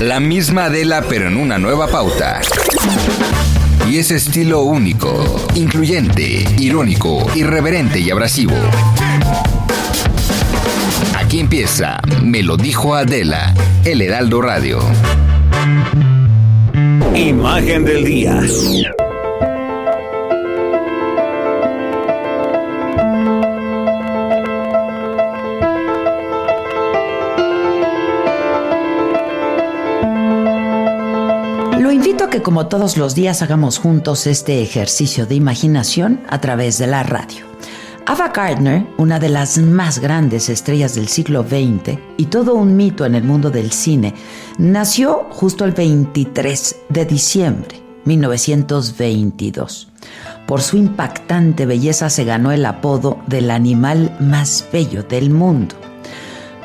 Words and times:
La 0.00 0.20
misma 0.20 0.66
Adela, 0.66 1.02
pero 1.08 1.28
en 1.28 1.38
una 1.38 1.58
nueva 1.58 1.88
pauta. 1.88 2.40
Y 3.88 3.96
ese 3.96 4.16
estilo 4.16 4.62
único, 4.62 5.46
incluyente, 5.54 6.44
irónico, 6.58 7.26
irreverente 7.34 7.98
y 8.00 8.10
abrasivo. 8.10 8.54
Aquí 11.16 11.40
empieza 11.40 11.98
Me 12.22 12.42
lo 12.42 12.56
dijo 12.56 12.94
Adela, 12.94 13.54
El 13.84 14.02
Heraldo 14.02 14.42
Radio. 14.42 14.80
Imagen 17.14 17.84
del 17.84 18.04
día. 18.04 18.40
Que 32.36 32.42
como 32.42 32.66
todos 32.66 32.98
los 32.98 33.14
días 33.14 33.40
hagamos 33.40 33.78
juntos 33.78 34.26
este 34.26 34.60
ejercicio 34.60 35.24
de 35.24 35.34
imaginación 35.36 36.20
a 36.28 36.38
través 36.38 36.76
de 36.76 36.86
la 36.86 37.02
radio. 37.02 37.46
Ava 38.04 38.28
Gardner, 38.28 38.86
una 38.98 39.18
de 39.18 39.30
las 39.30 39.56
más 39.56 40.00
grandes 40.00 40.50
estrellas 40.50 40.94
del 40.94 41.08
siglo 41.08 41.44
XX 41.44 41.98
y 42.18 42.26
todo 42.26 42.54
un 42.54 42.76
mito 42.76 43.06
en 43.06 43.14
el 43.14 43.24
mundo 43.24 43.50
del 43.50 43.72
cine, 43.72 44.12
nació 44.58 45.28
justo 45.30 45.64
el 45.64 45.72
23 45.72 46.76
de 46.90 47.06
diciembre 47.06 47.80
1922. 48.04 49.88
Por 50.46 50.60
su 50.60 50.76
impactante 50.76 51.64
belleza 51.64 52.10
se 52.10 52.24
ganó 52.24 52.52
el 52.52 52.66
apodo 52.66 53.18
del 53.26 53.50
animal 53.50 54.14
más 54.20 54.66
bello 54.70 55.02
del 55.04 55.30
mundo. 55.30 55.74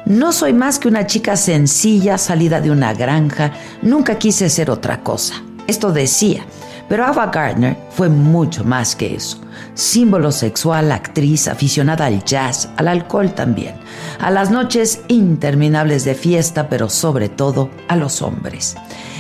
No 0.06 0.34
soy 0.34 0.52
más 0.52 0.80
que 0.80 0.90
una 0.90 1.08
chica 1.08 1.38
sencilla 1.38 2.18
salida 2.18 2.60
de 2.60 2.72
una 2.72 2.94
granja, 2.94 3.54
nunca 3.82 4.18
quise 4.18 4.50
ser 4.50 4.70
otra 4.70 5.02
cosa. 5.02 5.42
Esto 5.68 5.92
decía, 5.92 6.44
pero 6.92 7.06
Ava 7.06 7.28
Gardner 7.28 7.78
fue 7.92 8.10
mucho 8.10 8.64
más 8.66 8.96
que 8.96 9.16
eso. 9.16 9.40
Símbolo 9.76 10.32
sexual, 10.32 10.92
actriz, 10.92 11.48
aficionada 11.48 12.06
al 12.06 12.24
jazz, 12.26 12.70
al 12.76 12.90
alcohol 12.90 13.34
también, 13.34 13.76
a 14.20 14.30
las 14.30 14.52
noches 14.52 15.02
interminables 15.08 16.04
de 16.04 16.16
fiesta, 16.16 16.68
pero 16.68 16.90
sobre 16.90 17.30
todo 17.30 17.70
a 17.88 17.96
los 17.96 18.22
hombres. 18.22 18.76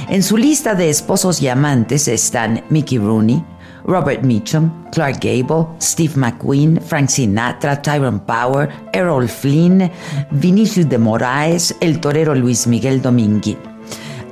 En 0.09 0.23
su 0.23 0.35
lista 0.35 0.75
de 0.75 0.89
esposos 0.89 1.41
y 1.41 1.47
amantes 1.47 2.09
están 2.09 2.63
Mickey 2.69 2.97
Rooney, 2.97 3.41
Robert 3.85 4.23
Mitchum, 4.23 4.69
Clark 4.91 5.19
Gable, 5.21 5.67
Steve 5.81 6.13
McQueen, 6.15 6.79
Frank 6.81 7.07
Sinatra, 7.07 7.81
Tyrone 7.81 8.19
Power, 8.19 8.69
Errol 8.91 9.29
Flynn, 9.29 9.89
Vinicius 10.31 10.89
de 10.89 10.97
Moraes, 10.97 11.75
el 11.79 11.99
torero 11.99 12.35
Luis 12.35 12.67
Miguel 12.67 13.01
Dominguín. 13.01 13.70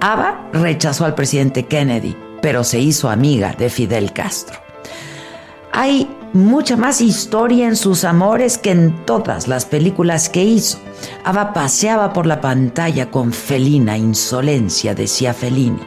Ava 0.02 0.50
rechazó 0.54 1.04
al 1.04 1.14
presidente 1.14 1.66
Kennedy, 1.66 2.16
pero 2.42 2.64
se 2.64 2.80
hizo 2.80 3.10
amiga 3.10 3.54
de 3.58 3.70
Fidel 3.70 4.14
Castro. 4.14 4.58
Hay 5.74 6.10
mucha 6.32 6.78
más 6.78 7.02
historia 7.02 7.68
en 7.68 7.76
sus 7.76 8.06
amores 8.06 8.58
que 8.58 8.72
en 8.72 9.06
todas 9.06 9.50
las 9.50 9.66
películas 9.66 10.30
que 10.30 10.44
hizo. 10.46 10.78
Ava 11.26 11.52
paseaba 11.52 12.14
por 12.14 12.28
la 12.28 12.40
pantalla 12.40 13.12
con 13.12 13.34
felina 13.34 13.98
insolencia, 13.98 14.96
decía 14.96 15.34
Fellini. 15.34 15.82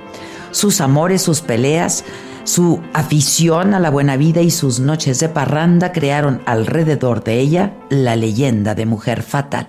Sus 0.50 0.82
amores, 0.82 1.22
sus 1.22 1.40
peleas, 1.40 2.04
su 2.44 2.82
afición 2.92 3.72
a 3.72 3.80
la 3.80 3.88
buena 3.88 4.18
vida 4.18 4.42
y 4.42 4.50
sus 4.50 4.78
noches 4.78 5.20
de 5.20 5.30
parranda 5.30 5.92
crearon 5.92 6.42
alrededor 6.44 7.24
de 7.24 7.38
ella 7.38 7.72
la 7.88 8.14
leyenda 8.16 8.74
de 8.74 8.84
mujer 8.84 9.22
fatal. 9.22 9.68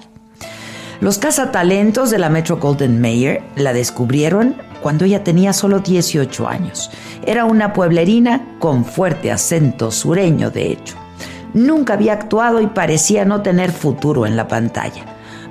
Los 1.03 1.17
cazatalentos 1.17 2.11
de 2.11 2.17
la 2.17 2.29
Metro 2.29 2.59
Golden 2.59 3.01
Mayer 3.01 3.43
la 3.57 3.73
descubrieron 3.73 4.55
cuando 4.81 5.03
ella 5.03 5.21
tenía 5.21 5.51
solo 5.51 5.79
18 5.79 6.47
años. 6.47 6.91
Era 7.27 7.43
una 7.43 7.73
pueblerina 7.73 8.55
con 8.57 8.85
fuerte 8.85 9.29
acento 9.29 9.91
sureño, 9.91 10.49
de 10.49 10.71
hecho. 10.71 10.95
Nunca 11.53 11.95
había 11.95 12.13
actuado 12.13 12.61
y 12.61 12.67
parecía 12.67 13.25
no 13.25 13.41
tener 13.41 13.73
futuro 13.73 14.25
en 14.25 14.37
la 14.37 14.47
pantalla. 14.47 15.03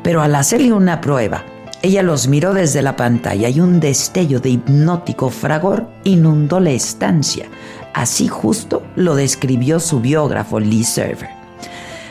Pero 0.02 0.22
al 0.22 0.34
hacerle 0.36 0.72
una 0.72 1.02
prueba, 1.02 1.44
ella 1.82 2.02
los 2.02 2.28
miró 2.28 2.54
desde 2.54 2.80
la 2.80 2.96
pantalla 2.96 3.50
y 3.50 3.60
un 3.60 3.78
destello 3.78 4.40
de 4.40 4.48
hipnótico 4.48 5.28
fragor 5.28 5.86
inundó 6.04 6.60
la 6.60 6.70
estancia. 6.70 7.44
Así 7.92 8.26
justo 8.26 8.84
lo 8.96 9.16
describió 9.16 9.80
su 9.80 10.00
biógrafo 10.00 10.58
Lee 10.60 10.84
Server. 10.84 11.28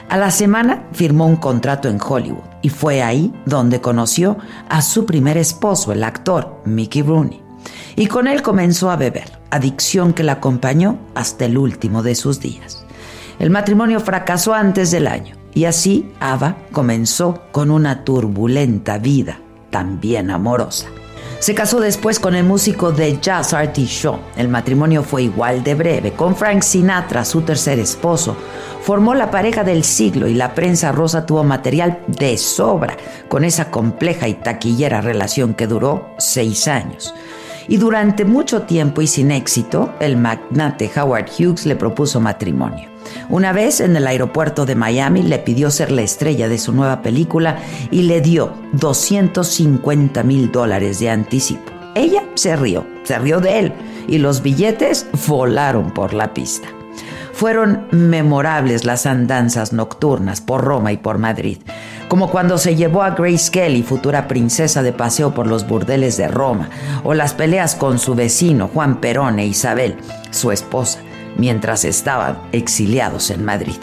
A 0.10 0.18
la 0.18 0.30
semana 0.30 0.84
firmó 0.92 1.26
un 1.26 1.38
contrato 1.38 1.90
en 1.90 1.98
Hollywood 2.00 2.51
y 2.62 2.70
fue 2.70 3.02
ahí 3.02 3.34
donde 3.46 3.82
conoció 3.82 4.38
a 4.70 4.82
su 4.82 5.06
primer 5.06 5.38
esposo, 5.38 5.92
el 5.92 6.04
actor 6.04 6.62
Mickey 6.66 7.02
Rooney. 7.02 7.42
Y 7.96 8.08
con 8.08 8.28
él 8.28 8.42
comenzó 8.42 8.90
a 8.90 8.96
beber, 8.96 9.40
adicción 9.50 10.14
que 10.14 10.24
la 10.24 10.34
acompañó 10.34 10.98
hasta 11.16 11.46
el 11.46 11.58
último 11.58 12.04
de 12.04 12.16
sus 12.16 12.40
días. 12.40 12.86
El 13.40 13.50
matrimonio 13.50 14.00
fracasó 14.00 14.54
antes 14.54 14.92
del 14.92 15.08
año 15.08 15.36
y 15.54 15.66
así 15.66 16.12
Ava 16.20 16.58
comenzó 16.72 17.42
con 17.52 17.72
una 17.72 18.04
turbulenta 18.04 18.98
vida, 18.98 19.40
también 19.70 20.32
amorosa. 20.32 20.88
Se 21.42 21.56
casó 21.56 21.80
después 21.80 22.20
con 22.20 22.36
el 22.36 22.44
músico 22.44 22.92
de 22.92 23.20
jazz 23.20 23.56
Artie 23.56 23.88
Shaw. 23.88 24.20
El 24.38 24.48
matrimonio 24.48 25.02
fue 25.02 25.24
igual 25.24 25.64
de 25.64 25.74
breve. 25.74 26.12
Con 26.12 26.36
Frank 26.36 26.62
Sinatra, 26.62 27.26
su 27.26 27.42
tercer 27.42 27.80
esposo, 27.80 28.38
formó 28.84 29.16
la 29.16 29.32
pareja 29.32 29.64
del 29.64 29.84
siglo 29.84 30.28
y 30.28 30.36
la 30.36 30.54
prensa 30.54 30.92
rosa 30.92 31.26
tuvo 31.26 31.44
material 31.44 32.04
de 32.06 32.38
sobra 32.38 32.96
con 33.28 33.44
esa 33.44 33.72
compleja 33.72 34.28
y 34.28 34.36
taquillera 34.36 35.02
relación 35.02 35.56
que 35.56 35.66
duró 35.66 36.14
seis 36.20 36.68
años. 36.68 37.12
Y 37.68 37.78
durante 37.78 38.24
mucho 38.24 38.62
tiempo 38.62 39.02
y 39.02 39.08
sin 39.08 39.32
éxito, 39.32 39.96
el 40.00 40.18
magnate 40.18 40.92
Howard 40.96 41.26
Hughes 41.40 41.66
le 41.66 41.76
propuso 41.76 42.20
matrimonio. 42.20 42.91
Una 43.30 43.54
vez 43.54 43.80
en 43.80 43.96
el 43.96 44.08
aeropuerto 44.08 44.66
de 44.66 44.76
Miami 44.76 45.24
le 45.24 45.40
pidió 45.40 45.72
ser 45.72 45.92
la 45.92 46.02
estrella 46.02 46.50
de 46.50 46.58
su 46.58 46.74
nueva 46.74 47.02
película 47.02 47.60
y 47.90 48.04
le 48.04 48.22
dio 48.22 48.54
250 48.74 50.24
mil 50.24 50.52
dólares 50.52 51.00
de 51.00 51.10
anticipo. 51.10 51.72
Ella 51.96 52.24
se 52.36 52.56
rió, 52.56 52.86
se 53.04 53.18
rió 53.20 53.40
de 53.40 53.60
él 53.60 53.74
y 54.08 54.18
los 54.18 54.42
billetes 54.42 55.08
volaron 55.28 55.92
por 55.92 56.14
la 56.14 56.34
pista. 56.34 56.68
Fueron 57.34 57.88
memorables 57.92 58.86
las 58.86 59.06
andanzas 59.06 59.74
nocturnas 59.74 60.42
por 60.42 60.64
Roma 60.64 60.92
y 60.92 60.98
por 60.98 61.18
Madrid, 61.18 61.58
como 62.08 62.30
cuando 62.30 62.58
se 62.58 62.76
llevó 62.76 63.04
a 63.04 63.12
Grace 63.12 63.50
Kelly, 63.52 63.84
futura 63.84 64.28
princesa 64.28 64.84
de 64.84 64.92
paseo 64.92 65.34
por 65.34 65.48
los 65.48 65.66
burdeles 65.68 66.18
de 66.18 66.28
Roma, 66.28 66.70
o 67.04 67.14
las 67.14 67.34
peleas 67.34 67.74
con 67.74 68.00
su 68.00 68.16
vecino 68.16 68.70
Juan 68.72 69.00
Perón 69.00 69.40
e 69.40 69.46
Isabel, 69.46 69.96
su 70.30 70.52
esposa, 70.52 71.00
mientras 71.42 71.86
estaban 71.86 72.38
exiliados 72.52 73.32
en 73.32 73.44
Madrid. 73.44 73.76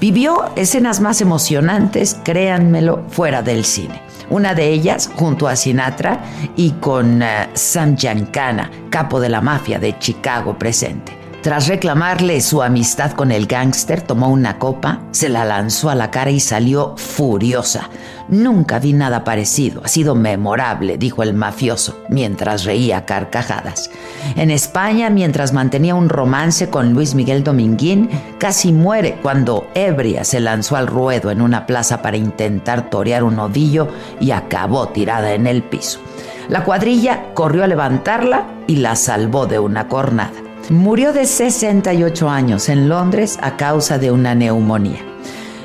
Vivió 0.00 0.50
escenas 0.56 1.00
más 1.00 1.20
emocionantes, 1.20 2.18
créanmelo, 2.24 3.04
fuera 3.10 3.42
del 3.42 3.64
cine. 3.64 4.00
Una 4.30 4.54
de 4.54 4.68
ellas 4.68 5.10
junto 5.14 5.48
a 5.48 5.56
Sinatra 5.56 6.22
y 6.56 6.72
con 6.72 7.22
uh, 7.22 7.26
Sam 7.52 7.96
Giancana, 7.96 8.70
capo 8.90 9.20
de 9.20 9.28
la 9.28 9.42
mafia 9.42 9.78
de 9.78 9.98
Chicago 9.98 10.58
presente. 10.58 11.12
Tras 11.42 11.68
reclamarle 11.68 12.40
su 12.40 12.62
amistad 12.62 13.12
con 13.12 13.30
el 13.30 13.46
gángster, 13.46 14.02
tomó 14.02 14.28
una 14.28 14.58
copa, 14.58 15.02
se 15.12 15.28
la 15.28 15.44
lanzó 15.44 15.88
a 15.88 15.94
la 15.94 16.10
cara 16.10 16.32
y 16.32 16.40
salió 16.40 16.96
furiosa. 16.96 17.90
Nunca 18.28 18.80
vi 18.80 18.92
nada 18.92 19.22
parecido, 19.22 19.82
ha 19.84 19.88
sido 19.88 20.16
memorable, 20.16 20.98
dijo 20.98 21.22
el 21.22 21.34
mafioso, 21.34 22.00
mientras 22.08 22.64
reía 22.64 23.06
carcajadas. 23.06 23.88
En 24.34 24.50
España, 24.50 25.10
mientras 25.10 25.52
mantenía 25.52 25.94
un 25.94 26.08
romance 26.08 26.70
con 26.70 26.92
Luis 26.92 27.14
Miguel 27.14 27.44
Dominguín, 27.44 28.10
casi 28.38 28.72
muere 28.72 29.20
cuando 29.22 29.68
ebria 29.74 30.24
se 30.24 30.40
lanzó 30.40 30.74
al 30.74 30.88
ruedo 30.88 31.30
en 31.30 31.40
una 31.40 31.66
plaza 31.66 32.02
para 32.02 32.16
intentar 32.16 32.90
torear 32.90 33.22
un 33.22 33.38
ovillo 33.38 33.86
y 34.20 34.32
acabó 34.32 34.88
tirada 34.88 35.32
en 35.34 35.46
el 35.46 35.62
piso. 35.62 36.00
La 36.48 36.64
cuadrilla 36.64 37.32
corrió 37.32 37.62
a 37.62 37.68
levantarla 37.68 38.44
y 38.66 38.76
la 38.76 38.96
salvó 38.96 39.46
de 39.46 39.60
una 39.60 39.86
cornada. 39.86 40.47
Murió 40.70 41.14
de 41.14 41.24
68 41.24 42.28
años 42.28 42.68
en 42.68 42.90
Londres 42.90 43.38
a 43.40 43.56
causa 43.56 43.98
de 43.98 44.10
una 44.10 44.34
neumonía. 44.34 44.98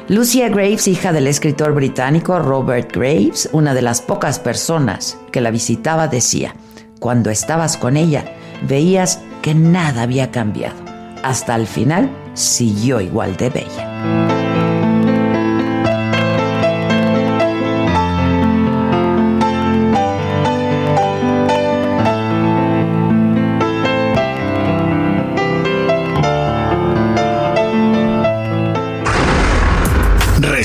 Lucia 0.07 0.47
Graves, 0.47 0.87
hija 0.87 1.11
del 1.11 1.27
escritor 1.27 1.73
británico 1.73 2.39
Robert 2.39 2.95
Graves, 2.95 3.49
una 3.51 3.73
de 3.73 3.81
las 3.81 4.01
pocas 4.01 4.39
personas 4.39 5.17
que 5.31 5.41
la 5.41 5.51
visitaba, 5.51 6.07
decía, 6.07 6.55
cuando 7.01 7.31
estabas 7.31 7.75
con 7.75 7.97
ella, 7.97 8.23
veías 8.65 9.19
que 9.41 9.53
nada 9.53 10.03
había 10.03 10.31
cambiado. 10.31 10.77
Hasta 11.21 11.55
el 11.55 11.67
final 11.67 12.09
siguió 12.33 13.01
igual 13.01 13.35
de 13.35 13.49
bella. 13.49 14.42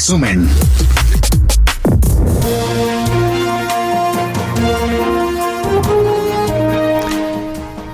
Resumen. 0.09 0.49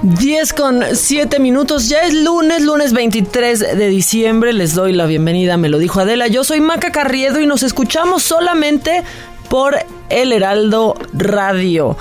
10 0.02 0.52
con 0.52 0.84
7 0.92 1.40
minutos, 1.40 1.88
ya 1.88 2.02
es 2.02 2.14
lunes, 2.14 2.62
lunes 2.62 2.92
23 2.92 3.58
de 3.58 3.88
diciembre, 3.88 4.52
les 4.52 4.74
doy 4.74 4.92
la 4.92 5.06
bienvenida, 5.06 5.56
me 5.56 5.68
lo 5.68 5.78
dijo 5.78 5.98
Adela, 5.98 6.28
yo 6.28 6.44
soy 6.44 6.60
Maca 6.60 6.92
Carriedo 6.92 7.40
y 7.40 7.48
nos 7.48 7.64
escuchamos 7.64 8.22
solamente 8.22 9.02
por 9.48 9.74
El 10.08 10.32
Heraldo 10.32 10.94
Radio. 11.14 11.96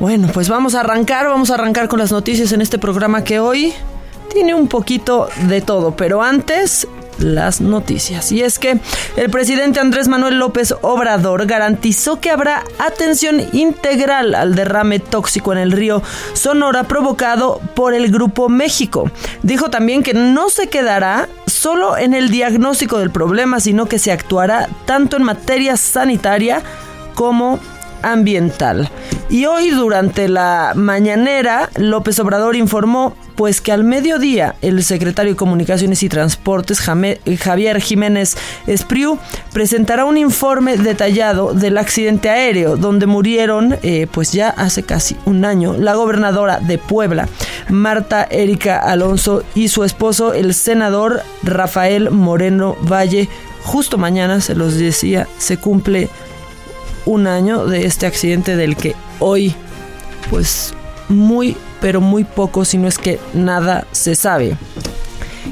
Bueno, 0.00 0.30
pues 0.34 0.48
vamos 0.48 0.74
a 0.74 0.80
arrancar, 0.80 1.28
vamos 1.28 1.52
a 1.52 1.54
arrancar 1.54 1.86
con 1.86 2.00
las 2.00 2.10
noticias 2.10 2.50
en 2.50 2.60
este 2.60 2.78
programa 2.78 3.22
que 3.22 3.38
hoy 3.38 3.72
tiene 4.32 4.52
un 4.52 4.66
poquito 4.66 5.28
de 5.46 5.60
todo, 5.60 5.94
pero 5.94 6.22
antes 6.22 6.88
las 7.18 7.60
noticias. 7.60 8.32
Y 8.32 8.42
es 8.42 8.58
que 8.58 8.78
el 9.16 9.30
presidente 9.30 9.80
Andrés 9.80 10.08
Manuel 10.08 10.38
López 10.38 10.74
Obrador 10.82 11.46
garantizó 11.46 12.20
que 12.20 12.30
habrá 12.30 12.64
atención 12.78 13.40
integral 13.52 14.34
al 14.34 14.54
derrame 14.54 14.98
tóxico 14.98 15.52
en 15.52 15.58
el 15.58 15.72
río 15.72 16.02
Sonora 16.34 16.84
provocado 16.84 17.60
por 17.74 17.94
el 17.94 18.10
Grupo 18.10 18.48
México. 18.48 19.10
Dijo 19.42 19.70
también 19.70 20.02
que 20.02 20.14
no 20.14 20.50
se 20.50 20.68
quedará 20.68 21.28
solo 21.46 21.96
en 21.96 22.14
el 22.14 22.30
diagnóstico 22.30 22.98
del 22.98 23.10
problema, 23.10 23.60
sino 23.60 23.86
que 23.86 23.98
se 23.98 24.12
actuará 24.12 24.68
tanto 24.86 25.16
en 25.16 25.22
materia 25.22 25.76
sanitaria 25.76 26.62
como 27.14 27.60
ambiental. 28.12 28.90
Y 29.30 29.46
hoy 29.46 29.70
durante 29.70 30.28
la 30.28 30.72
mañanera, 30.76 31.70
López 31.76 32.18
Obrador 32.18 32.56
informó 32.56 33.16
pues 33.34 33.60
que 33.60 33.72
al 33.72 33.84
mediodía 33.84 34.54
el 34.62 34.84
secretario 34.84 35.32
de 35.32 35.36
Comunicaciones 35.36 36.02
y 36.02 36.08
Transportes, 36.08 36.80
Javier 36.80 37.80
Jiménez 37.80 38.36
Espriu, 38.66 39.18
presentará 39.52 40.04
un 40.04 40.16
informe 40.16 40.76
detallado 40.76 41.52
del 41.52 41.78
accidente 41.78 42.30
aéreo 42.30 42.76
donde 42.76 43.06
murieron 43.06 43.76
eh, 43.82 44.06
pues 44.10 44.32
ya 44.32 44.50
hace 44.50 44.84
casi 44.84 45.16
un 45.24 45.44
año 45.44 45.74
la 45.76 45.94
gobernadora 45.94 46.60
de 46.60 46.78
Puebla, 46.78 47.28
Marta 47.68 48.26
Erika 48.30 48.78
Alonso, 48.78 49.42
y 49.54 49.68
su 49.68 49.84
esposo, 49.84 50.32
el 50.32 50.54
senador 50.54 51.22
Rafael 51.42 52.10
Moreno 52.10 52.76
Valle. 52.82 53.28
Justo 53.62 53.96
mañana, 53.96 54.40
se 54.40 54.54
los 54.54 54.74
decía, 54.74 55.26
se 55.38 55.56
cumple 55.56 56.10
un 57.06 57.26
año 57.26 57.66
de 57.66 57.86
este 57.86 58.06
accidente 58.06 58.56
del 58.56 58.76
que 58.76 58.94
hoy, 59.18 59.54
pues 60.30 60.74
muy, 61.08 61.56
pero 61.80 62.00
muy 62.00 62.24
poco, 62.24 62.64
si 62.64 62.78
no 62.78 62.88
es 62.88 62.98
que 62.98 63.18
nada 63.32 63.86
se 63.92 64.14
sabe. 64.14 64.56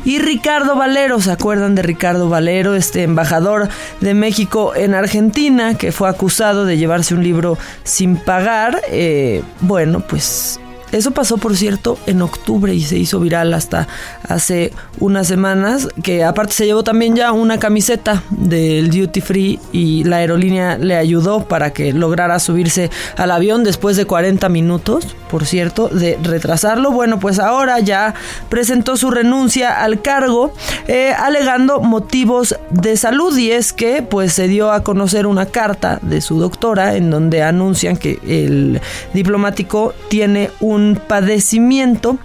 Y 0.05 0.19
Ricardo 0.19 0.75
Valero, 0.75 1.21
¿se 1.21 1.31
acuerdan 1.31 1.75
de 1.75 1.83
Ricardo 1.83 2.29
Valero, 2.29 2.75
este 2.75 3.03
embajador 3.03 3.69
de 4.01 4.15
México 4.15 4.75
en 4.75 4.95
Argentina, 4.95 5.77
que 5.77 5.93
fue 5.93 6.09
acusado 6.09 6.65
de 6.65 6.77
llevarse 6.77 7.15
un 7.15 7.23
libro 7.23 7.59
sin 7.85 8.17
pagar? 8.17 8.83
Eh, 8.89 9.43
bueno, 9.61 10.01
pues 10.01 10.59
eso 10.93 11.11
pasó, 11.13 11.39
por 11.39 11.57
cierto, 11.57 11.99
en 12.07 12.21
octubre 12.21 12.75
y 12.75 12.83
se 12.83 12.99
hizo 12.99 13.19
viral 13.19 13.55
hasta 13.55 13.89
hace 14.29 14.73
unas 15.01 15.27
semanas, 15.27 15.89
que 16.03 16.23
aparte 16.23 16.53
se 16.53 16.67
llevó 16.67 16.85
también 16.85 17.17
ya 17.17 17.33
una 17.33 17.59
camiseta 17.59 18.23
del 18.31 18.91
Duty 18.91 19.23
Free 19.23 19.59
y 19.73 20.05
la 20.05 20.17
aerolínea 20.17 20.77
le 20.77 20.97
ayudó 20.97 21.49
para 21.49 21.73
que 21.73 21.95
lograra 21.95 22.39
subirse 22.39 22.91
al 23.17 23.31
avión 23.31 23.65
después 23.65 23.97
de 23.97 24.05
40 24.05 24.51
minutos, 24.51 25.17
por 25.31 25.47
cierto, 25.47 25.89
de 25.89 26.19
retrasarlo. 26.23 26.91
Bueno, 26.91 27.19
pues 27.19 27.39
ahora 27.39 27.81
ya 27.81 28.15
presentó 28.51 28.99
su 28.99 29.11
renuncia 29.11 29.83
al 29.83 30.03
cargo, 30.03 30.53
eh, 30.89 31.15
alegando 31.17 31.81
motivos 31.81 32.57
de 32.71 32.99
salud 32.99 33.37
y 33.39 33.51
es 33.51 33.73
que 33.73 34.03
pues 34.03 34.35
se 34.35 34.47
dio 34.47 34.73
a 34.73 34.83
conocer 34.83 35.27
una 35.27 35.47
carta 35.47 35.99
de 36.03 36.21
su 36.21 36.39
doctora 36.39 36.97
en 36.97 37.11
donde 37.11 37.43
anuncian 37.43 37.97
que 37.97 38.19
el 38.27 38.81
diplomático 39.15 39.95
tiene 40.11 40.51
un 40.61 40.82
padecimiento 41.09 42.19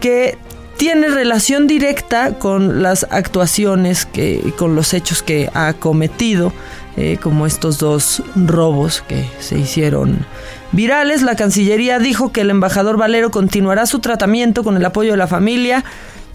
que 0.00 0.36
tiene 0.76 1.08
relación 1.08 1.66
directa 1.66 2.34
con 2.38 2.82
las 2.82 3.06
actuaciones 3.10 4.06
que 4.06 4.52
con 4.58 4.74
los 4.74 4.92
hechos 4.92 5.22
que 5.22 5.48
ha 5.54 5.72
cometido 5.74 6.52
eh, 6.96 7.18
como 7.22 7.46
estos 7.46 7.78
dos 7.78 8.22
robos 8.34 9.02
que 9.06 9.24
se 9.38 9.58
hicieron 9.58 10.26
virales. 10.72 11.22
La 11.22 11.36
cancillería 11.36 11.98
dijo 11.98 12.32
que 12.32 12.42
el 12.42 12.50
embajador 12.50 12.96
Valero 12.96 13.30
continuará 13.30 13.86
su 13.86 14.00
tratamiento 14.00 14.64
con 14.64 14.76
el 14.76 14.84
apoyo 14.84 15.12
de 15.12 15.16
la 15.16 15.26
familia 15.26 15.84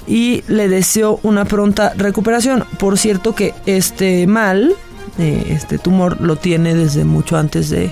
y 0.07 0.43
le 0.47 0.67
deseó 0.67 1.19
una 1.23 1.45
pronta 1.45 1.93
recuperación. 1.95 2.65
Por 2.77 2.97
cierto 2.97 3.35
que 3.35 3.53
este 3.65 4.25
mal 4.27 4.75
eh, 5.17 5.47
este 5.49 5.77
tumor 5.77 6.21
lo 6.21 6.37
tiene 6.37 6.75
desde 6.75 7.03
mucho 7.03 7.37
antes 7.37 7.69
de 7.69 7.91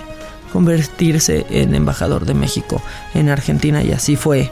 convertirse 0.51 1.45
en 1.49 1.75
embajador 1.75 2.25
de 2.25 2.33
México 2.33 2.81
en 3.13 3.29
Argentina 3.29 3.83
y 3.83 3.91
así 3.91 4.15
fue 4.15 4.49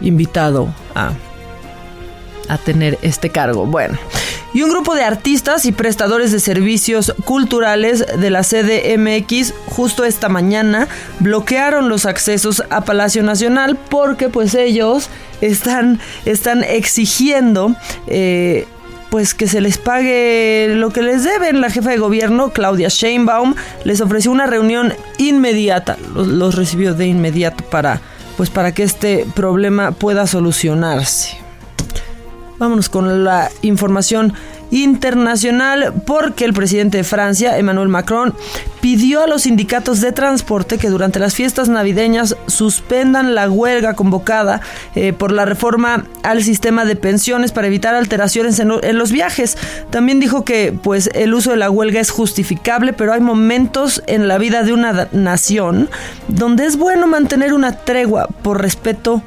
invitado 0.00 0.72
a, 0.94 1.12
a 2.48 2.58
tener 2.58 2.98
este 3.02 3.30
cargo. 3.30 3.66
Bueno. 3.66 3.98
Y 4.54 4.62
un 4.62 4.70
grupo 4.70 4.94
de 4.94 5.02
artistas 5.02 5.66
y 5.66 5.72
prestadores 5.72 6.32
de 6.32 6.40
servicios 6.40 7.14
culturales 7.24 8.04
de 8.18 8.30
la 8.30 8.42
CDMX 8.42 9.52
justo 9.66 10.04
esta 10.04 10.30
mañana 10.30 10.88
bloquearon 11.20 11.90
los 11.90 12.06
accesos 12.06 12.62
a 12.70 12.80
Palacio 12.80 13.22
Nacional 13.22 13.78
porque 13.90 14.30
pues 14.30 14.54
ellos 14.54 15.10
están, 15.42 16.00
están 16.24 16.64
exigiendo 16.64 17.76
eh, 18.06 18.66
pues 19.10 19.34
que 19.34 19.48
se 19.48 19.60
les 19.60 19.78
pague 19.78 20.72
lo 20.74 20.90
que 20.90 21.02
les 21.02 21.24
deben. 21.24 21.60
La 21.60 21.70
jefa 21.70 21.90
de 21.90 21.98
gobierno, 21.98 22.50
Claudia 22.50 22.88
Sheinbaum, 22.88 23.54
les 23.84 24.00
ofreció 24.00 24.30
una 24.30 24.46
reunión 24.46 24.92
inmediata, 25.18 25.96
los, 26.14 26.54
recibió 26.54 26.94
de 26.94 27.06
inmediato 27.06 27.64
para, 27.64 28.00
pues 28.36 28.50
para 28.50 28.72
que 28.72 28.82
este 28.82 29.26
problema 29.34 29.92
pueda 29.92 30.26
solucionarse. 30.26 31.36
Vámonos 32.58 32.88
con 32.88 33.24
la 33.24 33.50
información 33.62 34.34
internacional 34.70 35.94
porque 36.06 36.44
el 36.44 36.52
presidente 36.52 36.98
de 36.98 37.04
Francia, 37.04 37.58
Emmanuel 37.58 37.88
Macron, 37.88 38.34
pidió 38.80 39.22
a 39.22 39.26
los 39.26 39.42
sindicatos 39.42 40.00
de 40.00 40.12
transporte 40.12 40.78
que 40.78 40.88
durante 40.88 41.18
las 41.18 41.34
fiestas 41.34 41.68
navideñas 41.68 42.36
suspendan 42.46 43.34
la 43.34 43.50
huelga 43.50 43.94
convocada 43.94 44.60
eh, 44.94 45.12
por 45.12 45.32
la 45.32 45.44
reforma 45.44 46.04
al 46.22 46.42
sistema 46.42 46.84
de 46.84 46.96
pensiones 46.96 47.52
para 47.52 47.66
evitar 47.66 47.94
alteraciones 47.94 48.58
en, 48.58 48.72
en, 48.82 48.98
los 48.98 49.10
viajes. 49.10 49.56
También 49.90 50.20
dijo 50.20 50.44
que 50.44 50.72
pues 50.72 51.10
el 51.14 51.34
uso 51.34 51.50
de 51.50 51.56
la 51.56 51.70
huelga 51.70 52.00
es 52.00 52.10
justificable, 52.10 52.92
pero 52.92 53.12
hay 53.12 53.20
momentos 53.20 54.02
en 54.06 54.28
la 54.28 54.38
vida 54.38 54.62
de 54.62 54.72
una 54.72 55.08
nación 55.12 55.88
donde 56.28 56.66
es 56.66 56.76
bueno 56.76 57.06
mantener 57.06 57.52
una 57.54 57.72
tregua 57.72 58.28
por 58.42 58.60
respeto 58.60 59.22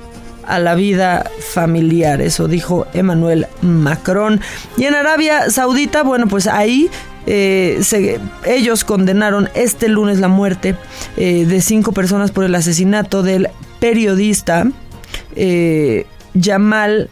a 0.47 0.59
la 0.59 0.75
vida 0.75 1.29
familiar. 1.53 2.21
Eso 2.21 2.47
dijo 2.47 2.87
Emmanuel 2.93 3.47
Macron. 3.61 4.41
Y 4.77 4.85
en 4.85 4.95
Arabia 4.95 5.49
Saudita, 5.49 6.03
bueno, 6.03 6.27
pues 6.27 6.47
ahí 6.47 6.89
eh, 7.27 7.81
ellos 8.45 8.83
condenaron 8.83 9.49
este 9.53 9.87
lunes 9.87 10.19
la 10.19 10.27
muerte 10.27 10.75
eh, 11.17 11.45
de 11.45 11.61
cinco 11.61 11.91
personas 11.91 12.31
por 12.31 12.45
el 12.45 12.55
asesinato 12.55 13.21
del 13.21 13.49
periodista 13.79 14.67
eh, 15.35 16.05
Jamal 16.39 17.09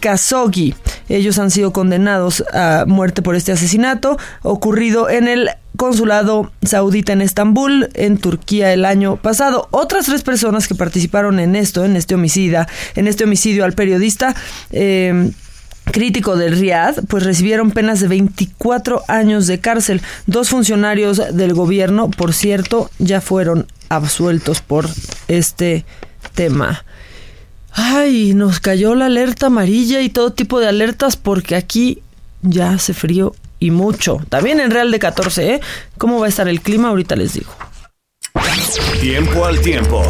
Khashoggi. 0.00 0.74
Ellos 1.08 1.38
han 1.38 1.50
sido 1.50 1.72
condenados 1.72 2.44
a 2.52 2.84
muerte 2.86 3.22
por 3.22 3.34
este 3.34 3.52
asesinato 3.52 4.18
ocurrido 4.42 5.08
en 5.08 5.28
el 5.28 5.50
consulado 5.76 6.50
saudita 6.62 7.12
en 7.12 7.22
Estambul, 7.22 7.88
en 7.94 8.18
Turquía, 8.18 8.72
el 8.72 8.84
año 8.84 9.16
pasado. 9.16 9.68
Otras 9.70 10.06
tres 10.06 10.22
personas 10.22 10.66
que 10.66 10.74
participaron 10.74 11.38
en 11.38 11.56
esto, 11.56 11.84
en 11.84 11.96
este 11.96 12.16
homicida, 12.16 12.68
en 12.96 13.06
este 13.06 13.24
homicidio 13.24 13.64
al 13.64 13.72
periodista. 13.72 14.34
Eh, 14.70 15.30
crítico 15.90 16.36
del 16.36 16.58
Riad, 16.58 16.96
pues 17.08 17.24
recibieron 17.24 17.70
penas 17.70 18.00
de 18.00 18.08
24 18.08 19.04
años 19.08 19.46
de 19.46 19.60
cárcel. 19.60 20.02
Dos 20.26 20.50
funcionarios 20.50 21.22
del 21.34 21.54
gobierno, 21.54 22.10
por 22.10 22.34
cierto, 22.34 22.90
ya 22.98 23.20
fueron 23.20 23.66
absueltos 23.88 24.60
por 24.60 24.88
este 25.28 25.84
tema. 26.34 26.84
Ay, 27.80 28.34
nos 28.34 28.58
cayó 28.58 28.96
la 28.96 29.06
alerta 29.06 29.46
amarilla 29.46 30.00
y 30.00 30.08
todo 30.08 30.32
tipo 30.32 30.58
de 30.58 30.66
alertas 30.66 31.16
porque 31.16 31.54
aquí 31.54 32.02
ya 32.42 32.72
hace 32.72 32.92
frío 32.92 33.36
y 33.60 33.70
mucho. 33.70 34.20
También 34.28 34.58
en 34.58 34.72
Real 34.72 34.90
de 34.90 34.98
14, 34.98 35.54
¿eh? 35.54 35.60
¿Cómo 35.96 36.18
va 36.18 36.26
a 36.26 36.28
estar 36.28 36.48
el 36.48 36.60
clima? 36.60 36.88
Ahorita 36.88 37.14
les 37.14 37.34
digo. 37.34 37.52
Tiempo 39.00 39.44
al 39.44 39.60
tiempo. 39.60 40.02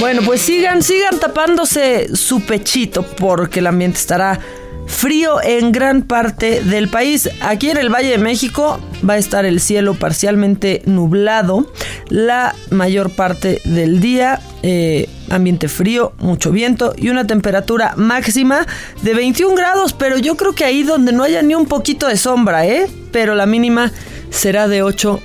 Bueno, 0.00 0.22
pues 0.24 0.40
sigan, 0.40 0.82
sigan 0.82 1.20
tapándose 1.20 2.16
su 2.16 2.40
pechito 2.40 3.02
porque 3.02 3.58
el 3.58 3.66
ambiente 3.66 3.98
estará 3.98 4.40
frío 4.86 5.42
en 5.42 5.72
gran 5.72 6.02
parte 6.02 6.62
del 6.62 6.88
país. 6.88 7.28
Aquí 7.40 7.70
en 7.70 7.76
el 7.76 7.92
Valle 7.92 8.10
de 8.10 8.18
México 8.18 8.80
va 9.08 9.14
a 9.14 9.18
estar 9.18 9.44
el 9.44 9.60
cielo 9.60 9.94
parcialmente 9.94 10.82
nublado 10.86 11.70
la 12.08 12.54
mayor 12.70 13.10
parte 13.10 13.60
del 13.64 14.00
día. 14.00 14.40
Eh, 14.62 15.08
ambiente 15.30 15.68
frío, 15.68 16.12
mucho 16.18 16.50
viento 16.50 16.94
y 16.96 17.08
una 17.08 17.26
temperatura 17.26 17.94
máxima 17.96 18.66
de 19.02 19.14
21 19.14 19.54
grados, 19.54 19.92
pero 19.92 20.18
yo 20.18 20.36
creo 20.36 20.54
que 20.54 20.64
ahí 20.64 20.82
donde 20.82 21.12
no 21.12 21.24
haya 21.24 21.42
ni 21.42 21.54
un 21.54 21.66
poquito 21.66 22.06
de 22.06 22.16
sombra, 22.16 22.66
¿eh? 22.66 22.88
Pero 23.12 23.34
la 23.34 23.46
mínima 23.46 23.92
será 24.30 24.68
de 24.68 24.82
8 24.82 25.20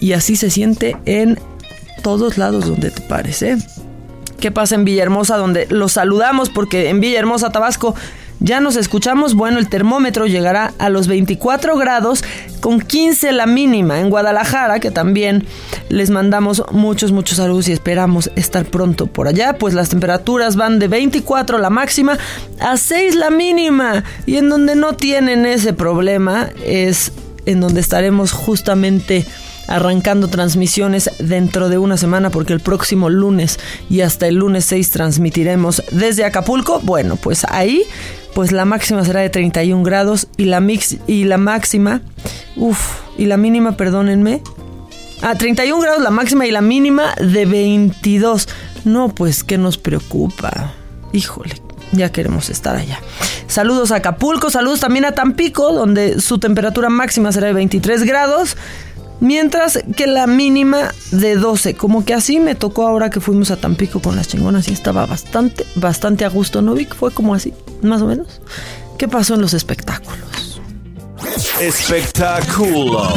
y 0.00 0.12
así 0.12 0.36
se 0.36 0.50
siente 0.50 0.96
en 1.06 1.38
todos 2.02 2.38
lados 2.38 2.66
donde 2.66 2.90
te 2.90 3.00
pares, 3.02 3.42
¿eh? 3.42 3.56
¿Qué 4.40 4.50
pasa 4.50 4.74
en 4.74 4.84
Villahermosa 4.84 5.36
donde 5.38 5.66
los 5.70 5.92
saludamos 5.92 6.50
porque 6.50 6.90
en 6.90 7.00
Villahermosa, 7.00 7.50
Tabasco, 7.50 7.94
ya 8.40 8.60
nos 8.60 8.76
escuchamos, 8.76 9.34
bueno, 9.34 9.58
el 9.58 9.68
termómetro 9.68 10.26
llegará 10.26 10.74
a 10.78 10.88
los 10.88 11.08
24 11.08 11.76
grados 11.76 12.22
con 12.60 12.80
15 12.80 13.32
la 13.32 13.46
mínima. 13.46 14.00
En 14.00 14.10
Guadalajara, 14.10 14.78
que 14.78 14.90
también 14.90 15.46
les 15.88 16.10
mandamos 16.10 16.62
muchos, 16.70 17.12
muchos 17.12 17.38
saludos 17.38 17.68
y 17.68 17.72
esperamos 17.72 18.30
estar 18.36 18.66
pronto 18.66 19.06
por 19.06 19.28
allá, 19.28 19.56
pues 19.58 19.74
las 19.74 19.88
temperaturas 19.88 20.56
van 20.56 20.78
de 20.78 20.88
24 20.88 21.58
la 21.58 21.70
máxima 21.70 22.18
a 22.60 22.76
6 22.76 23.14
la 23.14 23.30
mínima. 23.30 24.04
Y 24.26 24.36
en 24.36 24.48
donde 24.48 24.76
no 24.76 24.92
tienen 24.94 25.46
ese 25.46 25.72
problema 25.72 26.50
es 26.64 27.12
en 27.46 27.60
donde 27.60 27.80
estaremos 27.80 28.32
justamente 28.32 29.24
arrancando 29.68 30.28
transmisiones 30.28 31.10
dentro 31.18 31.68
de 31.68 31.78
una 31.78 31.96
semana 31.96 32.30
porque 32.30 32.52
el 32.52 32.60
próximo 32.60 33.10
lunes 33.10 33.58
y 33.90 34.00
hasta 34.02 34.28
el 34.28 34.36
lunes 34.36 34.64
6 34.66 34.90
transmitiremos 34.90 35.82
desde 35.90 36.24
Acapulco. 36.24 36.80
Bueno, 36.80 37.16
pues 37.16 37.44
ahí 37.48 37.84
pues 38.36 38.52
la 38.52 38.66
máxima 38.66 39.02
será 39.02 39.20
de 39.20 39.30
31 39.30 39.82
grados 39.82 40.28
y 40.36 40.44
la 40.44 40.60
mix 40.60 40.98
y 41.06 41.24
la 41.24 41.38
máxima, 41.38 42.02
uff, 42.56 42.98
y 43.16 43.24
la 43.24 43.38
mínima, 43.38 43.78
perdónenme, 43.78 44.42
a 45.22 45.36
31 45.36 45.80
grados 45.80 46.02
la 46.02 46.10
máxima 46.10 46.46
y 46.46 46.50
la 46.50 46.60
mínima 46.60 47.14
de 47.14 47.46
22. 47.46 48.46
No, 48.84 49.08
pues 49.08 49.42
¿qué 49.42 49.56
nos 49.56 49.78
preocupa? 49.78 50.74
Híjole, 51.14 51.54
ya 51.92 52.12
queremos 52.12 52.50
estar 52.50 52.76
allá. 52.76 53.00
Saludos 53.46 53.90
a 53.90 53.96
Acapulco, 53.96 54.50
saludos 54.50 54.80
también 54.80 55.06
a 55.06 55.12
Tampico, 55.12 55.72
donde 55.72 56.20
su 56.20 56.36
temperatura 56.36 56.90
máxima 56.90 57.32
será 57.32 57.46
de 57.46 57.54
23 57.54 58.04
grados 58.04 58.58
Mientras 59.20 59.80
que 59.96 60.06
la 60.06 60.26
mínima 60.26 60.92
de 61.10 61.36
12, 61.36 61.74
como 61.74 62.04
que 62.04 62.14
así 62.14 62.38
me 62.38 62.54
tocó 62.54 62.86
ahora 62.86 63.08
que 63.10 63.20
fuimos 63.20 63.50
a 63.50 63.56
Tampico 63.56 64.00
con 64.00 64.16
las 64.16 64.28
chingonas 64.28 64.68
y 64.68 64.72
estaba 64.72 65.06
bastante, 65.06 65.64
bastante 65.74 66.24
a 66.24 66.28
gusto, 66.28 66.60
¿no, 66.60 66.74
Vic? 66.74 66.94
Fue 66.94 67.10
como 67.10 67.34
así, 67.34 67.54
más 67.82 68.02
o 68.02 68.06
menos. 68.06 68.40
¿Qué 68.98 69.08
pasó 69.08 69.34
en 69.34 69.40
los 69.40 69.54
espectáculos? 69.54 70.60
Espectáculo. 71.60 73.14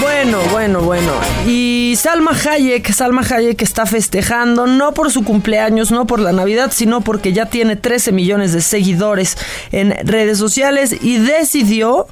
Bueno, 0.00 0.38
bueno, 0.50 0.80
bueno. 0.80 1.35
Y 1.48 1.94
Salma 1.96 2.32
Hayek, 2.32 2.92
Salma 2.92 3.22
Hayek 3.22 3.62
está 3.62 3.86
festejando 3.86 4.66
no 4.66 4.92
por 4.92 5.12
su 5.12 5.22
cumpleaños, 5.22 5.92
no 5.92 6.04
por 6.04 6.18
la 6.18 6.32
Navidad, 6.32 6.72
sino 6.74 7.02
porque 7.02 7.32
ya 7.32 7.46
tiene 7.46 7.76
13 7.76 8.10
millones 8.10 8.52
de 8.52 8.60
seguidores 8.60 9.38
en 9.70 9.94
redes 10.04 10.38
sociales 10.38 10.96
y 11.00 11.18
decidió 11.18 12.08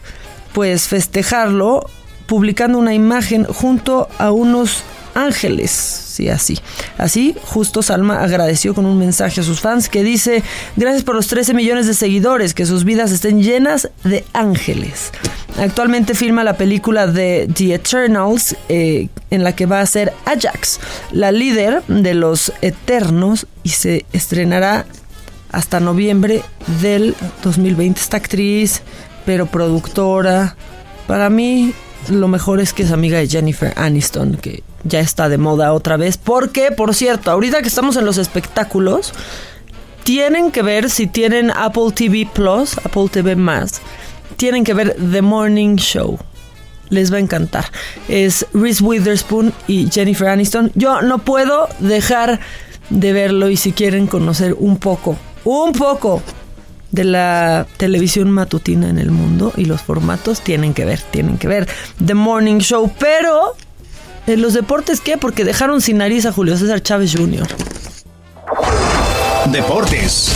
pues 0.52 0.86
festejarlo 0.86 1.90
publicando 2.26 2.78
una 2.78 2.94
imagen 2.94 3.44
junto 3.44 4.08
a 4.18 4.30
unos 4.30 4.84
ángeles. 5.14 5.70
Sí, 5.70 6.28
así. 6.28 6.58
Así, 6.96 7.34
justo 7.44 7.82
Salma 7.82 8.22
agradeció 8.22 8.74
con 8.74 8.86
un 8.86 8.98
mensaje 8.98 9.40
a 9.40 9.44
sus 9.44 9.60
fans 9.60 9.88
que 9.88 10.04
dice, 10.04 10.42
gracias 10.76 11.02
por 11.02 11.14
los 11.16 11.26
13 11.26 11.54
millones 11.54 11.86
de 11.86 11.94
seguidores, 11.94 12.54
que 12.54 12.66
sus 12.66 12.84
vidas 12.84 13.10
estén 13.10 13.42
llenas 13.42 13.90
de 14.04 14.24
ángeles. 14.32 15.10
Actualmente 15.58 16.14
filma 16.14 16.44
la 16.44 16.56
película 16.56 17.06
de 17.06 17.48
The 17.52 17.74
Eternals, 17.74 18.56
eh, 18.68 19.08
en 19.30 19.44
la 19.44 19.54
que 19.54 19.66
va 19.66 19.80
a 19.80 19.86
ser 19.86 20.12
Ajax, 20.24 20.80
la 21.10 21.32
líder 21.32 21.82
de 21.88 22.14
los 22.14 22.52
Eternos, 22.60 23.46
y 23.62 23.70
se 23.70 24.04
estrenará 24.12 24.86
hasta 25.50 25.80
noviembre 25.80 26.42
del 26.80 27.14
2020. 27.42 28.00
Esta 28.00 28.16
actriz, 28.16 28.82
pero 29.24 29.46
productora, 29.46 30.56
para 31.06 31.30
mí 31.30 31.72
lo 32.08 32.28
mejor 32.28 32.60
es 32.60 32.72
que 32.72 32.82
es 32.82 32.90
amiga 32.90 33.18
de 33.18 33.28
Jennifer 33.28 33.72
Aniston, 33.76 34.36
que 34.36 34.62
ya 34.84 35.00
está 35.00 35.28
de 35.28 35.38
moda 35.38 35.72
otra 35.72 35.96
vez. 35.96 36.16
Porque, 36.16 36.70
por 36.70 36.94
cierto, 36.94 37.30
ahorita 37.30 37.62
que 37.62 37.68
estamos 37.68 37.96
en 37.96 38.04
los 38.04 38.18
espectáculos, 38.18 39.12
tienen 40.04 40.50
que 40.50 40.62
ver 40.62 40.90
si 40.90 41.06
tienen 41.06 41.50
Apple 41.50 41.92
TV 41.94 42.28
Plus, 42.32 42.76
Apple 42.78 43.08
TV 43.10 43.36
más, 43.36 43.80
tienen 44.36 44.64
que 44.64 44.74
ver 44.74 44.96
The 44.96 45.22
Morning 45.22 45.76
Show. 45.76 46.18
Les 46.90 47.12
va 47.12 47.16
a 47.16 47.20
encantar. 47.20 47.64
Es 48.08 48.46
Reese 48.52 48.84
Witherspoon 48.84 49.52
y 49.66 49.88
Jennifer 49.90 50.28
Aniston. 50.28 50.70
Yo 50.74 51.00
no 51.00 51.18
puedo 51.18 51.68
dejar 51.80 52.40
de 52.90 53.12
verlo 53.12 53.48
y 53.48 53.56
si 53.56 53.72
quieren 53.72 54.06
conocer 54.06 54.54
un 54.58 54.76
poco, 54.76 55.16
un 55.44 55.72
poco 55.72 56.22
de 56.94 57.04
la 57.04 57.66
televisión 57.76 58.30
matutina 58.30 58.88
en 58.88 58.98
el 58.98 59.10
mundo 59.10 59.52
y 59.56 59.64
los 59.64 59.82
formatos 59.82 60.42
tienen 60.42 60.74
que 60.74 60.84
ver, 60.84 61.00
tienen 61.10 61.38
que 61.38 61.48
ver 61.48 61.66
The 62.04 62.14
Morning 62.14 62.58
Show, 62.58 62.92
pero 62.98 63.56
en 64.26 64.42
los 64.42 64.54
deportes 64.54 65.00
qué? 65.00 65.16
Porque 65.18 65.44
dejaron 65.44 65.80
sin 65.80 65.98
nariz 65.98 66.26
a 66.26 66.32
Julio 66.32 66.56
César 66.56 66.82
Chávez 66.82 67.12
Jr. 67.16 67.46
Deportes. 69.50 70.32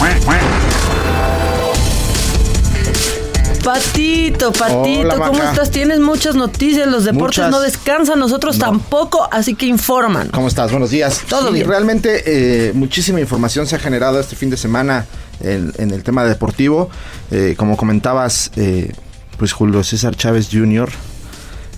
Patito, 3.65 4.53
Patito, 4.53 5.01
Hola, 5.01 5.15
¿cómo 5.17 5.33
Maca. 5.35 5.51
estás? 5.51 5.71
Tienes 5.71 6.01
muchas 6.01 6.35
noticias, 6.37 6.87
los 6.87 7.05
deportes 7.05 7.39
Muchas. 7.39 7.51
no 7.51 7.61
descansan, 7.61 8.19
nosotros 8.19 8.59
tampoco, 8.59 9.29
así 9.31 9.55
que 9.55 9.67
informan. 9.67 10.29
¿Cómo 10.29 10.49
estás? 10.49 10.71
Buenos 10.71 10.91
días. 10.91 11.23
Todo 11.29 11.49
Sí, 11.49 11.55
bien. 11.55 11.69
Realmente 11.69 12.23
eh, 12.25 12.73
muchísima 12.75 13.21
información 13.21 13.67
se 13.67 13.77
ha 13.77 13.79
generado 13.79 14.21
este 14.21 14.37
fin 14.37 14.49
de 14.49 14.57
semana 14.57 15.07
en, 15.41 15.73
en 15.77 15.91
el 15.91 16.03
tema 16.03 16.25
deportivo. 16.25 16.89
Eh, 17.31 17.55
como 17.59 17.77
comentabas, 17.77 18.53
eh, 18.57 18.93
pues 19.39 19.53
Julio 19.53 19.83
César 19.85 20.15
Chávez 20.17 20.49
Jr. 20.51 20.89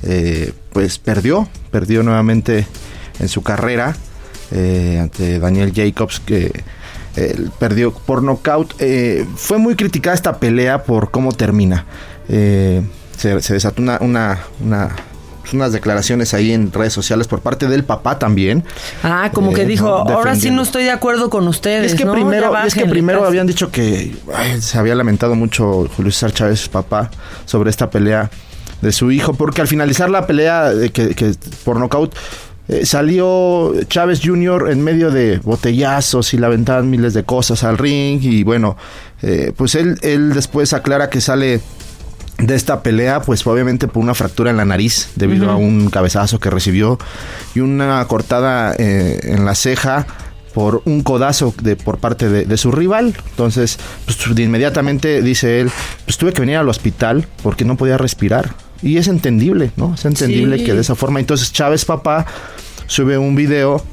eh, 0.03 0.53
pues 0.73 0.99
perdió, 0.99 1.49
perdió 1.71 2.03
nuevamente 2.03 2.67
en 3.19 3.29
su 3.29 3.43
carrera 3.43 3.95
eh, 4.53 4.99
ante 5.01 5.39
Daniel 5.39 5.73
Jacobs 5.75 6.21
que 6.21 6.53
perdió 7.59 7.93
por 7.93 8.23
nocaut. 8.23 8.73
Eh, 8.79 9.27
fue 9.37 9.59
muy 9.59 9.75
criticada 9.77 10.15
esta 10.15 10.39
pelea 10.39 10.85
por 10.85 11.11
cómo 11.11 11.33
termina. 11.33 11.85
Eh, 12.29 12.83
se, 13.17 13.41
se 13.43 13.55
desató 13.55 13.83
una, 13.83 13.99
una, 14.01 14.39
una- 14.65 14.91
pues, 15.41 15.55
unas 15.55 15.73
declaraciones 15.73 16.35
ahí 16.35 16.53
en 16.53 16.71
redes 16.73 16.93
sociales 16.93 17.27
por 17.27 17.41
parte 17.41 17.67
del 17.67 17.83
papá 17.85 18.19
también. 18.19 18.63
Ah, 19.03 19.31
como 19.35 19.53
que 19.53 19.65
dijo, 19.65 19.89
ahora 19.89 20.35
sí 20.37 20.51
no 20.51 20.63
estoy 20.63 20.85
de 20.85 20.91
acuerdo 20.91 21.31
con 21.31 21.49
ustedes. 21.49 21.93
Es 21.93 21.99
que 21.99 22.05
¿no? 22.05 22.13
primero, 22.13 22.57
es 22.65 22.75
que 22.75 22.87
primero 22.87 23.25
habían 23.27 23.47
dicho 23.47 23.71
que 23.71 24.15
ay, 24.35 24.61
se 24.63 24.79
había 24.79 24.95
lamentado 24.95 25.35
mucho 25.35 25.89
Julio 25.97 26.13
César 26.13 26.33
Chávez, 26.33 26.61
su 26.61 26.71
papá, 26.71 27.11
sobre 27.47 27.71
esta 27.71 27.91
pelea 27.91 28.31
de 28.83 28.93
su 28.93 29.11
hijo, 29.11 29.35
porque 29.35 29.61
al 29.61 29.69
finalizar 29.69 30.11
la 30.11 30.27
pelea 30.27 30.73
eh, 30.73 30.91
que, 30.91 31.15
que 31.15 31.35
por 31.65 31.79
nocaut 31.79 32.15
eh, 32.71 32.87
salió 32.87 33.73
Chávez 33.89 34.21
Jr. 34.23 34.71
en 34.71 34.85
medio 34.85 35.11
de 35.11 35.39
botellazos 35.39 36.33
y 36.35 36.39
le 36.39 36.47
aventaban 36.47 36.89
miles 36.89 37.15
de 37.15 37.25
cosas 37.25 37.65
al 37.65 37.77
ring 37.77 38.21
y 38.23 38.45
bueno, 38.45 38.77
eh, 39.23 39.53
pues 39.57 39.75
él, 39.75 39.99
él 40.03 40.33
después 40.35 40.73
aclara 40.73 41.11
que 41.11 41.21
sale 41.21 41.61
de 42.39 42.55
esta 42.55 42.81
pelea, 42.85 43.23
pues 43.23 43.45
obviamente 43.45 43.89
por 43.89 44.05
una 44.05 44.15
fractura 44.15 44.51
en 44.51 44.57
la 44.57 44.65
nariz 44.65 45.11
debido 45.17 45.51
a 45.51 45.57
un 45.57 45.91
cabezazo 45.91 46.39
que 46.39 46.49
recibió 46.49 46.97
y 47.57 47.61
una 47.61 48.05
cortada 48.07 48.73
eh, 48.79 49.19
en 49.25 49.45
la 49.45 49.57
ceja 49.57 50.07
por 50.55 50.83
un 50.85 51.03
codazo 51.03 51.53
de, 51.63 51.75
por 51.75 51.99
parte 51.99 52.29
de, 52.29 52.45
de 52.45 52.57
su 52.57 52.71
rival. 52.71 53.17
Entonces, 53.31 53.79
pues 54.05 54.19
de 54.33 54.43
inmediatamente 54.45 55.23
dice 55.23 55.61
él, 55.61 55.73
pues 56.05 56.19
tuve 56.19 56.33
que 56.33 56.41
venir 56.41 56.57
al 56.57 56.69
hospital 56.69 57.27
porque 57.43 57.65
no 57.65 57.77
podía 57.77 57.99
respirar. 57.99 58.55
Y 58.83 58.97
es 58.97 59.09
entendible, 59.09 59.71
¿no? 59.77 59.95
Es 59.95 60.05
entendible 60.05 60.59
Sí. 60.59 60.65
que 60.65 60.75
de 60.75 60.81
esa 60.81 60.95
forma. 60.95 61.21
Entonces 61.21 61.53
Chávez 61.53 61.85
papá 61.85 62.27
sube 62.87 63.19
un 63.19 63.35
video, 63.37 63.85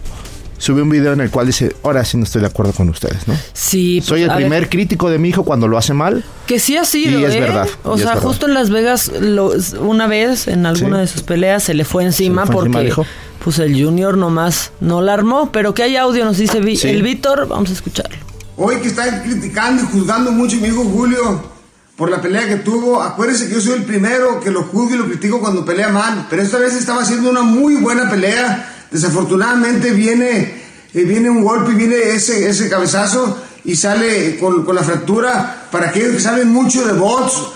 sube 0.57 0.81
un 0.81 0.89
video 0.89 1.13
en 1.13 1.21
el 1.21 1.29
cual 1.29 1.45
dice, 1.47 1.75
ahora 1.83 2.03
sí 2.05 2.17
no 2.17 2.23
estoy 2.23 2.41
de 2.41 2.47
acuerdo 2.47 2.71
con 2.73 2.89
ustedes, 2.89 3.27
¿no? 3.27 3.35
Sí, 3.53 4.01
Soy 4.01 4.21
pues, 4.21 4.23
el 4.23 4.29
a 4.29 4.35
ver, 4.35 4.43
primer 4.45 4.69
crítico 4.69 5.09
de 5.09 5.19
mi 5.19 5.29
hijo 5.29 5.43
cuando 5.43 5.67
lo 5.67 5.77
hace 5.77 5.93
mal. 5.93 6.23
Que 6.47 6.59
sí 6.59 6.77
ha 6.77 6.85
sido, 6.85 7.19
Y 7.19 7.25
es 7.25 7.35
¿eh? 7.35 7.39
verdad, 7.41 7.67
O 7.83 7.97
sea, 7.97 8.13
verdad. 8.13 8.21
justo 8.23 8.47
en 8.47 8.53
Las 8.53 8.69
Vegas, 8.69 9.11
lo- 9.19 9.51
una 9.81 10.07
vez 10.07 10.47
en 10.47 10.65
alguna 10.65 10.95
Sí. 10.97 11.01
de 11.01 11.07
sus 11.07 11.21
peleas 11.23 11.63
se 11.63 11.73
le 11.73 11.83
fue 11.85 12.03
encima 12.05 12.43
Se 12.43 12.47
le 12.49 12.53
fue 12.53 12.63
porque 12.69 12.87
encima 12.87 13.05
pues 13.43 13.59
el 13.59 13.81
Junior 13.81 14.17
nomás 14.17 14.71
no 14.81 15.01
la 15.01 15.13
armó, 15.13 15.51
pero 15.51 15.73
que 15.73 15.83
hay 15.83 15.95
audio, 15.95 16.25
nos 16.25 16.37
dice 16.37 16.59
Sí. 16.75 16.87
el 16.89 17.03
Víctor, 17.03 17.47
vamos 17.47 17.69
a 17.69 17.73
escucharlo. 17.73 18.17
Hoy 18.57 18.77
que 18.77 18.87
están 18.87 19.21
criticando 19.21 19.83
y 19.83 19.85
juzgando 19.85 20.31
mucho 20.31 20.57
a 20.57 20.59
mi 20.59 20.67
hijo 20.69 20.83
Julio 20.83 21.56
por 21.97 22.11
la 22.11 22.21
pelea 22.21 22.47
que 22.47 22.57
tuvo, 22.57 23.01
acuérdense 23.01 23.47
que 23.47 23.55
yo 23.55 23.61
soy 23.61 23.73
el 23.73 23.83
primero 23.83 24.39
que 24.39 24.51
lo 24.51 24.65
juzgo 24.65 24.93
y 24.93 24.97
lo 24.99 25.07
critico 25.07 25.39
cuando 25.39 25.65
pelea 25.65 25.89
mal, 25.89 26.27
pero 26.29 26.43
esta 26.43 26.59
vez 26.59 26.75
estaba 26.75 27.01
haciendo 27.01 27.31
una 27.31 27.41
muy 27.41 27.77
buena 27.77 28.07
pelea. 28.07 28.85
Desafortunadamente 28.91 29.89
viene, 29.91 30.61
eh, 30.93 31.03
viene 31.03 31.31
un 31.31 31.43
golpe 31.43 31.71
y 31.71 31.75
viene 31.75 31.95
ese, 32.11 32.47
ese 32.47 32.69
cabezazo 32.69 33.41
y 33.65 33.75
sale 33.75 34.37
con, 34.37 34.63
con 34.63 34.75
la 34.75 34.83
fractura. 34.83 35.67
Para 35.71 35.89
aquellos 35.89 36.11
que 36.11 36.19
saben 36.19 36.49
mucho 36.49 36.85
de 36.85 36.93
bots, 36.93 37.47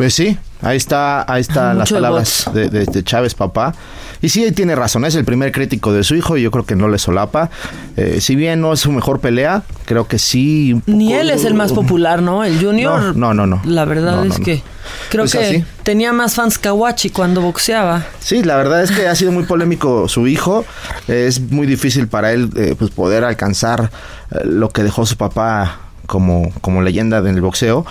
Pues 0.00 0.14
sí, 0.14 0.34
ahí 0.62 0.78
está, 0.78 1.30
ahí 1.30 1.42
está 1.42 1.72
Ah, 1.72 1.74
las 1.80 1.92
palabras 1.92 2.50
de, 2.54 2.70
de- 2.70 2.86
de 2.86 3.04
Chávez, 3.04 3.34
papá. 3.34 3.74
Y 4.22 4.30
sí, 4.30 4.50
tiene 4.52 4.74
razón, 4.74 5.04
es 5.04 5.14
el 5.14 5.26
primer 5.26 5.52
crítico 5.52 5.92
de 5.92 6.04
su 6.04 6.14
hijo 6.14 6.38
y 6.38 6.42
yo 6.42 6.50
creo 6.50 6.64
que 6.64 6.74
no 6.74 6.88
le 6.88 6.96
solapa. 6.98 7.50
Eh, 7.98 8.22
si 8.22 8.34
bien 8.34 8.62
no 8.62 8.72
es 8.72 8.80
su 8.80 8.92
mejor 8.92 9.20
pelea, 9.20 9.62
creo 9.84 10.08
que 10.08 10.18
sí. 10.18 10.72
un 10.72 10.82
Ni 10.86 11.12
él 11.12 11.28
es 11.28 11.44
el 11.44 11.52
más 11.52 11.72
popular, 11.72 12.22
¿no? 12.22 12.44
El 12.44 12.58
Junior. 12.64 13.14
No, 13.14 13.34
no, 13.34 13.46
no, 13.46 13.46
no. 13.46 13.62
La 13.70 13.84
verdad 13.84 14.16
No, 14.16 14.24
no, 14.24 14.32
es 14.32 14.40
que 14.40 14.62
creo 15.10 15.24
Pues 15.24 15.32
que 15.32 15.38
así. 15.38 15.64
tenía 15.82 16.14
más 16.14 16.34
fans 16.34 16.56
Kawachi 16.58 17.10
cuando 17.10 17.42
boxeaba. 17.42 18.06
Sí, 18.20 18.42
la 18.42 18.56
verdad 18.56 18.82
es 18.82 18.90
que 18.92 19.06
ha 19.06 19.14
sido 19.14 19.32
muy 19.32 19.44
polémico 19.44 20.08
su 20.08 20.26
hijo. 20.26 20.64
Eh, 21.08 21.26
es 21.28 21.40
muy 21.40 21.66
difícil 21.66 22.08
para 22.08 22.32
él 22.32 22.48
eh, 22.56 22.74
pues 22.78 22.90
poder 22.90 23.22
alcanzar 23.24 23.90
eh, 24.30 24.38
lo 24.46 24.70
que 24.70 24.82
dejó 24.82 25.04
su 25.04 25.18
papá 25.18 25.78
como, 26.06 26.50
como 26.62 26.80
leyenda 26.80 27.20
del 27.20 27.42
boxeo. 27.42 27.84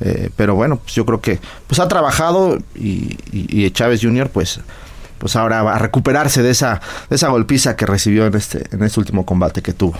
Eh, 0.00 0.30
pero 0.36 0.54
bueno, 0.54 0.76
pues 0.78 0.94
yo 0.94 1.04
creo 1.04 1.20
que 1.20 1.38
pues 1.66 1.78
ha 1.78 1.88
trabajado 1.88 2.56
y, 2.74 3.16
y- 3.32 3.64
y 3.66 3.70
Chávez 3.70 4.00
Jr. 4.02 4.30
pues 4.30 4.60
pues 5.18 5.36
ahora 5.36 5.62
va 5.62 5.74
a 5.74 5.78
recuperarse 5.78 6.42
de 6.42 6.48
esa 6.50 6.80
de 7.10 7.16
esa 7.16 7.28
golpiza 7.28 7.76
que 7.76 7.84
recibió 7.84 8.24
en 8.24 8.34
este 8.34 8.64
en 8.74 8.82
este 8.82 8.98
último 9.00 9.26
combate 9.26 9.60
que 9.60 9.74
tuvo. 9.74 9.98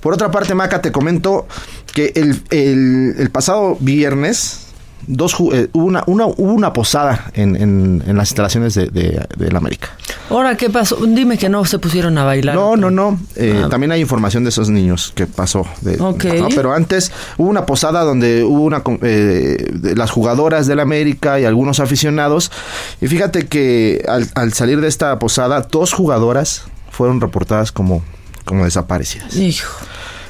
Por 0.00 0.14
otra 0.14 0.30
parte, 0.30 0.54
Maca, 0.54 0.80
te 0.80 0.92
comento 0.92 1.48
que 1.92 2.12
el, 2.14 2.40
el- 2.50 3.16
el 3.18 3.30
pasado 3.30 3.76
viernes 3.80 4.68
dos 5.06 5.34
eh, 5.52 5.68
hubo 5.72 5.84
una, 5.84 6.04
una 6.06 6.26
hubo 6.26 6.52
una 6.52 6.72
posada 6.72 7.30
en, 7.34 7.56
en- 7.56 8.02
en 8.06 8.16
las 8.16 8.30
instalaciones 8.30 8.74
de, 8.74 8.86
de, 8.88 9.26
del 9.36 9.56
América. 9.56 9.88
Ahora, 10.28 10.56
¿qué 10.56 10.70
pasó? 10.70 10.96
Dime 11.06 11.36
que 11.38 11.48
no 11.48 11.64
se 11.64 11.78
pusieron 11.78 12.16
a 12.18 12.24
bailar. 12.24 12.54
No, 12.54 12.76
no, 12.76 12.90
no. 12.90 13.18
Eh, 13.36 13.62
Ah. 13.64 13.68
También 13.68 13.90
hay 13.92 14.00
información 14.00 14.44
de 14.44 14.50
esos 14.50 14.68
niños 14.70 15.12
que 15.14 15.26
pasó. 15.26 15.66
De, 15.80 16.00
Ok. 16.00 16.24
¿no? 16.24 16.48
Pero 16.54 16.72
antes 16.72 17.10
hubo 17.36 17.48
una 17.48 17.66
posada 17.66 18.02
donde 18.02 18.44
hubo 18.44 18.62
una 18.62 18.82
eh, 19.02 19.70
de 19.72 19.96
las 19.96 20.10
jugadoras 20.10 20.66
del 20.66 20.80
América 20.80 21.40
y 21.40 21.44
algunos 21.44 21.80
aficionados. 21.80 22.52
Y 23.00 23.06
fíjate 23.08 23.46
que 23.48 24.04
al, 24.08 24.28
al 24.34 24.52
salir 24.52 24.80
de 24.80 24.88
esta 24.88 25.18
posada, 25.18 25.66
dos 25.70 25.92
jugadoras 25.92 26.62
fueron 26.90 27.20
reportadas 27.20 27.72
como, 27.72 28.02
como 28.44 28.64
desaparecidas. 28.64 29.34
Hijo. 29.36 29.68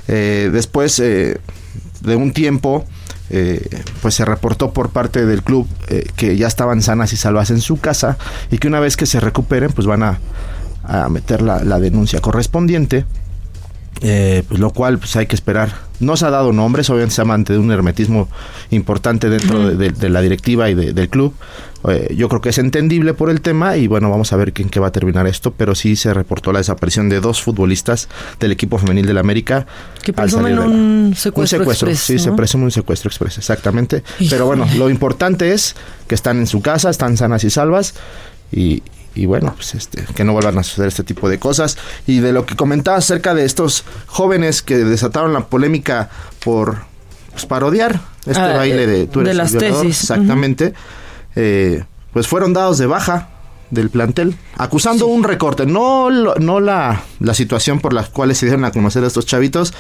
Eh, 0.08 0.50
después 0.52 0.98
eh, 0.98 1.38
de 2.00 2.16
un 2.16 2.32
tiempo, 2.32 2.84
eh, 3.30 3.82
pues 4.02 4.14
se 4.14 4.24
reportó 4.24 4.72
por 4.72 4.90
parte 4.90 5.24
del 5.24 5.42
club 5.42 5.68
eh, 5.88 6.06
que 6.16 6.36
ya 6.36 6.46
estaban 6.46 6.82
sanas 6.82 7.12
y 7.12 7.16
salvas 7.16 7.50
en 7.50 7.60
su 7.60 7.78
casa 7.78 8.18
y 8.50 8.58
que 8.58 8.68
una 8.68 8.80
vez 8.80 8.96
que 8.96 9.06
se 9.06 9.20
recuperen, 9.20 9.72
pues 9.72 9.86
van 9.86 10.02
a, 10.02 10.18
a 10.84 11.08
meter 11.08 11.42
la, 11.42 11.62
la 11.64 11.78
denuncia 11.78 12.20
correspondiente. 12.20 13.04
Eh, 14.02 14.44
pues 14.48 14.58
lo 14.60 14.70
cual 14.70 14.98
pues 14.98 15.14
hay 15.16 15.26
que 15.26 15.34
esperar. 15.34 15.89
No 16.00 16.16
se 16.16 16.26
ha 16.26 16.30
dado 16.30 16.52
nombres, 16.52 16.88
obviamente 16.90 17.14
se 17.14 17.22
ha 17.22 17.24
mantenido 17.24 17.62
un 17.62 17.70
hermetismo 17.70 18.28
importante 18.70 19.28
dentro 19.28 19.68
de, 19.68 19.76
de- 19.76 19.90
de 19.92 20.08
la 20.08 20.20
directiva 20.22 20.68
y 20.70 20.74
de- 20.74 20.92
del 20.92 21.08
club. 21.08 21.34
Eh, 21.88 22.14
yo 22.16 22.28
creo 22.28 22.40
que 22.42 22.50
es 22.50 22.58
entendible 22.58 23.14
por 23.14 23.30
el 23.30 23.40
tema 23.40 23.76
y 23.76 23.86
bueno, 23.86 24.10
vamos 24.10 24.32
a 24.32 24.36
ver 24.36 24.52
en 24.56 24.68
qué 24.68 24.80
va 24.80 24.88
a 24.88 24.92
terminar 24.92 25.26
esto, 25.26 25.52
pero 25.56 25.74
sí 25.74 25.96
se 25.96 26.12
reportó 26.12 26.52
la 26.52 26.58
desaparición 26.58 27.08
de 27.08 27.20
dos 27.20 27.40
futbolistas 27.42 28.08
del 28.38 28.52
equipo 28.52 28.76
femenil 28.78 29.06
del 29.06 29.18
América. 29.18 29.66
Que 30.02 30.12
al 30.16 30.30
salir 30.30 30.56
presumen 30.56 30.56
de 30.56 30.60
la- 30.60 30.66
un 30.66 31.14
secuestro 31.16 31.58
Un 31.58 31.60
secuestro, 31.60 31.88
express, 31.88 32.18
sí, 32.18 32.18
se 32.22 32.32
presume 32.32 32.64
un 32.64 32.70
secuestro 32.70 33.08
express, 33.08 33.38
exactamente. 33.38 34.02
Híjole. 34.18 34.30
Pero 34.30 34.46
bueno, 34.46 34.66
lo 34.76 34.90
importante 34.90 35.52
es 35.52 35.74
que 36.06 36.14
están 36.14 36.38
en 36.38 36.46
su 36.46 36.60
casa, 36.60 36.90
están 36.90 37.16
sanas 37.16 37.44
y 37.44 37.50
salvas 37.50 37.94
y, 38.52 38.82
y 39.14 39.26
bueno, 39.26 39.52
pues 39.54 39.74
este, 39.74 40.04
que 40.14 40.24
no 40.24 40.32
vuelvan 40.32 40.58
a 40.58 40.62
suceder 40.62 40.88
este 40.88 41.02
tipo 41.04 41.28
de 41.28 41.38
cosas. 41.38 41.76
Y 42.06 42.20
de 42.20 42.32
lo 42.32 42.46
que 42.46 42.56
comentaba 42.56 42.96
acerca 42.98 43.34
de 43.34 43.44
estos 43.44 43.84
jóvenes 44.06 44.62
que 44.62 44.76
desataron 44.78 45.32
la 45.32 45.46
polémica 45.46 46.10
por 46.44 46.78
pues, 47.32 47.46
parodiar 47.46 48.00
este 48.26 48.40
Ah, 48.40 48.56
baile 48.56 48.86
de 48.86 49.06
tú 49.06 49.20
eres 49.20 49.26
de 49.28 49.30
el 49.32 49.36
las 49.38 49.52
violador, 49.52 49.82
tesis. 49.82 50.00
Exactamente. 50.02 50.74
Eh, 51.36 51.84
pues 52.12 52.26
fueron 52.28 52.52
dados 52.52 52.78
de 52.78 52.86
baja 52.86 53.28
del 53.70 53.88
plantel, 53.88 54.36
acusando 54.56 55.06
un 55.06 55.22
recorte, 55.22 55.64
no, 55.64 56.10
lo- 56.10 56.34
no 56.36 56.58
la, 56.58 57.02
la 57.20 57.34
situación 57.34 57.78
por 57.78 57.92
la 57.92 58.02
cual 58.04 58.34
se 58.34 58.46
dieron 58.46 58.64
a 58.64 58.72
conocer 58.72 59.04
a 59.04 59.06
estos 59.06 59.26
chavitos, 59.26 59.72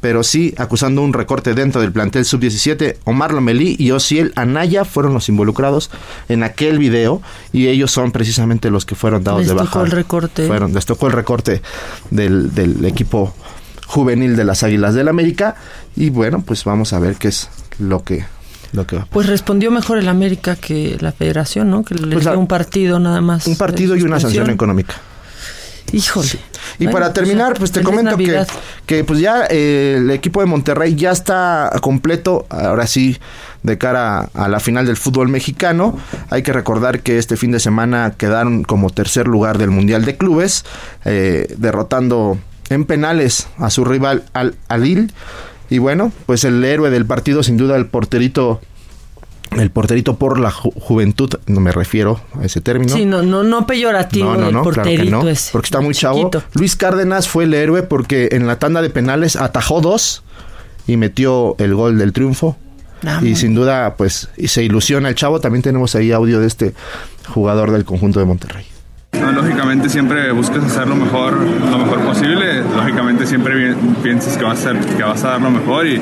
pero 0.00 0.22
sí 0.22 0.54
acusando 0.58 1.02
un 1.02 1.12
recorte 1.12 1.54
dentro 1.54 1.80
del 1.80 1.92
plantel 1.92 2.24
sub-17. 2.24 2.96
Omar 3.04 3.32
Lomelí 3.32 3.76
y 3.78 3.90
Osiel 3.90 4.32
Anaya 4.36 4.84
fueron 4.84 5.14
los 5.14 5.28
involucrados 5.28 5.90
en 6.28 6.42
aquel 6.42 6.78
video 6.78 7.22
y 7.52 7.68
ellos 7.68 7.90
son 7.90 8.12
precisamente 8.12 8.70
los 8.70 8.84
que 8.84 8.94
fueron 8.94 9.24
dados 9.24 9.40
Les 9.40 9.48
de 9.48 9.54
tocó 9.54 9.64
baja. 9.64 9.82
el 9.82 9.90
recorte. 9.90 10.46
Fueron, 10.46 10.72
les 10.74 10.86
tocó 10.86 11.06
el 11.06 11.12
recorte 11.12 11.62
del, 12.10 12.54
del 12.54 12.84
equipo 12.84 13.34
juvenil 13.86 14.36
de 14.36 14.44
las 14.44 14.62
Águilas 14.62 14.94
del 14.94 15.08
América 15.08 15.56
y 15.96 16.10
bueno, 16.10 16.42
pues 16.44 16.64
vamos 16.64 16.92
a 16.92 16.98
ver 16.98 17.16
qué 17.16 17.28
es 17.28 17.48
lo 17.78 18.02
que 18.02 18.24
lo 18.72 18.84
que 18.86 18.96
va 18.96 19.02
a 19.02 19.06
Pues 19.06 19.26
respondió 19.28 19.70
mejor 19.70 19.98
el 19.98 20.08
América 20.08 20.56
que 20.56 20.96
la 21.00 21.12
Federación, 21.12 21.70
¿no? 21.70 21.84
Que 21.84 21.94
le 21.94 22.12
Pues 22.14 22.24
dio 22.24 22.38
un 22.38 22.48
partido 22.48 22.98
nada 22.98 23.20
más. 23.20 23.46
un 23.46 23.56
partido 23.56 23.96
y 23.96 24.02
una 24.02 24.18
sanción 24.20 24.50
económica. 24.50 24.94
Híjole. 25.92 26.28
Y 26.78 26.84
Bueno, 26.84 26.92
para 26.92 27.12
terminar, 27.12 27.54
pues 27.54 27.72
te 27.72 27.82
comento 27.82 28.16
que, 28.16 28.44
que 28.86 29.04
pues 29.04 29.20
ya 29.20 29.46
eh, 29.48 29.96
el 29.98 30.10
equipo 30.10 30.40
de 30.40 30.46
Monterrey 30.46 30.94
ya 30.94 31.12
está 31.12 31.70
completo, 31.80 32.46
ahora 32.50 32.86
sí, 32.86 33.18
de 33.62 33.78
cara 33.78 34.30
a 34.34 34.48
la 34.48 34.60
final 34.60 34.86
del 34.86 34.96
fútbol 34.96 35.28
mexicano. 35.28 35.98
Hay 36.30 36.42
que 36.42 36.52
recordar 36.52 37.00
que 37.00 37.18
este 37.18 37.36
fin 37.36 37.50
de 37.50 37.60
semana 37.60 38.14
quedaron 38.16 38.64
como 38.64 38.90
tercer 38.90 39.26
lugar 39.26 39.58
del 39.58 39.70
Mundial 39.70 40.04
de 40.04 40.16
Clubes, 40.16 40.64
eh, 41.04 41.54
derrotando 41.58 42.38
en 42.68 42.84
penales 42.84 43.48
a 43.58 43.70
su 43.70 43.84
rival 43.84 44.24
Al 44.32 44.56
Alil. 44.68 45.12
Y 45.68 45.78
bueno, 45.78 46.12
pues 46.26 46.44
el 46.44 46.62
héroe 46.64 46.90
del 46.90 47.06
partido, 47.06 47.42
sin 47.42 47.56
duda, 47.56 47.76
el 47.76 47.86
porterito. 47.86 48.60
El 49.52 49.70
porterito 49.70 50.16
por 50.16 50.38
la 50.40 50.50
ju- 50.50 50.72
juventud, 50.80 51.30
no 51.46 51.60
me 51.60 51.72
refiero 51.72 52.20
a 52.38 52.44
ese 52.44 52.60
término. 52.60 52.92
Sí, 52.94 53.04
no, 53.06 53.22
no, 53.22 53.42
no 53.42 53.66
peyorativo 53.66 54.34
No, 54.34 54.50
no, 54.50 54.62
claro 54.62 54.62
que 54.62 54.74
porterito 54.74 55.22
no, 55.22 55.28
ese. 55.28 55.50
porque 55.52 55.66
está 55.66 55.80
muy 55.80 55.94
chavo. 55.94 56.30
Luis 56.54 56.76
Cárdenas 56.76 57.28
fue 57.28 57.44
el 57.44 57.54
héroe 57.54 57.82
porque 57.82 58.28
en 58.32 58.46
la 58.46 58.58
tanda 58.58 58.82
de 58.82 58.90
penales 58.90 59.36
atajó 59.36 59.80
dos 59.80 60.22
y 60.86 60.96
metió 60.96 61.54
el 61.58 61.74
gol 61.74 61.96
del 61.98 62.12
triunfo. 62.12 62.56
Ah, 63.04 63.20
y 63.22 63.36
sin 63.36 63.54
duda, 63.54 63.94
pues, 63.96 64.28
y 64.36 64.48
se 64.48 64.62
ilusiona 64.64 65.08
el 65.08 65.14
chavo. 65.14 65.38
También 65.40 65.62
tenemos 65.62 65.94
ahí 65.94 66.12
audio 66.12 66.40
de 66.40 66.46
este 66.46 66.74
jugador 67.28 67.70
del 67.70 67.84
conjunto 67.84 68.18
de 68.20 68.26
Monterrey. 68.26 68.66
Lógicamente 69.34 69.88
siempre 69.88 70.30
buscas 70.32 70.64
hacer 70.64 70.88
lo 70.88 70.96
mejor, 70.96 71.38
lo 71.70 71.78
mejor 71.78 72.00
posible. 72.00 72.62
Lógicamente 72.76 73.26
siempre 73.26 73.74
piensas 74.02 74.36
que 74.36 74.44
vas 74.44 74.64
a, 74.64 74.70
hacer, 74.70 74.96
que 74.96 75.02
vas 75.02 75.24
a 75.24 75.30
dar 75.30 75.42
lo 75.42 75.50
mejor 75.50 75.86
y, 75.86 76.00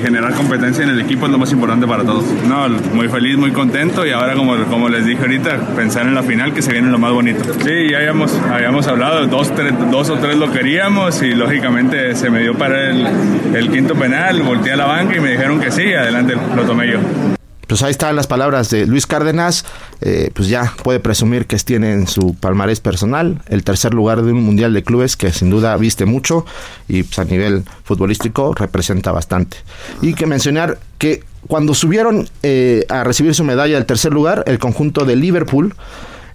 generar 0.00 0.34
competencia 0.34 0.84
en 0.84 0.90
el 0.90 1.00
equipo 1.00 1.26
es 1.26 1.32
lo 1.32 1.38
más 1.38 1.52
importante 1.52 1.86
para 1.86 2.04
todos. 2.04 2.24
No, 2.48 2.68
muy 2.94 3.08
feliz, 3.08 3.36
muy 3.36 3.50
contento 3.50 4.06
y 4.06 4.10
ahora 4.10 4.34
como, 4.34 4.88
les 4.88 5.04
dije 5.04 5.20
ahorita, 5.20 5.74
pensar 5.74 6.06
en 6.06 6.14
la 6.14 6.22
final 6.22 6.52
que 6.52 6.62
se 6.62 6.72
viene 6.72 6.90
lo 6.90 6.98
más 6.98 7.12
bonito. 7.12 7.42
Sí, 7.64 7.90
ya 7.90 7.98
habíamos, 7.98 8.32
habíamos 8.52 8.86
hablado, 8.86 9.26
dos, 9.26 9.52
dos 9.90 10.10
o 10.10 10.16
tres 10.16 10.36
lo 10.36 10.50
queríamos 10.52 11.22
y 11.22 11.34
lógicamente 11.34 12.14
se 12.14 12.30
me 12.30 12.40
dio 12.40 12.56
para 12.56 12.90
el, 12.90 13.06
el 13.54 13.70
quinto 13.70 13.94
penal, 13.94 14.42
volteé 14.42 14.72
a 14.72 14.76
la 14.76 14.86
banca 14.86 15.16
y 15.16 15.20
me 15.20 15.30
dijeron 15.30 15.60
que 15.60 15.70
sí, 15.70 15.92
adelante, 15.92 16.36
lo 16.54 16.62
tomé 16.62 16.92
yo. 16.92 17.39
Pues 17.70 17.84
ahí 17.84 17.92
están 17.92 18.16
las 18.16 18.26
palabras 18.26 18.68
de 18.70 18.84
Luis 18.84 19.06
Cárdenas. 19.06 19.64
eh, 20.00 20.32
pues 20.34 20.48
ya 20.48 20.74
puede 20.82 20.98
presumir 20.98 21.46
que 21.46 21.56
tiene 21.58 21.92
en 21.92 22.08
su 22.08 22.34
palmarés 22.34 22.80
personal 22.80 23.42
el 23.46 23.62
tercer 23.62 23.94
lugar 23.94 24.22
de 24.22 24.32
un 24.32 24.42
mundial 24.42 24.74
de 24.74 24.82
clubes 24.82 25.16
que 25.16 25.30
sin 25.30 25.50
duda 25.50 25.76
viste 25.76 26.04
mucho 26.04 26.44
y 26.88 27.04
pues 27.04 27.20
a 27.20 27.24
nivel 27.24 27.62
futbolístico 27.84 28.54
representa 28.54 29.12
bastante. 29.12 29.58
Y 30.02 30.14
que 30.14 30.26
mencionar 30.26 30.80
que 30.98 31.22
cuando 31.46 31.74
subieron 31.74 32.28
eh, 32.42 32.86
a 32.88 33.04
recibir 33.04 33.36
su 33.36 33.44
medalla 33.44 33.76
del 33.76 33.86
tercer 33.86 34.12
lugar, 34.12 34.42
el 34.48 34.58
conjunto 34.58 35.04
de 35.04 35.14
Liverpool, 35.14 35.76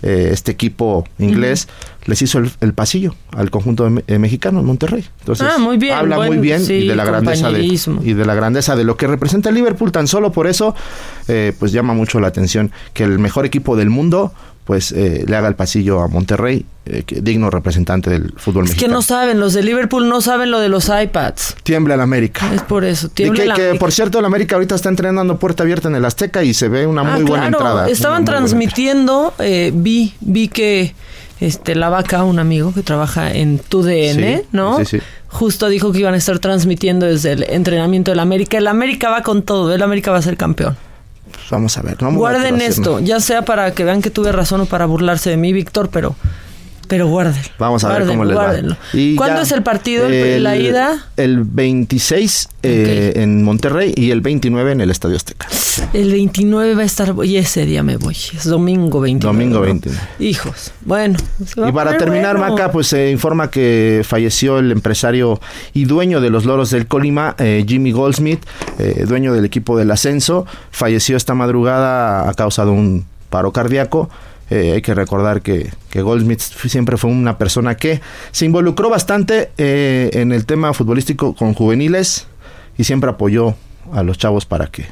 eh, 0.06 0.30
este 0.32 0.52
equipo 0.52 1.04
inglés, 1.20 1.68
les 2.06 2.22
hizo 2.22 2.38
el, 2.38 2.52
el 2.62 2.74
pasillo 2.74 3.16
al 3.36 3.50
conjunto 3.50 3.90
de 3.90 4.04
eh, 4.08 4.20
mexicano 4.20 4.60
en 4.60 4.66
Monterrey. 4.66 5.04
Entonces, 5.22 5.48
Ah, 5.50 5.58
muy 5.58 5.78
bien, 5.78 5.94
habla 5.94 6.18
muy 6.20 6.38
bien 6.38 6.62
y 6.62 6.88
de 6.88 6.96
la 6.96 7.04
grandeza 7.04 7.52
de, 7.52 7.64
y 7.64 8.14
de 8.14 8.26
la 8.26 8.36
grandeza 8.36 8.76
de 8.76 8.84
lo 8.84 8.96
que 8.96 9.08
representa 9.08 9.50
el 9.50 9.56
Liverpool. 9.56 9.92
Tan 9.92 10.08
solo 10.08 10.32
por 10.32 10.46
eso, 10.48 10.76
eh, 11.28 11.54
pues 11.60 11.72
llama 11.72 11.94
mucho 11.96 12.20
la 12.20 12.28
atención 12.28 12.72
que 12.94 13.04
el 13.04 13.18
mejor 13.20 13.46
equipo 13.46 13.76
del 13.76 13.90
mundo, 13.90 14.32
pues 14.66 14.92
eh, 14.92 15.24
le 15.28 15.36
haga 15.36 15.48
el 15.48 15.56
pasillo 15.56 16.02
a 16.02 16.08
Monterrey, 16.08 16.66
eh, 16.88 17.04
que- 17.06 17.22
digno 17.22 17.50
representante 17.52 18.10
del 18.10 18.34
fútbol 18.36 18.66
Es 18.66 18.72
que 18.72 18.76
mexicano. 18.76 18.96
no 18.96 19.02
saben, 19.04 19.40
los 19.40 19.54
de 19.54 19.62
Liverpool 19.64 20.10
no 20.10 20.22
saben 20.22 20.50
lo 20.52 20.60
de 20.60 20.70
los 20.70 20.90
iPads. 20.90 21.56
Tiembla 21.64 21.94
el 21.94 22.02
América. 22.02 22.52
Es 22.54 22.64
por 22.64 22.84
eso. 22.84 23.10
Tiembla 23.10 23.54
que, 23.54 23.72
que, 23.74 23.76
por 23.80 23.92
cierto, 23.92 24.18
el 24.20 24.26
América 24.26 24.56
ahorita 24.56 24.74
está 24.76 24.90
entrenando 24.90 25.38
puerta 25.38 25.64
abierta 25.64 25.88
en 25.88 25.96
el 25.96 26.04
Azteca 26.04 26.44
y 26.44 26.54
se 26.56 26.68
ve 26.68 26.88
una 26.88 27.02
Ah, 27.02 27.16
muy 27.16 27.24
buena 27.24 27.48
entrada. 27.48 27.88
Estaban 27.88 28.24
muy 28.24 28.26
transmitiendo, 28.26 29.34
eh, 29.40 29.72
vi, 29.74 30.14
vi 30.22 30.48
que 30.48 30.96
este 31.40 31.76
La 31.76 31.90
Vaca, 31.90 32.24
un 32.24 32.40
amigo 32.40 32.74
que 32.74 32.82
trabaja 32.82 33.32
en 33.34 33.60
TUDN, 33.60 34.38
Sí, 34.38 34.42
¿no? 34.52 34.80
sí, 34.80 34.86
sí. 34.86 35.00
Justo 35.28 35.68
dijo 35.68 35.92
que 35.92 36.00
iban 36.00 36.14
a 36.14 36.18
estar 36.18 36.40
transmitiendo 36.40 37.06
desde 37.06 37.34
el 37.34 37.44
entrenamiento 37.44 38.10
del 38.12 38.20
América. 38.22 38.58
El 38.58 38.68
América 38.68 39.10
va 39.10 39.22
con 39.22 39.44
todo, 39.44 39.74
el 39.76 39.82
América 39.84 40.12
va 40.12 40.18
a 40.18 40.22
ser 40.22 40.38
campeón. 40.38 40.78
Pues 41.32 41.50
vamos 41.50 41.78
a 41.78 41.82
ver. 41.82 42.02
No 42.02 42.10
a 42.10 42.12
Guarden 42.12 42.62
esto, 42.62 43.00
ya 43.00 43.20
sea 43.20 43.44
para 43.44 43.74
que 43.74 43.84
vean 43.84 44.02
que 44.02 44.10
tuve 44.10 44.32
razón 44.32 44.62
o 44.62 44.66
para 44.66 44.86
burlarse 44.86 45.30
de 45.30 45.38
mí, 45.38 45.54
Víctor, 45.54 45.90
pero 45.90 46.16
pero 46.88 47.08
guárdenlo. 47.08 47.50
Vamos 47.60 47.84
a 47.84 47.90
ver 47.90 48.06
cómo 48.08 48.26
les 48.26 48.34
guárdenlo. 48.36 48.74
va. 48.76 49.00
Y 49.00 49.16
¿Cuándo 49.16 49.38
ya, 49.38 49.44
es 49.44 49.52
el 49.52 49.64
partido, 49.64 50.08
el- 50.08 50.44
la 50.44 50.56
ida? 50.58 51.06
El 51.18 51.44
26 51.44 52.50
eh, 52.64 53.14
en 53.18 53.44
Monterrey 53.44 53.94
y 53.96 54.12
el 54.12 54.22
29 54.22 54.72
en 54.72 54.82
el 54.82 54.92
Estadio 54.92 55.16
Azteca. 55.16 55.48
El 55.94 56.12
29 56.12 56.76
va 56.76 56.82
a 56.82 56.86
estar, 56.86 57.14
y 57.24 57.38
ese 57.38 57.66
día 57.66 57.84
me 57.84 57.98
voy, 57.98 58.16
es 58.16 58.46
domingo 58.46 59.00
29. 59.02 59.34
Domingo 59.38 59.60
¿no? 59.60 59.66
29. 59.66 60.02
Hijos, 60.20 60.72
bueno. 60.82 61.18
va 61.62 61.70
Y 61.70 61.72
para 61.72 61.98
terminar, 61.98 62.38
bueno. 62.38 62.54
Maca, 62.56 62.72
pues 62.72 62.88
se 62.88 63.12
informa 63.12 63.50
que 63.52 64.02
falleció 64.06 64.60
el 64.60 64.72
empresario 64.72 65.40
y 65.74 65.86
dueño 65.86 66.22
de 66.22 66.30
los 66.30 66.46
Loros 66.46 66.70
del 66.72 66.88
Colima, 66.88 67.36
eh, 67.40 67.64
Jimmy 67.68 67.92
Goldsmith, 67.92 68.44
eh, 68.80 69.06
dueño 69.08 69.34
del 69.34 69.46
equipo 69.46 69.78
del 69.78 69.92
ascenso. 69.92 70.46
Falleció 70.72 71.18
esta 71.18 71.34
madrugada 71.34 72.30
a 72.30 72.34
causa 72.34 72.66
de 72.66 72.72
un 72.72 73.06
paro 73.30 73.52
cardíaco. 73.52 74.10
Eh, 74.50 74.74
hay 74.74 74.82
que 74.82 74.94
recordar 74.94 75.42
que, 75.42 75.72
que 75.90 76.02
Goldsmith 76.02 76.40
siempre 76.40 76.98
fue 76.98 77.10
una 77.10 77.38
persona 77.38 77.76
que 77.76 78.02
se 78.32 78.46
involucró 78.46 78.90
bastante 78.90 79.52
eh, 79.58 80.12
en 80.14 80.32
el 80.32 80.46
tema 80.46 80.74
futbolístico 80.74 81.34
con 81.34 81.54
juveniles 81.54 82.28
y 82.78 82.84
siempre 82.84 83.10
apoyó 83.10 83.56
a 83.92 84.04
los 84.04 84.18
chavos 84.18 84.46
para 84.46 84.68
que 84.68 84.86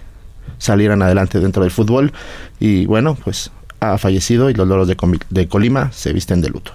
salieran 0.57 1.01
adelante 1.01 1.39
dentro 1.39 1.63
del 1.63 1.71
fútbol. 1.71 2.13
Y 2.59 2.85
bueno, 2.87 3.15
pues 3.23 3.51
ha 3.79 3.97
fallecido 3.97 4.49
y 4.49 4.53
los 4.53 4.67
Loros 4.67 4.87
de, 4.87 5.47
Colima 5.47 5.91
se 5.91 6.13
visten 6.13 6.41
de 6.41 6.49
luto. 6.49 6.71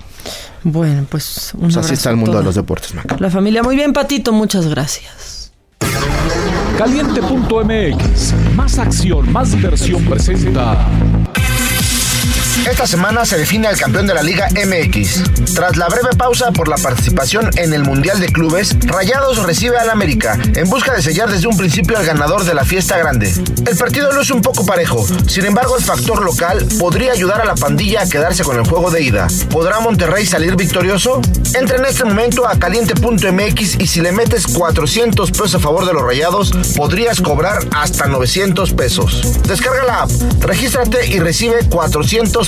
Bueno, 0.62 1.06
pues 1.08 1.52
un 1.54 1.62
Pues 1.62 1.76
así 1.78 1.94
está 1.94 2.10
el 2.10 2.16
mundo 2.16 2.32
toda 2.32 2.42
de 2.42 2.46
los 2.46 2.54
deportes, 2.54 2.94
Maca. 2.94 3.16
La 3.18 3.30
familia, 3.30 3.62
muy 3.62 3.76
bien, 3.76 3.92
Patito, 3.92 4.32
muchas 4.32 4.66
gracias. 4.66 5.52
Caliente.mx. 6.76 8.34
Más 8.54 8.78
acción, 8.78 9.32
más 9.32 9.50
diversión 9.52 10.04
presenta. 10.04 10.86
Esta 12.66 12.86
semana 12.86 13.24
se 13.24 13.38
define 13.38 13.66
al 13.66 13.78
campeón 13.78 14.06
de 14.06 14.14
la 14.14 14.22
Liga 14.22 14.48
MX. 14.50 15.54
Tras 15.54 15.76
la 15.76 15.88
breve 15.88 16.10
pausa 16.16 16.50
por 16.52 16.68
la 16.68 16.76
participación 16.76 17.50
en 17.56 17.72
el 17.72 17.82
Mundial 17.82 18.20
de 18.20 18.28
Clubes, 18.28 18.76
Rayados 18.86 19.42
recibe 19.44 19.78
al 19.78 19.90
América 19.90 20.38
en 20.54 20.68
busca 20.68 20.94
de 20.94 21.02
sellar 21.02 21.30
desde 21.30 21.48
un 21.48 21.56
principio 21.56 21.96
al 21.96 22.04
ganador 22.04 22.44
de 22.44 22.54
la 22.54 22.64
fiesta 22.64 22.98
grande. 22.98 23.32
El 23.66 23.76
partido 23.76 24.12
luce 24.12 24.32
un 24.32 24.42
poco 24.42 24.66
parejo, 24.66 25.06
sin 25.26 25.46
embargo 25.46 25.76
el 25.76 25.84
factor 25.84 26.22
local 26.22 26.66
podría 26.78 27.12
ayudar 27.12 27.40
a 27.40 27.44
la 27.44 27.54
pandilla 27.54 28.02
a 28.02 28.08
quedarse 28.08 28.44
con 28.44 28.56
el 28.56 28.68
juego 28.68 28.90
de 28.90 29.02
ida. 29.02 29.28
¿Podrá 29.50 29.80
Monterrey 29.80 30.26
salir 30.26 30.56
victorioso? 30.56 31.20
Entra 31.54 31.78
en 31.78 31.86
este 31.86 32.04
momento 32.04 32.46
a 32.46 32.58
caliente.mx 32.58 33.80
y 33.80 33.86
si 33.86 34.00
le 34.00 34.12
metes 34.12 34.46
400 34.46 35.30
pesos 35.30 35.54
a 35.54 35.58
favor 35.58 35.86
de 35.86 35.92
los 35.94 36.02
Rayados, 36.02 36.52
podrías 36.76 37.20
cobrar 37.20 37.66
hasta 37.74 38.06
900 38.06 38.72
pesos. 38.74 39.42
Descarga 39.44 39.84
la 39.84 40.02
app, 40.02 40.10
regístrate 40.40 41.06
y 41.06 41.18
recibe 41.18 41.66
400 41.68 42.47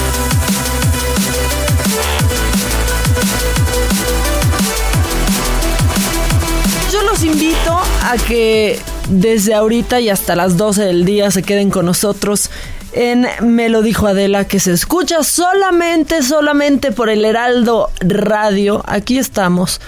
Invito 7.31 7.79
a 8.03 8.17
que 8.27 8.77
desde 9.09 9.53
ahorita 9.53 10.01
y 10.01 10.09
hasta 10.09 10.35
las 10.35 10.57
12 10.57 10.83
del 10.83 11.05
día 11.05 11.31
se 11.31 11.43
queden 11.43 11.69
con 11.69 11.85
nosotros 11.85 12.49
en 12.93 13.25
Me 13.41 13.69
lo 13.69 13.81
dijo 13.81 14.07
Adela, 14.07 14.45
que 14.45 14.59
se 14.59 14.73
escucha 14.73 15.23
solamente, 15.23 16.23
solamente 16.23 16.91
por 16.91 17.09
el 17.09 17.23
Heraldo 17.23 17.89
Radio. 18.01 18.83
Aquí 18.85 19.17
estamos 19.17 19.79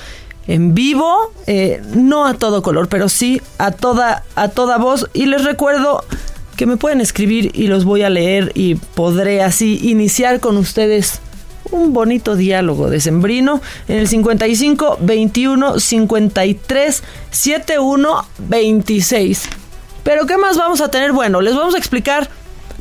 en 0.47 0.73
vivo, 0.73 1.33
eh, 1.45 1.81
no 1.93 2.25
a 2.25 2.35
todo 2.35 2.61
color, 2.61 2.87
pero 2.87 3.09
sí 3.09 3.41
a 3.57 3.71
toda, 3.71 4.23
a 4.35 4.47
toda 4.47 4.77
voz. 4.77 5.09
Y 5.13 5.25
les 5.25 5.43
recuerdo 5.43 6.05
que 6.55 6.65
me 6.65 6.77
pueden 6.77 7.01
escribir 7.01 7.51
y 7.53 7.67
los 7.67 7.83
voy 7.83 8.03
a 8.03 8.09
leer 8.09 8.53
y 8.55 8.75
podré 8.75 9.43
así 9.43 9.79
iniciar 9.83 10.39
con 10.39 10.55
ustedes 10.55 11.19
un 11.71 11.93
bonito 11.93 12.35
diálogo 12.35 12.89
de 12.89 12.99
Sembrino 12.99 13.61
en 13.87 13.97
el 13.97 14.07
55 14.07 14.99
21 15.01 15.79
53 15.79 17.03
71 17.31 18.25
26. 18.39 19.49
Pero 20.03 20.25
¿qué 20.25 20.37
más 20.37 20.57
vamos 20.57 20.81
a 20.81 20.89
tener? 20.91 21.13
Bueno, 21.13 21.41
les 21.41 21.55
vamos 21.55 21.75
a 21.75 21.77
explicar 21.77 22.29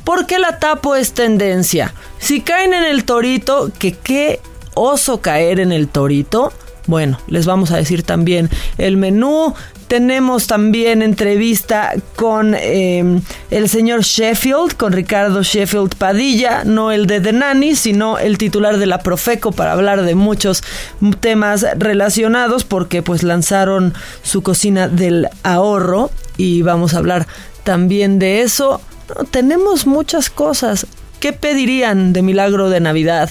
por 0.04 0.26
qué 0.26 0.38
la 0.38 0.58
tapo 0.58 0.96
es 0.96 1.12
tendencia. 1.12 1.94
Si 2.18 2.40
caen 2.40 2.74
en 2.74 2.84
el 2.84 3.04
torito, 3.04 3.70
que 3.78 3.92
qué 3.92 4.40
oso 4.74 5.20
caer 5.20 5.60
en 5.60 5.72
el 5.72 5.88
torito. 5.88 6.52
Bueno, 6.86 7.18
les 7.28 7.46
vamos 7.46 7.70
a 7.70 7.76
decir 7.76 8.02
también 8.02 8.50
el 8.78 8.96
menú. 8.96 9.54
Tenemos 9.92 10.46
también 10.46 11.02
entrevista 11.02 11.92
con 12.16 12.54
eh, 12.54 13.20
el 13.50 13.68
señor 13.68 14.04
Sheffield, 14.04 14.74
con 14.78 14.94
Ricardo 14.94 15.42
Sheffield 15.42 15.96
Padilla, 15.96 16.64
no 16.64 16.92
el 16.92 17.06
de 17.06 17.20
The 17.20 17.34
Nanny, 17.34 17.76
sino 17.76 18.16
el 18.16 18.38
titular 18.38 18.78
de 18.78 18.86
la 18.86 19.00
Profeco 19.00 19.52
para 19.52 19.72
hablar 19.72 20.00
de 20.00 20.14
muchos 20.14 20.62
temas 21.20 21.66
relacionados 21.76 22.64
porque 22.64 23.02
pues 23.02 23.22
lanzaron 23.22 23.92
su 24.22 24.42
cocina 24.42 24.88
del 24.88 25.28
ahorro 25.42 26.10
y 26.38 26.62
vamos 26.62 26.94
a 26.94 26.96
hablar 26.96 27.26
también 27.62 28.18
de 28.18 28.40
eso. 28.40 28.80
Tenemos 29.30 29.86
muchas 29.86 30.30
cosas. 30.30 30.86
¿Qué 31.20 31.34
pedirían 31.34 32.14
de 32.14 32.22
milagro 32.22 32.70
de 32.70 32.80
Navidad 32.80 33.30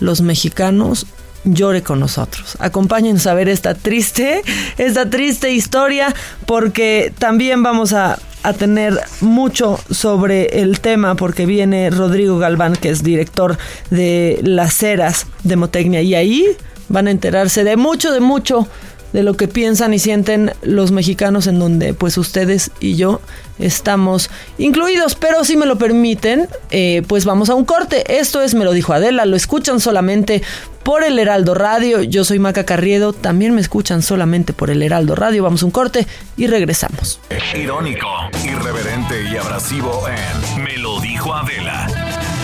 los 0.00 0.20
mexicanos? 0.20 1.06
Llore 1.44 1.82
con 1.82 2.00
nosotros. 2.00 2.56
Acompáñenos 2.58 3.26
a 3.26 3.34
ver 3.34 3.48
esta 3.48 3.74
triste, 3.74 4.42
esta 4.78 5.10
triste 5.10 5.52
historia, 5.52 6.14
porque 6.46 7.12
también 7.18 7.62
vamos 7.62 7.92
a, 7.92 8.18
a, 8.42 8.52
tener 8.52 8.98
mucho 9.20 9.78
sobre 9.90 10.60
el 10.60 10.80
tema, 10.80 11.14
porque 11.14 11.46
viene 11.46 11.90
Rodrigo 11.90 12.38
Galván, 12.38 12.76
que 12.76 12.90
es 12.90 13.02
director 13.02 13.58
de 13.90 14.40
Las 14.42 14.82
Heras 14.82 15.26
de 15.42 15.56
Motecnia, 15.56 16.02
y 16.02 16.14
ahí 16.14 16.46
van 16.88 17.08
a 17.08 17.10
enterarse 17.10 17.64
de 17.64 17.76
mucho, 17.76 18.12
de 18.12 18.20
mucho 18.20 18.68
de 19.12 19.22
lo 19.22 19.34
que 19.34 19.48
piensan 19.48 19.94
y 19.94 19.98
sienten 19.98 20.52
los 20.62 20.90
mexicanos 20.90 21.46
en 21.46 21.58
donde 21.58 21.94
pues 21.94 22.16
ustedes 22.18 22.70
y 22.80 22.96
yo 22.96 23.20
estamos 23.62 24.30
incluidos, 24.58 25.14
pero 25.14 25.44
si 25.44 25.56
me 25.56 25.66
lo 25.66 25.78
permiten, 25.78 26.48
eh, 26.70 27.02
pues 27.06 27.24
vamos 27.24 27.50
a 27.50 27.54
un 27.54 27.64
corte. 27.64 28.18
Esto 28.18 28.42
es 28.42 28.54
Me 28.54 28.64
lo 28.64 28.72
dijo 28.72 28.92
Adela, 28.92 29.24
lo 29.24 29.36
escuchan 29.36 29.80
solamente 29.80 30.42
por 30.82 31.04
el 31.04 31.18
Heraldo 31.18 31.54
Radio. 31.54 32.02
Yo 32.02 32.24
soy 32.24 32.38
Maca 32.38 32.64
Carriedo, 32.64 33.12
también 33.12 33.54
me 33.54 33.60
escuchan 33.60 34.02
solamente 34.02 34.52
por 34.52 34.70
el 34.70 34.82
Heraldo 34.82 35.14
Radio. 35.14 35.42
Vamos 35.42 35.62
a 35.62 35.66
un 35.66 35.72
corte 35.72 36.06
y 36.36 36.46
regresamos. 36.46 37.20
Irónico, 37.54 38.08
irreverente 38.44 39.22
y 39.32 39.36
abrasivo 39.36 40.04
en 40.08 40.64
Me 40.64 40.76
lo 40.78 41.00
dijo 41.00 41.34
Adela 41.34 41.86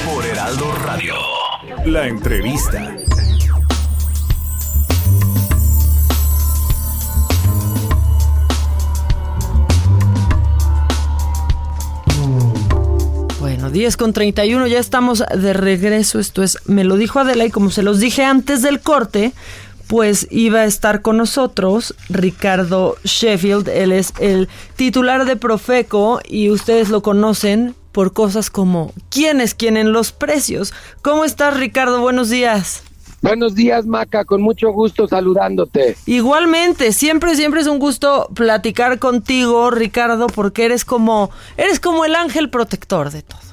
por 0.07 0.25
Heraldo 0.25 0.73
Radio. 0.85 1.15
La 1.85 2.07
entrevista. 2.07 2.95
10 13.71 13.97
con 13.97 14.13
31, 14.13 14.67
ya 14.67 14.79
estamos 14.79 15.23
de 15.35 15.53
regreso. 15.53 16.19
Esto 16.19 16.43
es, 16.43 16.59
me 16.67 16.85
lo 16.85 16.97
dijo 16.97 17.19
Adela 17.19 17.45
y 17.45 17.51
como 17.51 17.71
se 17.71 17.83
los 17.83 18.01
dije 18.01 18.25
antes 18.25 18.63
del 18.63 18.81
corte, 18.81 19.33
pues 19.89 20.29
iba 20.31 20.61
a 20.61 20.65
estar 20.67 21.03
con 21.03 21.17
nosotros 21.17 21.95
Ricardo 22.09 22.97
Sheffield. 23.05 23.69
Él 23.69 23.93
es 23.93 24.13
el 24.21 24.49
titular 24.77 25.25
de 25.25 25.37
Profeco 25.37 26.21
y 26.29 26.51
ustedes 26.51 26.91
lo 26.91 27.03
conocen 27.03 27.75
por 27.93 28.13
cosas 28.13 28.51
como 28.51 28.93
¿Quién 29.11 29.41
es 29.41 29.55
quién 29.55 29.77
en 29.77 29.93
los 29.93 30.13
precios? 30.13 30.73
¿Cómo 31.03 31.25
estás, 31.25 31.57
Ricardo? 31.57 32.01
Buenos 32.01 32.29
días. 32.29 32.83
Buenos 33.21 33.57
días, 33.57 33.85
Maca, 33.85 34.25
con 34.25 34.41
mucho 34.43 34.71
gusto 34.71 35.09
saludándote. 35.09 35.97
Igualmente, 36.07 36.93
siempre, 36.93 37.35
siempre 37.35 37.61
es 37.61 37.67
un 37.67 37.81
gusto 37.81 38.29
platicar 38.35 39.01
contigo, 39.01 39.71
Ricardo, 39.73 40.29
porque 40.29 40.67
eres 40.67 40.85
como, 40.85 41.31
eres 41.57 41.81
como 41.81 42.05
el 42.05 42.15
ángel 42.15 42.49
protector 42.49 43.11
de 43.11 43.23
todos. 43.23 43.48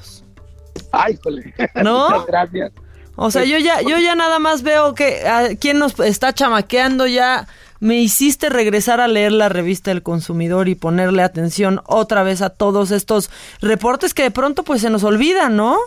Ay, 0.95 1.17
jole. 1.23 1.53
¿No? 1.83 2.09
Muchas 2.09 2.25
gracias. 2.27 2.71
O 3.17 3.31
sea, 3.31 3.45
yo 3.45 3.57
ya, 3.57 3.81
yo 3.81 3.97
ya 3.97 4.15
nada 4.15 4.39
más 4.39 4.61
veo 4.61 4.93
que 4.93 5.25
a 5.27 5.55
quién 5.55 5.79
nos 5.79 5.99
está 5.99 6.33
chamaqueando 6.33 7.07
ya. 7.07 7.47
Me 7.79 8.01
hiciste 8.01 8.49
regresar 8.49 8.99
a 8.99 9.07
leer 9.07 9.31
la 9.31 9.49
revista 9.49 9.91
El 9.91 10.01
Consumidor 10.01 10.67
y 10.67 10.75
ponerle 10.75 11.23
atención 11.23 11.81
otra 11.85 12.23
vez 12.23 12.41
a 12.41 12.49
todos 12.49 12.91
estos 12.91 13.29
reportes 13.61 14.13
que 14.13 14.23
de 14.23 14.31
pronto 14.31 14.63
pues 14.63 14.81
se 14.81 14.89
nos 14.89 15.03
olvidan, 15.03 15.55
¿no? 15.55 15.77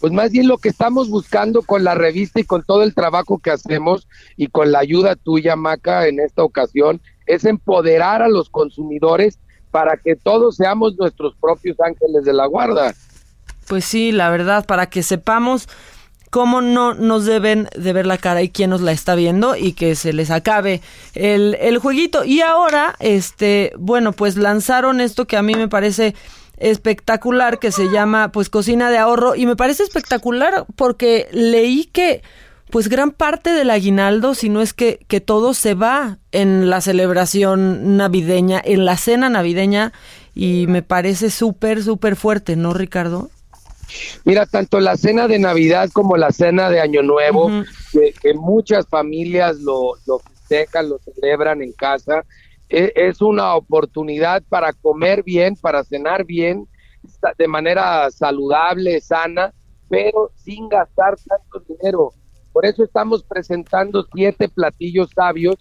Pues 0.00 0.12
más 0.12 0.32
bien 0.32 0.48
lo 0.48 0.58
que 0.58 0.68
estamos 0.68 1.08
buscando 1.08 1.62
con 1.62 1.84
la 1.84 1.94
revista 1.94 2.40
y 2.40 2.44
con 2.44 2.64
todo 2.64 2.82
el 2.82 2.94
trabajo 2.94 3.38
que 3.38 3.52
hacemos 3.52 4.08
y 4.36 4.48
con 4.48 4.72
la 4.72 4.80
ayuda 4.80 5.14
tuya, 5.14 5.54
Maca, 5.54 6.08
en 6.08 6.18
esta 6.18 6.42
ocasión, 6.42 7.00
es 7.26 7.44
empoderar 7.44 8.20
a 8.20 8.28
los 8.28 8.50
consumidores 8.50 9.38
para 9.70 9.96
que 9.96 10.16
todos 10.16 10.56
seamos 10.56 10.96
nuestros 10.96 11.36
propios 11.40 11.78
ángeles 11.80 12.24
de 12.24 12.32
la 12.32 12.46
guarda. 12.46 12.94
Pues 13.66 13.84
sí, 13.84 14.12
la 14.12 14.30
verdad, 14.30 14.66
para 14.66 14.86
que 14.86 15.02
sepamos 15.02 15.68
cómo 16.30 16.62
no 16.62 16.94
nos 16.94 17.26
deben 17.26 17.68
de 17.76 17.92
ver 17.92 18.06
la 18.06 18.16
cara 18.16 18.40
y 18.40 18.48
quién 18.48 18.70
nos 18.70 18.80
la 18.80 18.92
está 18.92 19.14
viendo 19.14 19.54
y 19.54 19.74
que 19.74 19.94
se 19.94 20.14
les 20.14 20.30
acabe 20.30 20.80
el, 21.14 21.56
el 21.60 21.78
jueguito. 21.78 22.24
Y 22.24 22.40
ahora, 22.40 22.94
este, 23.00 23.72
bueno, 23.78 24.12
pues 24.12 24.36
lanzaron 24.36 25.00
esto 25.00 25.26
que 25.26 25.36
a 25.36 25.42
mí 25.42 25.54
me 25.54 25.68
parece 25.68 26.14
espectacular 26.56 27.58
que 27.58 27.72
se 27.72 27.90
llama 27.90 28.32
pues 28.32 28.48
cocina 28.48 28.90
de 28.90 28.98
ahorro 28.98 29.34
y 29.34 29.46
me 29.46 29.56
parece 29.56 29.82
espectacular 29.82 30.64
porque 30.76 31.28
leí 31.32 31.84
que 31.86 32.22
pues 32.70 32.88
gran 32.88 33.10
parte 33.10 33.50
del 33.50 33.68
aguinaldo, 33.68 34.34
si 34.34 34.48
no 34.48 34.62
es 34.62 34.72
que, 34.72 35.04
que 35.06 35.20
todo 35.20 35.52
se 35.52 35.74
va 35.74 36.18
en 36.30 36.70
la 36.70 36.80
celebración 36.80 37.98
navideña, 37.98 38.62
en 38.64 38.86
la 38.86 38.96
cena 38.96 39.28
navideña 39.28 39.92
y 40.34 40.66
me 40.68 40.80
parece 40.82 41.28
súper, 41.28 41.82
súper 41.82 42.16
fuerte, 42.16 42.56
¿no, 42.56 42.72
Ricardo? 42.72 43.28
Mira, 44.24 44.46
tanto 44.46 44.80
la 44.80 44.96
cena 44.96 45.28
de 45.28 45.38
Navidad 45.38 45.90
como 45.92 46.16
la 46.16 46.30
cena 46.30 46.70
de 46.70 46.80
Año 46.80 47.02
Nuevo, 47.02 47.50
que, 47.92 48.34
muchas 48.34 48.86
familias 48.86 49.58
lo, 49.60 49.94
lo 50.06 50.18
festejan, 50.18 50.88
lo 50.88 50.98
celebran 50.98 51.62
en 51.62 51.72
casa, 51.72 52.24
e, 52.68 52.92
es 52.94 53.20
una 53.20 53.54
oportunidad 53.54 54.42
para 54.48 54.72
comer 54.72 55.22
bien, 55.22 55.56
para 55.56 55.84
cenar 55.84 56.24
bien, 56.24 56.66
de 57.36 57.48
manera 57.48 58.10
saludable, 58.10 59.00
sana, 59.00 59.52
pero 59.88 60.30
sin 60.36 60.68
gastar 60.68 61.16
tanto 61.16 61.60
dinero. 61.68 62.12
Por 62.52 62.66
eso 62.66 62.84
estamos 62.84 63.24
presentando 63.24 64.06
siete 64.14 64.48
platillos 64.48 65.10
sabios, 65.14 65.56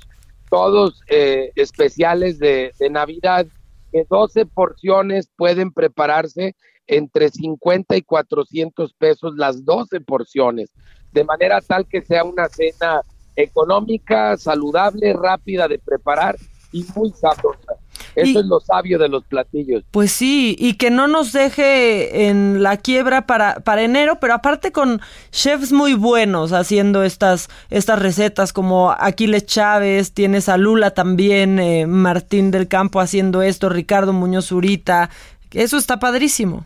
todos 0.49 1.01
eh, 1.07 1.51
especiales 1.55 2.37
de, 2.37 2.73
de 2.77 2.89
Navidad, 2.89 3.47
que 3.91 4.05
12 4.09 4.45
porciones 4.45 5.29
pueden 5.35 5.71
prepararse 5.71 6.55
entre 6.87 7.29
50 7.29 7.95
y 7.97 8.01
400 8.01 8.93
pesos 8.93 9.33
las 9.35 9.63
12 9.65 10.01
porciones, 10.01 10.71
de 11.11 11.23
manera 11.23 11.61
tal 11.61 11.87
que 11.87 12.01
sea 12.01 12.23
una 12.23 12.47
cena 12.49 13.01
económica, 13.35 14.37
saludable, 14.37 15.13
rápida 15.13 15.67
de 15.67 15.79
preparar 15.79 16.35
y 16.71 16.85
muy 16.95 17.11
sabrosa. 17.11 17.75
Eso 18.15 18.39
es 18.39 18.45
lo 18.45 18.59
sabio 18.59 18.99
de 18.99 19.07
los 19.07 19.23
platillos. 19.25 19.83
Pues 19.91 20.11
sí, 20.11 20.55
y 20.59 20.73
que 20.73 20.89
no 20.89 21.07
nos 21.07 21.31
deje 21.31 22.27
en 22.27 22.61
la 22.61 22.77
quiebra 22.77 23.25
para, 23.25 23.55
para 23.61 23.83
enero, 23.83 24.19
pero 24.19 24.33
aparte 24.33 24.71
con 24.71 25.01
chefs 25.31 25.71
muy 25.71 25.93
buenos 25.93 26.51
haciendo 26.51 27.03
estas, 27.03 27.49
estas 27.69 27.99
recetas, 27.99 28.53
como 28.53 28.91
Aquiles 28.91 29.45
Chávez, 29.45 30.13
tienes 30.13 30.49
a 30.49 30.57
Lula 30.57 30.91
también, 30.91 31.59
eh, 31.59 31.87
Martín 31.87 32.51
del 32.51 32.67
Campo 32.67 32.99
haciendo 32.99 33.41
esto, 33.41 33.69
Ricardo 33.69 34.13
Muñoz 34.13 34.47
Zurita, 34.47 35.09
eso 35.51 35.77
está 35.77 35.99
padrísimo. 35.99 36.65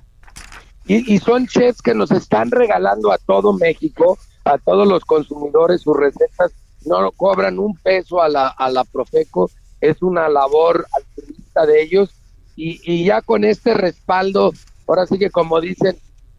Y, 0.88 1.14
y 1.14 1.20
son 1.20 1.48
chefs 1.48 1.82
que 1.82 1.94
nos 1.94 2.12
están 2.12 2.52
regalando 2.52 3.12
a 3.12 3.18
todo 3.18 3.54
México, 3.54 4.18
a 4.44 4.58
todos 4.58 4.88
los 4.88 5.04
consumidores 5.06 5.82
sus 5.82 5.98
recetas, 5.98 6.54
no 6.86 7.12
cobran 7.12 7.58
un 7.60 7.76
peso 7.78 8.22
a 8.22 8.30
la, 8.30 8.48
a 8.48 8.70
la 8.70 8.84
Profeco 8.84 9.50
es 9.82 10.02
una 10.02 10.30
labor 10.30 10.86
altruista 10.96 11.66
de 11.66 11.82
ellos. 11.82 12.10
Y, 12.58 13.04
ya 13.04 13.22
con 13.22 13.44
este 13.44 13.74
respaldo, 13.74 14.54
ahora 14.88 15.06
sí 15.06 15.20
que 15.20 15.30
como 15.30 15.60
dicen 15.60 15.98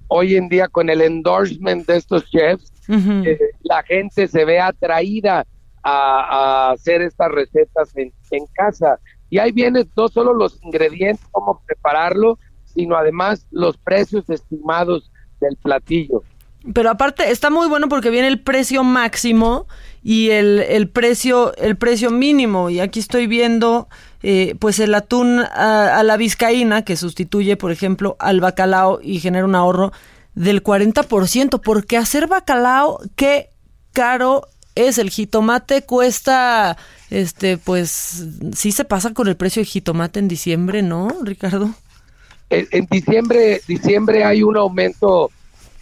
hoy 0.09 0.37
en 0.37 0.49
día 0.49 0.67
con 0.69 0.89
el 0.89 1.03
endorsement 1.03 1.87
de 1.87 1.97
estos 1.97 2.25
chefs, 2.31 2.73
eh, 2.89 3.39
la 3.63 3.83
gente 3.83 4.27
se 4.27 4.45
ve 4.47 4.59
atraída 4.59 5.47
a, 5.83 6.71
hacer 6.71 7.03
estas 7.03 7.31
recetas 7.31 7.95
en, 7.97 8.13
en, 8.31 8.47
casa. 8.55 8.99
Y 9.29 9.39
ahí 9.39 9.53
vienen 9.53 9.91
no 9.95 10.09
solo 10.09 10.33
los 10.33 10.59
ingredientes, 10.63 11.27
cómo 11.33 11.61
prepararlo, 11.67 12.39
sino 12.77 12.97
además 12.97 13.47
los 13.51 13.77
precios 13.79 14.29
estimados 14.31 15.11
del 15.41 15.57
platillo. 15.57 16.23
Pero 16.75 16.91
aparte 16.91 17.31
está 17.31 17.51
muy 17.51 17.69
bueno 17.69 17.89
porque 17.89 18.11
viene 18.11 18.29
el 18.29 18.41
precio 18.41 18.83
máximo 18.85 19.67
y 20.03 20.31
el, 20.31 20.61
el 20.61 20.89
precio 20.89 21.55
el 21.57 21.77
precio 21.77 22.11
mínimo. 22.11 22.71
Y 22.71 22.81
aquí 22.81 22.99
estoy 22.99 23.27
viendo 23.27 23.89
eh, 24.23 24.57
pues 24.59 24.81
el 24.81 24.95
atún 24.95 25.41
a, 25.41 26.03
la 26.03 26.17
vizcaína 26.17 26.83
que 26.83 26.97
sustituye 26.97 27.57
por 27.57 27.71
ejemplo 27.71 28.17
al 28.19 28.41
bacalao 28.41 28.99
y 29.03 29.21
genera 29.21 29.45
un 29.45 29.55
ahorro 29.55 29.93
del 30.35 30.63
40% 30.63 31.61
porque 31.63 31.97
hacer 31.97 32.27
bacalao 32.27 33.01
qué 33.15 33.51
caro 33.93 34.49
es 34.75 34.99
el 34.99 35.11
jitomate. 35.11 35.83
Cuesta 35.83 36.77
este 37.11 37.59
pues 37.59 38.27
sí 38.55 38.73
se 38.73 38.85
pasa 38.85 39.15
con 39.15 39.29
el 39.29 39.37
precio 39.37 39.61
de 39.61 39.67
jitomate 39.67 40.19
en 40.19 40.27
diciembre 40.27 40.83
no 40.83 41.09
Ricardo 41.23 41.71
en, 42.51 42.87
diciembre 42.87 43.61
diciembre 43.67 44.25
hay 44.25 44.43
un 44.43 44.57
aumento 44.57 45.31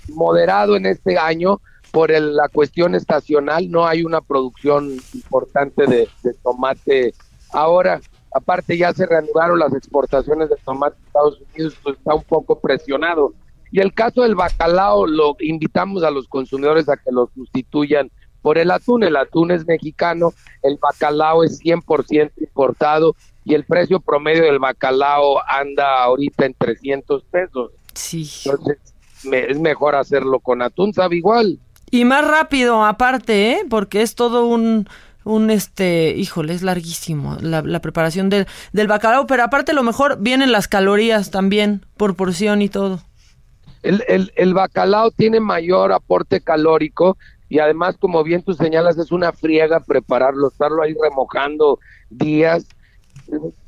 moderado 0.08 0.76
en 0.76 0.86
este 0.86 1.18
año 1.18 1.60
por 1.90 2.10
la 2.10 2.48
cuestión 2.48 2.94
estacional, 2.94 3.70
no 3.70 3.86
hay 3.86 4.02
una 4.02 4.20
producción 4.20 4.96
importante 5.14 5.86
de, 5.86 6.08
tomate 6.42 7.14
ahora. 7.52 8.00
Aparte 8.34 8.76
ya 8.76 8.92
se 8.92 9.06
reanudaron 9.06 9.60
las 9.60 9.72
exportaciones 9.74 10.50
de 10.50 10.56
tomate 10.64 10.96
a 10.96 11.06
Estados 11.06 11.40
Unidos, 11.54 11.76
pues 11.84 11.96
está 11.96 12.14
un 12.16 12.24
poco 12.24 12.58
presionado. 12.58 13.32
Y 13.70 13.78
el 13.78 13.94
caso 13.94 14.22
del 14.22 14.34
bacalao, 14.34 15.06
lo 15.06 15.36
invitamos 15.38 16.02
a 16.02 16.10
los 16.10 16.26
consumidores 16.26 16.88
a 16.88 16.96
que 16.96 17.12
lo 17.12 17.30
sustituyan 17.32 18.10
por 18.42 18.58
el 18.58 18.72
atún. 18.72 19.04
El 19.04 19.16
atún 19.16 19.52
es 19.52 19.64
mexicano, 19.64 20.34
el 20.62 20.78
bacalao 20.82 21.44
es 21.44 21.60
100% 21.60 22.32
importado 22.38 23.14
y 23.44 23.54
el 23.54 23.64
precio 23.64 24.00
promedio 24.00 24.44
del 24.44 24.58
bacalao 24.58 25.40
anda 25.46 26.02
ahorita 26.02 26.46
en 26.46 26.54
300 26.54 27.24
pesos. 27.24 27.72
Sí. 27.92 28.28
Entonces, 28.44 28.78
es 29.32 29.58
mejor 29.58 29.94
hacerlo 29.94 30.40
con 30.40 30.62
atún, 30.62 30.92
sabe 30.92 31.16
igual. 31.16 31.58
Y 31.90 32.04
más 32.04 32.26
rápido, 32.26 32.84
aparte, 32.84 33.52
¿eh? 33.52 33.58
Porque 33.68 34.02
es 34.02 34.14
todo 34.14 34.46
un, 34.46 34.88
un 35.24 35.50
este, 35.50 36.14
híjole, 36.16 36.54
es 36.54 36.62
larguísimo 36.62 37.36
la, 37.40 37.62
la 37.62 37.80
preparación 37.80 38.30
del, 38.30 38.46
del 38.72 38.88
bacalao, 38.88 39.26
pero 39.26 39.44
aparte 39.44 39.72
lo 39.72 39.82
mejor 39.82 40.18
vienen 40.20 40.52
las 40.52 40.66
calorías 40.66 41.30
también, 41.30 41.86
por 41.96 42.16
porción 42.16 42.62
y 42.62 42.68
todo. 42.68 43.00
El, 43.82 44.02
el, 44.08 44.32
el 44.36 44.54
bacalao 44.54 45.10
tiene 45.10 45.40
mayor 45.40 45.92
aporte 45.92 46.40
calórico 46.40 47.18
y 47.48 47.58
además, 47.58 47.96
como 48.00 48.24
bien 48.24 48.42
tú 48.42 48.54
señalas, 48.54 48.98
es 48.98 49.12
una 49.12 49.32
friega 49.32 49.80
prepararlo, 49.80 50.48
estarlo 50.48 50.82
ahí 50.82 50.94
remojando 51.00 51.78
días. 52.10 52.66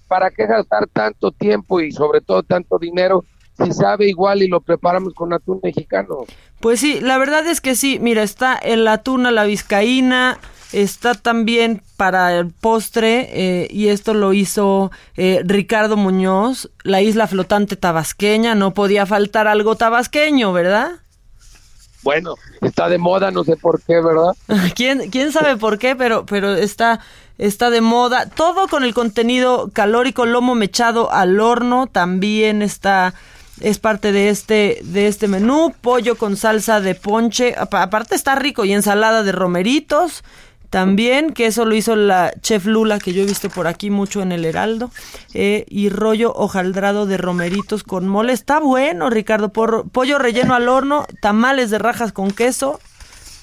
¿Para 0.09 0.31
qué 0.31 0.47
gastar 0.47 0.87
tanto 0.87 1.33
tiempo 1.33 1.81
y 1.81 1.91
sobre 1.91 2.21
todo 2.21 2.43
tanto 2.43 2.79
dinero 2.79 3.25
si 3.65 3.73
sabe 3.73 4.09
igual 4.09 4.43
y 4.43 4.49
lo 4.49 4.61
preparamos 4.61 5.15
con 5.15 5.33
atún 5.33 5.61
mexicano. 5.63 6.25
Pues 6.61 6.81
sí, 6.81 7.01
la 7.01 7.19
verdad 7.19 7.47
es 7.47 7.61
que 7.61 7.75
sí, 7.75 7.99
mira, 8.01 8.23
está 8.23 8.55
el 8.55 8.87
atún 8.89 9.27
a 9.27 9.31
la 9.31 9.45
vizcaína, 9.45 10.39
está 10.73 11.15
también 11.15 11.83
para 11.97 12.37
el 12.39 12.51
postre, 12.51 13.29
eh, 13.31 13.69
y 13.71 13.89
esto 13.89 14.15
lo 14.15 14.33
hizo 14.33 14.91
eh, 15.17 15.43
Ricardo 15.45 15.97
Muñoz, 15.97 16.71
la 16.83 17.03
isla 17.03 17.27
flotante 17.27 17.77
tabasqueña, 17.77 18.55
no 18.55 18.75
podía 18.75 19.07
faltar 19.07 19.49
algo 19.49 19.77
tabasqueño, 19.77 20.53
¿verdad? 20.53 20.93
Bueno, 22.07 22.37
está 22.61 22.89
de 22.89 22.99
moda, 22.99 23.33
no 23.33 23.43
sé 23.43 23.57
por 23.57 23.83
qué, 23.83 23.95
¿verdad? 24.01 24.37
¿Quién, 24.77 25.11
quién 25.11 25.33
sabe 25.33 25.57
por 25.57 25.77
qué, 25.77 25.97
pero, 25.97 26.25
pero 26.25 26.55
está, 26.55 27.01
está 27.37 27.69
de 27.69 27.81
moda. 27.81 28.31
Todo 28.31 28.69
con 28.69 28.85
el 28.85 28.95
contenido 28.95 29.71
calórico, 29.73 30.25
lomo 30.25 30.55
mechado 30.55 31.13
al 31.13 31.41
horno, 31.41 31.89
también 31.89 32.63
está 32.63 33.13
es 33.61 33.79
parte 33.79 34.13
de 34.13 34.29
este, 34.29 34.79
de 34.85 35.09
este 35.09 35.27
menú. 35.27 35.75
Pollo 35.81 36.15
con 36.17 36.37
salsa 36.37 36.81
de 36.81 36.95
ponche. 36.95 37.57
Aparte 37.57 38.15
está 38.15 38.37
rico. 38.37 38.65
Y 38.65 38.73
ensalada 38.73 39.25
de 39.25 39.33
romeritos. 39.33 40.23
También, 40.71 41.33
que 41.33 41.47
eso 41.47 41.65
lo 41.65 41.75
hizo 41.75 41.97
la 41.97 42.33
chef 42.41 42.67
Lula, 42.67 42.99
que 42.99 43.13
yo 43.13 43.23
he 43.23 43.27
visto 43.27 43.49
por 43.51 43.67
aquí 43.67 43.91
mucho 43.91 44.23
en 44.23 44.33
el 44.33 44.45
Heraldo. 44.45 44.91
Eh, 45.35 45.65
y 45.69 45.89
rollo 45.89 46.33
hojaldrado 46.35 47.07
de 47.07 47.17
romeritos 47.17 47.83
con 47.83 48.09
mole. 48.09 48.33
Está 48.33 48.61
bueno, 48.61 49.11
Ricardo. 49.11 49.53
Por, 49.53 49.89
pollo 49.91 50.19
relleno 50.19 50.55
al 50.55 50.69
horno, 50.69 51.07
tamales 51.21 51.71
de 51.71 51.79
rajas 51.79 52.13
con 52.13 52.31
queso. 52.31 52.81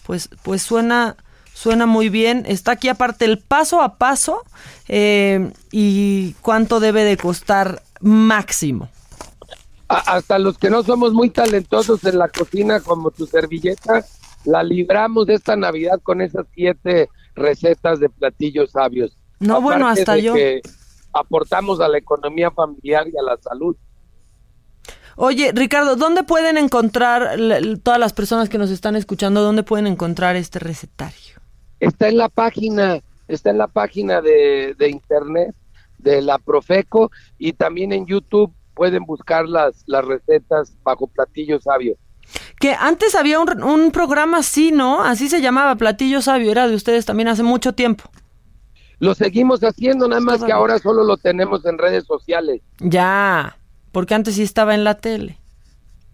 Pues, 0.05 0.29
pues 0.43 0.61
suena, 0.61 1.15
suena 1.53 1.85
muy 1.85 2.09
bien. 2.09 2.43
Está 2.47 2.73
aquí 2.73 2.89
aparte 2.89 3.25
el 3.25 3.39
paso 3.39 3.81
a 3.81 3.97
paso 3.97 4.43
eh, 4.87 5.51
y 5.71 6.33
cuánto 6.41 6.79
debe 6.79 7.03
de 7.03 7.17
costar 7.17 7.81
máximo 8.01 8.89
hasta 9.87 10.39
los 10.39 10.57
que 10.57 10.69
no 10.69 10.83
somos 10.83 11.13
muy 11.13 11.29
talentosos 11.29 12.03
en 12.05 12.17
la 12.17 12.29
cocina 12.29 12.79
como 12.79 13.11
tu 13.11 13.27
servilleta, 13.27 14.05
la 14.45 14.63
libramos 14.63 15.27
de 15.27 15.35
esta 15.35 15.55
Navidad 15.55 15.99
con 16.01 16.21
esas 16.21 16.45
siete 16.53 17.09
recetas 17.35 17.99
de 17.99 18.09
platillos 18.09 18.71
sabios. 18.71 19.17
No, 19.39 19.61
bueno, 19.61 19.87
hasta 19.87 20.17
yo. 20.17 20.33
Que 20.33 20.61
aportamos 21.13 21.79
a 21.79 21.87
la 21.87 21.97
economía 21.97 22.51
familiar 22.51 23.07
y 23.07 23.17
a 23.17 23.23
la 23.23 23.37
salud. 23.37 23.75
Oye, 25.15 25.51
Ricardo, 25.53 25.95
¿dónde 25.95 26.23
pueden 26.23 26.57
encontrar 26.57 27.37
todas 27.83 27.99
las 27.99 28.13
personas 28.13 28.49
que 28.49 28.57
nos 28.57 28.71
están 28.71 28.95
escuchando? 28.95 29.41
¿Dónde 29.41 29.63
pueden 29.63 29.85
encontrar 29.85 30.35
este 30.35 30.57
recetario? 30.59 31.39
Está 31.79 32.07
en 32.07 32.17
la 32.17 32.29
página, 32.29 32.99
está 33.27 33.51
en 33.51 33.59
la 33.59 33.67
página 33.67 34.21
de, 34.21 34.75
de 34.77 34.89
internet 34.89 35.55
de 35.99 36.21
la 36.21 36.39
Profeco 36.39 37.11
y 37.37 37.53
también 37.53 37.93
en 37.93 38.07
YouTube 38.07 38.51
pueden 38.73 39.05
buscar 39.05 39.47
las, 39.47 39.83
las 39.85 40.03
recetas 40.03 40.75
bajo 40.83 41.07
platillo 41.07 41.59
sabio. 41.59 41.95
Que 42.63 42.77
antes 42.79 43.13
había 43.13 43.41
un, 43.41 43.61
un 43.61 43.91
programa 43.91 44.37
así, 44.37 44.71
¿no? 44.71 45.03
Así 45.03 45.27
se 45.27 45.41
llamaba, 45.41 45.75
Platillo 45.75 46.21
Sabio, 46.21 46.49
era 46.49 46.65
de 46.65 46.75
ustedes 46.75 47.05
también 47.05 47.27
hace 47.27 47.43
mucho 47.43 47.73
tiempo. 47.73 48.05
Lo 48.99 49.13
seguimos 49.15 49.59
haciendo, 49.65 50.07
nada 50.07 50.21
más 50.21 50.41
que 50.41 50.53
ahora 50.53 50.79
solo 50.79 51.03
lo 51.03 51.17
tenemos 51.17 51.65
en 51.65 51.77
redes 51.77 52.05
sociales. 52.05 52.61
Ya, 52.79 53.57
porque 53.91 54.15
antes 54.15 54.35
sí 54.35 54.43
estaba 54.43 54.75
en 54.75 54.85
la 54.85 54.95
tele. 54.95 55.37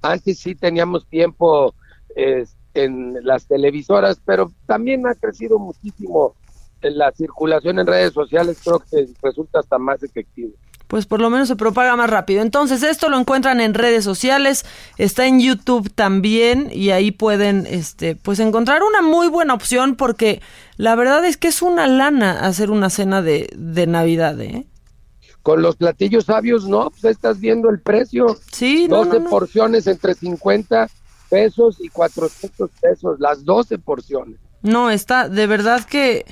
Antes 0.02 0.40
sí 0.40 0.56
teníamos 0.56 1.06
tiempo 1.06 1.76
en 2.16 3.24
las 3.24 3.46
televisoras, 3.46 4.20
pero 4.26 4.52
también 4.66 5.06
ha 5.06 5.14
crecido 5.14 5.60
muchísimo 5.60 6.34
la 6.82 7.12
circulación 7.12 7.78
en 7.78 7.86
redes 7.86 8.14
sociales, 8.14 8.60
creo 8.64 8.80
que 8.80 9.08
resulta 9.22 9.60
hasta 9.60 9.78
más 9.78 10.02
efectivo 10.02 10.54
pues 10.89 11.06
por 11.06 11.21
lo 11.21 11.30
menos 11.30 11.47
se 11.47 11.56
propaga 11.56 11.95
más 11.95 12.10
rápido. 12.10 12.41
Entonces, 12.41 12.82
esto 12.82 13.10
lo 13.10 13.19
encuentran 13.19 13.62
en 13.62 13.75
redes 13.75 14.04
sociales, 14.04 14.65
está 14.97 15.28
en 15.28 15.39
YouTube 15.39 15.91
también 15.93 16.71
y 16.73 16.89
ahí 16.89 17.12
pueden 17.12 17.67
este 17.67 18.15
pues 18.15 18.39
encontrar 18.39 18.82
una 18.82 19.04
muy 19.04 19.28
buena 19.28 19.54
opción 19.54 19.95
porque 19.95 20.41
la 20.78 20.95
verdad 20.95 21.23
es 21.25 21.38
que 21.38 21.49
es 21.49 21.62
una 21.62 21.86
lana 21.86 22.39
hacer 22.39 22.71
una 22.71 22.89
cena 22.89 23.21
de, 23.21 23.54
de 23.56 23.86
Navidad, 23.86 24.41
¿eh? 24.41 24.65
Con 25.43 25.62
los 25.62 25.75
platillos 25.75 26.25
sabios, 26.25 26.67
no, 26.67 26.89
pues 26.89 27.06
estás 27.06 27.39
viendo 27.39 27.69
el 27.69 27.80
precio. 27.80 28.39
Sí, 28.52 28.88
12 28.88 29.21
porciones 29.21 29.86
entre 29.86 30.15
50 30.15 30.89
pesos 31.30 31.78
y 31.80 31.89
400 31.89 32.67
pesos, 32.82 33.19
las 33.19 33.45
12 33.45 33.78
porciones. 33.78 34.39
No, 34.63 34.89
está 34.89 35.30
de 35.30 35.45
verdad 35.45 35.86
que 35.86 36.25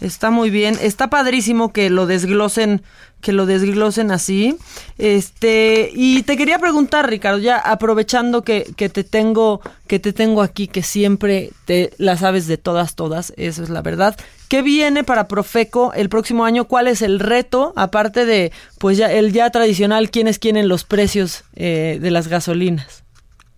Está 0.00 0.30
muy 0.30 0.50
bien, 0.50 0.76
está 0.80 1.08
padrísimo 1.08 1.72
que 1.72 1.88
lo 1.88 2.06
desglosen, 2.06 2.82
que 3.20 3.32
lo 3.32 3.46
desglosen 3.46 4.10
así. 4.10 4.56
Este, 4.98 5.90
y 5.94 6.24
te 6.24 6.36
quería 6.36 6.58
preguntar, 6.58 7.08
Ricardo, 7.08 7.38
ya 7.38 7.58
aprovechando 7.58 8.42
que, 8.42 8.66
que 8.76 8.88
te 8.88 9.04
tengo, 9.04 9.60
que 9.86 10.00
te 10.00 10.12
tengo 10.12 10.42
aquí, 10.42 10.66
que 10.66 10.82
siempre 10.82 11.52
te 11.64 11.92
la 11.96 12.16
sabes 12.16 12.48
de 12.48 12.58
todas, 12.58 12.96
todas, 12.96 13.32
eso 13.36 13.62
es 13.62 13.70
la 13.70 13.82
verdad. 13.82 14.16
¿Qué 14.48 14.62
viene 14.62 15.04
para 15.04 15.28
Profeco 15.28 15.92
el 15.94 16.08
próximo 16.08 16.44
año? 16.44 16.66
¿Cuál 16.66 16.88
es 16.88 17.00
el 17.00 17.20
reto? 17.20 17.72
Aparte 17.76 18.26
de, 18.26 18.52
pues 18.78 18.98
ya, 18.98 19.12
el 19.12 19.32
ya 19.32 19.48
tradicional, 19.50 20.10
¿quiénes 20.10 20.40
quieren 20.40 20.68
los 20.68 20.84
precios 20.84 21.44
eh, 21.54 21.98
de 22.00 22.10
las 22.10 22.26
gasolinas? 22.26 23.04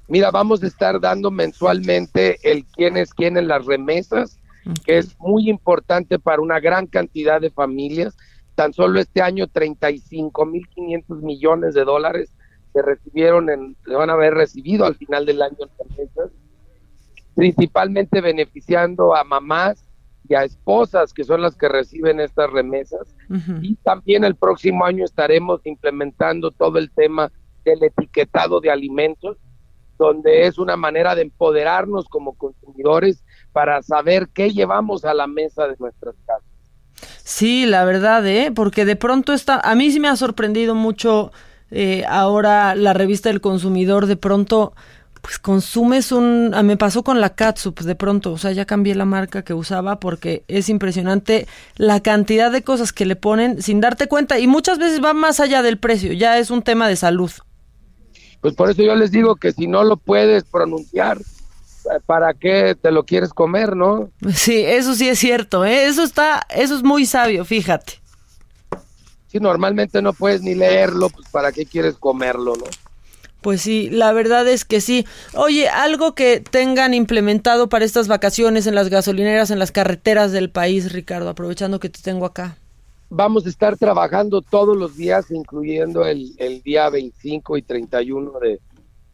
Mira, 0.06 0.30
vamos 0.30 0.62
a 0.62 0.66
estar 0.66 1.00
dando 1.00 1.30
mensualmente 1.30 2.38
el 2.42 2.64
quién 2.66 2.96
es 2.96 3.12
quién 3.12 3.36
en 3.36 3.48
las 3.48 3.64
remesas 3.64 4.38
que 4.84 4.98
es 4.98 5.18
muy 5.20 5.48
importante 5.48 6.18
para 6.18 6.42
una 6.42 6.60
gran 6.60 6.86
cantidad 6.86 7.40
de 7.40 7.50
familias. 7.50 8.16
Tan 8.54 8.72
solo 8.72 9.00
este 9.00 9.22
año 9.22 9.46
35.500 9.46 11.22
millones 11.22 11.74
de 11.74 11.84
dólares 11.84 12.32
se 12.72 12.82
recibieron, 12.82 13.50
en, 13.50 13.76
se 13.84 13.94
van 13.94 14.10
a 14.10 14.14
haber 14.14 14.34
recibido 14.34 14.84
al 14.84 14.96
final 14.96 15.26
del 15.26 15.42
año 15.42 15.56
en 15.60 16.06
principalmente 17.34 18.20
beneficiando 18.22 19.14
a 19.14 19.22
mamás 19.22 19.86
y 20.28 20.34
a 20.34 20.44
esposas 20.44 21.12
que 21.12 21.22
son 21.22 21.42
las 21.42 21.54
que 21.54 21.68
reciben 21.68 22.18
estas 22.18 22.50
remesas. 22.50 23.14
Y 23.60 23.76
también 23.76 24.24
el 24.24 24.34
próximo 24.34 24.84
año 24.84 25.04
estaremos 25.04 25.60
implementando 25.64 26.50
todo 26.50 26.78
el 26.78 26.90
tema 26.90 27.30
del 27.64 27.82
etiquetado 27.84 28.60
de 28.60 28.70
alimentos, 28.70 29.36
donde 29.98 30.46
es 30.46 30.58
una 30.58 30.76
manera 30.76 31.14
de 31.14 31.22
empoderarnos 31.22 32.06
como 32.06 32.34
consumidores 32.34 33.22
para 33.52 33.82
saber 33.82 34.28
qué 34.34 34.50
llevamos 34.50 35.04
a 35.04 35.14
la 35.14 35.26
mesa 35.26 35.66
de 35.66 35.76
nuestras 35.78 36.14
casas. 36.26 36.44
Sí, 37.22 37.66
la 37.66 37.84
verdad, 37.84 38.26
¿eh? 38.26 38.52
Porque 38.54 38.84
de 38.84 38.96
pronto 38.96 39.32
está, 39.32 39.60
a 39.60 39.74
mí 39.74 39.90
sí 39.90 40.00
me 40.00 40.08
ha 40.08 40.16
sorprendido 40.16 40.74
mucho 40.74 41.32
eh, 41.70 42.04
ahora 42.08 42.74
la 42.74 42.92
revista 42.92 43.28
del 43.28 43.40
consumidor, 43.40 44.06
de 44.06 44.16
pronto, 44.16 44.74
pues 45.20 45.38
consumes 45.38 46.12
un, 46.12 46.52
ah, 46.54 46.62
me 46.62 46.76
pasó 46.76 47.02
con 47.02 47.20
la 47.20 47.30
catsup, 47.30 47.80
de 47.80 47.96
pronto, 47.96 48.32
o 48.32 48.38
sea, 48.38 48.52
ya 48.52 48.64
cambié 48.64 48.94
la 48.94 49.04
marca 49.04 49.42
que 49.42 49.54
usaba 49.54 49.98
porque 49.98 50.44
es 50.46 50.68
impresionante 50.68 51.48
la 51.76 52.00
cantidad 52.00 52.52
de 52.52 52.62
cosas 52.62 52.92
que 52.92 53.06
le 53.06 53.16
ponen 53.16 53.60
sin 53.60 53.80
darte 53.80 54.06
cuenta 54.06 54.38
y 54.38 54.46
muchas 54.46 54.78
veces 54.78 55.02
va 55.02 55.12
más 55.12 55.40
allá 55.40 55.62
del 55.62 55.78
precio, 55.78 56.12
ya 56.12 56.38
es 56.38 56.50
un 56.50 56.62
tema 56.62 56.88
de 56.88 56.96
salud. 56.96 57.32
Pues 58.46 58.54
por 58.54 58.70
eso 58.70 58.80
yo 58.80 58.94
les 58.94 59.10
digo 59.10 59.34
que 59.34 59.50
si 59.50 59.66
no 59.66 59.82
lo 59.82 59.96
puedes 59.96 60.44
pronunciar, 60.44 61.18
¿para 62.06 62.32
qué 62.32 62.76
te 62.80 62.92
lo 62.92 63.02
quieres 63.02 63.32
comer, 63.32 63.74
no? 63.74 64.08
Sí, 64.32 64.62
eso 64.64 64.94
sí 64.94 65.08
es 65.08 65.18
cierto, 65.18 65.64
¿eh? 65.64 65.86
eso 65.86 66.04
está, 66.04 66.46
eso 66.54 66.76
es 66.76 66.84
muy 66.84 67.06
sabio, 67.06 67.44
fíjate. 67.44 67.94
Sí, 69.26 69.40
normalmente 69.40 70.00
no 70.00 70.12
puedes 70.12 70.42
ni 70.42 70.54
leerlo, 70.54 71.10
pues 71.10 71.28
¿para 71.28 71.50
qué 71.50 71.66
quieres 71.66 71.96
comerlo, 71.96 72.54
no? 72.54 72.66
Pues 73.40 73.62
sí, 73.62 73.90
la 73.90 74.12
verdad 74.12 74.46
es 74.46 74.64
que 74.64 74.80
sí. 74.80 75.06
Oye, 75.34 75.68
algo 75.68 76.14
que 76.14 76.38
tengan 76.38 76.94
implementado 76.94 77.68
para 77.68 77.84
estas 77.84 78.06
vacaciones 78.06 78.68
en 78.68 78.76
las 78.76 78.90
gasolineras, 78.90 79.50
en 79.50 79.58
las 79.58 79.72
carreteras 79.72 80.30
del 80.30 80.50
país, 80.50 80.92
Ricardo, 80.92 81.30
aprovechando 81.30 81.80
que 81.80 81.88
te 81.88 82.00
tengo 82.00 82.26
acá. 82.26 82.58
Vamos 83.08 83.46
a 83.46 83.48
estar 83.48 83.76
trabajando 83.76 84.42
todos 84.42 84.76
los 84.76 84.96
días, 84.96 85.30
incluyendo 85.30 86.04
el, 86.04 86.32
el 86.38 86.60
día 86.62 86.90
25 86.90 87.56
y 87.56 87.62
31 87.62 88.32
de, 88.40 88.60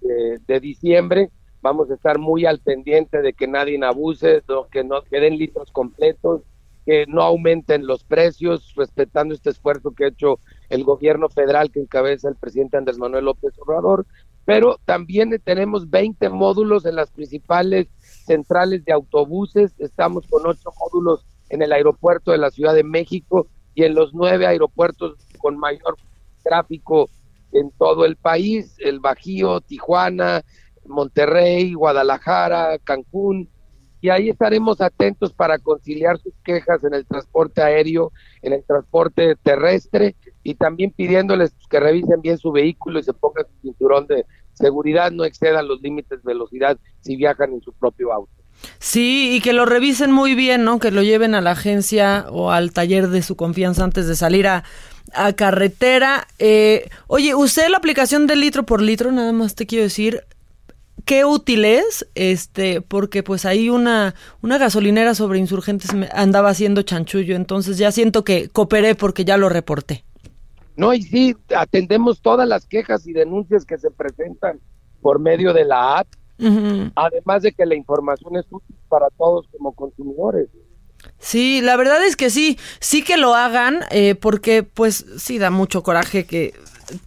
de, 0.01 0.39
de 0.47 0.61
diciembre. 0.61 1.31
Vamos 1.61 1.91
a 1.91 1.95
estar 1.95 2.19
muy 2.19 2.47
al 2.47 2.59
pendiente 2.61 3.21
de 3.21 3.35
que 3.35 3.47
nadie 3.47 3.79
abuse, 3.85 4.43
que 4.71 4.83
no 4.83 5.03
queden 5.03 5.37
litros 5.37 5.71
completos, 5.73 6.41
que 6.87 7.05
no 7.07 7.23
aumenten 7.23 7.87
los 7.87 8.03
precios, 8.03 8.73
respetando 8.77 9.35
este 9.35 9.51
esfuerzo 9.51 9.93
que 9.93 10.05
ha 10.07 10.09
hecho 10.09 10.39
el 10.71 10.85
gobierno 10.85 11.29
federal 11.29 11.71
que 11.71 11.81
encabeza 11.81 12.31
el 12.31 12.37
presidente 12.37 12.79
Andrés 12.79 12.97
Manuel 12.97 13.27
López 13.27 13.53
Obrador, 13.59 14.07
pero 14.47 14.81
también 14.87 15.39
tenemos 15.45 15.91
20 15.91 16.31
módulos 16.31 16.87
en 16.87 16.97
las 16.97 17.11
principales 17.11 17.89
centrales 18.01 18.85
de 18.87 18.93
autobuses, 18.93 19.75
estamos 19.79 20.27
con 20.27 20.47
ocho 20.47 20.71
módulos 20.81 21.27
en 21.51 21.61
el 21.61 21.73
aeropuerto 21.73 22.33
de 22.33 22.39
la 22.39 22.51
Ciudad 22.51 22.75
de 22.75 22.85
México 22.85 23.47
y 23.75 23.85
en 23.85 23.95
los 23.95 24.15
nueve 24.15 24.47
aeropuertos 24.47 25.17
con 25.39 25.59
mayor 25.59 25.97
tráfico 26.43 27.09
en 27.53 27.71
todo 27.73 28.05
el 28.05 28.17
país, 28.17 28.77
el 28.79 29.01
Bajío, 29.01 29.61
Tijuana, 29.61 30.43
Monterrey, 30.87 31.75
Guadalajara, 31.75 32.79
Cancún, 32.79 33.49
y 34.03 34.11
ahí 34.11 34.31
estaremos 34.31 34.81
atentos 34.81 35.33
para 35.33 35.59
conciliar 35.59 36.19
sus 36.19 36.35
quejas 36.45 36.83
en 36.83 36.93
el 36.93 37.07
transporte 37.07 37.63
aéreo, 37.63 38.11
en 38.43 38.53
el 38.53 38.65
transporte 38.65 39.37
terrestre 39.37 40.17
y 40.43 40.57
también 40.57 40.91
pidiéndoles 40.91 41.55
que 41.71 41.79
revisen 41.79 42.21
bien 42.21 42.37
su 42.37 42.51
vehículo 42.51 42.99
y 42.99 43.05
se 43.05 43.13
pongan 43.13 43.47
su 43.47 43.61
cinturón 43.61 44.09
de 44.09 44.27
seguridad, 44.55 45.13
no 45.13 45.25
excedan 45.25 45.69
los 45.69 45.81
límites 45.81 46.21
de 46.21 46.33
velocidad 46.33 46.77
si 47.01 47.15
viajan 47.15 47.53
en 47.53 47.63
su 47.63 47.73
propio 47.75 48.13
auto. 48.13 48.42
Sí, 48.79 49.37
y 49.37 49.41
que 49.41 49.53
lo 49.53 49.65
revisen 49.65 50.13
muy 50.13 50.35
bien, 50.35 50.65
¿no? 50.65 50.79
Que 50.79 50.91
lo 50.91 51.03
lleven 51.03 51.35
a 51.35 51.41
la 51.41 51.53
agencia 51.53 52.27
o 52.31 52.51
al 52.51 52.73
taller 52.73 53.09
de 53.09 53.23
su 53.23 53.37
confianza 53.37 53.85
antes 53.85 54.07
de 54.07 54.17
salir 54.17 54.47
a, 54.47 54.65
a 55.15 55.33
carretera. 55.33 56.27
Eh, 56.39 56.89
oye, 57.07 57.35
usé 57.35 57.69
la 57.69 57.77
aplicación 57.77 58.27
de 58.27 58.37
litro 58.37 58.65
por 58.65 58.83
litro, 58.83 59.13
nada 59.13 59.33
más 59.33 59.55
te 59.55 59.67
quiero 59.67 59.85
decir, 59.85 60.25
qué 61.05 61.25
útil 61.25 61.65
es, 61.65 62.07
este, 62.15 62.81
porque 62.81 63.23
pues 63.23 63.45
ahí 63.45 63.71
una, 63.71 64.15
una 64.41 64.59
gasolinera 64.59 65.15
sobre 65.15 65.39
insurgentes 65.39 65.95
me 65.95 66.09
andaba 66.13 66.51
haciendo 66.51 66.83
chanchullo, 66.83 67.37
entonces 67.37 67.79
ya 67.79 67.93
siento 67.93 68.25
que 68.25 68.49
cooperé 68.49 68.95
porque 68.95 69.25
ya 69.25 69.37
lo 69.37 69.49
reporté. 69.49 70.05
No, 70.77 70.95
y 70.95 71.03
sí, 71.03 71.37
atendemos 71.55 72.23
todas 72.23 72.49
las 72.49 72.67
quejas 72.67 73.07
y 73.07 73.13
denuncias 73.13 73.65
que 73.65 73.79
se 73.79 73.91
presentan 73.91 74.61
por 75.03 75.19
medio 75.19 75.53
de 75.53 75.65
la 75.65 75.99
app, 75.99 76.09
además 76.95 77.43
de 77.43 77.53
que 77.53 77.67
la 77.67 77.75
información 77.75 78.37
es 78.37 78.47
útil 78.51 78.77
para 78.89 79.09
todos 79.11 79.47
como 79.57 79.73
consumidores. 79.73 80.49
Sí, 81.19 81.61
la 81.61 81.77
verdad 81.77 82.05
es 82.05 82.17
que 82.17 82.31
sí, 82.31 82.59
sí 82.81 83.03
que 83.03 83.17
lo 83.17 83.35
hagan, 83.35 83.81
eh, 83.91 84.15
porque 84.15 84.63
pues 84.63 85.05
sí 85.19 85.39
da 85.39 85.51
mucho 85.51 85.83
coraje 85.83 86.25
que 86.25 86.55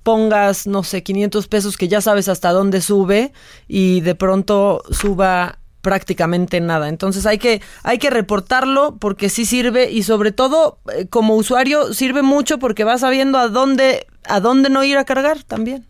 pongas, 0.04 0.68
no 0.68 0.84
sé, 0.84 1.04
500 1.04 1.48
pesos 1.48 1.78
que 1.78 1.88
ya 1.88 2.02
sabes 2.02 2.28
hasta 2.28 2.52
dónde 2.52 2.82
sube 2.82 3.32
y 3.68 4.02
de 4.02 4.16
pronto 4.16 4.82
suba 4.90 5.60
prácticamente 5.82 6.62
nada. 6.62 6.90
Entonces 6.90 7.26
hay 7.26 7.38
que, 7.38 7.62
hay 7.84 8.00
que 8.00 8.10
reportarlo 8.10 8.98
porque 8.98 9.30
sí 9.30 9.46
sirve 9.46 9.92
y 9.92 10.04
sobre 10.04 10.32
todo 10.32 10.80
eh, 10.92 11.08
como 11.08 11.36
usuario 11.36 11.94
sirve 11.94 12.24
mucho 12.24 12.58
porque 12.58 12.84
vas 12.84 13.02
sabiendo 13.02 13.38
a 13.38 13.50
dónde, 13.50 14.08
a 14.24 14.40
dónde 14.40 14.70
no 14.70 14.84
ir 14.84 14.98
a 14.98 15.06
cargar 15.06 15.44
también. 15.44 15.86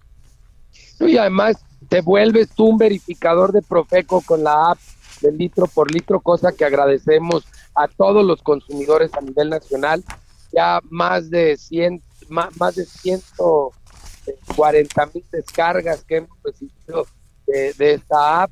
Y 1.00 1.18
además 1.18 1.65
te 1.90 2.02
vuelves 2.02 2.50
tú 2.50 2.68
un 2.68 2.78
verificador 2.78 3.52
de 3.52 3.62
Profeco 3.62 4.22
con 4.22 4.44
la 4.44 4.72
app 4.72 4.80
del 5.22 5.38
litro 5.38 5.68
por 5.68 5.92
litro, 5.92 6.20
cosa 6.20 6.52
que 6.52 6.66
agradecemos 6.66 7.46
a 7.74 7.88
todos 7.88 8.26
los 8.26 8.42
consumidores 8.42 9.14
a 9.14 9.22
nivel 9.22 9.50
nacional. 9.50 10.04
Ya 10.52 10.82
más 10.90 11.30
de 11.30 11.58
100, 11.58 12.02
más, 12.30 12.56
más 12.58 12.76
de 12.76 12.86
140 12.86 15.06
mil 15.14 15.26
descargas 15.32 16.04
que 16.04 16.18
hemos 16.18 16.38
recibido 16.44 17.06
de, 17.48 17.74
de 17.74 17.94
esta 17.94 18.44
app 18.44 18.52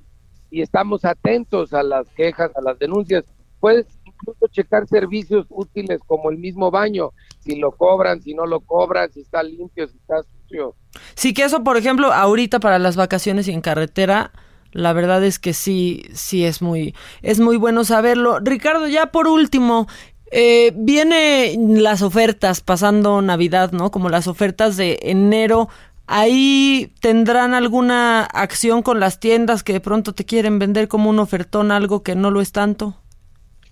y 0.49 0.61
estamos 0.61 1.05
atentos 1.05 1.73
a 1.73 1.81
las 1.81 2.07
quejas, 2.09 2.51
a 2.55 2.61
las 2.61 2.77
denuncias. 2.77 3.23
Puedes 3.59 3.87
incluso 4.05 4.47
checar 4.47 4.87
servicios 4.87 5.47
útiles 5.49 5.99
como 6.05 6.29
el 6.29 6.37
mismo 6.37 6.69
baño, 6.69 7.11
si 7.39 7.55
lo 7.55 7.71
cobran, 7.71 8.21
si 8.21 8.33
no 8.33 8.45
lo 8.45 8.59
cobran, 8.59 9.11
si 9.11 9.21
está 9.21 9.41
limpio, 9.41 9.87
si 9.87 9.97
está 9.97 10.21
Sí, 11.15 11.33
que 11.33 11.43
eso, 11.43 11.63
por 11.63 11.77
ejemplo, 11.77 12.13
ahorita 12.13 12.59
para 12.59 12.79
las 12.79 12.95
vacaciones 12.95 13.47
y 13.47 13.51
en 13.51 13.61
carretera, 13.61 14.31
la 14.71 14.93
verdad 14.93 15.23
es 15.23 15.39
que 15.39 15.53
sí, 15.53 16.03
sí 16.13 16.45
es 16.45 16.61
muy, 16.61 16.95
es 17.21 17.39
muy 17.39 17.57
bueno 17.57 17.83
saberlo. 17.83 18.39
Ricardo, 18.39 18.87
ya 18.87 19.07
por 19.07 19.27
último, 19.27 19.87
eh, 20.31 20.71
viene 20.75 21.55
las 21.57 22.01
ofertas 22.01 22.61
pasando 22.61 23.21
Navidad, 23.21 23.71
¿no? 23.71 23.91
Como 23.91 24.09
las 24.09 24.27
ofertas 24.27 24.77
de 24.77 24.99
enero 25.03 25.69
Ahí 26.05 26.93
tendrán 26.99 27.53
alguna 27.53 28.23
acción 28.23 28.81
con 28.81 28.99
las 28.99 29.19
tiendas 29.19 29.63
que 29.63 29.73
de 29.73 29.79
pronto 29.79 30.13
te 30.13 30.25
quieren 30.25 30.59
vender 30.59 30.87
como 30.87 31.09
un 31.09 31.19
ofertón, 31.19 31.71
algo 31.71 32.03
que 32.03 32.15
no 32.15 32.29
lo 32.29 32.41
es 32.41 32.51
tanto. 32.51 32.95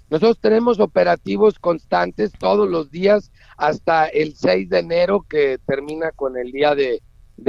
Nosotros 0.10 0.40
tenemos 0.40 0.80
operativos 0.80 1.60
constantes 1.60 2.32
todos 2.38 2.70
los 2.70 2.90
días 2.90 3.32
hasta 3.62 4.08
el 4.08 4.34
6 4.36 4.70
de 4.70 4.80
enero 4.80 5.24
que 5.30 5.60
termina 5.68 6.12
con 6.12 6.36
el 6.36 6.52
Día 6.52 6.74
de, 6.74 7.00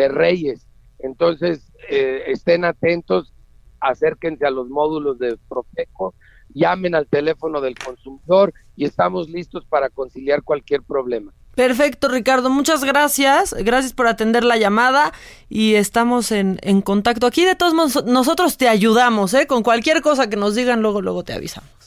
Reyes. 0.09 0.67
Entonces, 0.99 1.73
eh, 1.89 2.25
estén 2.27 2.67
atentos, 2.67 3.33
acérquense 3.81 4.45
a 4.45 4.51
los 4.51 4.69
módulos 4.69 5.19
de 5.19 5.39
Profeco, 5.49 6.15
llamen 6.53 6.95
al 6.95 7.07
teléfono 7.07 7.63
del 7.63 7.79
consumidor 7.79 8.53
y 8.77 8.85
estamos 8.85 9.31
listos 9.31 9.65
para 9.65 9.89
conciliar 9.89 10.43
cualquier 10.43 10.83
problema. 10.83 11.33
Perfecto, 11.55 12.09
Ricardo. 12.09 12.51
Muchas 12.51 12.85
gracias. 12.85 13.55
Gracias 13.55 13.95
por 13.95 14.07
atender 14.07 14.45
la 14.45 14.59
llamada 14.59 15.13
y 15.49 15.77
estamos 15.77 16.31
en, 16.31 16.59
en 16.61 16.83
contacto. 16.83 17.27
Aquí 17.27 17.47
de 17.47 17.57
todos 17.57 17.73
modos 17.73 18.05
nosotros 18.05 18.59
te 18.59 18.69
ayudamos, 18.69 19.33
¿eh? 19.33 19.47
Con 19.47 19.63
cualquier 19.63 20.03
cosa 20.03 20.29
que 20.29 20.37
nos 20.37 20.55
digan, 20.55 20.83
luego, 20.83 21.01
luego 21.01 21.25
te 21.25 21.33
avisamos. 21.33 21.82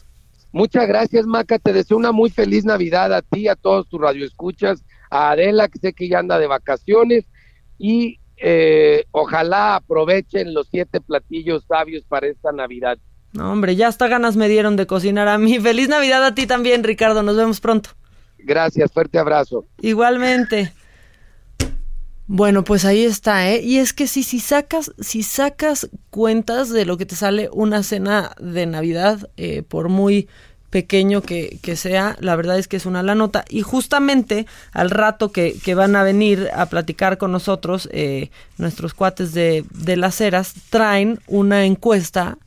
Muchas 0.56 0.88
gracias, 0.88 1.26
Maca. 1.26 1.60
Te 1.60 1.74
deseo 1.74 1.98
una 1.98 2.14
muy 2.14 2.30
feliz 2.30 2.64
Navidad 2.64 3.14
a 3.14 3.22
ti, 3.22 3.50
a 3.50 3.58
todos 3.58 3.90
tus 3.90 4.00
radioescuchas, 4.00 4.86
a 5.10 5.32
Adela, 5.32 5.68
que 5.68 5.80
sé 5.80 5.92
que 5.92 6.08
ya 6.08 6.20
anda 6.20 6.40
de 6.40 6.48
vacaciones, 6.48 7.26
y 7.78 8.22
eh, 8.38 9.04
ojalá 9.12 9.76
aprovechen 9.76 10.54
los 10.54 10.70
siete 10.72 11.02
platillos 11.02 11.66
sabios 11.68 12.06
para 12.06 12.28
esta 12.28 12.54
Navidad. 12.54 12.98
No, 13.34 13.52
hombre, 13.52 13.76
ya 13.76 13.90
hasta 13.90 14.08
ganas 14.08 14.38
me 14.38 14.48
dieron 14.48 14.78
de 14.78 14.88
cocinar 14.88 15.28
a 15.28 15.38
mí. 15.38 15.60
Feliz 15.60 15.90
Navidad 15.90 16.24
a 16.24 16.34
ti 16.34 16.48
también, 16.48 16.86
Ricardo. 16.86 17.22
Nos 17.22 17.36
vemos 17.36 17.60
pronto. 17.60 17.90
Gracias, 18.38 18.94
fuerte 18.94 19.20
abrazo. 19.20 19.66
Igualmente. 19.82 20.72
Bueno, 22.28 22.64
pues 22.64 22.86
ahí 22.86 23.04
está, 23.04 23.52
¿eh? 23.52 23.62
Y 23.62 23.78
es 23.78 23.94
que 23.94 24.08
si, 24.08 24.24
si 24.24 24.40
sacas, 24.40 24.92
si 25.00 25.22
sacas 25.22 25.90
cuentas 26.10 26.70
de 26.72 26.86
lo 26.86 26.98
que 26.98 27.06
te 27.06 27.16
sale 27.16 27.50
una 27.54 27.84
cena 27.84 28.32
de 28.40 28.66
Navidad, 28.66 29.30
eh, 29.38 29.62
por 29.62 29.90
muy 29.90 30.28
pequeño 30.72 31.22
que, 31.22 31.60
que, 31.62 31.76
sea, 31.76 32.18
la 32.20 32.36
verdad 32.36 32.58
es 32.58 32.68
que 32.68 32.78
es 32.78 32.88
una 32.88 33.04
la 33.04 33.14
nota. 33.14 33.46
Y 33.48 33.62
justamente 33.62 34.48
al 34.72 34.90
rato 34.90 35.32
que, 35.32 35.56
que 35.64 35.76
van 35.76 35.96
a 35.96 36.02
venir 36.02 36.50
a 36.56 36.66
platicar 36.66 37.20
con 37.20 37.32
nosotros, 37.32 37.88
eh, 37.92 38.32
nuestros 38.58 38.96
cuates 38.96 39.34
de, 39.34 39.64
de 39.70 39.96
las 39.96 40.20
eras, 40.20 40.56
traen 40.72 41.20
una 41.28 41.66
encuesta 41.66 42.40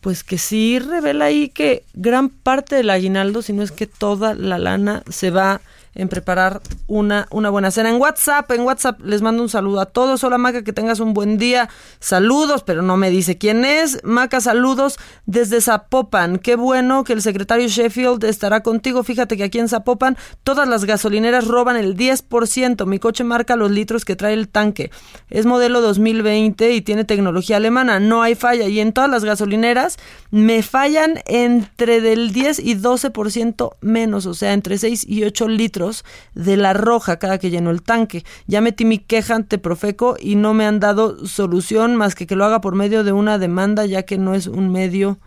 pues 0.00 0.22
que 0.22 0.38
sí 0.38 0.78
revela 0.78 1.24
ahí 1.24 1.48
que 1.48 1.82
gran 1.94 2.28
parte 2.28 2.76
del 2.76 2.90
aguinaldo, 2.90 3.42
si 3.42 3.52
no 3.52 3.64
es 3.64 3.72
que 3.72 3.88
toda 3.88 4.34
la 4.34 4.56
lana, 4.56 5.02
se 5.10 5.30
va 5.32 5.60
en 5.96 6.08
preparar 6.08 6.60
una, 6.86 7.26
una 7.30 7.50
buena 7.50 7.70
cena. 7.70 7.90
En 7.90 8.00
WhatsApp, 8.00 8.50
en 8.52 8.60
WhatsApp 8.62 9.00
les 9.02 9.22
mando 9.22 9.42
un 9.42 9.48
saludo 9.48 9.80
a 9.80 9.86
todos. 9.86 10.22
Hola 10.22 10.38
Maca, 10.38 10.62
que 10.62 10.72
tengas 10.72 11.00
un 11.00 11.14
buen 11.14 11.38
día. 11.38 11.68
Saludos, 12.00 12.62
pero 12.62 12.82
no 12.82 12.96
me 12.96 13.10
dice 13.10 13.38
quién 13.38 13.64
es. 13.64 14.04
Maca, 14.04 14.40
saludos 14.40 14.98
desde 15.24 15.60
Zapopan. 15.60 16.38
Qué 16.38 16.56
bueno 16.56 17.02
que 17.04 17.14
el 17.14 17.22
secretario 17.22 17.66
Sheffield 17.66 18.24
estará 18.24 18.62
contigo. 18.62 19.02
Fíjate 19.02 19.36
que 19.36 19.44
aquí 19.44 19.58
en 19.58 19.68
Zapopan 19.68 20.16
todas 20.44 20.68
las 20.68 20.84
gasolineras 20.84 21.46
roban 21.46 21.76
el 21.76 21.96
10%. 21.96 22.86
Mi 22.86 22.98
coche 22.98 23.24
marca 23.24 23.56
los 23.56 23.70
litros 23.70 24.04
que 24.04 24.16
trae 24.16 24.34
el 24.34 24.48
tanque. 24.48 24.90
Es 25.30 25.46
modelo 25.46 25.80
2020 25.80 26.72
y 26.72 26.82
tiene 26.82 27.04
tecnología 27.04 27.56
alemana. 27.56 28.00
No 28.00 28.22
hay 28.22 28.34
falla. 28.34 28.68
Y 28.68 28.80
en 28.80 28.92
todas 28.92 29.10
las 29.10 29.24
gasolineras 29.24 29.96
me 30.30 30.62
fallan 30.62 31.20
entre 31.24 32.02
del 32.02 32.32
10 32.32 32.58
y 32.58 32.76
12% 32.76 33.76
menos, 33.80 34.26
o 34.26 34.34
sea, 34.34 34.52
entre 34.52 34.76
6 34.76 35.06
y 35.08 35.24
8 35.24 35.48
litros 35.48 35.85
de 36.34 36.56
la 36.56 36.72
roja 36.72 37.18
cada 37.18 37.38
que 37.38 37.50
lleno 37.50 37.70
el 37.70 37.82
tanque. 37.82 38.24
Ya 38.46 38.60
metí 38.60 38.84
mi 38.84 38.98
queja 38.98 39.34
ante 39.34 39.58
Profeco 39.58 40.16
y 40.18 40.36
no 40.36 40.54
me 40.54 40.66
han 40.66 40.80
dado 40.80 41.26
solución 41.26 41.96
más 41.96 42.14
que 42.14 42.26
que 42.26 42.36
lo 42.36 42.44
haga 42.44 42.60
por 42.60 42.74
medio 42.74 43.04
de 43.04 43.12
una 43.12 43.38
demanda, 43.38 43.86
ya 43.86 44.04
que 44.04 44.18
no 44.18 44.34
es 44.34 44.46
un 44.46 44.70
medio 44.70 45.18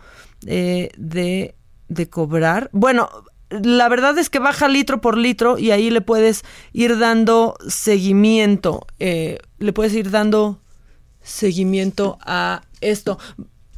eh, 0.45 0.89
de, 0.97 1.55
de 1.87 2.09
cobrar. 2.09 2.69
Bueno, 2.73 3.09
la 3.49 3.89
verdad 3.89 4.17
es 4.17 4.29
que 4.29 4.39
baja 4.39 4.67
litro 4.67 5.01
por 5.01 5.17
litro 5.17 5.57
y 5.57 5.71
ahí 5.71 5.89
le 5.89 6.01
puedes 6.01 6.43
ir 6.71 6.99
dando 6.99 7.55
seguimiento. 7.67 8.85
Eh, 8.99 9.39
le 9.57 9.73
puedes 9.73 9.93
ir 9.93 10.11
dando 10.11 10.59
seguimiento 11.21 12.17
a 12.21 12.61
esto. 12.81 13.17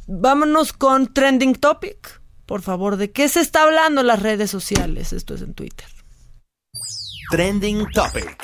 Vámonos 0.06 0.72
con 0.72 1.12
Trending 1.12 1.54
Topic. 1.54 2.20
Por 2.46 2.60
favor, 2.60 2.96
¿de 2.96 3.12
qué 3.12 3.28
se 3.28 3.40
está 3.40 3.62
hablando 3.62 4.02
en 4.02 4.08
las 4.08 4.20
redes 4.20 4.50
sociales? 4.50 5.12
Esto 5.12 5.34
es 5.34 5.42
en 5.42 5.54
Twitter. 5.54 5.86
Trending 7.32 7.86
Topic. 7.94 8.36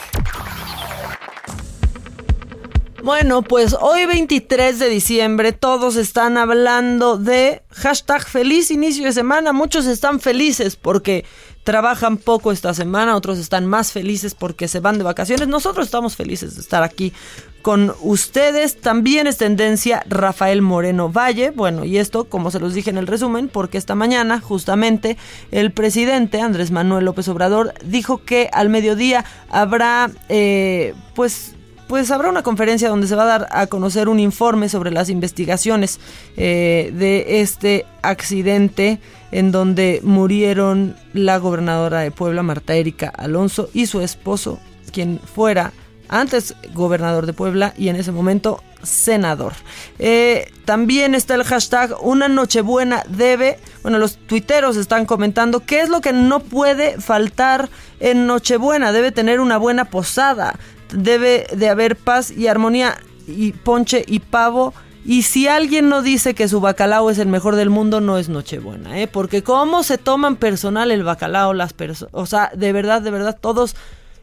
Bueno, 3.03 3.43
pues 3.43 3.77
hoy 3.79 4.07
23 4.07 4.79
de 4.79 4.89
diciembre 4.89 5.53
todos 5.53 5.97
están 5.97 6.39
hablando 6.39 7.19
de 7.19 7.61
hashtag 7.69 8.27
feliz 8.27 8.71
inicio 8.71 9.05
de 9.05 9.13
semana. 9.13 9.53
Muchos 9.53 9.85
están 9.85 10.21
felices 10.21 10.77
porque 10.77 11.27
trabajan 11.69 12.17
poco 12.17 12.51
esta 12.51 12.73
semana, 12.73 13.15
otros 13.15 13.39
están 13.39 13.67
más 13.67 13.93
felices 13.93 14.35
porque 14.35 14.69
se 14.69 14.81
van 14.81 14.97
de 14.97 15.05
vacaciones. 15.05 15.49
Nosotros 15.49 15.85
estamos 15.85 16.17
felices 16.17 16.55
de 16.55 16.63
estar 16.63 16.83
aquí 16.83 17.13
con 17.61 17.93
ustedes. 18.01 18.81
También 18.81 19.27
es 19.27 19.37
tendencia 19.37 20.03
Rafael 20.09 20.63
Moreno 20.63 21.13
Valle. 21.13 21.51
Bueno, 21.51 21.85
y 21.85 21.99
esto, 21.99 22.25
como 22.25 22.51
se 22.51 22.59
los 22.59 22.73
dije 22.73 22.89
en 22.89 22.97
el 22.97 23.07
resumen, 23.07 23.51
porque 23.51 23.77
esta 23.77 23.95
mañana 23.95 24.41
justamente 24.41 25.19
el 25.51 25.71
presidente 25.71 26.41
Andrés 26.41 26.71
Manuel 26.71 27.05
López 27.05 27.29
Obrador 27.29 27.75
dijo 27.85 28.25
que 28.25 28.49
al 28.55 28.71
mediodía 28.71 29.27
habrá, 29.51 30.11
eh, 30.31 30.95
pues, 31.15 31.55
pues 31.89 32.11
habrá 32.11 32.29
una 32.29 32.43
conferencia 32.43 32.89
donde 32.89 33.09
se 33.09 33.17
va 33.17 33.23
a 33.23 33.39
dar 33.39 33.49
a 33.51 33.67
conocer 33.67 34.09
un 34.09 34.21
informe 34.21 34.69
sobre 34.69 34.91
las 34.91 35.09
investigaciones 35.09 35.99
eh, 36.37 36.93
de 36.95 37.41
este 37.41 37.87
accidente 38.03 39.01
en 39.33 39.51
donde 39.51 40.01
murieron 40.03 40.97
la 41.15 41.39
gobernadora 41.39 42.01
de 42.01 42.11
Puebla, 42.11 42.43
Marta 42.43 42.75
Erika 42.75 43.09
Alonso, 43.09 43.71
y 43.73 43.87
su 43.87 44.01
esposo, 44.01 44.59
quien 44.93 45.19
fuera 45.19 45.73
antes 46.09 46.55
gobernador 46.75 47.27
de 47.27 47.33
Puebla 47.33 47.75
y 47.77 47.89
en 47.89 47.97
ese 47.97 48.13
momento 48.13 48.63
senador. 48.83 49.53
Eh, 49.99 50.51
también 50.65 51.15
está 51.15 51.35
el 51.35 51.45
hashtag 51.45 51.95
Una 52.01 52.29
Nochebuena 52.29 53.03
debe. 53.09 53.59
Bueno, 53.83 53.99
los 53.99 54.17
tuiteros 54.17 54.77
están 54.77 55.07
comentando 55.07 55.61
qué 55.61 55.81
es 55.81 55.89
lo 55.89 56.01
que 56.01 56.13
no 56.13 56.41
puede 56.41 57.01
faltar 57.01 57.69
en 58.01 58.27
Nochebuena. 58.27 58.93
Debe 58.93 59.13
tener 59.13 59.41
una 59.41 59.59
buena 59.59 59.87
posada. 59.87 60.59
Debe 60.93 61.47
de 61.55 61.69
haber 61.69 61.97
paz 61.97 62.31
y 62.31 62.47
armonía 62.47 62.99
y 63.27 63.53
ponche 63.53 64.05
y 64.07 64.21
pavo 64.21 64.73
y 65.09 65.23
si 65.23 65.49
alguien 65.49 65.89
no 65.89 66.03
dice 66.03 66.35
que 66.35 66.49
su 66.49 66.61
bacalao 66.61 67.09
es 67.09 67.19
el 67.19 67.29
mejor 67.29 67.57
del 67.57 67.71
mundo, 67.71 68.03
no 68.03 68.19
es 68.19 68.29
Nochebuena, 68.29 69.01
¿eh? 69.01 69.09
Porque 69.09 69.43
cómo 69.43 69.83
se 69.83 69.97
toman 69.97 70.37
personal 70.37 70.91
el 70.91 71.03
bacalao 71.03 71.55
las 71.55 71.73
personas, 71.73 72.13
o 72.13 72.27
sea, 72.27 72.51
de 72.55 72.75
verdad, 72.75 73.01
de 73.01 73.11
verdad, 73.11 73.39
todos, 73.41 73.75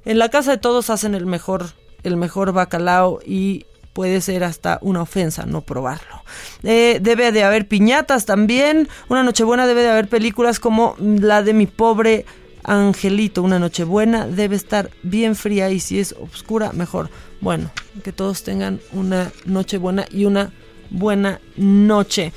en 0.06 0.20
la 0.20 0.30
casa 0.30 0.52
de 0.52 0.58
todos 0.60 0.92
hacen 0.92 1.16
el 1.16 1.26
mejor, 1.26 1.72
el 2.04 2.18
mejor 2.18 2.52
bacalao 2.52 3.20
y 3.26 3.66
puede 3.94 4.22
ser 4.22 4.44
hasta 4.44 4.78
una 4.84 5.02
ofensa 5.02 5.48
no 5.48 5.62
probarlo. 5.62 6.22
Eh, 6.62 7.00
debe 7.02 7.32
de 7.32 7.44
haber 7.44 7.68
piñatas 7.68 8.26
también, 8.26 8.88
una 9.10 9.24
Nochebuena 9.24 9.66
debe 9.66 9.82
de 9.82 9.90
haber 9.90 10.08
películas 10.08 10.60
como 10.60 10.96
la 11.00 11.42
de 11.42 11.56
mi 11.56 11.66
pobre 11.66 12.28
Angelito, 12.66 13.44
una 13.44 13.60
Nochebuena 13.60 14.28
debe 14.28 14.56
estar 14.56 14.90
bien 15.04 15.36
fría 15.36 15.70
y 15.70 15.80
si 15.80 16.00
es 16.00 16.14
oscura, 16.14 16.72
mejor. 16.74 17.10
Bueno, 17.42 17.72
que 18.04 18.12
todos 18.12 18.44
tengan 18.44 18.80
una 18.92 19.32
Nochebuena 19.46 20.06
y 20.12 20.26
una 20.26 20.52
buena 20.90 21.40
noche. 21.56 22.34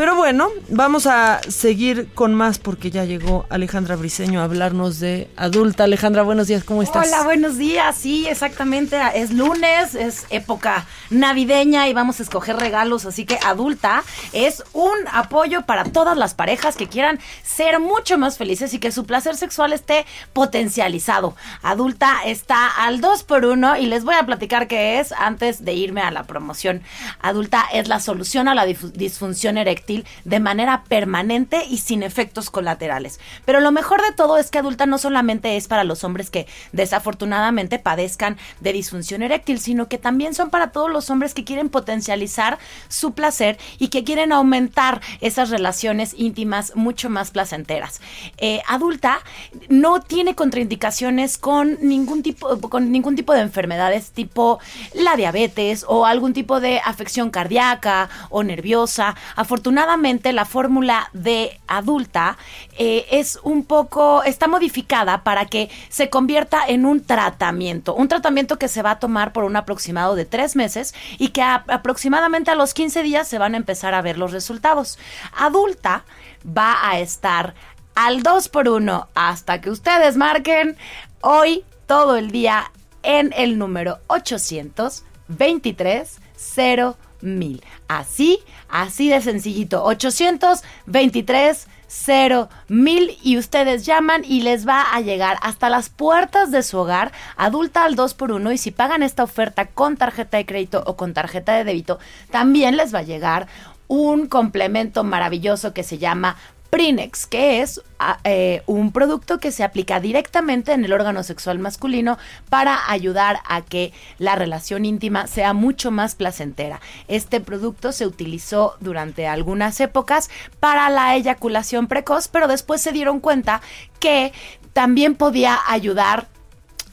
Pero 0.00 0.16
bueno, 0.16 0.48
vamos 0.70 1.06
a 1.06 1.42
seguir 1.46 2.08
con 2.14 2.32
más 2.32 2.58
porque 2.58 2.90
ya 2.90 3.04
llegó 3.04 3.44
Alejandra 3.50 3.96
Briseño 3.96 4.40
a 4.40 4.44
hablarnos 4.44 4.98
de 4.98 5.28
adulta. 5.36 5.84
Alejandra, 5.84 6.22
buenos 6.22 6.46
días, 6.46 6.64
¿cómo 6.64 6.82
estás? 6.82 7.06
Hola, 7.06 7.22
buenos 7.24 7.58
días. 7.58 7.96
Sí, 7.96 8.26
exactamente. 8.26 8.98
Es 9.14 9.30
lunes, 9.30 9.94
es 9.94 10.24
época 10.30 10.86
navideña 11.10 11.86
y 11.86 11.92
vamos 11.92 12.18
a 12.18 12.22
escoger 12.22 12.56
regalos. 12.56 13.04
Así 13.04 13.26
que 13.26 13.38
adulta 13.44 14.02
es 14.32 14.64
un 14.72 14.96
apoyo 15.12 15.66
para 15.66 15.84
todas 15.84 16.16
las 16.16 16.32
parejas 16.32 16.76
que 16.76 16.88
quieran 16.88 17.18
ser 17.42 17.78
mucho 17.78 18.16
más 18.16 18.38
felices 18.38 18.72
y 18.72 18.78
que 18.78 18.92
su 18.92 19.04
placer 19.04 19.36
sexual 19.36 19.74
esté 19.74 20.06
potencializado. 20.32 21.36
Adulta 21.60 22.20
está 22.24 22.68
al 22.68 23.02
2 23.02 23.24
por 23.24 23.44
1 23.44 23.76
y 23.76 23.84
les 23.84 24.04
voy 24.04 24.14
a 24.14 24.24
platicar 24.24 24.66
qué 24.66 24.98
es 24.98 25.12
antes 25.12 25.62
de 25.62 25.74
irme 25.74 26.00
a 26.00 26.10
la 26.10 26.22
promoción. 26.22 26.80
Adulta 27.20 27.66
es 27.70 27.86
la 27.86 28.00
solución 28.00 28.48
a 28.48 28.54
la 28.54 28.64
disfunción 28.64 29.58
eréctil 29.58 29.89
de 30.24 30.40
manera 30.40 30.84
permanente 30.88 31.64
y 31.68 31.78
sin 31.78 32.02
efectos 32.02 32.50
colaterales. 32.50 33.20
Pero 33.44 33.60
lo 33.60 33.72
mejor 33.72 34.02
de 34.02 34.14
todo 34.14 34.38
es 34.38 34.50
que 34.50 34.58
adulta 34.58 34.86
no 34.86 34.98
solamente 34.98 35.56
es 35.56 35.68
para 35.68 35.84
los 35.84 36.04
hombres 36.04 36.30
que 36.30 36.46
desafortunadamente 36.72 37.78
padezcan 37.78 38.38
de 38.60 38.72
disfunción 38.72 39.22
eréctil, 39.22 39.60
sino 39.60 39.88
que 39.88 39.98
también 39.98 40.34
son 40.34 40.50
para 40.50 40.72
todos 40.72 40.90
los 40.90 41.10
hombres 41.10 41.34
que 41.34 41.44
quieren 41.44 41.68
potencializar 41.68 42.58
su 42.88 43.12
placer 43.12 43.58
y 43.78 43.88
que 43.88 44.04
quieren 44.04 44.32
aumentar 44.32 45.00
esas 45.20 45.50
relaciones 45.50 46.14
íntimas 46.16 46.74
mucho 46.76 47.10
más 47.10 47.30
placenteras. 47.30 48.00
Eh, 48.38 48.62
adulta 48.68 49.20
no 49.68 50.00
tiene 50.00 50.34
contraindicaciones 50.34 51.38
con 51.38 51.78
ningún 51.80 52.22
tipo 52.22 52.60
con 52.70 52.92
ningún 52.92 53.16
tipo 53.16 53.32
de 53.32 53.40
enfermedades 53.40 54.10
tipo 54.10 54.58
la 54.94 55.16
diabetes 55.16 55.84
o 55.86 56.06
algún 56.06 56.32
tipo 56.32 56.60
de 56.60 56.80
afección 56.84 57.30
cardíaca 57.30 58.08
o 58.28 58.42
nerviosa. 58.42 59.16
Afortunadamente 59.36 59.79
afortunadamente 59.80 60.34
la 60.34 60.44
fórmula 60.44 61.08
de 61.14 61.58
adulta 61.66 62.36
eh, 62.78 63.06
es 63.10 63.38
un 63.42 63.64
poco, 63.64 64.22
está 64.24 64.46
modificada 64.46 65.24
para 65.24 65.46
que 65.46 65.70
se 65.88 66.10
convierta 66.10 66.66
en 66.68 66.84
un 66.84 67.02
tratamiento, 67.02 67.94
un 67.94 68.08
tratamiento 68.08 68.58
que 68.58 68.68
se 68.68 68.82
va 68.82 68.90
a 68.92 68.98
tomar 68.98 69.32
por 69.32 69.44
un 69.44 69.56
aproximado 69.56 70.16
de 70.16 70.26
tres 70.26 70.54
meses 70.54 70.94
y 71.16 71.28
que 71.28 71.40
aproximadamente 71.40 72.50
a 72.50 72.56
los 72.56 72.74
15 72.74 73.02
días 73.02 73.26
se 73.26 73.38
van 73.38 73.54
a 73.54 73.56
empezar 73.56 73.94
a 73.94 74.02
ver 74.02 74.18
los 74.18 74.32
resultados. 74.32 74.98
Adulta 75.34 76.04
va 76.46 76.86
a 76.86 77.00
estar 77.00 77.54
al 77.94 78.22
2 78.22 78.50
por 78.50 78.68
1 78.68 79.08
hasta 79.14 79.62
que 79.62 79.70
ustedes 79.70 80.18
marquen 80.18 80.76
hoy 81.22 81.64
todo 81.86 82.16
el 82.16 82.30
día 82.30 82.70
en 83.02 83.32
el 83.34 83.56
número 83.56 84.00
823 84.08 86.20
0 86.36 86.96
mil. 87.22 87.62
Así, 87.88 88.38
así 88.68 89.08
de 89.08 89.20
sencillito. 89.20 89.84
823 89.84 91.66
0 91.92 92.48
mil 92.68 93.18
y 93.22 93.36
ustedes 93.36 93.84
llaman 93.84 94.22
y 94.24 94.42
les 94.42 94.66
va 94.66 94.94
a 94.94 95.00
llegar 95.00 95.38
hasta 95.42 95.68
las 95.68 95.88
puertas 95.88 96.52
de 96.52 96.62
su 96.62 96.78
hogar, 96.78 97.10
adulta 97.36 97.84
al 97.84 97.96
2 97.96 98.14
por 98.14 98.30
1 98.30 98.52
y 98.52 98.58
si 98.58 98.70
pagan 98.70 99.02
esta 99.02 99.24
oferta 99.24 99.66
con 99.66 99.96
tarjeta 99.96 100.36
de 100.36 100.46
crédito 100.46 100.84
o 100.86 100.96
con 100.96 101.14
tarjeta 101.14 101.52
de 101.52 101.64
débito, 101.64 101.98
también 102.30 102.76
les 102.76 102.94
va 102.94 103.00
a 103.00 103.02
llegar 103.02 103.48
un 103.88 104.28
complemento 104.28 105.02
maravilloso 105.02 105.74
que 105.74 105.82
se 105.82 105.98
llama 105.98 106.36
Prinex, 106.70 107.26
que 107.26 107.60
es 107.60 107.82
ah, 107.98 108.20
eh, 108.24 108.62
un 108.66 108.92
producto 108.92 109.38
que 109.40 109.50
se 109.50 109.64
aplica 109.64 109.98
directamente 109.98 110.72
en 110.72 110.84
el 110.84 110.92
órgano 110.92 111.24
sexual 111.24 111.58
masculino 111.58 112.16
para 112.48 112.90
ayudar 112.90 113.40
a 113.48 113.62
que 113.62 113.92
la 114.18 114.36
relación 114.36 114.84
íntima 114.84 115.26
sea 115.26 115.52
mucho 115.52 115.90
más 115.90 116.14
placentera. 116.14 116.80
Este 117.08 117.40
producto 117.40 117.90
se 117.92 118.06
utilizó 118.06 118.76
durante 118.80 119.26
algunas 119.26 119.80
épocas 119.80 120.30
para 120.60 120.88
la 120.90 121.16
eyaculación 121.16 121.88
precoz, 121.88 122.28
pero 122.28 122.46
después 122.46 122.80
se 122.80 122.92
dieron 122.92 123.20
cuenta 123.20 123.60
que 123.98 124.32
también 124.72 125.16
podía 125.16 125.58
ayudar 125.66 126.28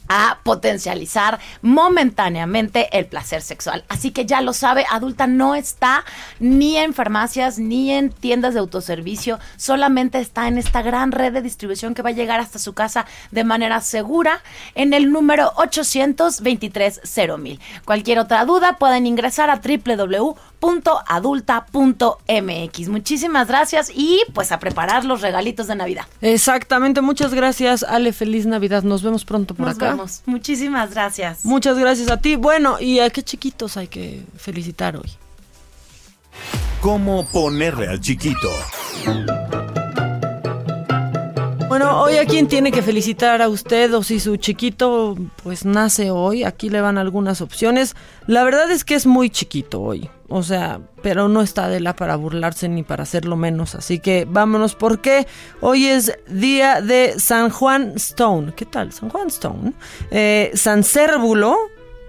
a 0.08 0.38
potencializar 0.42 1.38
momentáneamente 1.62 2.96
el 2.96 3.06
placer 3.06 3.42
sexual. 3.42 3.84
Así 3.88 4.10
que 4.10 4.26
ya 4.26 4.40
lo 4.40 4.52
sabe, 4.52 4.86
adulta 4.90 5.26
no 5.26 5.54
está 5.54 6.04
ni 6.38 6.76
en 6.76 6.94
farmacias 6.94 7.58
ni 7.58 7.92
en 7.92 8.10
tiendas 8.10 8.54
de 8.54 8.60
autoservicio, 8.60 9.38
solamente 9.56 10.18
está 10.20 10.48
en 10.48 10.58
esta 10.58 10.82
gran 10.82 11.12
red 11.12 11.32
de 11.32 11.42
distribución 11.42 11.94
que 11.94 12.02
va 12.02 12.10
a 12.10 12.12
llegar 12.12 12.40
hasta 12.40 12.58
su 12.58 12.72
casa 12.72 13.06
de 13.30 13.44
manera 13.44 13.80
segura 13.80 14.42
en 14.74 14.94
el 14.94 15.12
número 15.12 15.52
823 15.56 17.00
mil. 17.38 17.60
Cualquier 17.84 18.18
otra 18.18 18.44
duda 18.44 18.78
pueden 18.78 19.06
ingresar 19.06 19.50
a 19.50 19.60
www.adulta.mx. 20.60 22.88
Muchísimas 22.88 23.48
gracias 23.48 23.90
y 23.94 24.22
pues 24.34 24.52
a 24.52 24.58
preparar 24.58 25.04
los 25.04 25.20
regalitos 25.20 25.66
de 25.66 25.76
Navidad. 25.76 26.06
Exactamente, 26.20 27.00
muchas 27.00 27.34
gracias 27.34 27.82
Ale, 27.82 28.12
feliz 28.12 28.46
Navidad. 28.46 28.82
Nos 28.82 29.02
vemos 29.02 29.24
pronto 29.24 29.54
por 29.54 29.68
acá. 29.68 29.96
Muchísimas 30.26 30.90
gracias. 30.90 31.44
Muchas 31.44 31.78
gracias 31.78 32.10
a 32.10 32.18
ti. 32.18 32.36
Bueno, 32.36 32.80
¿y 32.80 33.00
a 33.00 33.10
qué 33.10 33.22
chiquitos 33.22 33.76
hay 33.76 33.88
que 33.88 34.24
felicitar 34.36 34.96
hoy? 34.96 35.10
¿Cómo 36.80 37.26
ponerle 37.26 37.88
al 37.88 38.00
chiquito? 38.00 38.48
Bueno, 41.68 42.00
hoy 42.00 42.16
a 42.16 42.24
quién 42.24 42.48
tiene 42.48 42.72
que 42.72 42.80
felicitar 42.80 43.42
a 43.42 43.48
usted 43.50 43.92
o 43.92 44.02
si 44.02 44.20
su 44.20 44.36
chiquito 44.36 45.16
pues 45.42 45.66
nace 45.66 46.10
hoy, 46.10 46.42
aquí 46.42 46.70
le 46.70 46.80
van 46.80 46.96
algunas 46.96 47.42
opciones. 47.42 47.94
La 48.26 48.42
verdad 48.42 48.70
es 48.70 48.84
que 48.84 48.94
es 48.94 49.04
muy 49.04 49.28
chiquito 49.28 49.82
hoy, 49.82 50.08
o 50.28 50.42
sea, 50.42 50.80
pero 51.02 51.28
no 51.28 51.42
está 51.42 51.68
de 51.68 51.80
la 51.80 51.94
para 51.94 52.16
burlarse 52.16 52.70
ni 52.70 52.84
para 52.84 53.02
hacerlo 53.02 53.36
menos, 53.36 53.74
así 53.74 53.98
que 53.98 54.26
vámonos 54.26 54.74
porque 54.74 55.26
hoy 55.60 55.86
es 55.86 56.18
día 56.26 56.80
de 56.80 57.14
San 57.18 57.50
Juan 57.50 57.92
Stone. 57.96 58.54
¿Qué 58.56 58.64
tal? 58.64 58.92
San 58.92 59.10
Juan 59.10 59.28
Stone. 59.28 59.74
Eh, 60.10 60.50
San 60.54 60.84
Cérvulo 60.84 61.54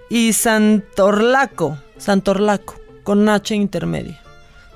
y 0.08 0.32
San 0.32 0.82
Torlaco, 0.96 1.76
San 1.98 2.22
Torlaco, 2.22 2.76
con 3.02 3.28
H 3.28 3.54
intermedia 3.54 4.19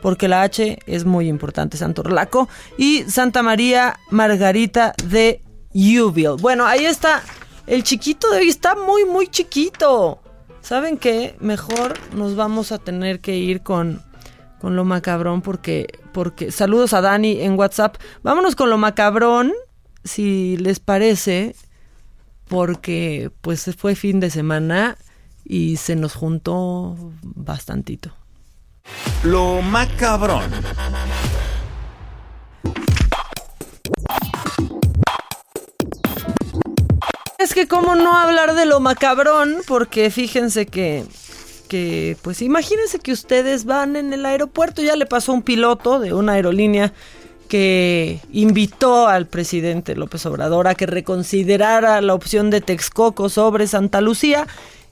porque 0.05 0.29
la 0.29 0.43
H 0.43 0.81
es 0.85 1.07
muy 1.07 1.29
importante, 1.29 1.79
Santorlaco, 1.79 2.47
y 2.77 3.05
Santa 3.05 3.43
María 3.43 3.99
Margarita 4.11 4.93
de 5.03 5.41
Uville. 5.73 6.37
Bueno, 6.43 6.67
ahí 6.67 6.85
está. 6.85 7.23
El 7.67 7.85
chiquito 7.85 8.31
de 8.31 8.41
hoy 8.41 8.51
está 8.51 8.75
muy, 8.75 9.07
muy 9.07 9.29
chiquito. 9.29 10.21
¿Saben 10.61 10.99
qué? 10.99 11.37
Mejor 11.41 11.95
nos 12.15 12.37
vamos 12.37 12.71
a 12.71 12.77
tener 12.77 13.21
que 13.21 13.39
ir 13.39 13.63
con, 13.63 14.03
con 14.61 14.77
lo 14.77 14.85
macabrón 14.85 15.41
porque, 15.41 15.87
porque... 16.13 16.53
Saludos 16.53 16.93
a 16.93 17.01
Dani 17.01 17.41
en 17.41 17.59
WhatsApp. 17.59 17.97
Vámonos 18.23 18.57
con 18.57 18.69
lo 18.69 18.77
macabrón, 18.77 19.55
si 20.05 20.59
les 20.59 20.81
parece, 20.81 21.57
porque 22.47 23.31
pues 23.41 23.75
fue 23.79 23.95
fin 23.95 24.21
de 24.21 24.29
semana 24.29 24.99
y 25.47 25.79
se 25.79 25.97
nos 25.97 26.15
juntó 26.15 26.95
bastantito. 27.23 28.15
Lo 29.25 29.63
macabrón. 29.63 30.43
Es 37.39 37.55
que 37.55 37.67
cómo 37.67 37.95
no 37.95 38.17
hablar 38.17 38.55
de 38.55 38.67
lo 38.67 38.81
macabrón, 38.81 39.57
porque 39.67 40.11
fíjense 40.11 40.67
que, 40.67 41.05
que, 41.69 42.17
pues 42.23 42.43
imagínense 42.43 42.99
que 42.99 43.13
ustedes 43.13 43.65
van 43.65 43.97
en 43.97 44.13
el 44.13 44.27
aeropuerto, 44.27 44.83
ya 44.83 44.97
le 44.97 45.07
pasó 45.07 45.33
un 45.33 45.43
piloto 45.43 46.01
de 46.01 46.13
una 46.13 46.33
aerolínea 46.33 46.93
que 47.49 48.21
invitó 48.33 49.07
al 49.07 49.27
presidente 49.27 49.95
López 49.95 50.25
Obrador 50.27 50.69
a 50.69 50.75
que 50.75 50.87
reconsiderara 50.87 52.01
la 52.01 52.15
opción 52.15 52.51
de 52.51 52.61
Texcoco 52.61 53.29
sobre 53.29 53.67
Santa 53.67 54.01
Lucía 54.01 54.47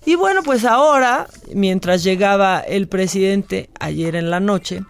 y 0.05 0.17
bueno, 0.17 0.43
pues 0.43 0.65
ahora, 0.65 1.29
mientras 1.55 2.03
llegaba 2.03 2.61
el 2.61 2.89
presidente 2.89 3.71
ayer 3.79 4.17
en 4.17 4.31
la 4.31 4.41
noche, 4.41 4.83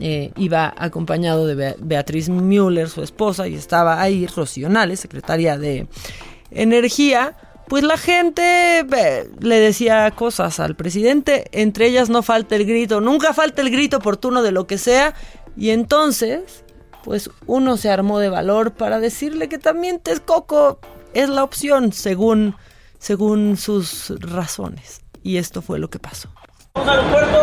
eh, 0.00 0.32
iba 0.36 0.72
acompañado 0.76 1.46
de 1.46 1.76
Beatriz 1.78 2.28
Müller, 2.28 2.88
su 2.88 3.02
esposa, 3.02 3.48
y 3.48 3.54
estaba 3.54 4.00
ahí 4.00 4.26
Rocío 4.26 4.68
Nales, 4.68 5.00
secretaria 5.00 5.58
de 5.58 5.86
Energía. 6.50 7.34
Pues 7.68 7.82
la 7.82 7.98
gente 7.98 8.86
le 9.40 9.60
decía 9.60 10.10
cosas 10.12 10.58
al 10.60 10.74
presidente, 10.74 11.46
entre 11.52 11.86
ellas 11.86 12.08
no 12.08 12.22
falta 12.22 12.56
el 12.56 12.64
grito, 12.64 13.00
nunca 13.00 13.34
falta 13.34 13.60
el 13.60 13.70
grito 13.70 13.98
oportuno 13.98 14.42
de 14.42 14.52
lo 14.52 14.66
que 14.66 14.78
sea, 14.78 15.14
y 15.54 15.70
entonces, 15.70 16.64
pues 17.04 17.30
uno 17.46 17.76
se 17.76 17.90
armó 17.90 18.20
de 18.20 18.30
valor 18.30 18.72
para 18.72 19.00
decirle 19.00 19.48
que 19.48 19.58
también 19.58 19.98
Texcoco 19.98 20.78
es 21.12 21.28
la 21.28 21.44
opción, 21.44 21.92
según 21.92 22.54
según 22.98 23.56
sus 23.56 24.12
razones. 24.20 25.00
Y 25.22 25.36
esto 25.36 25.62
fue 25.62 25.78
lo 25.78 25.90
que 25.90 25.98
pasó. 25.98 26.28
Al 26.74 27.10
puerto. 27.10 27.38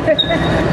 De 0.00 0.16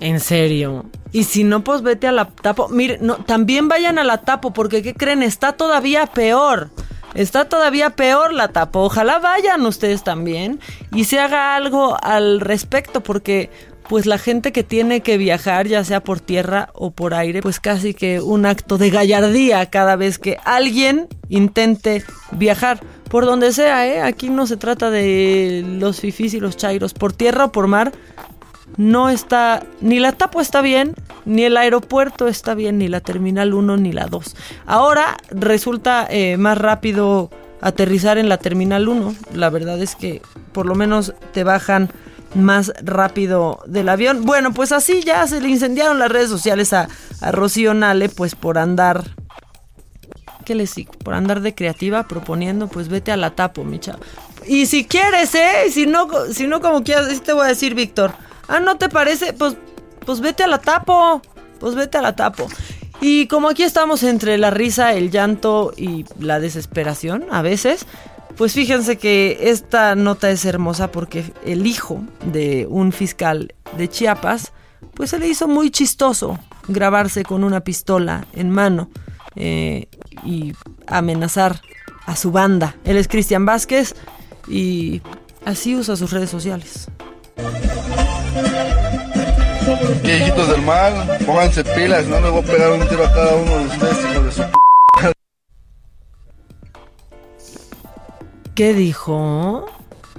En 0.00 0.18
serio. 0.18 0.86
Y 1.12 1.24
si 1.24 1.44
no, 1.44 1.62
pues 1.62 1.82
vete 1.82 2.06
a 2.06 2.12
la 2.12 2.24
tapo. 2.24 2.68
Mire, 2.68 2.98
no, 3.00 3.16
también 3.16 3.68
vayan 3.68 3.98
a 3.98 4.04
la 4.04 4.18
tapo, 4.18 4.52
porque 4.52 4.82
¿qué 4.82 4.94
creen? 4.94 5.22
Está 5.22 5.52
todavía 5.52 6.06
peor. 6.06 6.70
Está 7.14 7.48
todavía 7.48 7.90
peor 7.90 8.32
la 8.32 8.48
tapo. 8.48 8.80
Ojalá 8.80 9.18
vayan 9.18 9.66
ustedes 9.66 10.04
también 10.04 10.60
y 10.94 11.04
se 11.04 11.18
haga 11.18 11.56
algo 11.56 11.96
al 12.02 12.40
respecto, 12.40 13.02
porque 13.02 13.50
pues 13.90 14.06
la 14.06 14.18
gente 14.18 14.52
que 14.52 14.62
tiene 14.62 15.00
que 15.00 15.18
viajar, 15.18 15.66
ya 15.66 15.82
sea 15.82 16.00
por 16.00 16.20
tierra 16.20 16.70
o 16.74 16.92
por 16.92 17.12
aire, 17.12 17.42
pues 17.42 17.58
casi 17.58 17.92
que 17.92 18.20
un 18.20 18.46
acto 18.46 18.78
de 18.78 18.88
gallardía 18.88 19.66
cada 19.66 19.96
vez 19.96 20.20
que 20.20 20.38
alguien 20.44 21.08
intente 21.28 22.04
viajar. 22.30 22.78
Por 23.08 23.26
donde 23.26 23.50
sea, 23.50 23.88
¿eh? 23.88 24.00
Aquí 24.00 24.30
no 24.30 24.46
se 24.46 24.56
trata 24.56 24.90
de 24.90 25.64
los 25.66 25.98
fifís 25.98 26.34
y 26.34 26.38
los 26.38 26.56
chairos. 26.56 26.94
Por 26.94 27.12
tierra 27.12 27.46
o 27.46 27.50
por 27.50 27.66
mar, 27.66 27.90
no 28.76 29.08
está, 29.08 29.64
ni 29.80 29.98
la 29.98 30.12
tapo 30.12 30.40
está 30.40 30.62
bien, 30.62 30.94
ni 31.24 31.42
el 31.42 31.56
aeropuerto 31.56 32.28
está 32.28 32.54
bien, 32.54 32.78
ni 32.78 32.86
la 32.86 33.00
terminal 33.00 33.54
1 33.54 33.76
ni 33.76 33.90
la 33.90 34.06
2. 34.06 34.36
Ahora 34.66 35.16
resulta 35.30 36.06
eh, 36.08 36.36
más 36.36 36.56
rápido 36.58 37.28
aterrizar 37.60 38.18
en 38.18 38.28
la 38.28 38.38
terminal 38.38 38.88
1. 38.88 39.16
La 39.34 39.50
verdad 39.50 39.82
es 39.82 39.96
que 39.96 40.22
por 40.52 40.66
lo 40.66 40.76
menos 40.76 41.12
te 41.32 41.42
bajan 41.42 41.90
más 42.34 42.72
rápido 42.82 43.60
del 43.66 43.88
avión. 43.88 44.24
Bueno, 44.24 44.52
pues 44.52 44.72
así 44.72 45.02
ya 45.02 45.26
se 45.26 45.40
le 45.40 45.48
incendiaron 45.48 45.98
las 45.98 46.10
redes 46.10 46.30
sociales 46.30 46.72
a, 46.72 46.88
a 47.20 47.32
Rocío 47.32 47.74
Nale, 47.74 48.08
pues 48.08 48.34
por 48.34 48.58
andar 48.58 49.04
¿qué 50.50 50.56
les 50.56 50.74
digo? 50.74 50.92
Por 51.04 51.14
andar 51.14 51.42
de 51.42 51.54
creativa 51.54 52.08
proponiendo, 52.08 52.66
pues 52.66 52.88
vete 52.88 53.12
a 53.12 53.16
la 53.16 53.30
tapo, 53.30 53.62
mi 53.62 53.78
chavo. 53.78 54.00
Y 54.48 54.66
si 54.66 54.84
quieres, 54.84 55.32
¿eh? 55.36 55.70
Si 55.70 55.86
no, 55.86 56.08
si 56.32 56.48
no 56.48 56.60
como 56.60 56.82
quieras, 56.82 57.22
te 57.22 57.32
voy 57.32 57.44
a 57.44 57.48
decir, 57.48 57.76
Víctor. 57.76 58.12
Ah, 58.48 58.58
¿no 58.58 58.76
te 58.76 58.88
parece? 58.88 59.32
Pues, 59.32 59.56
pues 60.04 60.20
vete 60.20 60.42
a 60.42 60.48
la 60.48 60.58
tapo. 60.58 61.22
Pues 61.60 61.76
vete 61.76 61.98
a 61.98 62.02
la 62.02 62.16
tapo. 62.16 62.48
Y 63.00 63.28
como 63.28 63.48
aquí 63.48 63.62
estamos 63.62 64.02
entre 64.02 64.38
la 64.38 64.50
risa, 64.50 64.92
el 64.94 65.12
llanto 65.12 65.72
y 65.76 66.04
la 66.18 66.40
desesperación, 66.40 67.26
a 67.30 67.42
veces, 67.42 67.86
pues 68.36 68.54
fíjense 68.54 68.96
que 68.96 69.38
esta 69.42 69.94
nota 69.94 70.30
es 70.30 70.44
hermosa 70.44 70.90
porque 70.90 71.32
el 71.44 71.66
hijo 71.66 72.02
de 72.24 72.66
un 72.68 72.92
fiscal 72.92 73.54
de 73.76 73.88
Chiapas, 73.88 74.52
pues 74.94 75.10
se 75.10 75.18
le 75.18 75.28
hizo 75.28 75.48
muy 75.48 75.70
chistoso 75.70 76.38
grabarse 76.68 77.22
con 77.22 77.44
una 77.44 77.60
pistola 77.60 78.26
en 78.32 78.50
mano 78.50 78.90
eh, 79.36 79.88
y 80.24 80.54
amenazar 80.86 81.60
a 82.06 82.16
su 82.16 82.32
banda. 82.32 82.76
Él 82.84 82.96
es 82.96 83.08
Cristian 83.08 83.44
Vázquez 83.44 83.94
y 84.48 85.02
así 85.44 85.76
usa 85.76 85.96
sus 85.96 86.10
redes 86.10 86.30
sociales. 86.30 86.88
¿Qué 90.02 90.18
hijitos 90.18 90.48
del 90.48 90.62
mal? 90.62 91.18
Pónganse 91.26 91.62
pilas, 91.62 92.06
no 92.06 92.20
les 92.20 92.30
voy 92.30 92.42
a 92.42 92.46
pegar 92.46 92.72
un 92.72 92.88
tiro 92.88 93.04
a 93.04 93.12
cada 93.12 93.36
uno 93.36 93.58
de 93.58 93.66
ustedes, 93.66 93.98
hijos 94.10 94.24
de 94.24 94.32
su 94.32 94.42
¿Qué 98.54 98.74
dijo? 98.74 99.66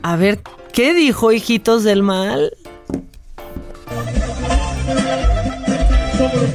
A 0.01 0.15
ver, 0.15 0.39
¿qué 0.73 0.93
dijo, 0.93 1.31
hijitos 1.31 1.83
del 1.83 2.01
mal? 2.03 2.51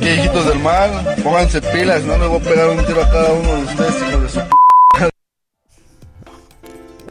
¿Qué 0.00 0.14
hijitos 0.14 0.46
del 0.46 0.58
mal? 0.60 1.16
Pónganse 1.22 1.60
pilas, 1.60 2.02
no 2.04 2.16
les 2.18 2.28
voy 2.28 2.38
a 2.38 2.42
pegar 2.42 2.70
un 2.70 2.84
tiro 2.84 3.02
a 3.02 3.10
cada 3.10 3.32
uno 3.32 3.56
de 3.56 3.64
ustedes, 3.64 3.94
hijos 4.08 4.22
de 4.22 4.28
su 4.28 4.40
p. 4.40 5.10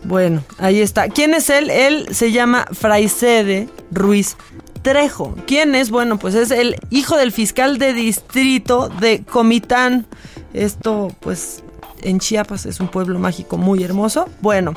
Bueno, 0.03 0.43
ahí 0.59 0.81
está. 0.81 1.09
¿Quién 1.09 1.33
es 1.33 1.49
él? 1.49 1.69
Él 1.69 2.07
se 2.11 2.31
llama 2.31 2.67
Fraisede 2.71 3.67
Ruiz 3.91 4.37
Trejo. 4.81 5.35
¿Quién 5.47 5.73
es? 5.73 5.89
Bueno, 5.89 6.19
pues 6.19 6.35
es 6.35 6.51
el 6.51 6.75
hijo 6.89 7.17
del 7.17 7.31
fiscal 7.31 7.79
de 7.79 7.93
distrito 7.93 8.89
de 8.89 9.23
Comitán. 9.23 10.05
Esto, 10.53 11.11
pues, 11.21 11.63
en 12.05 12.19
Chiapas 12.19 12.65
es 12.65 12.79
un 12.79 12.87
pueblo 12.87 13.19
mágico 13.19 13.57
muy 13.57 13.83
hermoso. 13.83 14.29
Bueno, 14.41 14.73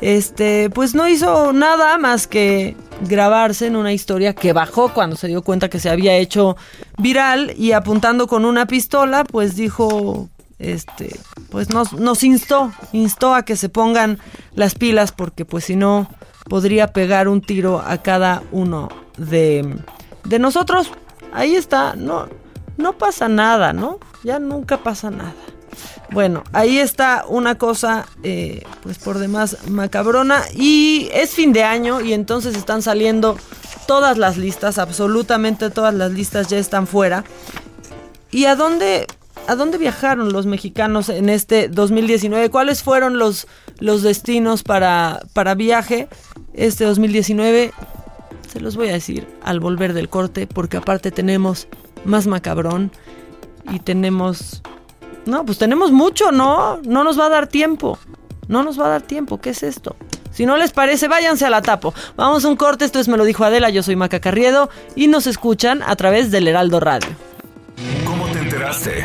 este, 0.00 0.70
pues 0.70 0.94
no 0.94 1.08
hizo 1.08 1.52
nada 1.52 1.98
más 1.98 2.26
que 2.26 2.76
grabarse 3.02 3.66
en 3.66 3.76
una 3.76 3.92
historia 3.92 4.34
que 4.34 4.52
bajó 4.52 4.92
cuando 4.92 5.16
se 5.16 5.28
dio 5.28 5.42
cuenta 5.42 5.68
que 5.68 5.78
se 5.78 5.90
había 5.90 6.16
hecho 6.16 6.56
viral 6.98 7.54
y 7.56 7.72
apuntando 7.72 8.26
con 8.26 8.44
una 8.44 8.66
pistola, 8.66 9.24
pues 9.24 9.56
dijo, 9.56 10.28
este, 10.58 11.18
pues 11.50 11.70
nos, 11.70 11.92
nos 11.92 12.22
instó, 12.22 12.72
instó 12.92 13.34
a 13.34 13.44
que 13.44 13.56
se 13.56 13.68
pongan 13.68 14.18
las 14.54 14.74
pilas 14.74 15.12
porque 15.12 15.44
pues 15.44 15.64
si 15.64 15.76
no 15.76 16.08
podría 16.48 16.92
pegar 16.92 17.28
un 17.28 17.40
tiro 17.42 17.80
a 17.80 17.98
cada 17.98 18.42
uno 18.52 18.88
de, 19.16 19.76
de 20.24 20.38
nosotros. 20.38 20.90
Ahí 21.32 21.54
está, 21.54 21.94
no, 21.94 22.28
no 22.76 22.98
pasa 22.98 23.28
nada, 23.28 23.72
¿no? 23.72 23.98
Ya 24.24 24.38
nunca 24.38 24.78
pasa 24.78 25.10
nada. 25.10 25.34
Bueno, 26.12 26.44
ahí 26.52 26.78
está 26.78 27.24
una 27.28 27.56
cosa, 27.56 28.06
eh, 28.22 28.62
pues 28.82 28.98
por 28.98 29.18
demás 29.18 29.56
macabrona. 29.68 30.42
Y 30.54 31.08
es 31.12 31.30
fin 31.30 31.52
de 31.52 31.62
año 31.62 32.00
y 32.00 32.12
entonces 32.12 32.56
están 32.56 32.82
saliendo 32.82 33.36
todas 33.86 34.18
las 34.18 34.36
listas, 34.36 34.78
absolutamente 34.78 35.70
todas 35.70 35.94
las 35.94 36.12
listas 36.12 36.48
ya 36.48 36.58
están 36.58 36.86
fuera. 36.86 37.24
¿Y 38.30 38.44
a 38.44 38.56
dónde, 38.56 39.06
a 39.48 39.56
dónde 39.56 39.78
viajaron 39.78 40.32
los 40.32 40.46
mexicanos 40.46 41.08
en 41.08 41.28
este 41.28 41.68
2019? 41.68 42.50
¿Cuáles 42.50 42.82
fueron 42.82 43.18
los, 43.18 43.46
los 43.78 44.02
destinos 44.02 44.62
para, 44.62 45.22
para 45.32 45.54
viaje 45.54 46.08
este 46.54 46.84
2019? 46.84 47.72
Se 48.52 48.60
los 48.60 48.76
voy 48.76 48.88
a 48.88 48.92
decir 48.92 49.28
al 49.42 49.60
volver 49.60 49.92
del 49.92 50.08
corte, 50.08 50.46
porque 50.46 50.76
aparte 50.76 51.10
tenemos 51.10 51.68
más 52.04 52.26
macabrón 52.26 52.92
y 53.70 53.78
tenemos 53.80 54.62
no, 55.26 55.44
pues 55.44 55.58
tenemos 55.58 55.92
mucho, 55.92 56.32
¿no? 56.32 56.78
No 56.82 57.04
nos 57.04 57.18
va 57.18 57.26
a 57.26 57.30
dar 57.30 57.46
tiempo. 57.46 57.98
No 58.48 58.62
nos 58.62 58.80
va 58.80 58.86
a 58.86 58.90
dar 58.90 59.02
tiempo. 59.02 59.40
¿Qué 59.40 59.50
es 59.50 59.62
esto? 59.62 59.96
Si 60.32 60.46
no 60.46 60.56
les 60.56 60.72
parece, 60.72 61.08
váyanse 61.08 61.46
a 61.46 61.50
la 61.50 61.62
tapo. 61.62 61.94
Vamos 62.16 62.44
a 62.44 62.48
un 62.48 62.56
corte. 62.56 62.84
Esto 62.84 62.98
es 62.98 63.08
Me 63.08 63.16
lo 63.16 63.24
dijo 63.24 63.44
Adela. 63.44 63.70
Yo 63.70 63.82
soy 63.82 63.96
Maca 63.96 64.20
Carriedo 64.20 64.70
y 64.94 65.08
nos 65.08 65.26
escuchan 65.26 65.82
a 65.82 65.94
través 65.96 66.30
del 66.30 66.48
Heraldo 66.48 66.80
Radio. 66.80 67.10
¿Cómo 68.04 68.26
te 68.26 68.38
enteraste? 68.38 69.04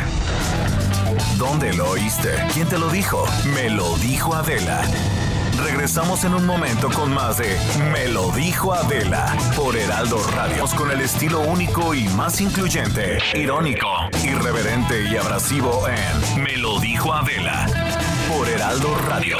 ¿Dónde 1.38 1.72
lo 1.74 1.90
oíste? 1.90 2.30
¿Quién 2.54 2.68
te 2.68 2.78
lo 2.78 2.88
dijo? 2.88 3.24
Me 3.54 3.70
lo 3.70 3.96
dijo 3.98 4.34
Adela. 4.34 4.80
Regresamos 5.64 6.24
en 6.24 6.34
un 6.34 6.44
momento 6.44 6.90
con 6.90 7.12
más 7.12 7.38
de 7.38 7.56
Me 7.92 8.08
lo 8.08 8.30
dijo 8.32 8.74
Adela 8.74 9.36
por 9.56 9.76
Heraldo 9.76 10.18
Radio. 10.34 10.64
Con 10.76 10.90
el 10.90 11.00
estilo 11.00 11.40
único 11.40 11.94
y 11.94 12.04
más 12.10 12.40
incluyente, 12.40 13.18
irónico, 13.34 13.88
irreverente 14.24 15.04
y 15.10 15.16
abrasivo 15.16 15.82
en 15.88 16.42
Me 16.42 16.56
lo 16.58 16.78
dijo 16.80 17.12
Adela 17.12 17.66
por 18.28 18.48
Heraldo 18.48 18.94
Radio. 19.08 19.36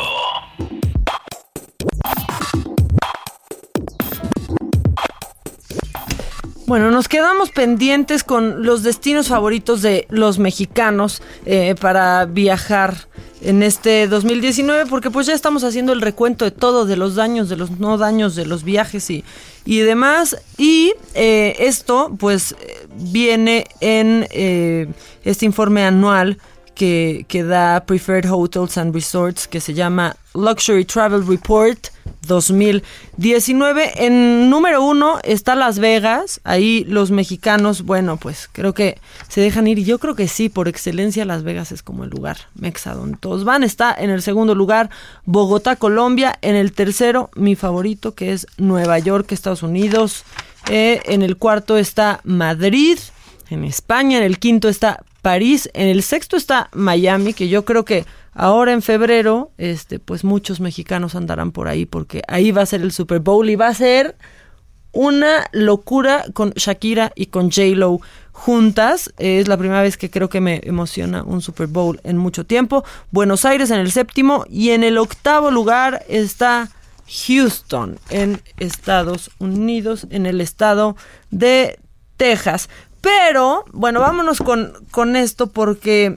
Bueno, 6.67 6.91
nos 6.91 7.07
quedamos 7.07 7.51
pendientes 7.51 8.25
con 8.25 8.65
los 8.65 8.83
destinos 8.83 9.29
favoritos 9.29 9.83
de 9.83 10.07
los 10.11 10.41
mexicanos 10.41 11.23
eh, 11.45 11.77
para 11.81 12.25
viajar 12.25 13.07
en 13.41 13.63
este 13.63 14.09
2019 14.09 14.87
porque 14.89 15.11
pues 15.11 15.27
ya 15.27 15.35
estamos 15.35 15.65
haciendo 15.65 15.93
el 15.93 16.01
recuento 16.01 16.45
de 16.45 16.51
todo, 16.51 16.87
de 16.87 16.97
los 16.97 17.15
daños, 17.15 17.49
de 17.49 17.57
los 17.57 17.71
no 17.79 17.99
daños, 17.99 18.35
de 18.35 18.47
los 18.47 18.65
viajes 18.65 19.11
y, 19.11 19.25
y 19.65 19.79
demás. 19.81 20.37
Y 20.57 20.95
eh, 21.15 21.57
esto 21.59 22.15
pues 22.19 22.55
viene 22.97 23.67
en 23.81 24.27
eh, 24.31 24.89
este 25.25 25.47
informe 25.47 25.85
anual 25.85 26.39
que, 26.77 27.45
da 27.49 27.81
Preferred 27.87 28.31
Hotels 28.31 28.77
and 28.77 28.95
Resorts 28.95 29.49
que 29.49 29.61
se 29.61 29.75
llama 29.75 30.17
Luxury 30.35 30.85
Travel 30.85 31.27
Report 31.27 31.89
2019. 32.27 34.05
En 34.05 34.51
número 34.51 34.85
uno 34.85 35.19
está 35.25 35.55
Las 35.55 35.79
Vegas. 35.79 36.41
Ahí 36.45 36.85
los 36.85 37.11
mexicanos, 37.11 37.83
bueno, 37.83 38.19
pues 38.19 38.49
creo 38.53 38.75
que 38.75 38.99
se 39.29 39.41
dejan 39.41 39.67
ir. 39.67 39.83
Yo 39.85 39.99
creo 39.99 40.15
que 40.15 40.29
sí, 40.29 40.51
por 40.51 40.69
excelencia 40.69 41.25
Las 41.25 41.43
Vegas 41.43 41.73
es 41.73 41.83
como 41.83 42.05
el 42.05 42.11
lugar 42.11 42.37
mexa 42.55 42.95
donde 42.95 43.17
todos 43.19 43.45
van. 43.45 43.65
Está 43.65 43.95
en 43.99 44.11
el 44.11 44.21
segundo 44.21 44.55
lugar 44.55 44.91
Bogotá, 45.25 45.77
Colombia. 45.77 46.39
En 46.43 46.55
el 46.55 46.73
tercero, 46.73 47.31
mi 47.35 47.57
favorito, 47.57 48.15
que 48.15 48.33
es 48.33 48.47
Nueva 48.59 48.99
York, 48.99 49.33
Estados 49.33 49.63
Unidos. 49.63 50.25
Eh, 50.69 51.01
en 51.07 51.23
el 51.23 51.37
cuarto 51.37 51.79
está 51.79 52.21
Madrid, 52.25 52.99
en 53.51 53.65
España. 53.65 54.19
En 54.19 54.25
el 54.25 54.39
quinto 54.39 54.69
está 54.69 55.05
París. 55.23 55.69
En 55.75 55.89
el 55.89 56.03
sexto 56.03 56.37
está 56.37 56.69
Miami, 56.73 57.33
que 57.33 57.49
yo 57.49 57.65
creo 57.65 57.85
que 57.85 58.05
ahora 58.33 58.73
en 58.73 58.83
febrero, 58.83 59.51
este, 59.59 59.99
pues 59.99 60.25
muchos 60.25 60.61
mexicanos 60.61 61.15
andarán 61.15 61.53
por 61.53 61.69
ahí 61.69 61.87
porque 61.87 62.23
ahí 62.29 62.53
va 62.53 62.63
a 62.63 62.67
ser 62.67 62.83
el 62.83 62.93
Super 62.93 63.21
Bowl 63.21 63.49
y 63.49 63.57
va 63.57 63.69
a 63.69 63.75
ser 63.75 64.17
una 64.93 65.47
locura 65.53 66.25
con 66.33 66.51
Shakira 66.53 67.13
y 67.15 67.27
con 67.27 67.51
J-Lo 67.51 68.01
juntas. 68.33 69.13
Es 69.19 69.47
la 69.47 69.57
primera 69.57 69.83
vez 69.83 69.97
que 69.97 70.11
creo 70.11 70.29
que 70.29 70.41
me 70.41 70.61
emociona 70.65 71.23
un 71.23 71.43
Super 71.43 71.67
Bowl 71.67 72.01
en 72.03 72.17
mucho 72.17 72.47
tiempo. 72.47 72.85
Buenos 73.11 73.45
Aires 73.45 73.71
en 73.71 73.81
el 73.81 73.93
séptimo 73.93 74.47
y 74.49 74.71
en 74.71 74.85
el 74.85 74.97
octavo 74.97 75.51
lugar 75.51 76.05
está 76.09 76.71
Houston 77.27 77.99
en 78.11 78.41
Estados 78.59 79.31
Unidos, 79.39 80.07
en 80.11 80.25
el 80.25 80.41
estado 80.41 80.97
de 81.31 81.79
Texas. 82.17 82.69
Pero, 83.07 83.65
bueno, 83.73 84.01
vámonos 84.01 84.41
con, 84.41 84.73
con 84.91 85.15
esto 85.15 85.47
porque, 85.47 86.17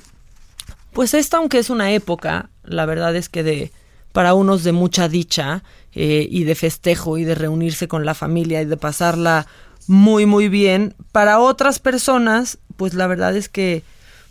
pues 0.91 1.13
esta, 1.13 1.37
aunque 1.37 1.59
es 1.59 1.69
una 1.69 1.91
época, 1.91 2.49
la 2.63 2.87
verdad 2.87 3.15
es 3.15 3.29
que 3.29 3.43
de 3.43 3.71
para 4.11 4.33
unos 4.33 4.63
de 4.63 4.71
mucha 4.71 5.07
dicha 5.07 5.61
eh, 5.93 6.27
y 6.27 6.45
de 6.45 6.55
festejo 6.55 7.19
y 7.19 7.25
de 7.25 7.35
reunirse 7.35 7.87
con 7.87 8.05
la 8.05 8.15
familia 8.15 8.63
y 8.63 8.65
de 8.65 8.75
pasarla 8.75 9.45
muy 9.85 10.25
muy 10.25 10.49
bien, 10.49 10.95
para 11.11 11.37
otras 11.37 11.77
personas, 11.77 12.57
pues 12.75 12.95
la 12.95 13.05
verdad 13.05 13.35
es 13.35 13.49
que 13.49 13.83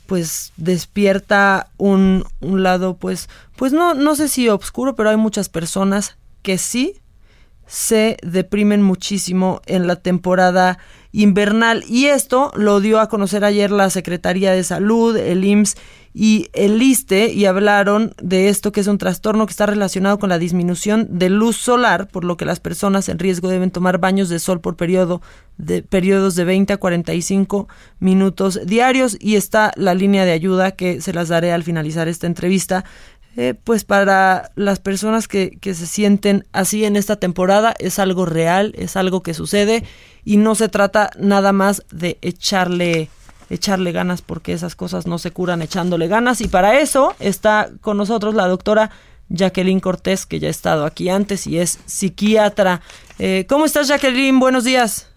pues 0.07 0.53
despierta 0.57 1.69
un, 1.77 2.25
un 2.41 2.65
lado 2.65 2.97
pues 2.97 3.29
pues 3.55 3.73
no 3.73 3.95
no 3.95 4.17
sé 4.17 4.27
si 4.27 4.49
oscuro, 4.49 4.97
pero 4.97 5.11
hay 5.11 5.17
muchas 5.17 5.49
personas 5.49 6.17
que 6.43 6.59
sí 6.59 6.97
se 7.69 8.17
deprimen 8.23 8.83
muchísimo 8.83 9.63
en 9.67 9.87
la 9.87 9.95
temporada 9.95 10.79
invernal. 11.13 11.85
Y 11.89 12.07
esto 12.07 12.53
lo 12.55 12.81
dio 12.81 13.01
a 13.01 13.09
conocer 13.09 13.45
ayer 13.45 13.71
la 13.71 13.91
Secretaría 13.91 14.53
de 14.53 14.65
Salud, 14.65 15.17
el 15.17 15.45
IMSS 15.45 15.77
y 16.15 16.49
el 16.53 16.83
ISTE 16.83 17.33
y 17.33 17.45
hablaron 17.45 18.13
de 18.21 18.49
esto 18.49 18.73
que 18.73 18.81
es 18.81 18.87
un 18.87 18.99
trastorno 18.99 19.47
que 19.47 19.53
está 19.53 19.67
relacionado 19.67 20.19
con 20.19 20.31
la 20.31 20.39
disminución 20.39 21.07
de 21.19 21.31
luz 21.31 21.57
solar, 21.57 22.09
por 22.09 22.25
lo 22.25 22.37
que 22.37 22.45
las 22.45 22.61
personas 22.61 23.09
en 23.09 23.19
riesgo 23.19 23.49
deben 23.49 23.71
tomar 23.71 23.99
baños 23.99 24.29
de 24.29 24.39
sol 24.39 24.61
por 24.61 24.77
periodo 24.77 25.23
de 25.59 25.83
periodos 25.83 26.35
de 26.35 26.45
20 26.45 26.73
a 26.73 26.77
45 26.79 27.69
minutos 28.01 28.61
diarios. 28.65 29.17
Y 29.21 29.37
está 29.37 29.73
la 29.77 29.95
línea 29.95 30.25
de 30.25 30.33
ayuda 30.33 30.73
que 30.73 31.01
se 31.01 31.13
las 31.13 31.29
daré 31.29 31.53
al 31.53 31.63
finalizar 31.63 32.09
esta 32.09 32.27
entrevista 32.27 32.85
eh, 33.41 33.55
pues 33.55 33.85
para 33.85 34.51
las 34.57 34.81
personas 34.81 35.29
que, 35.29 35.59
que 35.61 35.73
se 35.73 35.87
sienten 35.87 36.45
así 36.51 36.85
en 36.85 36.97
esta 36.97 37.15
temporada 37.15 37.73
es 37.79 38.01
algo 38.01 38.27
real, 38.27 38.75
es 38.77 38.97
algo 38.97 39.23
que 39.23 39.33
sucede 39.33 39.85
y 40.25 40.39
no 40.39 40.57
se 40.57 40.69
trata 40.69 41.11
nada 41.17 41.53
más 41.53 41.85
de 41.93 42.19
echarle 42.21 43.09
echarle 43.49 43.93
ganas 43.93 44.23
porque 44.23 44.53
esas 44.53 44.75
cosas 44.75 45.07
no 45.07 45.19
se 45.19 45.31
curan 45.31 45.63
echándole 45.63 46.09
ganas 46.09 46.41
y 46.41 46.49
para 46.49 46.81
eso 46.81 47.15
está 47.21 47.71
con 47.81 47.97
nosotros 47.97 48.35
la 48.35 48.49
doctora 48.49 48.91
Jacqueline 49.29 49.79
Cortés 49.79 50.27
que 50.27 50.41
ya 50.41 50.49
ha 50.49 50.51
estado 50.51 50.85
aquí 50.85 51.09
antes 51.09 51.47
y 51.47 51.59
es 51.59 51.79
psiquiatra. 51.87 52.81
Eh, 53.21 53.47
¿Cómo 53.49 53.67
estás 53.67 53.87
Jacqueline? 53.87 54.41
Buenos 54.41 54.65
días. 54.65 55.08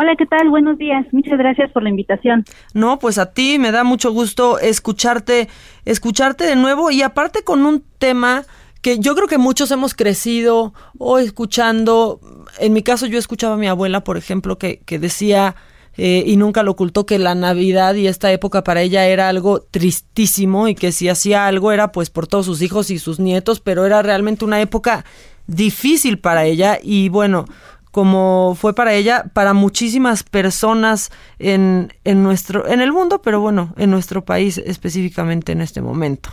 Hola, 0.00 0.14
¿qué 0.16 0.26
tal? 0.26 0.48
Buenos 0.48 0.78
días. 0.78 1.04
Muchas 1.10 1.36
gracias 1.36 1.72
por 1.72 1.82
la 1.82 1.88
invitación. 1.88 2.44
No, 2.72 3.00
pues 3.00 3.18
a 3.18 3.32
ti 3.32 3.58
me 3.58 3.72
da 3.72 3.82
mucho 3.82 4.12
gusto 4.12 4.60
escucharte, 4.60 5.48
escucharte 5.84 6.44
de 6.44 6.54
nuevo 6.54 6.92
y 6.92 7.02
aparte 7.02 7.42
con 7.42 7.66
un 7.66 7.82
tema 7.98 8.44
que 8.80 9.00
yo 9.00 9.16
creo 9.16 9.26
que 9.26 9.38
muchos 9.38 9.72
hemos 9.72 9.94
crecido 9.94 10.72
o 10.98 11.18
escuchando. 11.18 12.20
En 12.60 12.74
mi 12.74 12.84
caso, 12.84 13.06
yo 13.06 13.18
escuchaba 13.18 13.54
a 13.54 13.58
mi 13.58 13.66
abuela, 13.66 14.04
por 14.04 14.16
ejemplo, 14.16 14.56
que, 14.56 14.78
que 14.86 15.00
decía 15.00 15.56
eh, 15.96 16.22
y 16.24 16.36
nunca 16.36 16.62
lo 16.62 16.70
ocultó 16.70 17.04
que 17.04 17.18
la 17.18 17.34
Navidad 17.34 17.96
y 17.96 18.06
esta 18.06 18.30
época 18.30 18.62
para 18.62 18.82
ella 18.82 19.04
era 19.08 19.28
algo 19.28 19.62
tristísimo 19.62 20.68
y 20.68 20.76
que 20.76 20.92
si 20.92 21.08
hacía 21.08 21.48
algo 21.48 21.72
era 21.72 21.90
pues 21.90 22.08
por 22.08 22.28
todos 22.28 22.46
sus 22.46 22.62
hijos 22.62 22.92
y 22.92 23.00
sus 23.00 23.18
nietos, 23.18 23.58
pero 23.58 23.84
era 23.84 24.00
realmente 24.00 24.44
una 24.44 24.60
época 24.60 25.04
difícil 25.48 26.20
para 26.20 26.44
ella 26.44 26.78
y 26.80 27.08
bueno, 27.08 27.46
como 27.98 28.54
fue 28.54 28.76
para 28.76 28.94
ella, 28.94 29.24
para 29.32 29.54
muchísimas 29.54 30.22
personas 30.22 31.10
en, 31.40 31.88
en 32.04 32.22
nuestro, 32.22 32.68
en 32.68 32.80
el 32.80 32.92
mundo, 32.92 33.20
pero 33.24 33.40
bueno, 33.40 33.74
en 33.76 33.90
nuestro 33.90 34.24
país 34.24 34.56
específicamente 34.56 35.50
en 35.50 35.62
este 35.62 35.82
momento. 35.82 36.30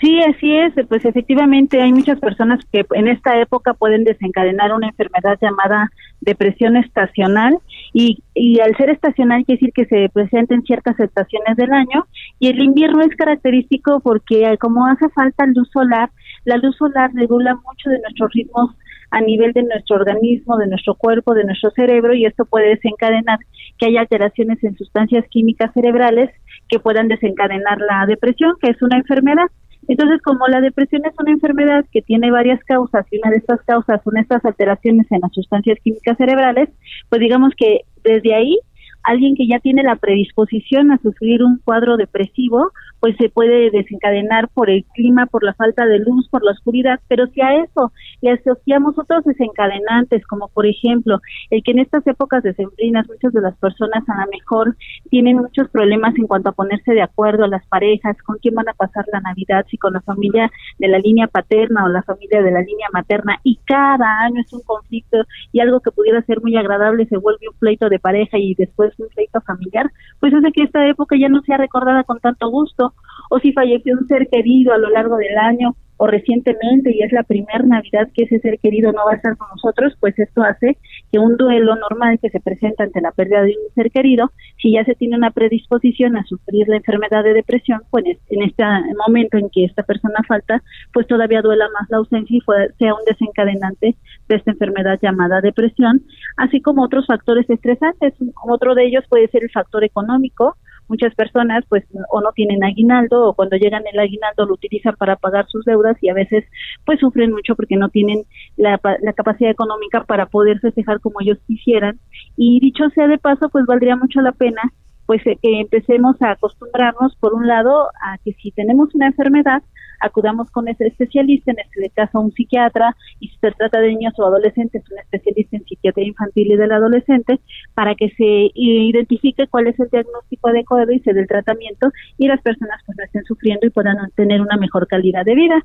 Sí, 0.00 0.20
así 0.20 0.54
es. 0.56 0.72
Pues 0.88 1.04
efectivamente 1.04 1.82
hay 1.82 1.92
muchas 1.92 2.20
personas 2.20 2.60
que 2.70 2.86
en 2.92 3.08
esta 3.08 3.40
época 3.40 3.74
pueden 3.74 4.04
desencadenar 4.04 4.72
una 4.72 4.86
enfermedad 4.86 5.36
llamada 5.42 5.90
depresión 6.20 6.76
estacional 6.76 7.58
y, 7.92 8.22
y 8.32 8.60
al 8.60 8.76
ser 8.76 8.90
estacional 8.90 9.44
quiere 9.44 9.58
decir 9.58 9.72
que 9.74 9.86
se 9.86 10.08
presenta 10.10 10.54
en 10.54 10.62
ciertas 10.62 11.00
estaciones 11.00 11.56
del 11.56 11.72
año 11.72 12.06
y 12.38 12.50
el 12.50 12.62
invierno 12.62 13.00
es 13.02 13.16
característico 13.16 13.98
porque 13.98 14.56
como 14.60 14.86
hace 14.86 15.08
falta 15.08 15.44
luz 15.46 15.68
solar, 15.72 16.10
la 16.44 16.56
luz 16.58 16.76
solar 16.76 17.10
regula 17.14 17.56
mucho 17.56 17.90
de 17.90 17.98
nuestros 17.98 18.30
ritmos 18.32 18.76
a 19.12 19.20
nivel 19.20 19.52
de 19.52 19.62
nuestro 19.62 19.96
organismo, 19.96 20.56
de 20.56 20.66
nuestro 20.66 20.94
cuerpo, 20.94 21.34
de 21.34 21.44
nuestro 21.44 21.70
cerebro 21.72 22.14
y 22.14 22.24
esto 22.24 22.46
puede 22.46 22.70
desencadenar 22.70 23.38
que 23.78 23.86
haya 23.86 24.00
alteraciones 24.00 24.64
en 24.64 24.74
sustancias 24.76 25.26
químicas 25.28 25.70
cerebrales 25.74 26.30
que 26.68 26.80
puedan 26.80 27.08
desencadenar 27.08 27.78
la 27.78 28.06
depresión, 28.06 28.54
que 28.60 28.70
es 28.70 28.80
una 28.80 28.96
enfermedad. 28.96 29.44
Entonces, 29.86 30.22
como 30.22 30.48
la 30.48 30.62
depresión 30.62 31.02
es 31.04 31.12
una 31.18 31.32
enfermedad 31.32 31.84
que 31.92 32.00
tiene 32.00 32.30
varias 32.30 32.64
causas 32.64 33.04
y 33.10 33.18
una 33.18 33.30
de 33.30 33.36
estas 33.36 33.60
causas 33.62 34.00
son 34.02 34.16
estas 34.16 34.42
alteraciones 34.46 35.06
en 35.12 35.20
las 35.20 35.32
sustancias 35.34 35.78
químicas 35.84 36.16
cerebrales, 36.16 36.70
pues 37.10 37.20
digamos 37.20 37.52
que 37.54 37.80
desde 38.02 38.34
ahí 38.34 38.58
alguien 39.02 39.34
que 39.34 39.46
ya 39.46 39.58
tiene 39.58 39.82
la 39.82 39.96
predisposición 39.96 40.92
a 40.92 40.98
sufrir 40.98 41.42
un 41.42 41.58
cuadro 41.58 41.96
depresivo, 41.96 42.72
pues 43.00 43.16
se 43.16 43.28
puede 43.28 43.70
desencadenar 43.70 44.48
por 44.48 44.70
el 44.70 44.84
clima, 44.94 45.26
por 45.26 45.42
la 45.42 45.54
falta 45.54 45.86
de 45.86 45.98
luz, 45.98 46.28
por 46.28 46.44
la 46.44 46.52
oscuridad, 46.52 47.00
pero 47.08 47.26
si 47.28 47.40
a 47.40 47.56
eso 47.62 47.92
le 48.20 48.30
asociamos 48.30 48.96
otros 48.96 49.24
desencadenantes, 49.24 50.24
como 50.26 50.48
por 50.48 50.66
ejemplo 50.66 51.18
el 51.50 51.62
que 51.64 51.72
en 51.72 51.80
estas 51.80 52.06
épocas 52.06 52.44
decembrinas 52.44 53.08
muchas 53.08 53.32
de 53.32 53.40
las 53.40 53.56
personas 53.56 54.08
a 54.08 54.24
lo 54.24 54.30
mejor 54.30 54.76
tienen 55.10 55.38
muchos 55.38 55.68
problemas 55.70 56.14
en 56.16 56.28
cuanto 56.28 56.50
a 56.50 56.52
ponerse 56.52 56.92
de 56.92 57.02
acuerdo 57.02 57.44
a 57.44 57.48
las 57.48 57.66
parejas, 57.66 58.16
con 58.22 58.38
quién 58.38 58.54
van 58.54 58.68
a 58.68 58.74
pasar 58.74 59.04
la 59.12 59.20
Navidad, 59.20 59.66
si 59.68 59.78
con 59.78 59.94
la 59.94 60.00
familia 60.00 60.50
de 60.78 60.88
la 60.88 60.98
línea 60.98 61.26
paterna 61.26 61.84
o 61.84 61.88
la 61.88 62.02
familia 62.02 62.40
de 62.40 62.52
la 62.52 62.60
línea 62.60 62.86
materna, 62.92 63.38
y 63.42 63.56
cada 63.64 64.20
año 64.20 64.40
es 64.40 64.52
un 64.52 64.62
conflicto 64.62 65.18
y 65.50 65.60
algo 65.60 65.80
que 65.80 65.90
pudiera 65.90 66.22
ser 66.22 66.40
muy 66.40 66.56
agradable 66.56 67.06
se 67.06 67.16
vuelve 67.16 67.48
un 67.48 67.58
pleito 67.58 67.88
de 67.88 67.98
pareja 67.98 68.38
y 68.38 68.54
después 68.54 68.91
un 68.98 69.08
pleito 69.08 69.40
familiar, 69.40 69.90
pues 70.20 70.32
hace 70.34 70.52
que 70.52 70.64
esta 70.64 70.86
época 70.86 71.16
ya 71.18 71.28
no 71.28 71.42
sea 71.42 71.56
recordada 71.56 72.04
con 72.04 72.20
tanto 72.20 72.48
gusto 72.50 72.94
o 73.30 73.38
si 73.38 73.52
falleció 73.52 73.96
un 73.98 74.06
ser 74.06 74.28
querido 74.28 74.72
a 74.72 74.78
lo 74.78 74.90
largo 74.90 75.16
del 75.16 75.36
año 75.38 75.76
o 76.02 76.08
recientemente 76.08 76.90
y 76.92 77.00
es 77.00 77.12
la 77.12 77.22
primera 77.22 77.62
Navidad 77.64 78.08
que 78.12 78.24
ese 78.24 78.40
ser 78.40 78.58
querido 78.58 78.90
no 78.90 79.04
va 79.06 79.12
a 79.12 79.14
estar 79.14 79.36
con 79.36 79.46
nosotros, 79.50 79.96
pues 80.00 80.18
esto 80.18 80.42
hace 80.42 80.76
que 81.12 81.20
un 81.20 81.36
duelo 81.36 81.76
normal 81.76 82.18
que 82.20 82.28
se 82.28 82.40
presenta 82.40 82.82
ante 82.82 83.00
la 83.00 83.12
pérdida 83.12 83.42
de 83.42 83.50
un 83.50 83.72
ser 83.76 83.92
querido, 83.92 84.32
si 84.60 84.72
ya 84.72 84.84
se 84.84 84.96
tiene 84.96 85.16
una 85.16 85.30
predisposición 85.30 86.16
a 86.16 86.24
sufrir 86.24 86.66
la 86.66 86.78
enfermedad 86.78 87.22
de 87.22 87.34
depresión, 87.34 87.82
pues 87.88 88.04
en 88.30 88.42
este 88.42 88.64
momento 89.06 89.38
en 89.38 89.48
que 89.48 89.64
esta 89.64 89.84
persona 89.84 90.24
falta, 90.26 90.60
pues 90.92 91.06
todavía 91.06 91.40
duela 91.40 91.68
más 91.72 91.88
la 91.88 91.98
ausencia 91.98 92.36
y 92.36 92.40
sea 92.80 92.94
un 92.94 93.04
desencadenante 93.06 93.94
de 94.28 94.34
esta 94.34 94.50
enfermedad 94.50 94.98
llamada 95.00 95.40
depresión, 95.40 96.02
así 96.36 96.60
como 96.60 96.82
otros 96.82 97.06
factores 97.06 97.48
estresantes. 97.48 98.14
Otro 98.44 98.74
de 98.74 98.86
ellos 98.86 99.04
puede 99.08 99.28
ser 99.28 99.44
el 99.44 99.50
factor 99.52 99.84
económico, 99.84 100.56
muchas 100.92 101.14
personas 101.14 101.64
pues 101.70 101.84
o 102.10 102.20
no 102.20 102.32
tienen 102.32 102.62
aguinaldo 102.62 103.28
o 103.28 103.34
cuando 103.34 103.56
llegan 103.56 103.82
el 103.90 103.98
aguinaldo 103.98 104.44
lo 104.44 104.52
utilizan 104.52 104.94
para 104.96 105.16
pagar 105.16 105.46
sus 105.48 105.64
deudas 105.64 105.96
y 106.02 106.10
a 106.10 106.14
veces 106.14 106.44
pues 106.84 107.00
sufren 107.00 107.32
mucho 107.32 107.56
porque 107.56 107.76
no 107.76 107.88
tienen 107.88 108.24
la, 108.58 108.78
la 109.00 109.12
capacidad 109.14 109.50
económica 109.50 110.04
para 110.04 110.26
poder 110.26 110.60
festejar 110.60 111.00
como 111.00 111.22
ellos 111.22 111.38
quisieran. 111.46 111.98
Y 112.36 112.60
dicho 112.60 112.90
sea 112.94 113.08
de 113.08 113.16
paso 113.16 113.48
pues 113.48 113.64
valdría 113.64 113.96
mucho 113.96 114.20
la 114.20 114.32
pena 114.32 114.60
pues 115.06 115.26
eh, 115.26 115.38
que 115.40 115.60
empecemos 115.60 116.20
a 116.22 116.32
acostumbrarnos 116.32 117.16
por 117.16 117.34
un 117.34 117.46
lado 117.46 117.88
a 118.00 118.18
que 118.18 118.32
si 118.34 118.50
tenemos 118.52 118.94
una 118.94 119.06
enfermedad 119.06 119.62
acudamos 120.02 120.50
con 120.50 120.68
ese 120.68 120.88
especialista, 120.88 121.52
en 121.52 121.60
este 121.60 121.90
caso 121.90 122.20
un 122.20 122.32
psiquiatra, 122.32 122.94
y 123.20 123.28
si 123.28 123.38
se 123.38 123.52
trata 123.52 123.80
de 123.80 123.88
niños 123.88 124.12
o 124.18 124.26
adolescentes, 124.26 124.82
un 124.90 124.98
especialista 124.98 125.56
en 125.56 125.64
psiquiatría 125.64 126.08
infantil 126.08 126.52
y 126.52 126.56
del 126.56 126.72
adolescente, 126.72 127.40
para 127.74 127.94
que 127.94 128.10
se 128.10 128.50
identifique 128.54 129.46
cuál 129.46 129.68
es 129.68 129.78
el 129.78 129.88
diagnóstico 129.88 130.48
adecuado 130.48 130.92
y 130.92 131.00
se 131.00 131.12
dé 131.14 131.20
el 131.20 131.28
tratamiento 131.28 131.90
y 132.18 132.26
las 132.26 132.42
personas 132.42 132.80
pues 132.84 132.98
no 132.98 133.04
estén 133.04 133.24
sufriendo 133.24 133.66
y 133.66 133.70
puedan 133.70 133.96
tener 134.16 134.40
una 134.40 134.56
mejor 134.56 134.86
calidad 134.88 135.24
de 135.24 135.34
vida. 135.34 135.64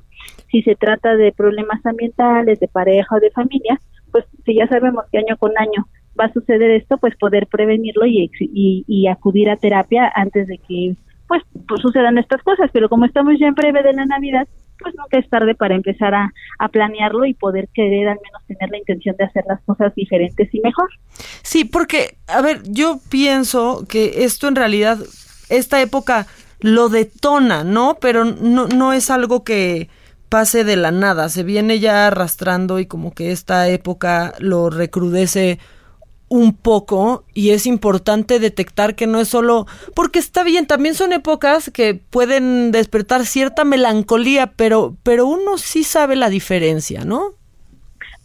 Si 0.50 0.62
se 0.62 0.76
trata 0.76 1.16
de 1.16 1.32
problemas 1.32 1.84
ambientales, 1.84 2.60
de 2.60 2.68
pareja 2.68 3.16
o 3.16 3.20
de 3.20 3.30
familia, 3.30 3.80
pues 4.12 4.24
si 4.44 4.54
ya 4.54 4.66
sabemos 4.68 5.04
que 5.10 5.18
año 5.18 5.36
con 5.36 5.52
año 5.58 5.86
va 6.18 6.26
a 6.26 6.32
suceder 6.32 6.70
esto, 6.70 6.98
pues 6.98 7.16
poder 7.16 7.46
prevenirlo 7.46 8.06
y, 8.06 8.30
y 8.40 9.06
acudir 9.06 9.50
a 9.50 9.56
terapia 9.56 10.10
antes 10.14 10.46
de 10.46 10.58
que 10.58 10.96
pues, 11.28 11.42
pues 11.68 11.82
sucedan 11.82 12.18
estas 12.18 12.42
cosas, 12.42 12.70
pero 12.72 12.88
como 12.88 13.04
estamos 13.04 13.34
ya 13.38 13.46
en 13.46 13.54
breve 13.54 13.82
de 13.82 13.92
la 13.92 14.06
Navidad, 14.06 14.48
pues 14.78 14.94
nunca 14.96 15.18
es 15.18 15.28
tarde 15.28 15.54
para 15.54 15.74
empezar 15.74 16.14
a, 16.14 16.32
a, 16.58 16.68
planearlo 16.68 17.26
y 17.26 17.34
poder 17.34 17.68
querer 17.74 18.08
al 18.08 18.18
menos 18.22 18.42
tener 18.46 18.70
la 18.70 18.78
intención 18.78 19.14
de 19.16 19.24
hacer 19.24 19.44
las 19.46 19.60
cosas 19.62 19.94
diferentes 19.94 20.48
y 20.52 20.60
mejor. 20.60 20.88
Sí, 21.42 21.64
porque, 21.64 22.16
a 22.26 22.40
ver, 22.40 22.62
yo 22.64 23.00
pienso 23.10 23.84
que 23.88 24.24
esto 24.24 24.48
en 24.48 24.56
realidad, 24.56 24.98
esta 25.50 25.82
época 25.82 26.26
lo 26.60 26.88
detona, 26.88 27.64
¿no? 27.64 27.98
Pero 28.00 28.24
no, 28.24 28.66
no 28.68 28.92
es 28.92 29.10
algo 29.10 29.44
que 29.44 29.88
pase 30.28 30.64
de 30.64 30.76
la 30.76 30.90
nada, 30.90 31.28
se 31.28 31.42
viene 31.42 31.80
ya 31.80 32.06
arrastrando 32.06 32.78
y 32.78 32.86
como 32.86 33.12
que 33.12 33.32
esta 33.32 33.68
época 33.68 34.34
lo 34.38 34.68
recrudece 34.70 35.58
un 36.28 36.54
poco 36.54 37.24
y 37.34 37.50
es 37.50 37.66
importante 37.66 38.38
detectar 38.38 38.94
que 38.94 39.06
no 39.06 39.20
es 39.20 39.28
solo 39.28 39.66
porque 39.94 40.18
está 40.18 40.44
bien, 40.44 40.66
también 40.66 40.94
son 40.94 41.12
épocas 41.12 41.70
que 41.72 41.94
pueden 41.94 42.70
despertar 42.70 43.24
cierta 43.24 43.64
melancolía, 43.64 44.52
pero 44.56 44.96
pero 45.02 45.26
uno 45.26 45.58
sí 45.58 45.84
sabe 45.84 46.16
la 46.16 46.28
diferencia, 46.28 47.04
¿no? 47.04 47.38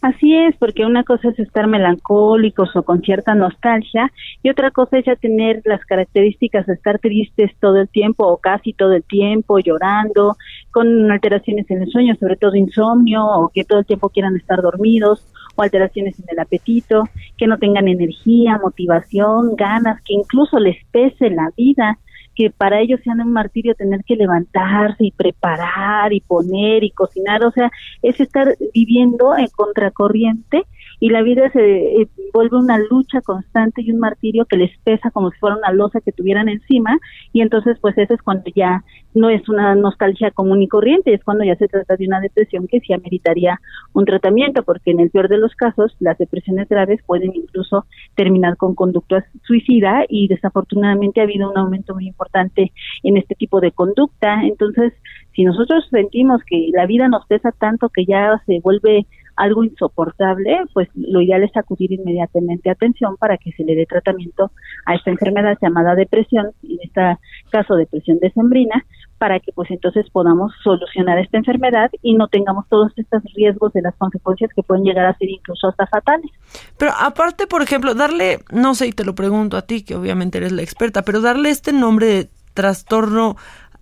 Así 0.04 0.34
es, 0.34 0.54
porque 0.56 0.84
una 0.84 1.02
cosa 1.02 1.30
es 1.30 1.38
estar 1.38 1.66
melancólicos 1.66 2.76
o 2.76 2.82
con 2.82 3.00
cierta 3.00 3.34
nostalgia 3.34 4.12
y 4.42 4.50
otra 4.50 4.70
cosa 4.70 4.98
es 4.98 5.06
ya 5.06 5.16
tener 5.16 5.62
las 5.64 5.82
características 5.86 6.66
de 6.66 6.74
estar 6.74 6.98
tristes 6.98 7.52
todo 7.58 7.78
el 7.78 7.88
tiempo 7.88 8.26
o 8.26 8.36
casi 8.36 8.74
todo 8.74 8.92
el 8.92 9.02
tiempo, 9.02 9.60
llorando, 9.60 10.36
con 10.72 11.10
alteraciones 11.10 11.70
en 11.70 11.84
el 11.84 11.90
sueño, 11.90 12.16
sobre 12.20 12.36
todo 12.36 12.54
insomnio 12.54 13.24
o 13.24 13.48
que 13.48 13.64
todo 13.64 13.78
el 13.78 13.86
tiempo 13.86 14.10
quieran 14.10 14.36
estar 14.36 14.60
dormidos 14.60 15.26
o 15.54 15.62
alteraciones 15.62 16.18
en 16.18 16.26
el 16.30 16.38
apetito, 16.38 17.04
que 17.36 17.46
no 17.46 17.58
tengan 17.58 17.88
energía, 17.88 18.58
motivación, 18.62 19.56
ganas, 19.56 20.02
que 20.02 20.14
incluso 20.14 20.58
les 20.58 20.76
pese 20.90 21.30
la 21.30 21.50
vida 21.56 21.98
que 22.34 22.50
para 22.50 22.80
ellos 22.80 23.00
sea 23.02 23.14
un 23.14 23.32
martirio 23.32 23.74
tener 23.74 24.02
que 24.04 24.16
levantarse 24.16 25.04
y 25.04 25.12
preparar 25.12 26.12
y 26.12 26.20
poner 26.20 26.82
y 26.82 26.90
cocinar, 26.90 27.44
o 27.44 27.50
sea, 27.52 27.70
es 28.02 28.20
estar 28.20 28.56
viviendo 28.74 29.36
en 29.36 29.46
contracorriente 29.48 30.64
y 31.00 31.10
la 31.10 31.22
vida 31.22 31.50
se 31.52 32.02
eh, 32.02 32.08
vuelve 32.32 32.56
una 32.56 32.78
lucha 32.78 33.20
constante 33.20 33.82
y 33.82 33.92
un 33.92 33.98
martirio 33.98 34.44
que 34.46 34.56
les 34.56 34.76
pesa 34.78 35.10
como 35.10 35.30
si 35.30 35.38
fuera 35.38 35.56
una 35.56 35.72
losa 35.72 36.00
que 36.00 36.12
tuvieran 36.12 36.48
encima 36.48 36.98
y 37.32 37.40
entonces 37.40 37.78
pues 37.80 37.96
eso 37.98 38.14
es 38.14 38.22
cuando 38.22 38.44
ya 38.54 38.84
no 39.14 39.30
es 39.30 39.48
una 39.48 39.74
nostalgia 39.74 40.30
común 40.32 40.62
y 40.62 40.68
corriente, 40.68 41.14
es 41.14 41.22
cuando 41.22 41.44
ya 41.44 41.56
se 41.56 41.68
trata 41.68 41.96
de 41.96 42.06
una 42.06 42.20
depresión 42.20 42.66
que 42.66 42.80
sí 42.80 42.92
ameritaría 42.92 43.60
un 43.92 44.04
tratamiento 44.04 44.62
porque 44.62 44.90
en 44.90 45.00
el 45.00 45.10
peor 45.10 45.28
de 45.28 45.38
los 45.38 45.54
casos 45.54 45.94
las 46.00 46.18
depresiones 46.18 46.68
graves 46.68 47.00
pueden 47.06 47.34
incluso 47.34 47.86
terminar 48.16 48.56
con 48.56 48.74
conductas 48.74 49.24
suicida 49.44 50.04
y 50.08 50.28
desafortunadamente 50.28 51.20
ha 51.20 51.24
habido 51.24 51.50
un 51.50 51.58
aumento 51.58 51.94
muy 51.94 52.06
importante 52.06 52.72
en 53.02 53.16
este 53.16 53.34
tipo 53.34 53.60
de 53.60 53.72
conducta, 53.72 54.42
entonces 54.42 54.92
si 55.34 55.44
nosotros 55.44 55.84
sentimos 55.90 56.40
que 56.46 56.68
la 56.72 56.86
vida 56.86 57.08
nos 57.08 57.26
pesa 57.26 57.50
tanto 57.52 57.88
que 57.88 58.04
ya 58.04 58.40
se 58.46 58.60
vuelve 58.60 59.06
algo 59.36 59.64
insoportable, 59.64 60.60
pues 60.72 60.88
lo 60.94 61.20
ideal 61.20 61.42
es 61.42 61.56
acudir 61.56 61.92
inmediatamente 61.92 62.68
a 62.68 62.72
atención 62.72 63.16
para 63.16 63.36
que 63.38 63.52
se 63.52 63.64
le 63.64 63.74
dé 63.74 63.86
tratamiento 63.86 64.50
a 64.86 64.94
esta 64.94 65.10
enfermedad 65.10 65.56
llamada 65.60 65.94
depresión, 65.94 66.52
en 66.62 66.78
este 66.82 67.18
caso 67.50 67.74
depresión 67.74 68.18
decembrina, 68.20 68.84
para 69.18 69.40
que 69.40 69.52
pues 69.52 69.70
entonces 69.70 70.06
podamos 70.10 70.52
solucionar 70.62 71.18
esta 71.18 71.38
enfermedad 71.38 71.90
y 72.02 72.14
no 72.14 72.28
tengamos 72.28 72.68
todos 72.68 72.92
estos 72.96 73.22
riesgos 73.34 73.72
de 73.72 73.82
las 73.82 73.94
consecuencias 73.96 74.50
que 74.54 74.62
pueden 74.62 74.84
llegar 74.84 75.06
a 75.06 75.16
ser 75.16 75.30
incluso 75.30 75.68
hasta 75.68 75.86
fatales. 75.86 76.30
Pero 76.78 76.92
aparte, 76.98 77.46
por 77.46 77.62
ejemplo, 77.62 77.94
darle, 77.94 78.40
no 78.52 78.74
sé, 78.74 78.88
y 78.88 78.92
te 78.92 79.04
lo 79.04 79.14
pregunto 79.14 79.56
a 79.56 79.62
ti, 79.62 79.82
que 79.82 79.94
obviamente 79.94 80.38
eres 80.38 80.52
la 80.52 80.62
experta, 80.62 81.02
pero 81.02 81.20
darle 81.20 81.50
este 81.50 81.72
nombre 81.72 82.06
de 82.06 82.30
trastorno 82.54 83.36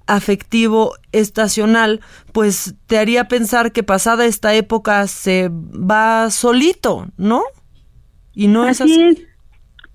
afectivo 0.06 0.94
estacional, 1.12 2.00
pues 2.32 2.74
te 2.86 2.98
haría 2.98 3.28
pensar 3.28 3.72
que 3.72 3.82
pasada 3.82 4.26
esta 4.26 4.54
época 4.54 5.06
se 5.06 5.50
va 5.50 6.30
solito, 6.30 7.06
¿no? 7.16 7.42
Y 8.34 8.48
no 8.48 8.66
es 8.68 8.80
así. 8.80 9.26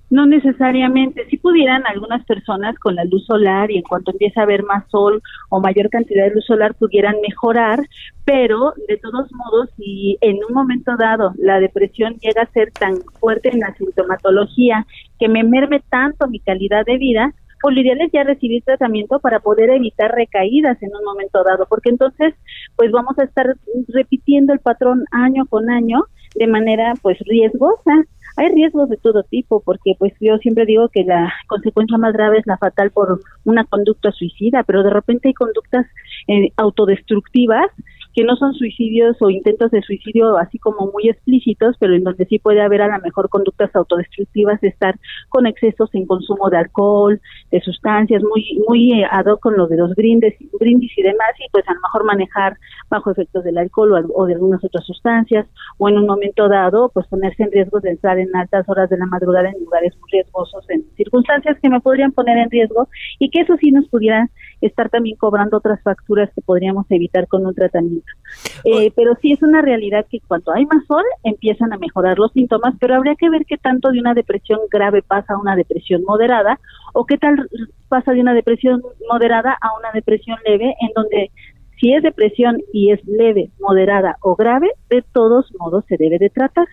No 0.09 0.25
necesariamente. 0.25 1.25
Si 1.29 1.37
pudieran 1.37 1.85
algunas 1.85 2.23
personas 2.25 2.79
con 2.79 2.95
la 2.95 3.03
luz 3.03 3.25
solar 3.25 3.69
y 3.71 3.77
en 3.77 3.83
cuanto 3.83 4.11
empiece 4.11 4.39
a 4.39 4.43
haber 4.43 4.63
más 4.63 4.89
sol 4.89 5.21
o 5.49 5.59
mayor 5.59 5.89
cantidad 5.89 6.23
de 6.23 6.35
luz 6.35 6.45
solar 6.45 6.75
pudieran 6.75 7.15
mejorar, 7.21 7.79
pero 8.23 8.73
de 8.87 8.97
todos 8.97 9.29
modos, 9.33 9.69
si 9.75 10.17
en 10.21 10.37
un 10.47 10.53
momento 10.53 10.95
dado 10.97 11.33
la 11.37 11.59
depresión 11.59 12.15
llega 12.21 12.43
a 12.43 12.51
ser 12.51 12.71
tan 12.71 12.95
fuerte 13.19 13.49
en 13.49 13.59
la 13.59 13.75
sintomatología 13.75 14.85
que 15.19 15.27
me 15.27 15.43
merme 15.43 15.81
tanto 15.89 16.27
mi 16.27 16.39
calidad 16.39 16.85
de 16.85 16.97
vida, 16.97 17.33
pues 17.61 17.77
ideal 17.77 18.01
es 18.01 18.11
ya 18.11 18.23
recibir 18.23 18.63
tratamiento 18.63 19.19
para 19.19 19.39
poder 19.39 19.69
evitar 19.69 20.11
recaídas 20.11 20.81
en 20.81 20.95
un 20.95 21.03
momento 21.03 21.43
dado, 21.43 21.65
porque 21.69 21.89
entonces 21.89 22.33
pues 22.75 22.91
vamos 22.91 23.17
a 23.19 23.23
estar 23.23 23.55
repitiendo 23.87 24.53
el 24.53 24.59
patrón 24.59 25.05
año 25.11 25.45
con 25.47 25.69
año 25.69 26.05
de 26.35 26.47
manera 26.47 26.93
pues 27.01 27.17
riesgosa. 27.19 28.03
Hay 28.35 28.49
riesgos 28.49 28.87
de 28.89 28.97
todo 28.97 29.23
tipo, 29.23 29.61
porque 29.61 29.95
pues 29.97 30.13
yo 30.19 30.37
siempre 30.37 30.65
digo 30.65 30.89
que 30.89 31.03
la 31.03 31.33
consecuencia 31.47 31.97
más 31.97 32.13
grave 32.13 32.37
es 32.37 32.45
la 32.45 32.57
fatal 32.57 32.91
por 32.91 33.19
una 33.45 33.65
conducta 33.65 34.11
suicida, 34.11 34.61
pero 34.61 34.83
de 34.83 34.91
repente 34.91 35.29
hay 35.29 35.33
conductas 35.33 35.87
eh, 36.27 36.51
autodestructivas 36.55 37.65
que 38.17 38.23
no 38.23 38.35
son 38.35 38.55
suicidios 38.55 39.15
o 39.19 39.29
intentos 39.29 39.69
de 39.69 39.83
suicidio 39.83 40.39
así 40.39 40.57
como 40.57 40.91
muy 40.91 41.07
explícitos, 41.07 41.75
pero 41.79 41.93
en 41.93 42.03
donde 42.03 42.25
sí 42.25 42.39
puede 42.39 42.61
haber 42.61 42.81
a 42.81 42.87
lo 42.87 42.99
mejor 43.03 43.29
conductas 43.29 43.69
autodestructivas 43.75 44.59
de 44.59 44.69
estar 44.69 44.95
con 45.29 45.45
excesos 45.45 45.93
en 45.93 46.07
consumo 46.07 46.49
de 46.49 46.57
alcohol, 46.57 47.21
de 47.51 47.61
sustancias, 47.61 48.23
muy 48.23 48.59
muy 48.67 49.03
eh, 49.03 49.05
ad 49.07 49.27
hoc 49.27 49.39
con 49.39 49.55
lo 49.55 49.67
de 49.67 49.77
los 49.77 49.93
brindis, 49.93 50.33
brindis 50.59 50.97
y 50.97 51.03
demás, 51.03 51.29
y 51.37 51.47
pues 51.51 51.63
a 51.67 51.75
lo 51.75 51.79
mejor 51.81 52.05
manejar 52.05 52.57
bajo 52.89 53.11
efectos 53.11 53.43
del 53.43 53.59
alcohol 53.59 54.09
o, 54.15 54.25
de 54.25 54.33
algunas 54.33 54.63
otras 54.63 54.83
sustancias, 54.83 55.45
o 55.77 55.87
en 55.87 55.99
un 55.99 56.07
momento 56.07 56.49
dado, 56.49 56.89
pues 56.95 57.05
ponerse 57.05 57.43
en 57.43 57.51
riesgo 57.51 57.79
de 57.81 57.91
entrar 57.91 58.17
en 58.17 58.35
altas 58.35 58.67
horas 58.67 58.89
de 58.89 58.97
la 58.97 59.05
madrugada 59.05 59.49
en 59.49 59.63
lugares 59.63 59.95
muy 60.01 60.09
riesgosos, 60.11 60.67
en 60.69 60.83
circunstancias 60.95 61.55
que 61.61 61.69
me 61.69 61.81
podrían 61.81 62.13
poner 62.13 62.39
en 62.39 62.49
riesgo, 62.49 62.87
y 63.19 63.29
que 63.29 63.41
eso 63.41 63.55
sí 63.61 63.69
nos 63.69 63.87
pudiera 63.89 64.27
estar 64.61 64.89
también 64.89 65.17
cobrando 65.17 65.57
otras 65.57 65.81
facturas 65.83 66.29
que 66.33 66.41
podríamos 66.41 66.85
evitar 66.89 67.27
con 67.27 67.45
un 67.45 67.53
tratamiento. 67.53 68.11
Eh, 68.63 68.91
pero 68.95 69.15
sí 69.21 69.31
es 69.33 69.41
una 69.43 69.61
realidad 69.61 70.05
que 70.09 70.19
cuando 70.27 70.51
hay 70.53 70.65
más 70.65 70.85
sol 70.87 71.03
empiezan 71.23 71.73
a 71.73 71.77
mejorar 71.77 72.17
los 72.17 72.31
síntomas, 72.31 72.73
pero 72.79 72.95
habría 72.95 73.15
que 73.15 73.29
ver 73.29 73.45
qué 73.45 73.57
tanto 73.57 73.91
de 73.91 73.99
una 73.99 74.13
depresión 74.13 74.59
grave 74.71 75.01
pasa 75.01 75.33
a 75.33 75.39
una 75.39 75.55
depresión 75.55 76.03
moderada 76.03 76.59
o 76.93 77.05
qué 77.05 77.17
tal 77.17 77.49
pasa 77.87 78.11
de 78.13 78.21
una 78.21 78.33
depresión 78.33 78.81
moderada 79.09 79.57
a 79.61 79.77
una 79.77 79.91
depresión 79.93 80.37
leve 80.45 80.75
en 80.81 80.89
donde 80.95 81.31
si 81.79 81.93
es 81.93 82.01
depresión 82.01 82.61
y 82.73 82.91
es 82.91 83.03
leve, 83.05 83.51
moderada 83.59 84.17
o 84.21 84.35
grave, 84.35 84.71
de 84.89 85.03
todos 85.13 85.53
modos 85.59 85.85
se 85.87 85.97
debe 85.97 86.17
de 86.17 86.29
tratar. 86.29 86.67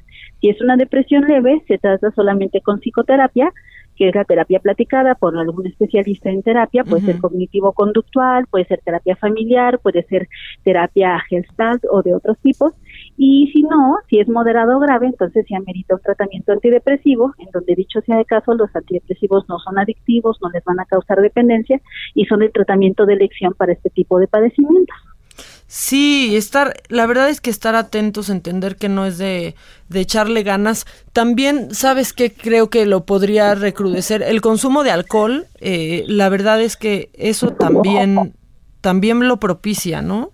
Si 0.45 0.51
es 0.51 0.61
una 0.61 0.76
depresión 0.76 1.24
leve, 1.26 1.62
se 1.66 1.78
trata 1.78 2.11
solamente 2.11 2.61
con 2.61 2.78
psicoterapia, 2.78 3.51
que 3.97 4.11
es 4.11 4.14
la 4.14 4.26
terapia 4.26 4.61
platicada 4.61 5.14
por 5.14 5.38
algún 5.38 5.66
especialista 5.66 6.28
en 6.28 6.42
terapia, 6.42 6.84
puede 6.84 7.01
ser 7.01 7.16
cognitivo-conductual, 7.16 8.45
puede 8.51 8.66
ser 8.66 8.82
terapia 8.84 9.16
familiar, 9.16 9.78
puede 9.78 10.03
ser 10.03 10.28
terapia 10.62 11.18
gestalt 11.30 11.82
o 11.90 12.03
de 12.03 12.14
otros 12.14 12.36
tipos. 12.40 12.74
Y 13.16 13.53
si 13.55 13.62
no, 13.62 13.97
si 14.11 14.18
es 14.18 14.28
moderado 14.28 14.76
o 14.76 14.80
grave, 14.80 15.07
entonces 15.07 15.47
se 15.49 15.57
amerita 15.57 15.95
un 15.95 16.03
tratamiento 16.03 16.53
antidepresivo, 16.53 17.32
en 17.38 17.49
donde 17.51 17.74
dicho 17.74 18.03
sea 18.03 18.18
de 18.18 18.26
caso, 18.26 18.53
los 18.53 18.68
antidepresivos 18.76 19.49
no 19.49 19.59
son 19.61 19.78
adictivos, 19.78 20.36
no 20.42 20.51
les 20.51 20.62
van 20.64 20.78
a 20.78 20.84
causar 20.84 21.22
dependencia 21.22 21.80
y 22.12 22.26
son 22.26 22.42
el 22.42 22.53
tratamiento 22.53 23.07
de 23.07 23.14
elección 23.14 23.55
para 23.55 23.72
este 23.72 23.88
tipo 23.88 24.18
de 24.18 24.28
padecimientos. 24.28 25.14
Sí, 25.67 26.37
estar, 26.37 26.75
la 26.89 27.07
verdad 27.07 27.31
es 27.31 27.41
que 27.41 27.51
estar 27.51 27.75
atentos, 27.75 28.29
entender 28.29 28.77
que 28.77 28.89
no 28.89 29.07
es 29.07 29.19
de, 29.19 29.55
de 29.89 30.01
echarle 30.01 30.43
ganas. 30.43 30.87
También, 31.12 31.75
¿sabes 31.75 32.12
qué? 32.12 32.33
Creo 32.33 32.71
que 32.71 32.87
lo 32.87 33.07
podría 33.07 33.55
recrudecer. 33.55 34.23
El 34.23 34.41
consumo 34.41 34.85
de 34.85 34.91
alcohol, 34.91 35.47
eh, 35.61 36.05
la 36.07 36.29
verdad 36.29 36.61
es 36.61 36.77
que 36.77 37.11
eso 37.15 37.53
también, 37.53 38.35
también 38.83 39.27
lo 39.27 39.41
propicia, 39.41 40.03
¿no? 40.03 40.34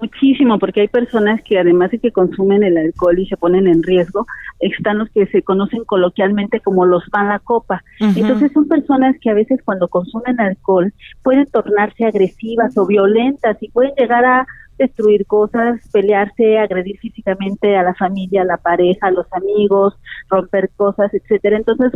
Muchísimo, 0.00 0.58
porque 0.58 0.82
hay 0.82 0.88
personas 0.88 1.40
que 1.42 1.58
además 1.58 1.90
de 1.90 1.98
que 1.98 2.12
consumen 2.12 2.62
el 2.62 2.76
alcohol 2.76 3.18
y 3.18 3.26
se 3.26 3.36
ponen 3.38 3.66
en 3.66 3.82
riesgo, 3.82 4.26
están 4.60 4.98
los 4.98 5.08
que 5.08 5.26
se 5.26 5.42
conocen 5.42 5.84
coloquialmente 5.84 6.60
como 6.60 6.84
los 6.84 7.02
mala 7.12 7.38
copa. 7.38 7.82
Entonces 7.98 8.52
son 8.52 8.68
personas 8.68 9.16
que 9.20 9.30
a 9.30 9.34
veces 9.34 9.60
cuando 9.64 9.88
consumen 9.88 10.38
alcohol 10.38 10.92
pueden 11.22 11.46
tornarse 11.46 12.04
agresivas 12.04 12.76
o 12.76 12.86
violentas 12.86 13.56
y 13.62 13.70
pueden 13.70 13.92
llegar 13.96 14.24
a 14.26 14.46
destruir 14.78 15.26
cosas, 15.26 15.80
pelearse, 15.92 16.58
agredir 16.58 16.98
físicamente 16.98 17.76
a 17.76 17.82
la 17.82 17.94
familia, 17.94 18.42
a 18.42 18.44
la 18.46 18.56
pareja, 18.56 19.06
a 19.06 19.10
los 19.10 19.26
amigos, 19.32 19.94
romper 20.28 20.70
cosas, 20.76 21.12
etcétera. 21.14 21.56
Entonces, 21.56 21.92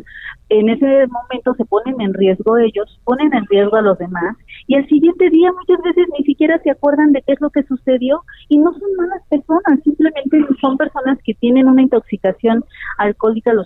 en 0.48 0.68
ese 0.68 1.06
momento 1.06 1.54
se 1.54 1.64
ponen 1.64 2.00
en 2.00 2.14
riesgo 2.14 2.58
ellos, 2.58 3.00
ponen 3.04 3.32
en 3.34 3.46
riesgo 3.46 3.76
a 3.76 3.82
los 3.82 3.98
demás 3.98 4.36
y 4.66 4.74
el 4.74 4.86
siguiente 4.88 5.30
día 5.30 5.52
muchas 5.52 5.82
veces 5.82 6.06
ni 6.18 6.24
siquiera 6.24 6.58
se 6.62 6.70
acuerdan 6.70 7.12
de 7.12 7.22
qué 7.22 7.32
es 7.32 7.40
lo 7.40 7.50
que 7.50 7.62
sucedió 7.64 8.22
y 8.48 8.58
no 8.58 8.72
son 8.72 8.88
malas 8.96 9.22
personas, 9.28 9.80
simplemente 9.84 10.38
son 10.60 10.76
personas 10.76 11.18
que 11.24 11.34
tienen 11.34 11.68
una 11.68 11.82
intoxicación 11.82 12.64
alcohólica 12.98 13.52
lo, 13.52 13.64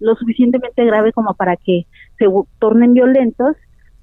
lo 0.00 0.16
suficientemente 0.16 0.84
grave 0.84 1.12
como 1.12 1.34
para 1.34 1.56
que 1.56 1.86
se 2.18 2.26
tornen 2.58 2.94
violentos 2.94 3.56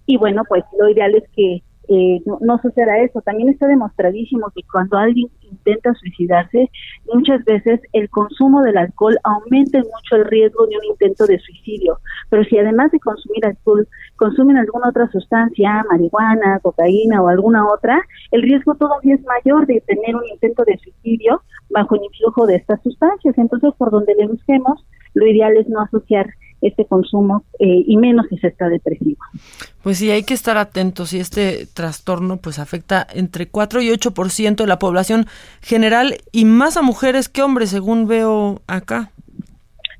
y 0.05 0.17
bueno, 0.17 0.43
pues 0.47 0.63
lo 0.77 0.89
ideal 0.89 1.15
es 1.15 1.23
que 1.35 1.63
eh, 1.87 2.21
no, 2.25 2.57
suceda 2.59 2.99
eso. 2.99 3.21
También 3.21 3.49
está 3.49 3.67
demostradísimo 3.67 4.51
que 4.55 4.61
cuando 4.71 4.97
alguien 4.97 5.27
intenta 5.41 5.93
suicidarse, 5.95 6.69
muchas 7.13 7.43
veces 7.43 7.81
el 7.93 8.09
consumo 8.09 8.61
del 8.61 8.77
alcohol 8.77 9.17
aumenta 9.23 9.79
mucho 9.79 10.15
el 10.15 10.25
riesgo 10.25 10.67
de 10.67 10.77
un 10.77 10.85
intento 10.85 11.25
de 11.25 11.39
suicidio. 11.39 11.99
Pero 12.29 12.43
si 12.45 12.57
además 12.57 12.91
de 12.91 12.99
consumir 12.99 13.45
alcohol 13.45 13.87
consumen 14.15 14.57
alguna 14.57 14.89
otra 14.89 15.09
sustancia, 15.11 15.83
marihuana, 15.89 16.59
cocaína 16.59 17.21
o 17.21 17.27
alguna 17.27 17.67
otra, 17.67 18.01
el 18.31 18.43
riesgo 18.43 18.75
todavía 18.75 19.15
es 19.15 19.25
mayor 19.25 19.65
de 19.65 19.81
tener 19.81 20.15
un 20.15 20.25
intento 20.25 20.63
de 20.65 20.77
suicidio 20.77 21.41
bajo 21.69 21.95
el 21.95 22.03
influjo 22.03 22.45
de 22.45 22.55
estas 22.55 22.81
sustancias. 22.83 23.37
Entonces, 23.37 23.71
por 23.77 23.91
donde 23.91 24.15
le 24.15 24.27
busquemos, 24.27 24.85
lo 25.13 25.27
ideal 25.27 25.57
es 25.57 25.67
no 25.67 25.81
asociar 25.81 26.27
este 26.61 26.85
consumo 26.85 27.43
eh, 27.59 27.83
y 27.85 27.97
menos 27.97 28.27
si 28.29 28.37
se 28.37 28.47
está 28.47 28.69
depresivo. 28.69 29.17
Pues 29.83 29.97
sí, 29.97 30.11
hay 30.11 30.23
que 30.23 30.33
estar 30.33 30.57
atentos 30.57 31.13
y 31.13 31.19
este 31.19 31.65
trastorno 31.65 32.37
pues 32.37 32.59
afecta 32.59 33.05
entre 33.13 33.47
4 33.47 33.81
y 33.81 33.89
8% 33.89 34.55
de 34.55 34.67
la 34.67 34.79
población 34.79 35.25
general 35.61 36.17
y 36.31 36.45
más 36.45 36.77
a 36.77 36.81
mujeres 36.81 37.29
que 37.29 37.41
hombres, 37.41 37.69
según 37.71 38.07
veo 38.07 38.61
acá. 38.67 39.11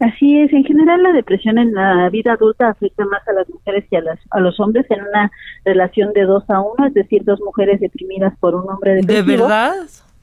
Así 0.02 0.36
es, 0.40 0.52
en 0.52 0.64
general 0.64 1.04
la 1.04 1.12
depresión 1.12 1.60
en 1.60 1.74
la 1.74 2.10
vida 2.10 2.34
adulta 2.34 2.70
afecta 2.70 3.06
más 3.06 3.28
a 3.28 3.34
las 3.34 3.48
mujeres 3.50 3.86
que 3.88 3.98
a, 3.98 4.02
las, 4.02 4.20
a 4.32 4.40
los 4.40 4.60
hombres 4.60 4.86
en 4.90 5.00
una 5.02 5.32
relación 5.64 6.12
de 6.14 6.24
dos 6.24 6.44
a 6.50 6.60
uno, 6.60 6.88
es 6.88 6.94
decir, 6.96 7.24
dos 7.24 7.40
mujeres 7.42 7.80
deprimidas 7.80 8.34
por 8.40 8.56
un 8.56 8.68
hombre 8.68 8.96
depresivo. 8.96 9.26
¿De 9.26 9.38
verdad? 9.38 9.76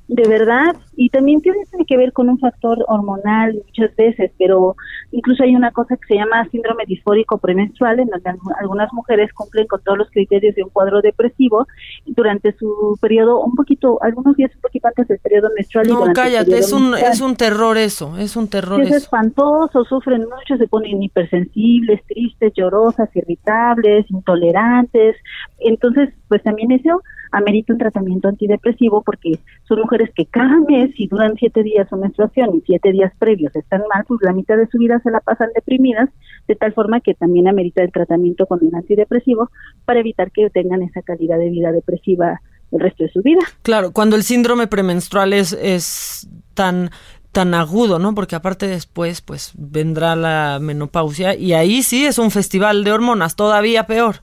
De 0.08 0.26
verdad, 0.26 0.74
y 0.96 1.10
también 1.10 1.42
tiene 1.42 1.58
que 1.86 1.96
ver 1.98 2.14
con 2.14 2.30
un 2.30 2.38
factor 2.38 2.82
hormonal 2.88 3.62
muchas 3.66 3.94
veces, 3.94 4.32
pero 4.38 4.74
incluso 5.12 5.42
hay 5.42 5.54
una 5.54 5.70
cosa 5.70 5.96
que 5.96 6.06
se 6.08 6.14
llama 6.14 6.48
síndrome 6.50 6.84
disfórico 6.86 7.36
premenstrual, 7.36 8.00
en 8.00 8.08
donde 8.08 8.30
algunas 8.58 8.90
mujeres 8.94 9.30
cumplen 9.34 9.66
con 9.66 9.82
todos 9.82 9.98
los 9.98 10.10
criterios 10.10 10.54
de 10.54 10.64
un 10.64 10.70
cuadro 10.70 11.02
depresivo 11.02 11.66
durante 12.06 12.56
su 12.56 12.96
periodo, 13.02 13.40
un 13.40 13.54
poquito, 13.54 13.98
algunos 14.00 14.34
días 14.36 14.50
un 14.54 14.62
poquito 14.62 14.88
antes 14.88 15.08
del 15.08 15.18
periodo 15.18 15.50
menstrual. 15.54 15.88
No, 15.88 16.12
cállate, 16.14 16.58
es 16.58 16.72
un, 16.72 16.94
es 16.94 17.20
un 17.20 17.36
terror 17.36 17.76
eso, 17.76 18.16
es 18.16 18.34
un 18.34 18.48
terror 18.48 18.80
es 18.80 18.90
espantoso, 18.92 19.84
sufren 19.84 20.22
mucho, 20.22 20.56
se 20.56 20.66
ponen 20.68 21.02
hipersensibles, 21.02 22.02
tristes, 22.06 22.54
llorosas, 22.56 23.14
irritables, 23.14 24.10
intolerantes, 24.10 25.16
entonces, 25.58 26.14
pues 26.28 26.42
también 26.42 26.72
eso 26.72 27.02
amerita 27.32 27.72
un 27.72 27.78
tratamiento 27.78 28.28
antidepresivo 28.28 29.02
porque 29.02 29.38
son 29.66 29.80
mujeres 29.80 30.10
que 30.14 30.26
cada 30.26 30.58
mes, 30.60 30.94
si 30.96 31.06
duran 31.06 31.34
siete 31.36 31.62
días 31.62 31.88
su 31.88 31.96
menstruación 31.96 32.56
y 32.56 32.62
siete 32.66 32.92
días 32.92 33.12
previos 33.18 33.54
están 33.56 33.82
mal, 33.92 34.04
pues 34.06 34.20
la 34.22 34.32
mitad 34.32 34.56
de 34.56 34.66
su 34.68 34.78
vida 34.78 35.00
se 35.02 35.10
la 35.10 35.20
pasan 35.20 35.50
deprimidas, 35.54 36.08
de 36.46 36.54
tal 36.54 36.72
forma 36.72 37.00
que 37.00 37.14
también 37.14 37.48
amerita 37.48 37.82
el 37.82 37.92
tratamiento 37.92 38.46
con 38.46 38.58
un 38.62 38.74
antidepresivo 38.74 39.50
para 39.84 40.00
evitar 40.00 40.30
que 40.30 40.50
tengan 40.50 40.82
esa 40.82 41.02
calidad 41.02 41.38
de 41.38 41.50
vida 41.50 41.72
depresiva 41.72 42.40
el 42.70 42.80
resto 42.80 43.04
de 43.04 43.10
su 43.10 43.22
vida. 43.22 43.40
Claro, 43.62 43.92
cuando 43.92 44.16
el 44.16 44.22
síndrome 44.22 44.66
premenstrual 44.66 45.32
es, 45.32 45.52
es 45.54 46.28
tan 46.54 46.90
tan 47.32 47.54
agudo, 47.54 47.98
¿no? 47.98 48.14
Porque 48.14 48.36
aparte 48.36 48.66
después, 48.66 49.20
pues 49.20 49.52
vendrá 49.56 50.16
la 50.16 50.58
menopausia 50.60 51.34
y 51.36 51.52
ahí 51.52 51.82
sí 51.82 52.04
es 52.06 52.18
un 52.18 52.30
festival 52.30 52.84
de 52.84 52.92
hormonas, 52.92 53.36
todavía 53.36 53.86
peor. 53.86 54.22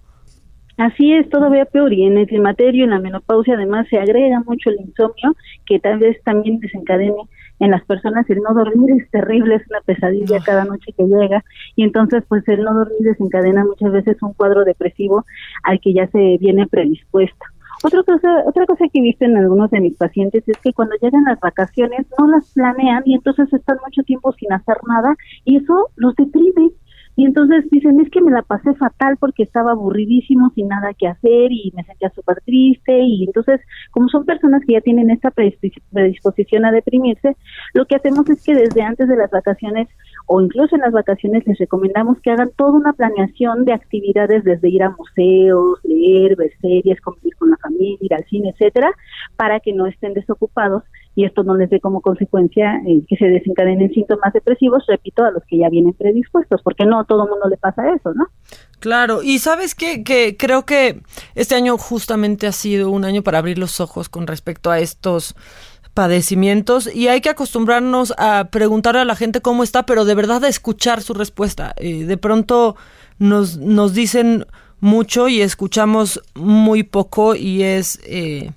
Así 0.78 1.13
es, 1.13 1.30
todavía 1.30 1.65
peor. 1.65 1.93
Y 1.93 2.03
en 2.03 2.17
el 2.17 2.28
climaterio, 2.28 2.84
en 2.84 2.89
la 2.89 2.99
menopausia, 2.99 3.55
además 3.55 3.88
se 3.89 3.97
agrega 3.97 4.41
mucho 4.45 4.69
el 4.69 4.82
insomnio, 4.82 5.36
que 5.65 5.80
tal 5.80 5.99
vez 5.99 6.21
también 6.23 6.59
desencadene 6.59 7.15
en 7.59 7.71
las 7.71 7.86
personas 7.86 8.30
el 8.30 8.39
no 8.39 8.53
dormir 8.53 9.01
es 9.01 9.09
terrible, 9.11 9.55
es 9.55 9.67
una 9.69 9.80
pesadilla 9.82 10.39
cada 10.45 10.65
noche 10.65 10.93
que 10.97 11.05
llega. 11.05 11.43
Y 11.76 11.84
entonces, 11.84 12.23
pues 12.28 12.45
el 12.47 12.63
no 12.63 12.73
dormir 12.73 12.99
desencadena 12.99 13.63
muchas 13.63 13.91
veces 13.91 14.21
un 14.21 14.34
cuadro 14.34 14.65
depresivo 14.65 15.26
al 15.63 15.80
que 15.80 15.93
ya 15.93 16.07
se 16.07 16.38
viene 16.39 16.67
predispuesto. 16.67 17.45
Otra 17.84 18.03
cosa, 18.03 18.43
otra 18.47 18.65
cosa 18.65 18.86
que 18.91 18.99
he 18.99 19.01
visto 19.01 19.26
en 19.26 19.38
algunos 19.38 19.69
de 19.69 19.80
mis 19.80 19.95
pacientes 19.95 20.43
es 20.47 20.57
que 20.57 20.73
cuando 20.73 20.95
llegan 21.01 21.26
las 21.26 21.39
vacaciones 21.39 22.07
no 22.17 22.28
las 22.28 22.51
planean 22.53 23.03
y 23.05 23.15
entonces 23.15 23.51
están 23.53 23.78
mucho 23.86 24.01
tiempo 24.03 24.32
sin 24.34 24.51
hacer 24.53 24.78
nada 24.88 25.15
y 25.43 25.57
eso 25.57 25.89
los 25.95 26.15
deprime 26.15 26.71
y 27.16 27.26
entonces 27.26 27.66
dicen, 27.72 27.99
es 28.01 28.09
que 28.09 28.22
me 28.22 28.32
la 28.32 28.41
pasé 28.41 28.74
fatal 28.76 29.16
porque 29.18 29.43
estaba 29.43 29.72
aburridísimo, 29.72 30.51
sin 30.53 30.68
nada 30.68 30.93
que 30.93 31.07
hacer 31.07 31.51
y 31.51 31.72
me 31.76 31.84
sentía 31.84 32.09
súper 32.09 32.41
triste. 32.45 32.99
Y 32.99 33.24
entonces, 33.26 33.61
como 33.91 34.09
son 34.09 34.26
personas 34.26 34.61
que 34.68 34.74
ya 34.74 34.82
tienen 34.82 35.09
esta 35.09 35.32
predisposición 35.32 36.66
a 36.66 36.72
deprimirse, 36.72 37.38
lo 37.74 37.86
que 37.86 37.95
hacemos 37.95 38.30
es 38.30 38.43
que 38.43 38.53
desde 38.53 38.82
antes 38.82 39.07
de 39.07 39.16
las 39.16 39.32
vacaciones 39.32 39.88
o 40.28 40.41
incluso 40.41 40.76
en 40.76 40.82
las 40.82 40.91
vacaciones 40.91 41.47
les 41.47 41.57
recomendamos 41.57 42.20
que 42.20 42.32
hagan 42.32 42.51
toda 42.57 42.74
una 42.74 42.93
planeación 42.93 43.63
de 43.63 43.74
actividades 43.74 44.43
desde 44.43 44.70
ir 44.70 44.84
a 44.84 44.89
museos, 44.89 45.80
leer, 45.84 46.36
ver 46.36 46.51
series, 46.59 46.99
convivir 46.99 47.36
con 47.38 47.51
la 47.51 47.57
familia, 47.57 47.97
ir 48.01 48.13
al 48.13 48.26
cine, 48.26 48.49
etcétera, 48.49 48.91
para 49.38 49.61
que 49.61 49.72
no 49.72 49.86
estén 49.86 50.13
desocupados 50.13 50.84
y 51.16 51.26
esto 51.26 51.43
no 51.43 51.55
les 51.55 51.70
dé 51.70 51.80
como 51.80 52.01
consecuencia 52.01 52.82
eh, 52.86 53.03
que 53.07 53.16
se 53.16 53.26
desencadenen 53.26 53.89
síntomas 53.91 54.34
depresivos, 54.34 54.84
repito, 54.88 55.24
a 55.24 55.32
los 55.32 55.43
que 55.47 55.57
ya 55.57 55.70
vienen 55.70 55.93
predispuestos, 55.93 56.61
porque 56.61 56.86
no 56.86 56.99
a 56.99 57.05
todo 57.05 57.28
mundo 57.28 57.47
le 57.49 57.55
pasa 57.57 57.93
eso, 57.93 58.13
¿no? 58.13 58.28
Claro, 58.80 59.24
y 59.24 59.39
sabes 59.39 59.76
qué? 59.76 60.03
que 60.03 60.36
creo 60.38 60.66
que 60.66 61.01
este 61.34 61.55
año 61.55 61.78
justamente 61.78 62.47
ha 62.47 62.51
sido 62.51 62.89
un 62.89 63.05
año 63.05 63.24
para 63.24 63.39
abrir 63.39 63.57
los 63.57 63.80
ojos 63.80 64.09
con 64.09 64.28
respecto 64.28 64.70
a 64.70 64.80
estos 64.80 65.36
padecimientos 65.93 66.93
y 66.93 67.07
hay 67.07 67.22
que 67.22 67.30
acostumbrarnos 67.30 68.13
a 68.18 68.49
preguntar 68.51 68.97
a 68.97 69.05
la 69.05 69.16
gente 69.16 69.39
cómo 69.39 69.63
está, 69.63 69.86
pero 69.86 70.03
de 70.03 70.13
verdad 70.13 70.43
a 70.43 70.49
escuchar 70.49 71.01
su 71.01 71.13
respuesta. 71.13 71.74
Eh, 71.78 72.03
de 72.03 72.18
pronto 72.18 72.76
nos, 73.18 73.57
nos 73.57 73.93
dicen 73.93 74.45
mucho 74.82 75.30
y 75.30 75.41
escuchamos 75.41 76.22
muy 76.36 76.84
poco 76.84 77.36
y 77.36 77.63
es... 77.63 77.99
Eh, 78.05 78.51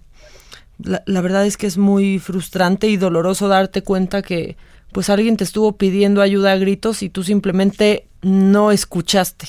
la, 0.78 1.20
verdad 1.20 1.46
es 1.46 1.56
que 1.56 1.66
es 1.66 1.78
muy 1.78 2.18
frustrante 2.18 2.88
y 2.88 2.96
doloroso 2.96 3.48
darte 3.48 3.82
cuenta 3.82 4.22
que 4.22 4.56
pues 4.92 5.10
alguien 5.10 5.36
te 5.36 5.44
estuvo 5.44 5.76
pidiendo 5.76 6.22
ayuda 6.22 6.52
a 6.52 6.56
gritos 6.56 7.02
y 7.02 7.10
tú 7.10 7.22
simplemente 7.22 8.08
no 8.22 8.70
escuchaste. 8.70 9.46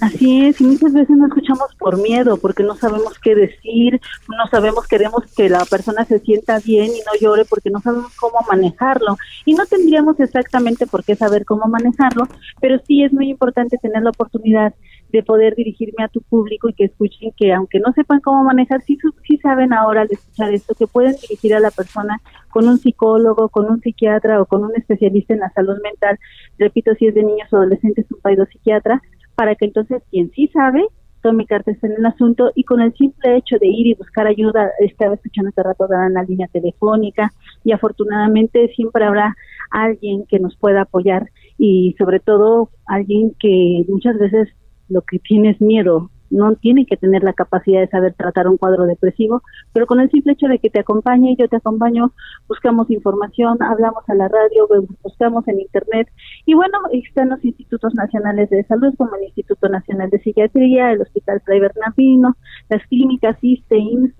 Así 0.00 0.46
es, 0.46 0.60
y 0.60 0.64
muchas 0.64 0.92
veces 0.92 1.16
no 1.16 1.26
escuchamos 1.26 1.72
por 1.78 2.02
miedo, 2.02 2.36
porque 2.36 2.64
no 2.64 2.74
sabemos 2.74 3.16
qué 3.20 3.36
decir, 3.36 4.00
no 4.28 4.46
sabemos, 4.50 4.88
queremos 4.88 5.22
que 5.36 5.48
la 5.48 5.64
persona 5.64 6.04
se 6.04 6.18
sienta 6.18 6.58
bien 6.58 6.86
y 6.86 6.98
no 6.98 7.12
llore 7.20 7.44
porque 7.44 7.70
no 7.70 7.80
sabemos 7.80 8.12
cómo 8.16 8.38
manejarlo. 8.48 9.16
Y 9.44 9.54
no 9.54 9.64
tendríamos 9.66 10.18
exactamente 10.18 10.88
por 10.88 11.04
qué 11.04 11.14
saber 11.14 11.44
cómo 11.44 11.68
manejarlo, 11.68 12.26
pero 12.60 12.80
sí 12.88 13.04
es 13.04 13.12
muy 13.12 13.30
importante 13.30 13.78
tener 13.78 14.02
la 14.02 14.10
oportunidad 14.10 14.74
de 15.14 15.22
poder 15.22 15.54
dirigirme 15.54 16.02
a 16.02 16.08
tu 16.08 16.20
público 16.22 16.68
y 16.68 16.74
que 16.74 16.86
escuchen 16.86 17.30
que 17.36 17.52
aunque 17.52 17.78
no 17.78 17.92
sepan 17.92 18.20
cómo 18.20 18.42
manejar, 18.42 18.82
sí, 18.82 18.98
sí 19.22 19.36
saben 19.38 19.72
ahora 19.72 20.00
al 20.00 20.08
escuchar 20.10 20.52
esto, 20.52 20.74
que 20.74 20.88
pueden 20.88 21.14
dirigir 21.22 21.54
a 21.54 21.60
la 21.60 21.70
persona 21.70 22.20
con 22.50 22.68
un 22.68 22.78
psicólogo, 22.78 23.48
con 23.48 23.70
un 23.70 23.80
psiquiatra 23.80 24.42
o 24.42 24.46
con 24.46 24.64
un 24.64 24.74
especialista 24.74 25.32
en 25.32 25.40
la 25.40 25.50
salud 25.50 25.76
mental, 25.84 26.18
repito, 26.58 26.92
si 26.96 27.06
es 27.06 27.14
de 27.14 27.22
niños 27.22 27.46
o 27.52 27.58
adolescentes, 27.58 28.06
un 28.10 28.46
psiquiatra, 28.46 29.00
para 29.36 29.54
que 29.54 29.66
entonces 29.66 30.02
quien 30.10 30.32
sí 30.32 30.48
sabe 30.48 30.84
tome 31.22 31.46
cartas 31.46 31.82
en 31.82 31.92
el 31.92 32.04
asunto 32.04 32.50
y 32.56 32.64
con 32.64 32.80
el 32.80 32.92
simple 32.94 33.36
hecho 33.36 33.56
de 33.58 33.68
ir 33.68 33.86
y 33.86 33.94
buscar 33.94 34.26
ayuda, 34.26 34.70
estaba 34.80 35.14
escuchando 35.14 35.50
hace 35.50 35.62
rato 35.62 35.86
en 35.90 36.12
la 36.12 36.24
línea 36.24 36.48
telefónica 36.48 37.32
y 37.62 37.72
afortunadamente 37.72 38.68
siempre 38.74 39.04
habrá 39.04 39.34
alguien 39.70 40.26
que 40.26 40.40
nos 40.40 40.56
pueda 40.56 40.82
apoyar 40.82 41.30
y 41.56 41.94
sobre 41.98 42.18
todo 42.20 42.68
alguien 42.86 43.32
que 43.38 43.84
muchas 43.88 44.18
veces 44.18 44.48
lo 44.88 45.02
que 45.02 45.18
tienes 45.18 45.60
miedo 45.60 46.10
no 46.30 46.54
tiene 46.56 46.86
que 46.86 46.96
tener 46.96 47.22
la 47.22 47.32
capacidad 47.32 47.80
de 47.80 47.88
saber 47.88 48.14
tratar 48.14 48.48
un 48.48 48.56
cuadro 48.56 48.86
depresivo, 48.86 49.42
pero 49.72 49.86
con 49.86 50.00
el 50.00 50.10
simple 50.10 50.32
hecho 50.32 50.46
de 50.46 50.58
que 50.58 50.70
te 50.70 50.80
acompañe, 50.80 51.36
yo 51.38 51.48
te 51.48 51.56
acompaño, 51.56 52.12
buscamos 52.48 52.90
información, 52.90 53.62
hablamos 53.62 54.02
a 54.08 54.14
la 54.14 54.28
radio, 54.28 54.68
buscamos 55.02 55.46
en 55.48 55.60
internet 55.60 56.08
y 56.46 56.54
bueno, 56.54 56.78
están 56.92 57.30
los 57.30 57.44
institutos 57.44 57.94
nacionales 57.94 58.50
de 58.50 58.64
salud 58.64 58.94
como 58.96 59.16
el 59.16 59.24
Instituto 59.24 59.68
Nacional 59.68 60.10
de 60.10 60.18
Psiquiatría, 60.20 60.92
el 60.92 61.02
Hospital 61.02 61.40
Fray 61.44 61.60
Bernardino, 61.60 62.36
las 62.68 62.86
clínicas 62.88 63.36
ISTE, 63.40 63.74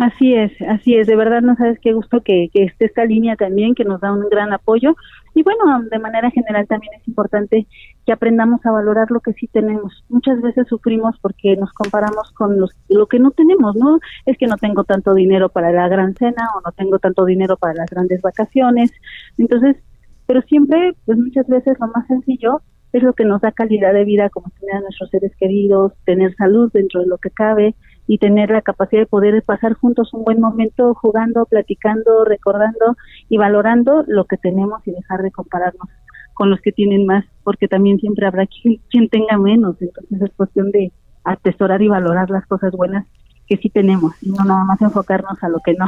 Así 0.00 0.32
es, 0.32 0.50
así 0.66 0.94
es. 0.94 1.06
De 1.06 1.14
verdad, 1.14 1.42
no 1.42 1.56
sabes 1.56 1.78
qué 1.78 1.92
gusto 1.92 2.22
que, 2.22 2.48
que 2.54 2.64
esté 2.64 2.86
esta 2.86 3.04
línea 3.04 3.36
también, 3.36 3.74
que 3.74 3.84
nos 3.84 4.00
da 4.00 4.10
un 4.14 4.26
gran 4.30 4.50
apoyo. 4.50 4.96
Y 5.34 5.42
bueno, 5.42 5.82
de 5.90 5.98
manera 5.98 6.30
general 6.30 6.66
también 6.66 6.94
es 6.98 7.06
importante 7.06 7.66
que 8.06 8.12
aprendamos 8.12 8.64
a 8.64 8.70
valorar 8.70 9.10
lo 9.10 9.20
que 9.20 9.34
sí 9.34 9.46
tenemos. 9.48 10.02
Muchas 10.08 10.40
veces 10.40 10.68
sufrimos 10.68 11.18
porque 11.20 11.54
nos 11.56 11.70
comparamos 11.74 12.32
con 12.32 12.58
los, 12.58 12.74
lo 12.88 13.08
que 13.08 13.18
no 13.18 13.30
tenemos, 13.32 13.76
¿no? 13.76 13.98
Es 14.24 14.38
que 14.38 14.46
no 14.46 14.56
tengo 14.56 14.84
tanto 14.84 15.12
dinero 15.12 15.50
para 15.50 15.70
la 15.70 15.86
gran 15.88 16.14
cena 16.14 16.48
o 16.56 16.62
no 16.62 16.72
tengo 16.72 16.98
tanto 16.98 17.26
dinero 17.26 17.58
para 17.58 17.74
las 17.74 17.90
grandes 17.90 18.22
vacaciones. 18.22 18.90
Entonces, 19.36 19.76
pero 20.24 20.40
siempre, 20.40 20.94
pues 21.04 21.18
muchas 21.18 21.46
veces 21.46 21.76
lo 21.78 21.88
más 21.88 22.06
sencillo 22.06 22.62
es 22.94 23.02
lo 23.02 23.12
que 23.12 23.26
nos 23.26 23.42
da 23.42 23.52
calidad 23.52 23.92
de 23.92 24.04
vida, 24.04 24.30
como 24.30 24.50
tener 24.58 24.76
a 24.76 24.80
nuestros 24.80 25.10
seres 25.10 25.36
queridos, 25.36 25.92
tener 26.06 26.34
salud 26.36 26.70
dentro 26.72 27.00
de 27.02 27.06
lo 27.06 27.18
que 27.18 27.28
cabe 27.28 27.74
y 28.10 28.18
tener 28.18 28.50
la 28.50 28.60
capacidad 28.60 29.02
de 29.02 29.06
poder 29.06 29.40
pasar 29.44 29.74
juntos 29.74 30.12
un 30.12 30.24
buen 30.24 30.40
momento 30.40 30.94
jugando, 30.94 31.46
platicando, 31.46 32.24
recordando 32.24 32.96
y 33.28 33.36
valorando 33.36 34.02
lo 34.08 34.24
que 34.24 34.36
tenemos 34.36 34.84
y 34.84 34.90
dejar 34.90 35.22
de 35.22 35.30
compararnos 35.30 35.88
con 36.34 36.50
los 36.50 36.60
que 36.60 36.72
tienen 36.72 37.06
más, 37.06 37.24
porque 37.44 37.68
también 37.68 38.00
siempre 38.00 38.26
habrá 38.26 38.48
quien, 38.48 38.80
quien 38.90 39.08
tenga 39.08 39.38
menos, 39.38 39.76
entonces 39.80 40.22
es 40.22 40.32
cuestión 40.34 40.72
de 40.72 40.90
atesorar 41.22 41.82
y 41.82 41.86
valorar 41.86 42.30
las 42.30 42.44
cosas 42.46 42.72
buenas 42.72 43.06
que 43.46 43.58
sí 43.58 43.70
tenemos 43.70 44.12
y 44.20 44.30
no 44.30 44.44
nada 44.44 44.64
más 44.64 44.82
enfocarnos 44.82 45.40
a 45.40 45.48
lo 45.48 45.60
que 45.64 45.74
no. 45.74 45.86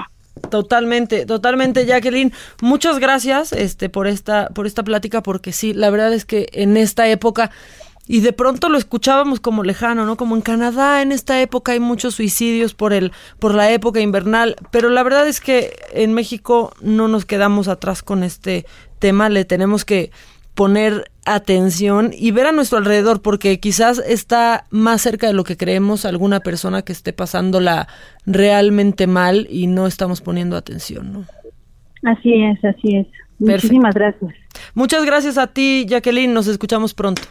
Totalmente, 0.48 1.26
totalmente, 1.26 1.86
Jacqueline. 1.86 2.32
Muchas 2.62 3.00
gracias, 3.00 3.52
este, 3.52 3.88
por 3.88 4.06
esta, 4.06 4.48
por 4.50 4.68
esta 4.68 4.84
plática, 4.84 5.24
porque 5.24 5.50
sí, 5.50 5.74
la 5.74 5.90
verdad 5.90 6.12
es 6.12 6.24
que 6.24 6.46
en 6.52 6.76
esta 6.76 7.08
época 7.08 7.50
y 8.12 8.20
de 8.20 8.34
pronto 8.34 8.68
lo 8.68 8.76
escuchábamos 8.76 9.40
como 9.40 9.64
lejano, 9.64 10.04
¿no? 10.04 10.18
Como 10.18 10.36
en 10.36 10.42
Canadá 10.42 11.00
en 11.00 11.12
esta 11.12 11.40
época 11.40 11.72
hay 11.72 11.80
muchos 11.80 12.16
suicidios 12.16 12.74
por 12.74 12.92
el 12.92 13.10
por 13.38 13.54
la 13.54 13.72
época 13.72 14.00
invernal, 14.00 14.56
pero 14.70 14.90
la 14.90 15.02
verdad 15.02 15.26
es 15.26 15.40
que 15.40 15.70
en 15.94 16.12
México 16.12 16.74
no 16.82 17.08
nos 17.08 17.24
quedamos 17.24 17.68
atrás 17.68 18.02
con 18.02 18.22
este 18.22 18.66
tema, 18.98 19.30
le 19.30 19.46
tenemos 19.46 19.86
que 19.86 20.10
poner 20.54 21.10
atención 21.24 22.10
y 22.12 22.32
ver 22.32 22.48
a 22.48 22.52
nuestro 22.52 22.76
alrededor, 22.76 23.22
porque 23.22 23.58
quizás 23.60 23.98
está 24.06 24.66
más 24.68 25.00
cerca 25.00 25.26
de 25.26 25.32
lo 25.32 25.44
que 25.44 25.56
creemos 25.56 26.04
alguna 26.04 26.40
persona 26.40 26.82
que 26.82 26.92
esté 26.92 27.14
pasándola 27.14 27.88
realmente 28.26 29.06
mal 29.06 29.46
y 29.48 29.68
no 29.68 29.86
estamos 29.86 30.20
poniendo 30.20 30.58
atención, 30.58 31.14
¿no? 31.14 31.24
Así 32.02 32.34
es, 32.34 32.62
así 32.62 32.94
es. 32.94 33.06
Muchísimas 33.38 33.94
gracias. 33.94 34.34
Muchas 34.74 35.06
gracias 35.06 35.38
a 35.38 35.46
ti, 35.46 35.86
Jacqueline. 35.88 36.34
Nos 36.34 36.46
escuchamos 36.46 36.92
pronto. 36.92 37.22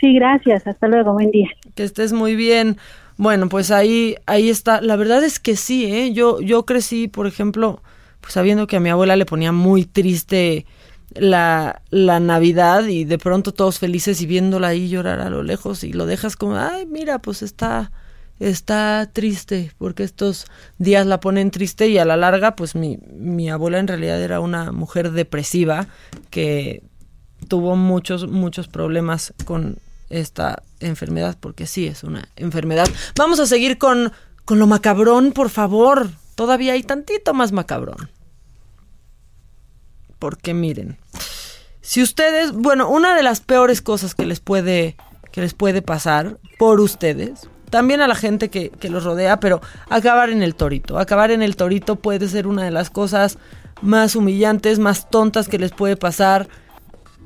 Sí, 0.00 0.14
gracias. 0.14 0.66
Hasta 0.66 0.88
luego. 0.88 1.12
Buen 1.12 1.30
día. 1.30 1.48
Que 1.74 1.84
estés 1.84 2.12
muy 2.12 2.36
bien. 2.36 2.76
Bueno, 3.16 3.48
pues 3.48 3.70
ahí, 3.70 4.16
ahí 4.26 4.50
está. 4.50 4.80
La 4.80 4.96
verdad 4.96 5.24
es 5.24 5.38
que 5.40 5.56
sí, 5.56 5.86
¿eh? 5.86 6.12
Yo, 6.12 6.40
yo 6.40 6.64
crecí, 6.66 7.08
por 7.08 7.26
ejemplo, 7.26 7.82
pues 8.20 8.34
sabiendo 8.34 8.66
que 8.66 8.76
a 8.76 8.80
mi 8.80 8.90
abuela 8.90 9.16
le 9.16 9.24
ponía 9.24 9.52
muy 9.52 9.84
triste 9.84 10.66
la, 11.14 11.82
la 11.90 12.20
Navidad 12.20 12.84
y 12.86 13.04
de 13.04 13.18
pronto 13.18 13.52
todos 13.52 13.78
felices 13.78 14.20
y 14.20 14.26
viéndola 14.26 14.68
ahí 14.68 14.88
llorar 14.88 15.20
a 15.20 15.30
lo 15.30 15.42
lejos 15.42 15.84
y 15.84 15.92
lo 15.92 16.06
dejas 16.06 16.36
como, 16.36 16.56
ay, 16.56 16.86
mira, 16.86 17.20
pues 17.20 17.42
está, 17.42 17.90
está 18.38 19.08
triste 19.12 19.72
porque 19.78 20.02
estos 20.02 20.46
días 20.78 21.06
la 21.06 21.20
ponen 21.20 21.50
triste 21.50 21.88
y 21.88 21.98
a 21.98 22.04
la 22.04 22.16
larga, 22.16 22.56
pues 22.56 22.74
mi, 22.74 22.98
mi 23.14 23.48
abuela 23.48 23.78
en 23.78 23.88
realidad 23.88 24.20
era 24.20 24.40
una 24.40 24.72
mujer 24.72 25.12
depresiva 25.12 25.86
que 26.30 26.82
tuvo 27.48 27.76
muchos, 27.76 28.28
muchos 28.28 28.68
problemas 28.68 29.32
con 29.44 29.78
esta 30.10 30.62
enfermedad, 30.80 31.36
porque 31.38 31.66
sí 31.66 31.86
es 31.86 32.04
una 32.04 32.28
enfermedad. 32.36 32.88
Vamos 33.16 33.40
a 33.40 33.46
seguir 33.46 33.78
con, 33.78 34.12
con 34.44 34.58
lo 34.58 34.66
macabrón, 34.66 35.32
por 35.32 35.50
favor. 35.50 36.10
Todavía 36.34 36.74
hay 36.74 36.82
tantito 36.82 37.34
más 37.34 37.52
macabrón 37.52 38.10
porque 40.18 40.54
miren, 40.54 40.96
si 41.80 42.02
ustedes, 42.02 42.52
bueno, 42.52 42.88
una 42.88 43.14
de 43.14 43.22
las 43.22 43.40
peores 43.40 43.82
cosas 43.82 44.14
que 44.14 44.26
les 44.26 44.40
puede, 44.40 44.96
que 45.32 45.40
les 45.40 45.54
puede 45.54 45.82
pasar 45.82 46.38
por 46.58 46.80
ustedes, 46.80 47.48
también 47.70 48.00
a 48.00 48.08
la 48.08 48.14
gente 48.14 48.48
que, 48.48 48.70
que 48.70 48.88
los 48.88 49.04
rodea, 49.04 49.40
pero 49.40 49.60
acabar 49.90 50.30
en 50.30 50.42
el 50.42 50.54
torito. 50.54 50.98
Acabar 50.98 51.30
en 51.30 51.42
el 51.42 51.56
torito 51.56 51.96
puede 51.96 52.28
ser 52.28 52.46
una 52.46 52.64
de 52.64 52.70
las 52.70 52.90
cosas 52.90 53.38
más 53.82 54.16
humillantes, 54.16 54.78
más 54.78 55.10
tontas 55.10 55.48
que 55.48 55.58
les 55.58 55.72
puede 55.72 55.96
pasar. 55.96 56.48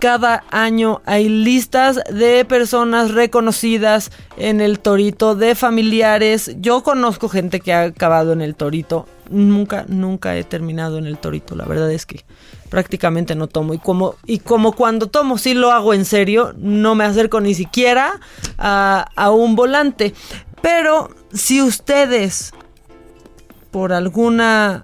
Cada 0.01 0.45
año 0.51 1.03
hay 1.05 1.29
listas 1.29 2.01
de 2.11 2.47
personas 2.47 3.11
reconocidas 3.11 4.11
en 4.39 4.63
el 4.63 4.79
torito, 4.79 5.35
de 5.35 5.55
familiares. 5.55 6.57
Yo 6.59 6.83
conozco 6.83 7.29
gente 7.29 7.61
que 7.61 7.75
ha 7.75 7.83
acabado 7.83 8.33
en 8.33 8.41
el 8.41 8.55
torito. 8.55 9.07
Nunca, 9.29 9.85
nunca 9.89 10.39
he 10.39 10.43
terminado 10.43 10.97
en 10.97 11.05
el 11.05 11.19
torito. 11.19 11.55
La 11.55 11.67
verdad 11.67 11.93
es 11.93 12.07
que 12.07 12.25
prácticamente 12.71 13.35
no 13.35 13.47
tomo. 13.47 13.75
Y 13.75 13.79
como, 13.79 14.15
y 14.25 14.39
como 14.39 14.73
cuando 14.73 15.09
tomo 15.09 15.37
sí 15.37 15.53
lo 15.53 15.71
hago 15.71 15.93
en 15.93 16.07
serio, 16.07 16.55
no 16.57 16.95
me 16.95 17.05
acerco 17.05 17.43
ni 17.43 17.53
siquiera 17.53 18.21
a, 18.57 19.07
a 19.15 19.31
un 19.31 19.55
volante. 19.55 20.15
Pero 20.63 21.11
si 21.31 21.61
ustedes, 21.61 22.55
por 23.71 23.93
alguna 23.93 24.83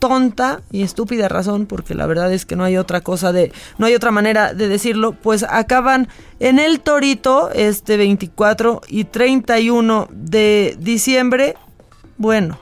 tonta 0.00 0.62
y 0.72 0.82
estúpida 0.82 1.28
razón, 1.28 1.66
porque 1.66 1.94
la 1.94 2.06
verdad 2.06 2.32
es 2.32 2.44
que 2.44 2.56
no 2.56 2.64
hay 2.64 2.76
otra 2.76 3.02
cosa 3.02 3.30
de, 3.32 3.52
no 3.78 3.86
hay 3.86 3.94
otra 3.94 4.10
manera 4.10 4.52
de 4.54 4.66
decirlo, 4.66 5.12
pues 5.12 5.44
acaban 5.44 6.08
en 6.40 6.58
el 6.58 6.80
Torito 6.80 7.50
este 7.52 7.96
24 7.96 8.80
y 8.88 9.04
31 9.04 10.08
de 10.10 10.76
diciembre. 10.80 11.54
Bueno, 12.16 12.58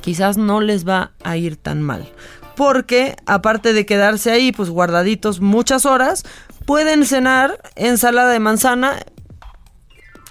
quizás 0.00 0.36
no 0.36 0.60
les 0.60 0.88
va 0.88 1.12
a 1.22 1.36
ir 1.36 1.56
tan 1.56 1.80
mal 1.82 2.10
porque 2.56 3.14
aparte 3.26 3.72
de 3.72 3.86
quedarse 3.86 4.32
ahí 4.32 4.50
pues 4.50 4.68
guardaditos 4.68 5.40
muchas 5.40 5.86
horas, 5.86 6.24
pueden 6.66 7.06
cenar 7.06 7.60
ensalada 7.76 8.32
de 8.32 8.40
manzana 8.40 8.96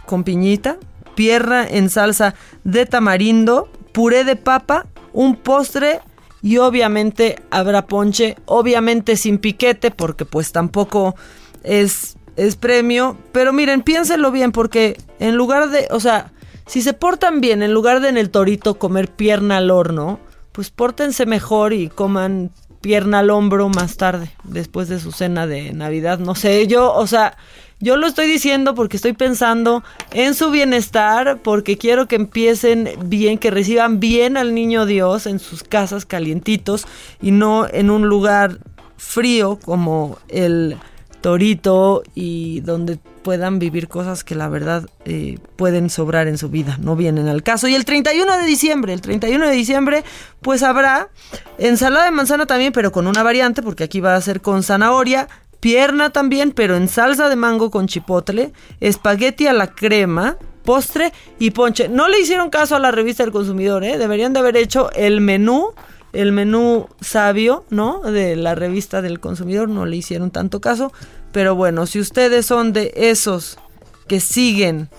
con 0.05 0.26
piñita, 0.26 0.76
pierna 1.15 1.65
en 1.65 1.89
salsa 1.89 2.36
de 2.65 2.86
tamarindo, 2.86 3.72
puré 3.93 4.26
de 4.26 4.36
papa, 4.36 4.88
un 5.14 5.36
postre 5.36 6.01
y 6.41 6.58
obviamente 6.58 7.41
habrá 7.49 7.88
ponche, 7.88 8.36
obviamente 8.45 9.18
sin 9.18 9.38
piquete 9.38 9.91
porque 9.91 10.26
pues 10.26 10.51
tampoco 10.51 11.16
es, 11.64 12.18
es 12.36 12.55
premio, 12.55 13.18
pero 13.32 13.53
miren, 13.53 13.82
piénsenlo 13.82 14.32
bien 14.32 14.51
porque 14.51 14.97
en 15.20 15.36
lugar 15.36 15.70
de, 15.70 15.88
o 15.91 15.99
sea, 15.99 16.32
si 16.68 16.82
se 16.82 16.93
portan 16.93 17.41
bien, 17.41 17.64
en 17.64 17.74
lugar 17.74 18.01
de 18.01 18.10
en 18.10 18.18
el 18.18 18.30
torito 18.30 18.78
comer 18.78 19.10
pierna 19.10 19.58
al 19.58 19.72
horno, 19.72 20.20
pues 20.51 20.70
pórtense 20.70 21.26
mejor 21.26 21.74
y 21.74 21.88
coman 21.88 22.51
pierna 22.82 23.20
al 23.20 23.30
hombro 23.30 23.70
más 23.70 23.97
tarde, 23.97 24.32
después 24.43 24.88
de 24.88 24.99
su 24.99 25.12
cena 25.12 25.47
de 25.47 25.74
Navidad. 25.74 26.20
No 26.20 26.36
sé, 26.36 26.68
yo, 26.68 26.93
o 26.93 27.08
sea, 27.08 27.38
yo 27.80 27.95
lo 27.95 28.07
estoy 28.07 28.28
diciendo 28.28 28.73
porque 28.73 28.97
estoy 28.97 29.13
pensando 29.13 29.84
en 30.11 30.34
su 30.34 30.49
bienestar, 30.49 31.39
porque 31.43 31.78
quiero 31.78 32.07
que 32.07 32.15
empiecen 32.15 32.89
bien, 33.05 33.38
que 33.38 33.51
reciban 33.51 33.99
bien 33.99 34.38
al 34.38 34.55
niño 34.55 34.86
Dios 34.86 35.28
en 35.28 35.39
sus 35.39 35.63
casas 35.63 36.05
calientitos 36.05 36.88
y 37.21 37.32
no 37.32 37.67
en 37.67 37.89
un 37.89 38.07
lugar 38.07 38.59
frío 38.97 39.59
como 39.63 40.17
el 40.28 40.78
torito 41.21 42.03
y 42.15 42.61
donde 42.61 42.99
puedan 43.28 43.59
vivir 43.59 43.89
cosas 43.89 44.23
que 44.23 44.36
la 44.36 44.47
verdad 44.47 44.89
eh, 45.03 45.38
pueden 45.57 45.89
sobrar 45.89 46.28
en 46.28 46.38
su 46.38 46.49
vida, 46.49 46.78
no 46.80 46.95
vienen 46.95 47.28
al 47.28 47.43
caso. 47.43 47.67
Y 47.67 47.75
el 47.75 47.84
31 47.84 48.38
de 48.38 48.45
diciembre, 48.45 48.93
el 48.93 49.01
31 49.01 49.47
de 49.47 49.51
diciembre, 49.51 50.03
pues 50.41 50.63
habrá 50.63 51.09
ensalada 51.57 52.05
de 52.05 52.11
manzana 52.11 52.45
también, 52.45 52.71
pero 52.71 52.91
con 52.93 53.05
una 53.05 53.23
variante, 53.23 53.61
porque 53.61 53.84
aquí 53.84 53.99
va 53.99 54.15
a 54.15 54.21
ser 54.21 54.39
con 54.39 54.63
zanahoria, 54.63 55.28
pierna 55.60 56.12
también, 56.12 56.51
pero 56.51 56.76
en 56.76 56.88
salsa 56.88 57.30
de 57.30 57.36
mango 57.36 57.72
con 57.72 57.88
chipotle, 57.88 58.53
espagueti 58.80 59.47
a 59.47 59.53
la 59.53 59.68
crema, 59.68 60.38
postre 60.64 61.14
y 61.39 61.51
ponche. 61.51 61.89
No 61.89 62.08
le 62.08 62.20
hicieron 62.20 62.49
caso 62.49 62.76
a 62.76 62.80
la 62.80 62.91
revista 62.91 63.24
del 63.24 63.32
consumidor, 63.32 63.84
¿eh? 63.84 63.97
deberían 63.97 64.34
de 64.34 64.39
haber 64.39 64.58
hecho 64.58 64.91
el 64.91 65.22
menú 65.22 65.74
el 66.14 66.32
menú 66.32 66.88
sabio, 67.01 67.66
¿no? 67.70 68.01
De 68.01 68.36
la 68.36 68.55
revista 68.55 69.01
del 69.01 69.20
consumidor, 69.20 69.70
no 69.70 69.86
le 69.86 69.97
hicieron 69.97 70.32
tanto 70.32 70.62
caso. 70.62 70.91
Pero 71.32 71.55
bueno, 71.55 71.86
si 71.86 72.00
ustedes 72.00 72.46
son 72.46 72.74
de 72.74 72.92
esos 72.96 73.59
que 74.08 74.20
siguen, 74.20 74.89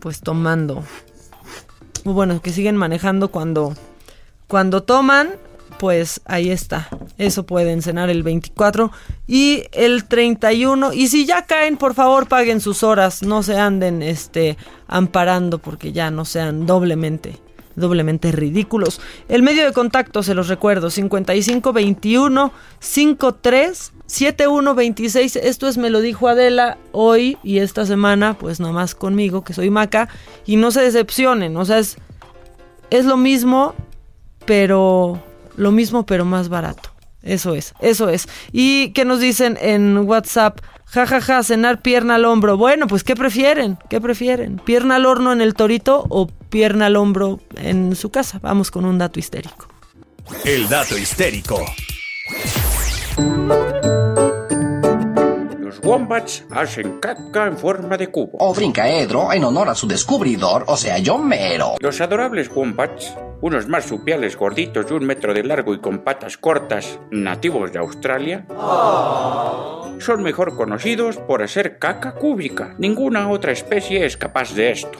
pues 0.00 0.20
tomando, 0.20 0.82
bueno, 2.04 2.40
que 2.42 2.50
siguen 2.50 2.76
manejando 2.76 3.28
cuando, 3.28 3.74
cuando 4.48 4.82
toman, 4.82 5.30
pues 5.82 6.20
ahí 6.26 6.48
está. 6.52 6.88
Eso 7.18 7.44
pueden 7.44 7.82
cenar 7.82 8.08
el 8.08 8.22
24 8.22 8.92
y 9.26 9.64
el 9.72 10.04
31. 10.04 10.92
Y 10.92 11.08
si 11.08 11.26
ya 11.26 11.42
caen, 11.42 11.76
por 11.76 11.94
favor, 11.94 12.28
paguen 12.28 12.60
sus 12.60 12.84
horas. 12.84 13.24
No 13.24 13.42
se 13.42 13.58
anden 13.58 14.00
este, 14.00 14.56
amparando 14.86 15.58
porque 15.58 15.90
ya 15.90 16.12
no 16.12 16.24
sean 16.24 16.66
doblemente 16.66 17.40
doblemente 17.74 18.30
ridículos. 18.30 19.00
El 19.28 19.42
medio 19.42 19.64
de 19.64 19.72
contacto, 19.72 20.22
se 20.22 20.34
los 20.34 20.46
recuerdo, 20.46 20.88
5521 20.88 22.52
53 22.78 23.92
7126. 24.06 25.34
Esto 25.34 25.66
es 25.66 25.78
Me 25.78 25.90
lo 25.90 26.00
dijo 26.00 26.28
Adela 26.28 26.78
hoy 26.92 27.38
y 27.42 27.58
esta 27.58 27.86
semana, 27.86 28.38
pues 28.38 28.60
nomás 28.60 28.94
conmigo, 28.94 29.42
que 29.42 29.52
soy 29.52 29.70
Maca. 29.70 30.08
Y 30.46 30.54
no 30.54 30.70
se 30.70 30.82
decepcionen, 30.82 31.56
o 31.56 31.64
sea, 31.64 31.80
es, 31.80 31.96
es 32.90 33.04
lo 33.04 33.16
mismo, 33.16 33.74
pero 34.44 35.20
lo 35.56 35.72
mismo, 35.72 36.06
pero 36.06 36.24
más 36.24 36.48
barato. 36.48 36.90
Eso 37.22 37.54
es, 37.54 37.74
eso 37.80 38.08
es. 38.08 38.28
¿Y 38.50 38.92
qué 38.92 39.04
nos 39.04 39.20
dicen 39.20 39.56
en 39.60 39.98
WhatsApp? 39.98 40.58
Ja, 40.86 41.06
ja, 41.06 41.20
ja, 41.20 41.42
cenar 41.42 41.80
pierna 41.80 42.16
al 42.16 42.24
hombro. 42.24 42.56
Bueno, 42.56 42.86
pues 42.86 43.04
¿qué 43.04 43.14
prefieren? 43.16 43.78
¿Qué 43.88 44.00
prefieren? 44.00 44.60
¿Pierna 44.62 44.96
al 44.96 45.06
horno 45.06 45.32
en 45.32 45.40
el 45.40 45.54
torito 45.54 46.04
o 46.10 46.26
pierna 46.26 46.86
al 46.86 46.96
hombro 46.96 47.40
en 47.56 47.96
su 47.96 48.10
casa? 48.10 48.40
Vamos 48.42 48.70
con 48.70 48.84
un 48.84 48.98
dato 48.98 49.18
histérico. 49.18 49.68
El 50.44 50.68
dato 50.68 50.98
histérico. 50.98 51.64
Los 55.58 55.80
wombats 55.82 56.44
hacen 56.50 56.98
caca 57.00 57.46
en 57.46 57.56
forma 57.56 57.96
de 57.96 58.08
cubo. 58.08 58.36
O 58.38 58.52
brincaedro 58.54 59.32
en 59.32 59.44
honor 59.44 59.68
a 59.70 59.74
su 59.74 59.86
descubridor, 59.86 60.64
o 60.66 60.76
sea, 60.76 60.98
yo 60.98 61.18
mero. 61.18 61.76
Los 61.80 62.00
adorables 62.00 62.50
wombats, 62.54 63.14
unos 63.42 63.68
marsupiales 63.68 64.36
gorditos 64.36 64.86
de 64.86 64.94
un 64.94 65.04
metro 65.04 65.34
de 65.34 65.42
largo 65.42 65.74
y 65.74 65.80
con 65.80 65.98
patas 65.98 66.38
cortas, 66.38 66.98
nativos 67.10 67.72
de 67.72 67.80
Australia, 67.80 68.46
son 69.98 70.22
mejor 70.22 70.56
conocidos 70.56 71.16
por 71.16 71.42
hacer 71.42 71.78
caca 71.78 72.14
cúbica. 72.14 72.74
Ninguna 72.78 73.28
otra 73.28 73.52
especie 73.52 74.06
es 74.06 74.16
capaz 74.16 74.54
de 74.54 74.70
esto. 74.70 74.98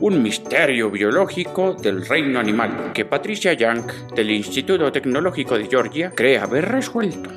Un 0.00 0.22
misterio 0.22 0.90
biológico 0.90 1.74
del 1.74 2.06
reino 2.06 2.38
animal 2.38 2.92
que 2.92 3.04
Patricia 3.04 3.52
Young 3.54 3.90
del 4.14 4.30
Instituto 4.30 4.92
Tecnológico 4.92 5.56
de 5.56 5.66
Georgia 5.66 6.12
cree 6.14 6.38
haber 6.38 6.68
resuelto. 6.68 7.30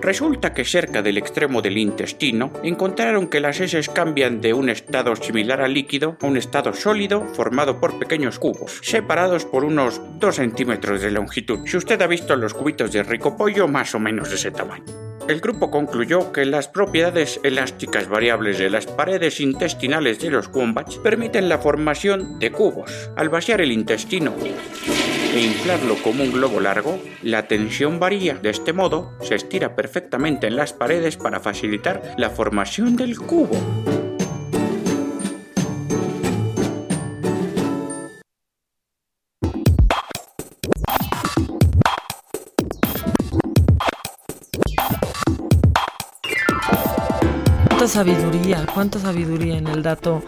Resulta 0.00 0.52
que 0.52 0.64
cerca 0.64 1.02
del 1.02 1.18
extremo 1.18 1.62
del 1.62 1.78
intestino 1.78 2.52
encontraron 2.62 3.28
que 3.28 3.40
las 3.40 3.60
heces 3.60 3.88
cambian 3.88 4.40
de 4.40 4.52
un 4.52 4.68
estado 4.68 5.16
similar 5.16 5.60
al 5.60 5.74
líquido 5.74 6.16
a 6.20 6.26
un 6.26 6.36
estado 6.36 6.72
sólido 6.72 7.24
formado 7.34 7.80
por 7.80 7.98
pequeños 7.98 8.38
cubos, 8.38 8.80
separados 9.04 9.44
por 9.44 9.66
unos 9.66 10.00
2 10.18 10.34
centímetros 10.34 11.02
de 11.02 11.10
longitud. 11.10 11.58
Si 11.66 11.76
usted 11.76 12.00
ha 12.00 12.06
visto 12.06 12.34
los 12.36 12.54
cubitos 12.54 12.90
de 12.90 13.02
rico 13.02 13.36
pollo, 13.36 13.68
más 13.68 13.94
o 13.94 13.98
menos 13.98 14.30
de 14.30 14.36
ese 14.36 14.50
tamaño. 14.50 14.86
El 15.28 15.42
grupo 15.42 15.70
concluyó 15.70 16.32
que 16.32 16.46
las 16.46 16.68
propiedades 16.68 17.38
elásticas 17.42 18.08
variables 18.08 18.56
de 18.56 18.70
las 18.70 18.86
paredes 18.86 19.40
intestinales 19.40 20.20
de 20.20 20.30
los 20.30 20.48
wombats 20.48 20.96
permiten 20.96 21.50
la 21.50 21.58
formación 21.58 22.38
de 22.38 22.50
cubos. 22.50 23.10
Al 23.14 23.28
vaciar 23.28 23.60
el 23.60 23.72
intestino 23.72 24.32
e 25.34 25.40
inflarlo 25.40 25.96
como 26.02 26.24
un 26.24 26.32
globo 26.32 26.58
largo, 26.60 26.98
la 27.22 27.46
tensión 27.46 28.00
varía. 28.00 28.36
De 28.36 28.48
este 28.48 28.72
modo, 28.72 29.12
se 29.20 29.34
estira 29.34 29.76
perfectamente 29.76 30.46
en 30.46 30.56
las 30.56 30.72
paredes 30.72 31.18
para 31.18 31.40
facilitar 31.40 32.14
la 32.16 32.30
formación 32.30 32.96
del 32.96 33.18
cubo. 33.18 34.13
Sabiduría, 47.94 48.66
cuánta 48.74 48.98
sabiduría 48.98 49.56
en 49.56 49.68
el 49.68 49.84
dato 49.84 50.20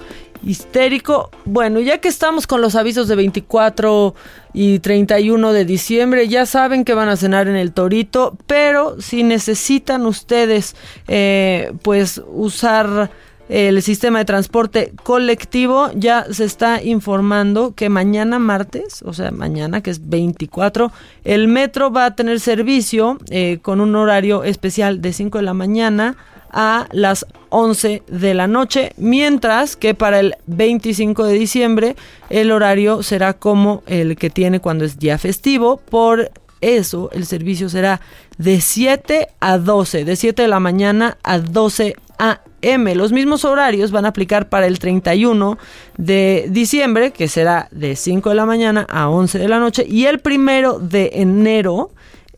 histérico. 0.45 1.31
Bueno, 1.45 1.81
ya 1.81 1.99
que 1.99 2.07
estamos 2.07 2.47
con 2.47 2.61
los 2.61 2.77
avisos 2.77 3.09
de 3.09 3.17
24 3.17 4.15
y 4.53 4.79
31 4.79 5.53
de 5.53 5.65
diciembre, 5.65 6.29
ya 6.29 6.47
saben 6.47 6.85
que 6.85 6.95
van 6.95 7.09
a 7.09 7.17
cenar 7.17 7.49
en 7.49 7.57
el 7.57 7.73
Torito, 7.73 8.39
pero 8.47 9.01
si 9.01 9.25
necesitan 9.25 10.07
ustedes, 10.07 10.77
eh, 11.09 11.73
pues 11.83 12.23
usar 12.29 13.11
el 13.49 13.83
sistema 13.83 14.21
de 14.21 14.27
transporte 14.27 14.93
colectivo, 15.03 15.91
ya 15.97 16.25
se 16.33 16.45
está 16.45 16.81
informando 16.81 17.75
que 17.75 17.89
mañana 17.89 18.39
martes, 18.39 19.03
o 19.03 19.13
sea, 19.13 19.33
mañana 19.33 19.81
que 19.81 19.91
es 19.91 20.09
24, 20.09 20.93
el 21.25 21.49
metro 21.49 21.91
va 21.91 22.07
a 22.07 22.15
tener 22.15 22.39
servicio 22.39 23.19
eh, 23.31 23.59
con 23.61 23.81
un 23.81 23.97
horario 23.97 24.45
especial 24.45 25.01
de 25.01 25.13
5 25.13 25.39
de 25.39 25.45
la 25.45 25.55
mañana 25.55 26.17
a 26.51 26.87
las 26.93 27.27
11 27.51 28.03
de 28.07 28.35
la 28.35 28.47
noche, 28.47 28.93
mientras 28.97 29.77
que 29.77 29.95
para 29.95 30.21
el 30.21 30.35
25 30.47 31.25
de 31.25 31.35
diciembre 31.35 31.97
el 32.31 32.51
horario 32.51 33.03
será 33.03 33.35
como 33.35 33.83
el 33.87 34.17
que 34.17 34.31
tiene 34.31 34.61
cuando 34.61 34.85
es 34.85 34.99
día 34.99 35.19
festivo, 35.19 35.79
por 35.79 36.31
eso 36.61 37.11
el 37.13 37.27
servicio 37.27 37.69
será 37.69 38.01
de 38.39 38.61
7 38.61 39.29
a 39.41 39.59
12, 39.59 40.05
de 40.05 40.17
7 40.17 40.43
de 40.43 40.49
la 40.49 40.61
mañana 40.61 41.19
a 41.23 41.39
12 41.39 41.95
a.m. 42.19 42.95
Los 42.95 43.13
mismos 43.13 43.45
horarios 43.45 43.91
van 43.91 44.05
a 44.05 44.09
aplicar 44.09 44.49
para 44.49 44.67
el 44.67 44.79
31 44.79 45.59
de 45.97 46.47
diciembre, 46.51 47.13
que 47.13 47.29
será 47.29 47.69
de 47.71 47.97
5 47.97 48.31
de 48.31 48.35
la 48.35 48.47
mañana 48.47 48.87
a 48.89 49.09
11 49.09 49.39
de 49.39 49.49
la 49.49 49.59
noche, 49.59 49.85
y 49.89 50.07
el 50.07 50.21
primero 50.21 50.79
de 50.79 51.11
enero, 51.15 51.91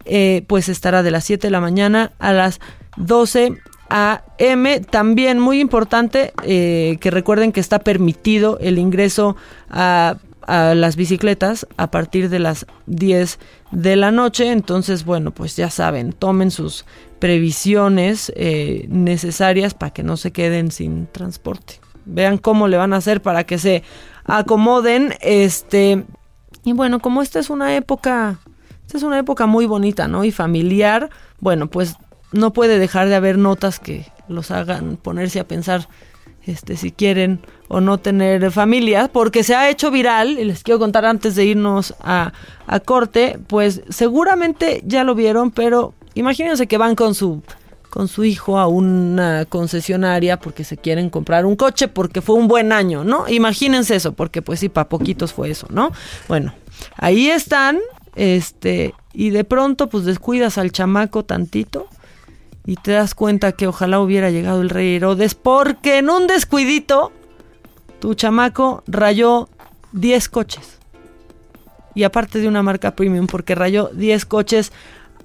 eh, 0.05 0.44
pues 0.47 0.68
estará 0.68 1.02
de 1.02 1.10
las 1.10 1.24
7 1.24 1.47
de 1.47 1.51
la 1.51 1.60
mañana 1.60 2.12
a 2.18 2.32
las 2.32 2.60
12 2.97 3.56
AM. 3.89 4.85
También 4.90 5.39
muy 5.39 5.60
importante 5.60 6.32
eh, 6.43 6.98
que 7.01 7.10
recuerden 7.10 7.52
que 7.52 7.60
está 7.60 7.78
permitido 7.81 8.59
el 8.60 8.78
ingreso 8.78 9.36
a, 9.70 10.16
las 10.47 10.97
bicicletas 10.97 11.66
a 11.77 11.90
partir 11.90 12.31
de 12.31 12.39
las 12.39 12.65
10 12.86 13.39
de 13.70 13.97
la 13.97 14.10
noche. 14.10 14.51
Entonces, 14.51 15.05
bueno, 15.05 15.31
pues 15.31 15.56
ya 15.56 15.69
saben, 15.69 16.15
tomen 16.15 16.51
sus 16.51 16.86
previsiones 17.19 18.32
eh, 18.35 18.86
necesarias 18.89 19.74
para 19.74 19.93
que 19.93 20.02
no 20.02 20.16
se 20.16 20.32
queden 20.32 20.70
sin 20.70 21.06
transporte. 21.06 21.81
Vean 22.06 22.39
cómo 22.39 22.66
le 22.66 22.78
van 22.78 22.94
a 22.94 22.97
hacer 22.97 23.20
para 23.20 23.44
que 23.44 23.59
se 23.59 23.82
acomoden. 24.24 25.12
Este. 25.20 26.05
Y 26.65 26.73
bueno, 26.73 27.01
como 27.01 27.20
esta 27.20 27.39
es 27.40 27.51
una 27.51 27.77
época. 27.77 28.39
Esta 28.86 28.97
es 28.97 29.02
una 29.02 29.19
época 29.19 29.44
muy 29.44 29.66
bonita, 29.66 30.09
¿no? 30.09 30.24
Y 30.24 30.32
familiar. 30.32 31.10
Bueno, 31.40 31.69
pues 31.69 31.97
no 32.33 32.53
puede 32.53 32.79
dejar 32.79 33.09
de 33.09 33.15
haber 33.15 33.39
notas 33.39 33.79
que 33.79 34.07
los 34.29 34.51
hagan 34.51 34.97
ponerse 34.97 35.41
a 35.41 35.49
pensar 35.49 35.89
este 36.47 36.77
si 36.77 36.93
quieren 36.93 37.41
o 37.69 37.81
no 37.81 37.99
tener 37.99 38.51
familia, 38.51 39.11
porque 39.13 39.43
se 39.43 39.55
ha 39.55 39.69
hecho 39.69 39.91
viral, 39.91 40.39
y 40.39 40.45
les 40.45 40.63
quiero 40.63 40.79
contar 40.79 41.05
antes 41.05 41.35
de 41.35 41.45
irnos 41.45 41.95
a, 42.01 42.33
a 42.67 42.81
corte, 42.81 43.39
pues 43.47 43.83
seguramente 43.91 44.83
ya 44.87 45.05
lo 45.05 45.15
vieron, 45.15 45.51
pero 45.51 45.93
imagínense 46.15 46.67
que 46.67 46.79
van 46.79 46.95
con 46.95 47.15
su 47.15 47.43
con 47.91 48.07
su 48.07 48.25
hijo 48.25 48.59
a 48.59 48.67
una 48.67 49.47
concesionaria 49.47 50.39
porque 50.39 50.63
se 50.63 50.77
quieren 50.77 51.09
comprar 51.09 51.47
un 51.47 51.57
coche 51.57 51.89
porque 51.89 52.21
fue 52.21 52.37
un 52.37 52.47
buen 52.47 52.71
año, 52.71 53.03
¿no? 53.03 53.27
Imagínense 53.29 53.97
eso, 53.97 54.13
porque 54.13 54.43
pues 54.43 54.61
sí, 54.61 54.69
para 54.69 54.91
poquitos 54.91 55.33
fue 55.33 55.51
eso, 55.51 55.67
¿no? 55.71 55.91
Bueno, 56.29 56.53
ahí 56.97 57.29
están, 57.29 57.79
este, 58.15 58.95
y 59.15 59.31
de 59.31 59.45
pronto 59.45 59.89
pues 59.89 60.05
descuidas 60.05 60.59
al 60.59 60.71
chamaco 60.71 61.25
tantito 61.25 61.89
y 62.69 62.77
te 62.77 62.93
das 62.93 63.15
cuenta 63.15 63.53
que 63.53 63.66
ojalá 63.66 63.99
hubiera 63.99 64.28
llegado 64.31 64.61
el 64.61 64.69
rey 64.69 64.97
Herodes 64.97 65.35
porque 65.35 65.97
en 65.97 66.11
un 66.11 66.27
descuidito 66.27 67.12
tu 67.99 68.12
chamaco 68.12 68.82
rayó 68.86 69.49
10 69.93 70.28
coches. 70.28 70.78
Y 71.95 72.03
aparte 72.03 72.40
de 72.40 72.47
una 72.47 72.62
marca 72.62 72.95
premium 72.95 73.27
porque 73.27 73.55
rayó 73.55 73.89
10 73.95 74.27
coches 74.27 74.70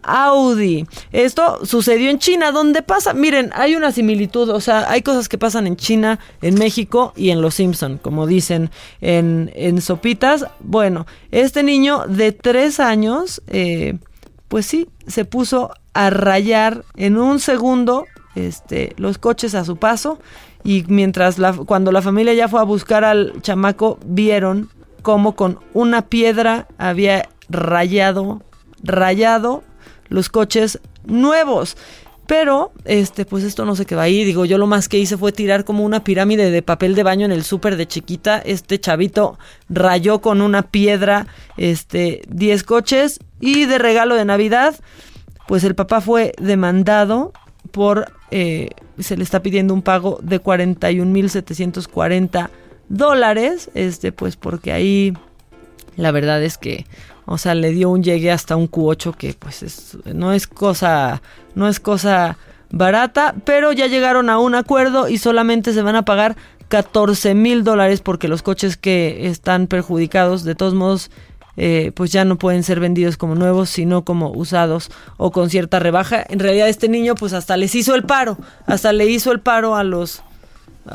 Audi. 0.04 0.86
Esto 1.12 1.66
sucedió 1.66 2.10
en 2.10 2.20
China, 2.20 2.54
donde 2.54 2.82
pasa, 2.82 3.14
miren, 3.14 3.52
hay 3.54 3.76
una 3.76 3.92
similitud, 3.92 4.50
o 4.50 4.62
sea, 4.62 4.90
hay 4.90 5.02
cosas 5.02 5.28
que 5.28 5.38
pasan 5.38 5.68
en 5.68 5.76
China, 5.76 6.20
en 6.42 6.56
México 6.56 7.12
y 7.18 7.32
en 7.32 7.42
Los 7.42 7.56
Simpson, 7.56 7.98
como 8.02 8.26
dicen 8.26 8.72
en, 9.02 9.52
en 9.54 9.82
Sopitas. 9.82 10.46
Bueno, 10.62 11.06
este 11.32 11.62
niño 11.62 12.06
de 12.08 12.32
3 12.32 12.80
años, 12.80 13.42
eh, 13.48 13.96
pues 14.54 14.68
sí, 14.68 14.88
se 15.08 15.26
puso 15.26 15.72
a 15.96 16.12
rayar 16.12 16.86
en 16.96 17.18
un 17.18 17.40
segundo 17.40 18.06
este, 18.36 18.94
los 18.98 19.18
coches 19.18 19.56
a 19.56 19.66
su 19.66 19.78
paso 19.78 20.20
y 20.64 20.86
mientras 20.90 21.40
la, 21.40 21.54
cuando 21.54 21.92
la 21.92 22.04
familia 22.04 22.36
ya 22.36 22.48
fue 22.48 22.60
a 22.60 22.64
buscar 22.64 23.04
al 23.04 23.42
chamaco 23.42 23.98
vieron 24.06 24.70
cómo 25.02 25.36
con 25.36 25.58
una 25.74 26.04
piedra 26.04 26.68
había 26.78 27.30
rayado 27.50 28.44
rayado 28.84 29.64
los 30.10 30.30
coches 30.30 30.80
nuevos 31.04 31.76
pero 32.34 32.72
este 32.86 33.26
pues 33.26 33.44
esto 33.44 33.64
no 33.64 33.76
se 33.76 33.86
quedó 33.86 34.02
ahí. 34.02 34.24
Digo 34.24 34.44
yo 34.44 34.58
lo 34.58 34.66
más 34.66 34.90
que 34.90 34.98
hice 34.98 35.18
fue 35.18 35.32
tirar 35.32 35.66
como 35.66 35.86
una 35.86 36.04
pirámide 36.04 36.50
de 36.50 36.64
papel 36.64 36.96
de 36.96 37.04
baño 37.04 37.28
en 37.28 37.32
el 37.32 37.44
súper 37.44 37.76
de 37.76 37.88
chiquita. 37.88 38.40
Este 38.40 38.80
chavito 38.80 39.38
rayó 39.70 40.20
con 40.20 40.42
una 40.42 40.64
piedra 40.64 41.28
este 41.58 42.24
10 42.30 42.64
coches 42.64 43.20
y 43.40 43.66
de 43.66 43.78
regalo 43.78 44.16
de 44.16 44.26
navidad 44.26 44.74
pues 45.48 45.64
el 45.64 45.76
papá 45.76 46.02
fue 46.02 46.32
demandado 46.42 47.34
por, 47.70 48.12
eh, 48.32 48.70
se 48.98 49.16
le 49.16 49.24
está 49.24 49.44
pidiendo 49.44 49.76
un 49.76 49.84
pago 49.84 50.18
de 50.24 50.42
41.740 50.42 52.50
dólares, 52.90 53.70
este, 53.76 54.12
pues 54.12 54.38
porque 54.38 54.72
ahí 54.72 55.14
la 55.96 56.12
verdad 56.12 56.44
es 56.44 56.58
que, 56.58 56.86
o 57.26 57.38
sea, 57.38 57.56
le 57.56 57.72
dio 57.72 57.90
un 57.90 58.04
llegue 58.04 58.32
hasta 58.32 58.56
un 58.56 58.70
Q8 58.70 59.16
que 59.16 59.34
pues 59.34 59.64
es, 59.64 59.98
no 60.06 60.34
es 60.34 60.48
cosa, 60.48 61.22
no 61.56 61.68
es 61.68 61.80
cosa 61.80 62.38
barata, 62.72 63.36
pero 63.46 63.72
ya 63.72 63.88
llegaron 63.88 64.30
a 64.30 64.40
un 64.40 64.56
acuerdo 64.56 65.08
y 65.08 65.18
solamente 65.18 65.74
se 65.74 65.82
van 65.84 65.96
a 65.96 66.06
pagar 66.06 66.36
14 66.70 67.36
mil 67.36 67.64
dólares 67.64 68.02
porque 68.02 68.28
los 68.28 68.42
coches 68.42 68.78
que 68.78 69.28
están 69.28 69.68
perjudicados 69.68 70.44
de 70.44 70.56
todos 70.56 70.74
modos 70.74 71.12
eh, 71.56 71.92
pues 71.94 72.12
ya 72.12 72.26
no 72.26 72.40
pueden 72.40 72.64
ser 72.64 72.80
vendidos 72.80 73.16
como 73.16 73.36
nuevos, 73.36 73.70
sino 73.70 74.04
como 74.04 74.32
usados 74.32 74.90
o 75.18 75.32
con 75.32 75.52
cierta 75.52 75.78
rebaja. 75.78 76.26
En 76.28 76.40
realidad 76.40 76.68
este 76.68 76.90
niño 76.90 77.14
pues 77.14 77.34
hasta 77.34 77.58
les 77.58 77.76
hizo 77.76 77.94
el 77.94 78.04
paro, 78.04 78.38
hasta 78.66 78.92
le 78.92 79.06
hizo 79.06 79.32
el 79.32 79.40
paro 79.40 79.76
a 79.76 79.84
los, 79.84 80.24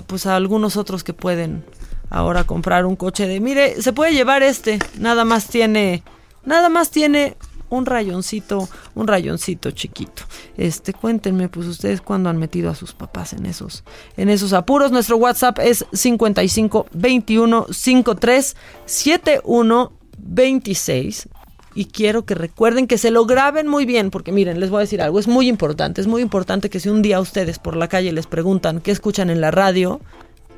pues 0.08 0.26
a 0.26 0.34
algunos 0.34 0.76
otros 0.76 1.04
que 1.04 1.12
pueden 1.12 1.64
ahora 2.10 2.44
comprar 2.44 2.86
un 2.86 2.96
coche 2.96 3.26
de, 3.26 3.40
mire, 3.40 3.80
se 3.80 3.92
puede 3.92 4.12
llevar 4.12 4.42
este, 4.42 4.78
nada 4.98 5.24
más 5.24 5.48
tiene, 5.48 6.02
nada 6.44 6.68
más 6.68 6.90
tiene 6.90 7.36
un 7.70 7.86
rayoncito, 7.86 8.68
un 8.94 9.06
rayoncito 9.06 9.70
chiquito. 9.70 10.22
Este, 10.56 10.92
cuéntenme, 10.92 11.48
pues 11.48 11.66
ustedes 11.66 12.00
cuándo 12.00 12.30
han 12.30 12.38
metido 12.38 12.70
a 12.70 12.74
sus 12.74 12.92
papás 12.92 13.32
en 13.32 13.46
esos, 13.46 13.84
en 14.16 14.28
esos 14.28 14.52
apuros. 14.52 14.90
Nuestro 14.90 15.16
WhatsApp 15.16 15.58
es 15.60 15.84
55 15.92 16.86
21 16.92 17.66
53 17.70 18.56
71 18.86 19.92
26 20.18 21.28
y 21.74 21.84
quiero 21.86 22.24
que 22.24 22.34
recuerden 22.34 22.86
que 22.86 22.98
se 22.98 23.10
lo 23.10 23.24
graben 23.26 23.68
muy 23.68 23.84
bien, 23.84 24.10
porque 24.10 24.32
miren, 24.32 24.58
les 24.58 24.70
voy 24.70 24.78
a 24.78 24.80
decir 24.80 25.00
algo, 25.00 25.20
es 25.20 25.28
muy 25.28 25.48
importante, 25.48 26.00
es 26.00 26.06
muy 26.06 26.22
importante 26.22 26.70
que 26.70 26.80
si 26.80 26.88
un 26.88 27.02
día 27.02 27.20
ustedes 27.20 27.58
por 27.58 27.76
la 27.76 27.88
calle 27.88 28.10
les 28.12 28.26
preguntan 28.26 28.80
qué 28.80 28.90
escuchan 28.90 29.30
en 29.30 29.40
la 29.40 29.50
radio, 29.50 30.00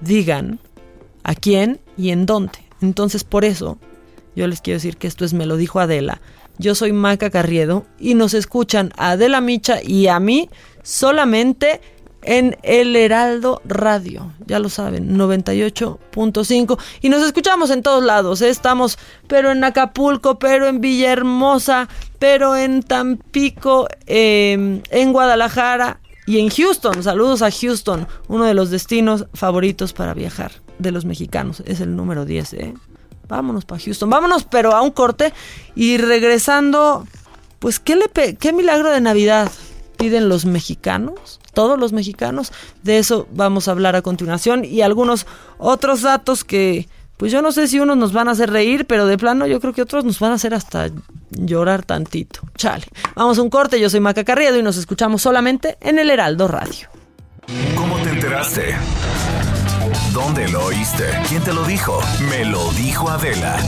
digan 0.01 0.61
a 1.23 1.35
quién 1.35 1.81
y 1.97 2.11
en 2.11 2.27
dónde. 2.27 2.59
Entonces, 2.81 3.25
por 3.25 3.45
eso, 3.45 3.79
yo 4.35 4.47
les 4.47 4.61
quiero 4.61 4.77
decir 4.77 4.97
que 4.97 5.07
esto 5.07 5.25
es 5.25 5.33
Me 5.33 5.47
lo 5.47 5.57
dijo 5.57 5.81
Adela. 5.81 6.21
Yo 6.59 6.75
soy 6.75 6.93
Maca 6.93 7.31
Carriedo 7.31 7.87
y 7.99 8.15
nos 8.15 8.35
escuchan 8.35 8.93
a 8.97 9.13
Adela 9.13 9.41
Micha 9.41 9.83
y 9.83 10.09
a 10.09 10.21
mí 10.21 10.51
solamente 10.83 11.81
en 12.23 12.57
El 12.63 12.95
Heraldo 12.97 13.63
Radio, 13.65 14.33
ya 14.47 14.59
lo 14.59 14.69
saben, 14.69 15.17
98.5 15.17 16.79
y 17.01 17.09
nos 17.09 17.23
escuchamos 17.23 17.71
en 17.71 17.83
todos 17.83 18.05
lados, 18.05 18.43
¿eh? 18.43 18.51
estamos 18.51 18.99
pero 19.27 19.53
en 19.53 19.65
Acapulco, 19.65 20.39
pero 20.39 20.67
en 20.69 20.83
Villahermosa, 20.83 21.89
pero 22.19 22.57
en 22.57 22.83
Tampico, 22.83 23.89
em, 24.07 24.83
en 24.91 25.13
Guadalajara 25.13 26.01
y 26.31 26.39
en 26.39 26.49
Houston, 26.49 27.03
saludos 27.03 27.43
a 27.43 27.51
Houston, 27.51 28.07
uno 28.29 28.45
de 28.45 28.55
los 28.55 28.71
destinos 28.71 29.27
favoritos 29.35 29.93
para 29.93 30.15
viajar 30.15 30.53
de 30.79 30.93
los 30.93 31.05
mexicanos, 31.05 31.61
es 31.67 31.81
el 31.81 31.97
número 31.97 32.25
10, 32.25 32.53
¿eh? 32.55 32.75
Vámonos 33.27 33.65
para 33.65 33.81
Houston, 33.81 34.09
vámonos 34.09 34.45
pero 34.45 34.77
a 34.77 34.81
un 34.81 34.93
corte 34.93 35.33
y 35.75 35.97
regresando, 35.97 37.05
pues 37.59 37.81
qué, 37.81 37.97
le 37.97 38.37
qué 38.37 38.53
milagro 38.53 38.93
de 38.93 39.01
Navidad 39.01 39.51
piden 39.97 40.29
los 40.29 40.45
mexicanos 40.45 41.41
todos 41.53 41.79
los 41.79 41.93
mexicanos. 41.93 42.53
De 42.85 42.99
eso 42.99 43.27
vamos 43.33 43.67
a 43.67 43.73
hablar 43.73 43.97
a 43.97 44.03
continuación 44.03 44.65
y 44.65 44.83
algunos 44.83 45.27
otros 45.59 46.03
datos 46.03 46.45
que, 46.45 46.89
pues 47.21 47.31
yo 47.31 47.43
no 47.43 47.53
sé 47.53 47.69
si 47.69 47.79
unos 47.79 47.99
nos 47.99 48.15
van 48.15 48.29
a 48.29 48.31
hacer 48.31 48.51
reír, 48.51 48.87
pero 48.87 49.07
de 49.07 49.19
plano 49.19 49.47
yo 49.47 49.61
creo 49.61 49.75
que 49.75 49.83
otros 49.83 50.07
nos 50.07 50.19
van 50.21 50.33
a 50.33 50.37
hacer 50.37 50.55
hasta 50.55 50.89
llorar 51.29 51.85
tantito. 51.85 52.41
Chale. 52.57 52.87
Vamos 53.15 53.39
a 53.39 53.43
un 53.43 53.51
corte, 53.51 53.79
yo 53.79 53.91
soy 53.91 54.01
Maca 54.01 54.25
Carriedo 54.25 54.59
y 54.59 54.63
nos 54.63 54.79
escuchamos 54.79 55.21
solamente 55.21 55.77
en 55.83 55.99
el 55.99 56.09
Heraldo 56.09 56.49
Radio. 56.49 56.89
¿Cómo 57.77 57.99
te 57.99 58.09
enteraste? 58.09 58.75
¿Dónde 60.15 60.49
lo 60.49 60.65
oíste? 60.65 61.05
¿Quién 61.29 61.43
te 61.43 61.53
lo 61.53 61.63
dijo? 61.65 62.01
Me 62.31 62.47
lo 62.47 62.73
dijo 62.73 63.11
Adela. 63.11 63.59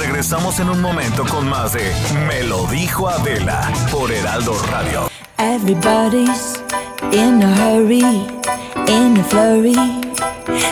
Regresamos 0.00 0.58
en 0.58 0.70
un 0.70 0.80
momento 0.80 1.26
con 1.26 1.50
más 1.50 1.74
de 1.74 1.82
Me 2.28 2.44
lo 2.44 2.66
dijo 2.68 3.10
Adela 3.10 3.70
por 3.92 4.10
Heraldo 4.10 4.54
Radio. 4.70 5.10
Everybody's 5.36 6.62
in 7.12 7.42
a 7.42 7.52
hurry, 7.54 8.00
in 8.88 9.16
a 9.16 9.24
flurry, 9.24 9.74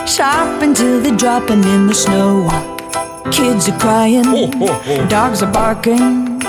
sharp 0.07 0.63
until 0.63 1.01
they're 1.01 1.17
dropping 1.17 1.65
in 1.65 1.87
the 1.87 1.95
snow. 1.95 2.49
Kids 3.33 3.69
are 3.69 3.79
crying, 3.79 4.51
dogs 5.09 5.43
are 5.43 5.53
barking, 5.53 6.41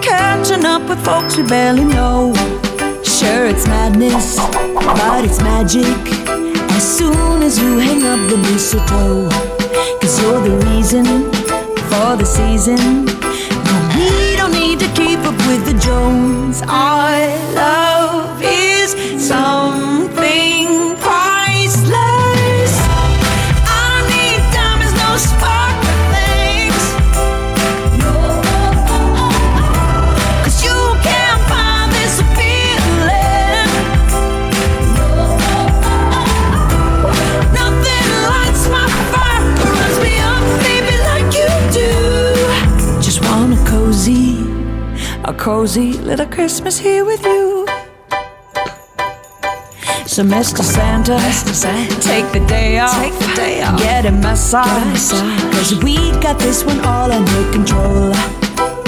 catching 0.00 0.64
up 0.64 0.88
with 0.88 1.04
folks 1.04 1.36
we 1.36 1.42
barely 1.42 1.84
know. 1.84 2.32
Sure, 3.04 3.46
it's 3.46 3.66
madness, 3.66 4.36
but 4.74 5.24
it's 5.24 5.40
magic. 5.40 5.84
As 6.72 6.98
soon 6.98 7.42
as 7.42 7.58
you 7.58 7.78
hang 7.78 8.02
up 8.04 8.20
the 8.30 8.38
mistletoe, 8.38 9.28
cause 10.00 10.22
you're 10.22 10.40
the 10.42 10.56
reason 10.70 11.04
for 11.90 12.16
the 12.16 12.24
season. 12.24 13.04
No, 13.66 13.74
we 13.96 14.36
don't 14.36 14.52
need 14.52 14.78
to 14.80 14.88
keep 14.94 15.18
up 15.20 15.36
with 15.48 15.64
the 15.66 15.78
Jones. 15.78 16.62
Our 16.62 17.54
love 17.54 17.97
cozy, 43.68 44.38
a 45.24 45.34
cozy 45.34 45.92
little 45.94 46.26
Christmas 46.26 46.78
here 46.78 47.04
with 47.04 47.24
you. 47.24 47.57
So 50.08 50.22
Mr. 50.24 50.64
Santa, 50.64 51.18
take 52.00 52.32
the 52.32 52.40
day 52.48 52.78
off, 52.78 52.96
get 53.78 54.06
a 54.06 54.10
massage, 54.10 55.12
cause 55.52 55.74
we 55.84 55.96
got 56.22 56.38
this 56.38 56.64
one 56.64 56.80
all 56.80 57.12
under 57.12 57.52
control. 57.52 58.14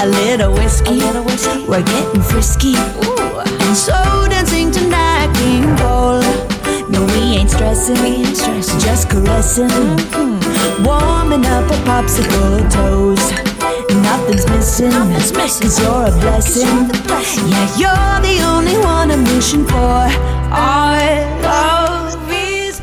A 0.01 0.07
little 0.07 0.55
whiskey, 0.55 0.89
a 0.89 1.05
little 1.05 1.23
whiskey. 1.23 1.67
we're 1.69 1.83
getting 1.83 2.23
frisky, 2.23 2.73
Ooh. 3.05 3.39
and 3.39 3.77
so 3.77 3.93
dancing 4.31 4.71
tonight, 4.73 5.31
King 5.37 5.77
Cole. 5.77 6.23
No, 6.89 7.05
we 7.05 7.37
ain't 7.37 7.51
stressing, 7.51 8.25
just 8.81 9.11
caressing, 9.11 9.69
mm-hmm. 9.69 10.85
warming 10.85 11.45
up 11.45 11.71
our 11.71 12.03
popsicle 12.03 12.73
toes. 12.73 13.50
Nothing's 14.11 14.45
missing, 14.51 14.91
cause 14.91 15.81
you're 15.81 16.07
a 16.07 16.11
blessing. 16.11 16.91
Yeah, 17.49 17.79
you're 17.79 18.21
the 18.21 18.43
only 18.45 18.77
one 18.79 19.09
I'm 19.13 19.23
wishing 19.23 19.65
for. 19.65 20.11
Our 20.51 20.99
love 21.43 22.19
is 22.33 22.83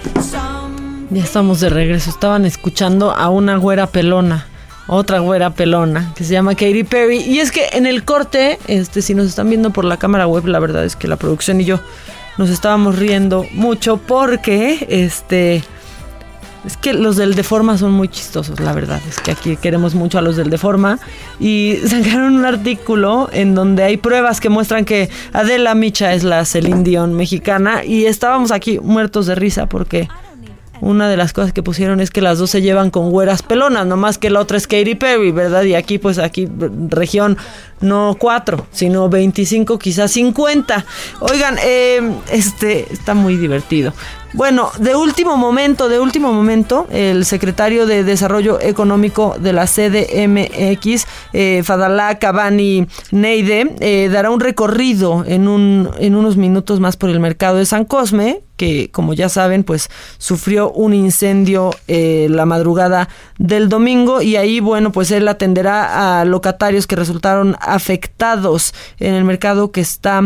Ya 1.09 1.21
estamos 1.21 1.59
de 1.59 1.69
regreso. 1.69 2.11
Estaban 2.11 2.45
escuchando 2.45 3.11
a 3.11 3.29
una 3.29 3.57
güera 3.57 3.87
pelona. 3.87 4.45
Otra 4.87 5.19
güera 5.19 5.49
pelona 5.49 6.13
que 6.15 6.23
se 6.23 6.31
llama 6.31 6.55
Katy 6.55 6.85
Perry. 6.85 7.17
Y 7.17 7.39
es 7.39 7.51
que 7.51 7.71
en 7.73 7.87
el 7.87 8.05
corte, 8.05 8.57
este, 8.67 9.01
si 9.01 9.13
nos 9.13 9.25
están 9.27 9.49
viendo 9.49 9.71
por 9.71 9.83
la 9.83 9.97
cámara 9.97 10.27
web, 10.27 10.47
la 10.47 10.59
verdad 10.59 10.85
es 10.85 10.95
que 10.95 11.09
la 11.09 11.17
producción 11.17 11.59
y 11.59 11.65
yo 11.65 11.81
nos 12.37 12.49
estábamos 12.49 12.97
riendo 12.97 13.45
mucho 13.51 13.97
porque 13.97 14.87
este. 14.89 15.61
Es 16.67 16.75
que 16.75 16.93
los 16.93 17.15
del 17.15 17.33
Deforma 17.33 17.77
son 17.77 17.93
muy 17.93 18.09
chistosos, 18.09 18.59
la 18.59 18.73
verdad. 18.73 18.99
Es 19.07 19.21
que 19.21 19.31
aquí 19.31 19.55
queremos 19.55 19.95
mucho 19.95 20.17
a 20.17 20.21
los 20.21 20.35
del 20.35 20.49
Deforma. 20.49 20.99
Y 21.39 21.77
sacaron 21.87 22.35
un 22.35 22.45
artículo 22.45 23.29
en 23.31 23.55
donde 23.55 23.83
hay 23.83 23.95
pruebas 23.95 24.41
que 24.41 24.49
muestran 24.49 24.83
que 24.83 25.09
Adela 25.31 25.75
Micha 25.75 26.13
es 26.13 26.25
la 26.25 26.43
Celine 26.43 26.83
Dion 26.83 27.13
mexicana. 27.13 27.85
Y 27.85 28.05
estábamos 28.05 28.51
aquí 28.51 28.79
muertos 28.79 29.27
de 29.27 29.35
risa 29.35 29.67
porque 29.67 30.09
una 30.81 31.09
de 31.09 31.17
las 31.17 31.31
cosas 31.31 31.53
que 31.53 31.63
pusieron 31.63 32.01
es 32.01 32.11
que 32.11 32.21
las 32.21 32.37
dos 32.37 32.49
se 32.49 32.61
llevan 32.61 32.89
con 32.89 33.11
güeras 33.11 33.43
pelonas, 33.43 33.85
no 33.85 33.97
más 33.97 34.17
que 34.17 34.29
la 34.29 34.41
otra 34.41 34.57
es 34.57 34.67
Katy 34.67 34.95
Perry, 34.95 35.31
¿verdad? 35.31 35.63
Y 35.63 35.73
aquí, 35.73 35.97
pues 35.97 36.19
aquí, 36.19 36.49
región 36.89 37.37
no 37.79 38.15
cuatro, 38.19 38.67
sino 38.71 39.09
25, 39.09 39.79
quizás 39.79 40.11
50. 40.11 40.85
Oigan, 41.21 41.57
eh, 41.63 42.01
este 42.29 42.91
está 42.91 43.13
muy 43.13 43.37
divertido. 43.37 43.93
Bueno, 44.33 44.69
de 44.79 44.93
último 44.95 45.37
momento, 45.37 45.87
de 45.87 45.99
último 45.99 46.33
momento, 46.33 46.85
el 46.91 47.25
secretario 47.25 47.85
de 47.85 48.03
Desarrollo 48.03 48.59
Económico 48.59 49.35
de 49.39 49.53
la 49.53 49.65
CDMX, 49.65 51.07
eh, 51.33 51.61
Fadalá 51.63 52.19
Cabani 52.19 52.87
Neide, 53.11 53.75
eh, 53.79 54.09
dará 54.11 54.29
un 54.29 54.41
recorrido 54.41 55.23
en, 55.25 55.47
un, 55.47 55.89
en 55.97 56.13
unos 56.15 56.35
minutos 56.35 56.79
más 56.79 56.97
por 56.97 57.09
el 57.09 57.19
mercado 57.21 57.57
de 57.57 57.65
San 57.65 57.85
Cosme, 57.85 58.41
que 58.57 58.91
como 58.91 59.13
ya 59.13 59.29
saben, 59.29 59.63
pues 59.63 59.89
sufrió 60.17 60.71
un 60.71 60.93
incendio 60.93 61.71
eh, 61.87 62.27
la 62.29 62.45
madrugada 62.45 63.07
del 63.37 63.69
domingo. 63.69 64.21
Y 64.21 64.35
ahí, 64.35 64.59
bueno, 64.59 64.91
pues 64.91 65.09
él 65.11 65.27
atenderá 65.27 66.19
a 66.19 66.25
locatarios 66.25 66.85
que 66.85 66.95
resultaron 66.95 67.55
afectados 67.61 68.73
en 68.99 69.13
el 69.13 69.23
mercado 69.23 69.71
que 69.71 69.81
está 69.81 70.21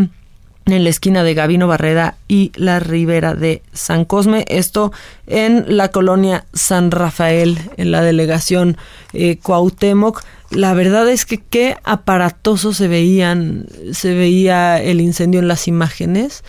en 0.65 0.83
la 0.83 0.89
esquina 0.89 1.23
de 1.23 1.33
Gavino 1.33 1.67
Barrera 1.67 2.15
y 2.27 2.51
la 2.55 2.79
ribera 2.79 3.33
de 3.33 3.61
San 3.73 4.05
Cosme, 4.05 4.45
esto 4.47 4.91
en 5.27 5.65
la 5.75 5.89
colonia 5.89 6.45
San 6.53 6.91
Rafael, 6.91 7.57
en 7.77 7.91
la 7.91 8.01
delegación 8.01 8.77
eh, 9.13 9.37
Cuauhtémoc. 9.37 10.23
La 10.51 10.73
verdad 10.73 11.09
es 11.09 11.25
que 11.25 11.37
qué 11.37 11.77
aparatoso 11.83 12.73
se 12.73 12.87
veían, 12.87 13.67
se 13.93 14.13
veía 14.13 14.81
el 14.81 15.01
incendio 15.01 15.39
en 15.39 15.47
las 15.47 15.67
imágenes. 15.67 16.43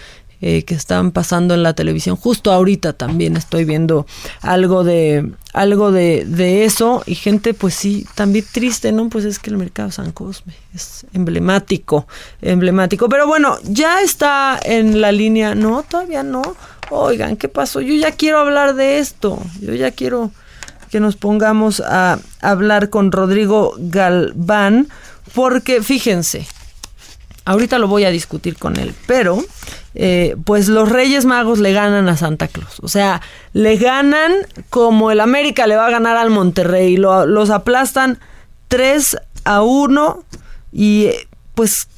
Eh, 0.45 0.65
que 0.65 0.75
estaban 0.75 1.13
pasando 1.13 1.55
en 1.55 1.63
la 1.63 1.73
televisión. 1.73 2.17
Justo 2.17 2.51
ahorita 2.51 2.95
también 2.95 3.37
estoy 3.37 3.65
viendo 3.65 4.07
algo 4.41 4.83
de 4.83 5.31
algo 5.53 5.93
de, 5.93 6.25
de, 6.27 6.65
eso 6.65 7.05
y 7.07 7.15
gente 7.15 7.55
pues 7.55 7.75
sí 7.75 8.09
también 8.17 8.45
triste, 8.51 8.91
¿no? 8.91 9.09
Pues 9.09 9.25
es 9.25 9.39
que 9.39 9.51
el 9.51 9.57
mercado 9.57 9.93
San 9.93 10.11
Cosme 10.11 10.55
es 10.75 11.07
emblemático, 11.13 12.09
emblemático. 12.41 13.09
Pero 13.09 13.29
bueno, 13.29 13.57
ya 13.63 14.01
está 14.01 14.59
en 14.61 15.01
la 15.01 15.13
línea, 15.13 15.55
no, 15.55 15.85
todavía 15.85 16.25
no. 16.25 16.43
Oigan, 16.91 17.37
¿qué 17.37 17.47
pasó? 17.49 17.81
Yo 17.81 17.95
ya 17.95 18.11
quiero 18.11 18.41
hablar 18.41 18.75
de 18.75 18.99
esto. 18.99 19.39
Yo 19.61 19.75
ya 19.75 19.93
quiero 19.93 20.33
que 20.91 20.99
nos 20.99 21.15
pongamos 21.15 21.79
a 21.79 22.19
hablar 22.41 22.91
con 22.91 23.13
Rodrigo 23.13 23.75
Galván 23.79 24.89
porque 25.35 25.83
fíjense, 25.83 26.49
ahorita 27.45 27.79
lo 27.79 27.89
voy 27.89 28.05
a 28.05 28.11
discutir 28.11 28.57
con 28.57 28.79
él, 28.79 28.95
pero 29.07 29.43
eh, 29.95 30.37
pues 30.45 30.69
los 30.69 30.89
Reyes 30.89 31.25
Magos 31.25 31.59
le 31.59 31.73
ganan 31.73 32.09
a 32.09 32.17
Santa 32.17 32.49
Claus. 32.49 32.79
O 32.81 32.89
sea, 32.89 33.21
le 33.53 33.77
ganan 33.77 34.33
como 34.71 35.11
el 35.11 35.21
América 35.21 35.67
le 35.67 35.77
va 35.77 35.87
a 35.87 35.91
ganar 35.91 36.17
al 36.17 36.31
Monterrey. 36.31 36.97
Lo- 36.97 37.27
los 37.27 37.51
aplastan 37.51 38.19
3 38.69 39.17
a 39.45 39.63
1 39.63 40.25
y 40.73 41.09
pues 41.55 41.89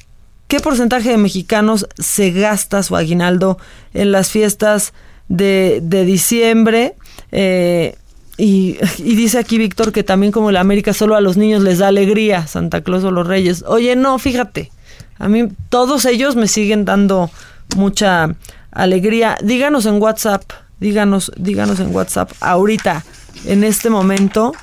¿qué 0.47 0.59
porcentaje 0.59 1.09
de 1.09 1.17
mexicanos 1.17 1.87
se 1.97 2.31
gasta 2.31 2.83
su 2.83 2.95
aguinaldo 2.95 3.57
en 3.93 4.11
las 4.11 4.29
fiestas 4.29 4.93
de, 5.27 5.79
diciembre? 6.05 6.95
Eh, 7.31 7.95
y, 8.37 8.77
y 8.97 9.15
dice 9.15 9.37
aquí 9.39 9.57
Víctor 9.57 9.93
que 9.93 10.03
también 10.03 10.33
como 10.33 10.49
el 10.49 10.57
América 10.57 10.93
solo 10.93 11.15
a 11.15 11.21
los 11.21 11.37
niños 11.37 11.63
les 11.63 11.77
da 11.79 11.87
alegría, 11.87 12.47
Santa 12.47 12.81
Claus 12.81 13.03
o 13.05 13.11
los 13.11 13.25
Reyes. 13.25 13.63
Oye, 13.65 13.95
no, 13.95 14.19
fíjate, 14.19 14.71
a 15.17 15.27
mí 15.29 15.47
todos 15.69 16.05
ellos 16.05 16.35
me 16.35 16.47
siguen 16.47 16.85
dando 16.85 17.29
mucha 17.75 18.35
alegría. 18.71 19.37
Díganos 19.41 19.85
en 19.85 20.01
WhatsApp, 20.01 20.43
díganos, 20.79 21.31
díganos 21.37 21.79
en 21.79 21.95
WhatsApp 21.95 22.31
ahorita, 22.41 23.03
en 23.45 23.63
este 23.63 23.89
momento, 23.89 24.53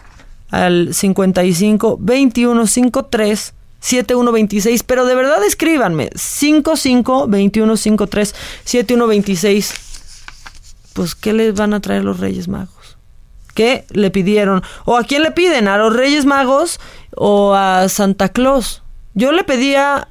al 0.51 0.95
55 0.95 1.99
21 2.01 2.67
53 2.67 3.55
7126, 3.81 4.83
pero 4.85 5.07
de 5.07 5.15
verdad 5.15 5.43
escríbanme 5.45 6.11
55 6.15 7.27
21 7.27 7.77
53 7.77 8.35
7126. 8.65 9.75
Pues 10.93 11.15
¿qué 11.15 11.33
les 11.33 11.55
van 11.55 11.75
a 11.75 11.81
traer 11.81 12.05
los 12.05 12.21
Reyes 12.21 12.49
Magos? 12.49 12.99
¿Qué 13.55 13.85
le 13.91 14.11
pidieron? 14.11 14.63
¿O 14.85 14.97
a 14.97 15.05
quién 15.05 15.23
le 15.23 15.31
piden? 15.31 15.69
¿A 15.69 15.79
los 15.79 15.95
Reyes 15.95 16.27
Magos 16.27 16.81
o 17.17 17.55
a 17.55 17.89
Santa 17.89 18.29
Claus? 18.29 18.83
Yo 19.15 19.33
le 19.33 19.45
pedía 19.45 20.09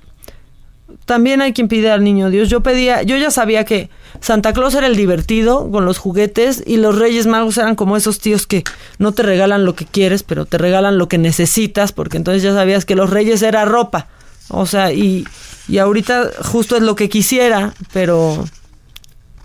también 1.05 1.41
hay 1.41 1.53
quien 1.53 1.67
pide 1.67 1.91
al 1.91 2.03
niño 2.03 2.29
Dios. 2.29 2.49
Yo 2.49 2.61
pedía, 2.61 3.03
yo 3.03 3.17
ya 3.17 3.31
sabía 3.31 3.65
que 3.65 3.89
Santa 4.19 4.53
Claus 4.53 4.75
era 4.75 4.87
el 4.87 4.95
divertido 4.95 5.69
con 5.71 5.85
los 5.85 5.97
juguetes 5.97 6.63
y 6.65 6.77
los 6.77 6.97
Reyes 6.97 7.27
Magos 7.27 7.57
eran 7.57 7.75
como 7.75 7.97
esos 7.97 8.19
tíos 8.19 8.47
que 8.47 8.63
no 8.97 9.11
te 9.11 9.23
regalan 9.23 9.65
lo 9.65 9.75
que 9.75 9.85
quieres, 9.85 10.23
pero 10.23 10.45
te 10.45 10.57
regalan 10.57 10.97
lo 10.97 11.07
que 11.07 11.17
necesitas, 11.17 11.91
porque 11.91 12.17
entonces 12.17 12.43
ya 12.43 12.53
sabías 12.53 12.85
que 12.85 12.95
los 12.95 13.09
Reyes 13.09 13.41
era 13.41 13.65
ropa. 13.65 14.07
O 14.49 14.65
sea, 14.65 14.91
y, 14.91 15.25
y 15.67 15.77
ahorita 15.77 16.29
justo 16.43 16.75
es 16.75 16.83
lo 16.83 16.95
que 16.95 17.09
quisiera, 17.09 17.73
pero 17.93 18.45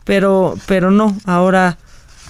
pero 0.04 0.56
pero 0.66 0.90
no, 0.90 1.16
ahora 1.24 1.78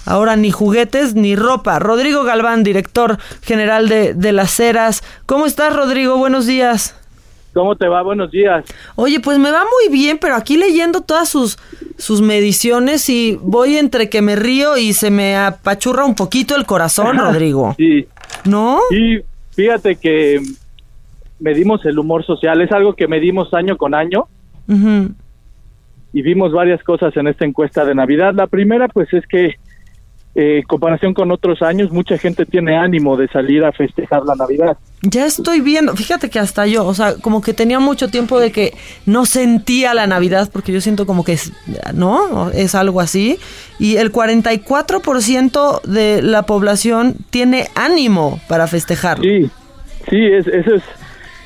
ahora 0.05 0.35
ni 0.35 0.51
juguetes 0.51 1.15
ni 1.15 1.35
ropa. 1.35 1.79
Rodrigo 1.79 2.23
Galván, 2.23 2.63
director 2.63 3.19
general 3.41 3.89
de, 3.89 4.13
de 4.13 4.31
Las 4.31 4.59
Heras. 4.59 5.03
¿Cómo 5.25 5.45
estás, 5.45 5.75
Rodrigo? 5.75 6.17
Buenos 6.17 6.45
días. 6.45 6.95
¿Cómo 7.57 7.75
te 7.75 7.87
va? 7.87 8.03
Buenos 8.03 8.29
días. 8.29 8.63
Oye, 8.95 9.19
pues 9.19 9.39
me 9.39 9.49
va 9.49 9.63
muy 9.63 9.91
bien, 9.91 10.19
pero 10.21 10.35
aquí 10.35 10.57
leyendo 10.57 11.01
todas 11.01 11.27
sus, 11.27 11.57
sus 11.97 12.21
mediciones 12.21 13.09
y 13.09 13.39
voy 13.41 13.77
entre 13.77 14.09
que 14.11 14.21
me 14.21 14.35
río 14.35 14.77
y 14.77 14.93
se 14.93 15.09
me 15.09 15.35
apachurra 15.35 16.05
un 16.05 16.13
poquito 16.13 16.55
el 16.55 16.67
corazón, 16.67 17.17
Rodrigo. 17.17 17.73
Sí. 17.75 18.05
¿No? 18.45 18.79
Y 18.91 19.21
fíjate 19.55 19.95
que 19.95 20.39
medimos 21.39 21.83
el 21.87 21.97
humor 21.97 22.23
social, 22.23 22.61
es 22.61 22.71
algo 22.71 22.93
que 22.93 23.07
medimos 23.07 23.51
año 23.55 23.75
con 23.75 23.95
año 23.95 24.27
y 26.13 26.21
vimos 26.21 26.51
varias 26.51 26.83
cosas 26.83 27.17
en 27.17 27.27
esta 27.27 27.43
encuesta 27.43 27.85
de 27.85 27.95
Navidad. 27.95 28.35
La 28.35 28.45
primera, 28.45 28.87
pues 28.87 29.11
es 29.13 29.25
que 29.25 29.55
eh, 30.37 30.59
en 30.59 30.63
comparación 30.65 31.15
con 31.15 31.31
otros 31.31 31.63
años, 31.63 31.91
mucha 31.91 32.15
gente 32.19 32.45
tiene 32.45 32.77
ánimo 32.77 33.17
de 33.17 33.27
salir 33.27 33.65
a 33.65 33.71
festejar 33.71 34.21
la 34.23 34.35
Navidad. 34.35 34.77
Ya 35.01 35.25
estoy 35.25 35.61
viendo, 35.61 35.95
fíjate 35.95 36.29
que 36.29 36.37
hasta 36.37 36.67
yo, 36.67 36.85
o 36.85 36.93
sea, 36.93 37.15
como 37.15 37.41
que 37.41 37.55
tenía 37.55 37.79
mucho 37.79 38.09
tiempo 38.09 38.39
de 38.39 38.51
que 38.51 38.75
no 39.07 39.25
sentía 39.25 39.95
la 39.95 40.05
Navidad, 40.05 40.47
porque 40.53 40.71
yo 40.71 40.79
siento 40.79 41.07
como 41.07 41.23
que 41.23 41.33
es, 41.33 41.51
¿no? 41.95 42.51
Es 42.51 42.75
algo 42.75 43.01
así. 43.01 43.39
Y 43.79 43.95
el 43.95 44.11
44% 44.11 45.81
de 45.81 46.21
la 46.21 46.43
población 46.43 47.15
tiene 47.31 47.69
ánimo 47.73 48.39
para 48.47 48.67
festejar. 48.67 49.19
Sí, 49.21 49.49
sí, 50.07 50.23
es, 50.23 50.45
eso 50.45 50.75
es 50.75 50.83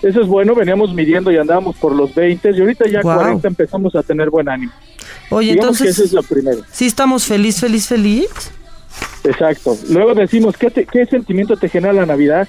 eso 0.02 0.20
es 0.20 0.28
bueno, 0.28 0.54
veníamos 0.54 0.94
midiendo 0.94 1.32
y 1.32 1.38
andábamos 1.38 1.78
por 1.78 1.96
los 1.96 2.14
20 2.14 2.52
y 2.52 2.60
ahorita 2.60 2.90
ya 2.90 3.02
Guau. 3.02 3.20
40 3.20 3.48
empezamos 3.48 3.96
a 3.96 4.04
tener 4.04 4.30
buen 4.30 4.50
ánimo. 4.50 4.74
Oye, 5.30 5.54
Digamos 5.54 5.78
que 5.78 5.84
entonces, 5.84 6.00
eso 6.00 6.04
es 6.04 6.12
lo 6.12 6.24
primero. 6.24 6.62
sí 6.72 6.88
estamos 6.88 7.24
feliz, 7.26 7.62
feliz, 7.62 7.88
feliz. 7.88 8.52
Exacto. 9.23 9.77
Luego 9.89 10.14
decimos, 10.15 10.56
¿qué, 10.57 10.69
te- 10.72 10.85
qué 10.85 11.06
sentimiento 11.06 11.56
te 11.57 11.69
genera 11.69 11.93
la 11.93 12.06
Navidad? 12.06 12.48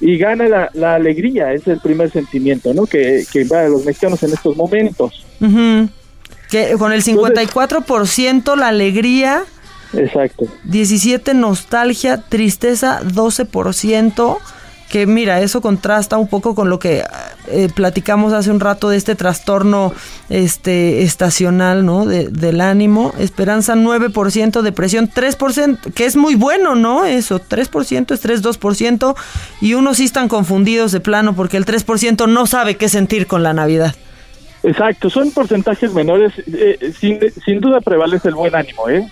Y 0.00 0.18
gana 0.18 0.48
la, 0.48 0.68
la 0.74 0.94
alegría, 0.96 1.52
es 1.52 1.66
el 1.68 1.78
primer 1.78 2.10
sentimiento, 2.10 2.74
¿no? 2.74 2.86
Que, 2.86 3.24
que 3.32 3.44
va 3.44 3.60
a 3.60 3.68
los 3.68 3.84
mexicanos 3.84 4.22
en 4.24 4.32
estos 4.32 4.56
momentos. 4.56 5.24
Ujú. 5.40 5.88
Que 6.50 6.74
con 6.78 6.92
el 6.92 7.02
54% 7.02 8.56
la 8.56 8.68
alegría, 8.68 9.44
Exacto. 9.94 10.46
17 10.64 11.34
nostalgia, 11.34 12.16
tristeza 12.28 13.00
12%, 13.02 14.38
que 14.92 15.06
mira, 15.06 15.40
eso 15.40 15.60
contrasta 15.60 16.18
un 16.18 16.28
poco 16.28 16.54
con 16.54 16.68
lo 16.70 16.78
que 16.78 17.02
eh, 17.48 17.68
platicamos 17.74 18.32
hace 18.32 18.50
un 18.50 18.60
rato 18.60 18.90
de 18.90 18.96
este 18.98 19.14
trastorno 19.16 19.92
este 20.28 21.02
estacional, 21.02 21.84
¿no? 21.84 22.06
De- 22.06 22.28
del 22.28 22.60
ánimo, 22.60 23.12
esperanza 23.18 23.74
9%, 23.74 24.60
depresión 24.62 25.08
3%, 25.10 25.92
que 25.94 26.04
es 26.04 26.14
muy 26.14 26.34
bueno, 26.36 26.74
¿no? 26.76 27.04
Eso, 27.06 27.40
3%, 27.40 28.12
estrés 28.14 28.42
2%, 28.44 29.16
y 29.60 29.74
unos 29.74 29.96
sí 29.96 30.04
están 30.04 30.28
confundidos 30.28 30.92
de 30.92 31.00
plano 31.00 31.34
porque 31.34 31.56
el 31.56 31.64
3% 31.66 32.28
no 32.28 32.46
sabe 32.46 32.76
qué 32.76 32.88
sentir 32.88 33.26
con 33.26 33.42
la 33.42 33.52
Navidad. 33.54 33.94
Exacto, 34.62 35.10
son 35.10 35.32
porcentajes 35.32 35.92
menores. 35.92 36.34
eh, 36.46 36.92
sin, 37.00 37.18
sin 37.44 37.60
duda 37.60 37.80
prevalece 37.80 38.28
el 38.28 38.34
buen 38.34 38.54
ánimo, 38.54 38.88
¿eh? 38.88 39.10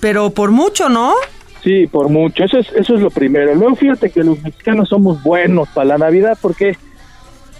Pero 0.00 0.30
por 0.30 0.50
mucho, 0.50 0.88
¿no? 0.88 1.12
Sí, 1.62 1.86
por 1.86 2.08
mucho. 2.08 2.44
Eso 2.44 2.58
es, 2.58 2.68
eso 2.72 2.94
es 2.94 3.00
lo 3.00 3.10
primero. 3.10 3.54
Luego 3.54 3.74
fíjate 3.76 4.10
que 4.10 4.22
los 4.22 4.42
mexicanos 4.42 4.88
somos 4.88 5.22
buenos 5.22 5.68
para 5.70 5.86
la 5.86 5.98
Navidad 5.98 6.38
porque 6.40 6.76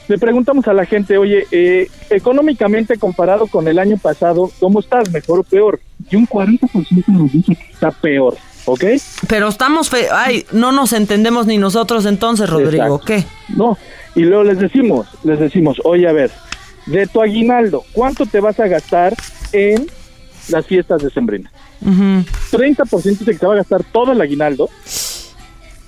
le 0.08 0.18
preguntamos 0.18 0.66
a 0.68 0.72
la 0.72 0.86
gente, 0.86 1.18
oye, 1.18 1.46
eh, 1.50 1.88
económicamente 2.08 2.96
comparado 2.96 3.46
con 3.46 3.68
el 3.68 3.78
año 3.78 3.98
pasado, 3.98 4.50
¿cómo 4.58 4.80
estás? 4.80 5.10
¿Mejor 5.12 5.40
o 5.40 5.42
peor? 5.42 5.80
Y 6.10 6.16
un 6.16 6.26
40% 6.26 7.04
nos 7.08 7.32
dice 7.32 7.54
que 7.54 7.72
está 7.72 7.90
peor, 7.90 8.34
¿ok? 8.64 8.84
Pero 9.28 9.48
estamos 9.48 9.90
fe 9.90 10.06
ay, 10.10 10.46
no 10.52 10.72
nos 10.72 10.94
entendemos 10.94 11.46
ni 11.46 11.58
nosotros 11.58 12.06
entonces, 12.06 12.48
Rodrigo, 12.48 12.96
Exacto. 12.96 13.04
¿qué? 13.04 13.24
No, 13.54 13.76
y 14.14 14.22
luego 14.22 14.44
les 14.44 14.58
decimos, 14.58 15.08
les 15.24 15.38
decimos, 15.38 15.78
oye, 15.84 16.08
a 16.08 16.12
ver, 16.12 16.30
de 16.86 17.06
tu 17.06 17.20
aguinaldo, 17.20 17.84
¿cuánto 17.92 18.24
te 18.24 18.40
vas 18.40 18.58
a 18.60 18.66
gastar 18.66 19.14
en 19.52 19.88
las 20.48 20.66
fiestas 20.66 21.02
de 21.02 21.10
Sembrina? 21.10 21.52
Ujú. 21.80 22.24
30% 22.50 23.02
dice 23.02 23.24
que 23.24 23.38
se 23.38 23.46
va 23.46 23.54
a 23.54 23.58
gastar 23.58 23.84
todo 23.84 24.12
el 24.12 24.20
aguinaldo 24.20 24.68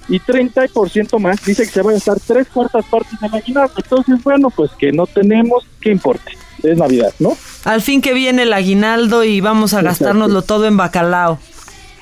y 0.08 0.18
30% 0.20 1.18
más 1.20 1.44
dice 1.44 1.64
que 1.64 1.70
se 1.70 1.82
va 1.82 1.90
a 1.90 1.94
gastar 1.94 2.18
tres 2.26 2.48
cuartas 2.48 2.84
partes 2.86 3.20
del 3.20 3.34
aguinaldo. 3.34 3.72
Entonces, 3.76 4.22
bueno, 4.24 4.50
pues 4.50 4.70
que 4.78 4.92
no 4.92 5.06
tenemos, 5.06 5.64
¿qué 5.80 5.90
importe? 5.90 6.32
Es 6.62 6.76
Navidad, 6.76 7.12
¿no? 7.20 7.36
Al 7.64 7.80
fin 7.80 8.02
que 8.02 8.12
viene 8.12 8.42
el 8.42 8.52
aguinaldo 8.52 9.24
y 9.24 9.40
vamos 9.40 9.72
a 9.72 9.78
Exacto. 9.80 10.04
gastárnoslo 10.04 10.42
todo 10.42 10.66
en 10.66 10.76
bacalao. 10.76 11.38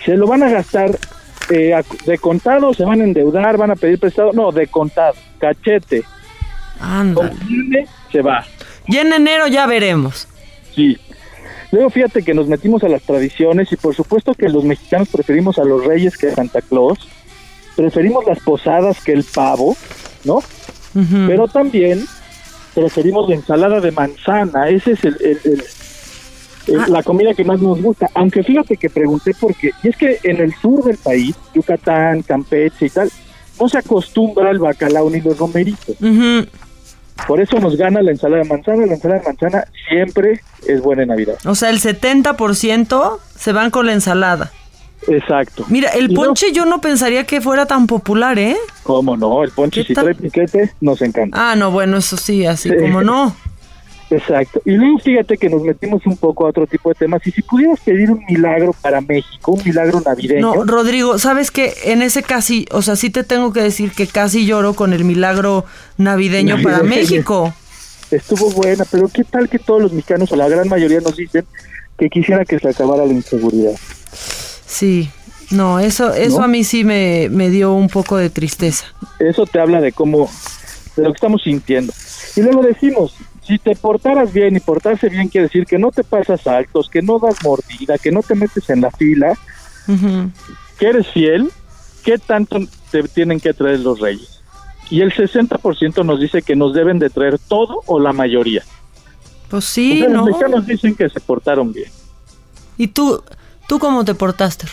Se 0.05 0.17
lo 0.17 0.27
van 0.27 0.43
a 0.43 0.51
gastar 0.51 0.99
eh, 1.51 1.75
de 2.07 2.19
contado, 2.19 2.73
se 2.75 2.85
van 2.85 3.01
a 3.01 3.05
endeudar, 3.05 3.57
van 3.57 3.71
a 3.73 3.77
pedir 3.77 3.99
prestado. 3.99 4.33
No, 4.33 4.53
de 4.53 4.67
contado, 4.67 5.15
cachete. 5.39 6.03
Ándale. 6.81 7.33
Se 8.11 8.23
va. 8.23 8.45
Y 8.87 8.97
en 8.97 9.13
enero 9.13 9.49
ya 9.49 9.67
veremos. 9.67 10.27
Sí. 10.75 10.97
Luego 11.71 11.91
fíjate 11.91 12.23
que 12.23 12.33
nos 12.35 12.49
metimos 12.49 12.83
a 12.85 12.89
las 12.89 13.03
tradiciones 13.03 13.71
y 13.73 13.77
por 13.77 13.95
supuesto 13.95 14.35
que 14.35 14.49
los 14.49 14.65
mexicanos 14.65 15.09
preferimos 15.09 15.59
a 15.59 15.65
los 15.65 15.85
reyes 15.85 16.17
que 16.17 16.29
a 16.29 16.35
Santa 16.35 16.61
Claus. 16.63 16.99
Preferimos 17.77 18.25
las 18.27 18.41
posadas 18.41 19.03
que 19.05 19.13
el 19.13 19.23
pavo, 19.25 19.77
¿no? 20.25 20.41
Pero 21.27 21.47
también 21.49 22.05
preferimos 22.75 23.29
la 23.29 23.35
ensalada 23.37 23.81
de 23.81 23.93
manzana. 23.93 24.69
Ese 24.69 24.93
es 24.93 25.05
el, 25.05 25.17
el- 25.21 25.41
el- 25.45 25.65
el- 26.85 26.93
la 26.93 27.03
comida 27.03 27.35
que 27.35 27.45
más 27.45 27.61
nos 27.61 27.81
gusta. 27.81 28.09
Aunque 28.15 28.43
fíjate 28.43 28.77
que 28.77 28.91
pregunté 28.91 29.33
por 29.35 29.55
qué. 29.55 29.71
Y 29.83 29.89
es 29.89 29.97
que 29.97 30.19
en 30.25 30.39
el 30.39 30.55
sur 30.55 30.83
del 30.85 30.97
país, 30.97 31.37
Yucatán, 31.55 32.23
Campeche 32.23 32.87
y 32.87 32.91
tal, 32.91 33.11
no 33.61 33.69
se 33.69 33.79
acostumbra 33.79 34.51
al 34.51 34.59
bacalao 34.59 35.09
ni 35.11 35.21
los 35.21 35.37
romeritos. 35.39 35.97
Por 37.27 37.41
eso 37.41 37.59
nos 37.59 37.77
gana 37.77 38.01
la 38.03 38.11
ensalada 38.11 38.43
de 38.43 38.49
manzana. 38.49 38.87
La 38.87 38.95
ensalada 38.95 39.21
de 39.21 39.27
manzana 39.27 39.65
siempre 39.89 40.41
es 40.67 40.81
buena 40.81 41.03
en 41.03 41.09
Navidad. 41.09 41.35
O 41.45 41.55
sea, 41.55 41.71
el 41.71 41.79
70% 41.81 43.19
se 43.37 43.53
van 43.53 43.71
con 43.71 43.87
la 43.87 43.93
ensalada. 43.93 44.51
Exacto. 45.07 45.65
Mira, 45.69 45.91
el 45.91 46.13
no- 46.13 46.23
ponche 46.23 46.53
yo 46.53 46.65
no 46.65 46.81
pensaría 46.81 47.25
que 47.25 47.41
fuera 47.41 47.67
tan 47.67 47.87
popular, 47.87 48.39
¿eh? 48.39 48.57
¿Cómo 48.83 49.17
no? 49.17 49.45
El 49.45 49.51
ponche 49.53 49.83
¿Qué 49.83 49.89
si 49.89 49.95
trae 49.95 50.15
piquete 50.15 50.73
nos 50.81 51.01
encanta. 51.03 51.51
Ah, 51.53 51.55
no, 51.57 51.71
bueno, 51.71 51.99
eso 51.99 52.17
sí, 52.17 52.45
así 52.47 52.69
Sí. 52.71 52.77
como 52.77 53.03
no. 53.03 53.35
Exacto. 54.11 54.63
Y 54.65 54.73
luego 54.73 54.99
fíjate 54.99 55.37
que 55.37 55.51
nos 55.51 55.63
metimos 55.63 56.05
un 56.07 56.17
poco 56.17 56.47
a 56.47 56.51
otro 56.51 56.67
tipo 56.67 56.89
de 56.89 56.95
temas. 56.95 57.27
Y 57.27 57.31
si 57.31 57.43
pudieras 57.43 57.79
pedir 57.81 58.11
un 58.11 58.25
milagro 58.29 58.75
para 58.81 59.01
México, 59.01 59.53
un 59.53 59.63
milagro 59.63 60.01
navideño. 60.01 60.41
No, 60.41 60.65
Rodrigo, 60.65 61.19
sabes 61.19 61.51
que 61.51 61.75
en 61.85 62.03
ese 62.03 62.23
casi, 62.23 62.67
o 62.71 62.83
sea, 62.83 62.97
sí 62.97 63.11
te 63.11 63.25
tengo 63.25 63.53
que 63.53 63.61
decir 63.61 63.93
que 63.93 64.07
casi 64.07 64.47
lloro 64.47 64.75
con 64.75 64.93
el 64.93 65.05
milagro 65.05 65.65
navideño 65.99 66.63
para 66.63 66.83
México. 66.83 67.53
Estuvo 68.11 68.51
buena, 68.51 68.85
pero 68.91 69.09
¿qué 69.09 69.25
tal 69.25 69.49
que 69.49 69.59
todos 69.59 69.83
los 69.83 69.93
mexicanos, 69.93 70.33
o 70.33 70.37
la 70.37 70.49
gran 70.49 70.69
mayoría, 70.69 71.01
nos 71.01 71.17
dicen 71.17 71.45
que 71.99 72.09
quisiera 72.09 72.45
que 72.47 72.59
se 72.59 72.69
acabara 72.69 73.05
la 73.05 73.13
inseguridad? 73.13 73.73
Sí, 74.67 75.11
no, 75.51 75.79
eso, 75.79 76.15
eso 76.15 76.39
¿No? 76.39 76.45
a 76.45 76.49
mí 76.49 76.65
sí 76.65 76.85
me, 76.85 77.29
me 77.31 77.51
dio 77.51 77.75
un 77.75 77.89
poco 77.89 78.17
de 78.17 78.31
tristeza. 78.31 78.87
Eso 79.19 79.45
te 79.45 79.61
habla 79.61 79.83
de 79.83 79.93
cómo, 79.93 80.31
de 80.97 81.03
lo 81.03 81.11
que 81.11 81.17
estamos 81.17 81.43
sintiendo. 81.43 81.93
Y 82.37 82.41
luego 82.41 82.63
decimos, 82.63 83.15
si 83.49 83.59
te 83.59 83.75
portaras 83.75 84.31
bien 84.31 84.57
y 84.57 84.61
portarse 84.61 85.09
bien 85.09 85.29
quiere 85.29 85.47
decir 85.47 85.65
que 85.65 85.79
no 85.79 85.91
te 85.91 86.05
pasas 86.05 86.43
saltos, 86.43 86.91
que 86.91 87.01
no 87.01 87.19
das 87.19 87.43
mordida, 87.43 87.97
que 87.97 88.13
no 88.13 88.23
te 88.23 88.35
metes 88.35 88.69
en 88.69 88.83
la 88.83 88.91
fila, 88.91 89.33
que 90.79 90.87
eres 90.87 91.07
fiel, 91.09 91.51
¿qué 92.05 92.19
tanto 92.19 92.59
te 92.91 93.03
tienen 93.05 93.41
que 93.41 93.55
traer 93.55 93.81
los 93.81 94.01
reyes? 94.01 94.43
Y 94.91 95.01
el 95.01 95.15
60% 95.15 96.05
nos 96.05 96.21
dice 96.21 96.43
que 96.43 96.57
nos 96.57 96.75
deben 96.75 96.99
de 96.99 97.09
traer 97.09 97.39
todo 97.39 97.83
o 97.87 97.99
la 97.99 98.13
mayoría. 98.13 98.63
Pues 99.49 99.65
sí, 99.65 99.99
sea, 99.99 100.09
¿no? 100.09 100.17
Los 100.17 100.27
mexicanos 100.27 100.67
dicen 100.67 100.95
que 100.95 101.09
se 101.09 101.21
portaron 101.21 101.73
bien. 101.73 101.91
¿Y 102.77 102.89
tú, 102.89 103.23
tú 103.67 103.79
cómo 103.79 104.05
te 104.05 104.15
portaste? 104.15 104.67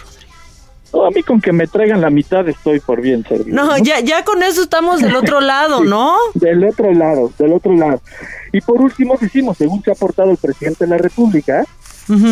No, 0.93 1.05
a 1.05 1.11
mí 1.11 1.23
con 1.23 1.41
que 1.41 1.51
me 1.51 1.67
traigan 1.67 2.01
la 2.01 2.09
mitad 2.09 2.47
estoy 2.47 2.79
por 2.79 3.01
bien 3.01 3.23
servido. 3.23 3.55
No, 3.55 3.77
ya, 3.77 3.99
ya 3.99 4.23
con 4.23 4.43
eso 4.43 4.63
estamos 4.63 5.01
del 5.01 5.15
otro 5.15 5.41
lado, 5.41 5.79
Sí, 5.79 5.89
¿no? 5.89 6.15
Del 6.33 6.63
otro 6.63 6.93
lado, 6.93 7.31
del 7.37 7.53
otro 7.53 7.73
lado. 7.75 8.01
Y 8.51 8.61
por 8.61 8.81
último 8.81 9.17
decimos, 9.19 9.57
según 9.57 9.83
se 9.83 9.91
ha 9.91 9.95
portado 9.95 10.31
el 10.31 10.37
presidente 10.37 10.85
de 10.85 10.91
la 10.91 10.97
República, 10.97 11.65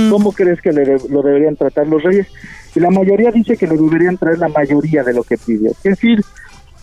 ¿cómo 0.10 0.32
crees 0.32 0.62
que 0.62 0.72
le 0.72 0.98
lo 1.10 1.22
deberían 1.22 1.56
tratar 1.56 1.88
los 1.88 2.02
reyes? 2.04 2.28
Y 2.76 2.80
la 2.80 2.90
mayoría 2.90 3.32
dice 3.32 3.58
que 3.58 3.68
le 3.68 3.76
deberían 3.76 4.18
traer 4.18 4.40
la 4.40 4.48
mayoría 4.48 5.04
de 5.04 5.14
lo 5.14 5.24
que 5.24 5.38
pidió. 5.38 5.72
Es 5.72 5.84
decir, 5.84 6.24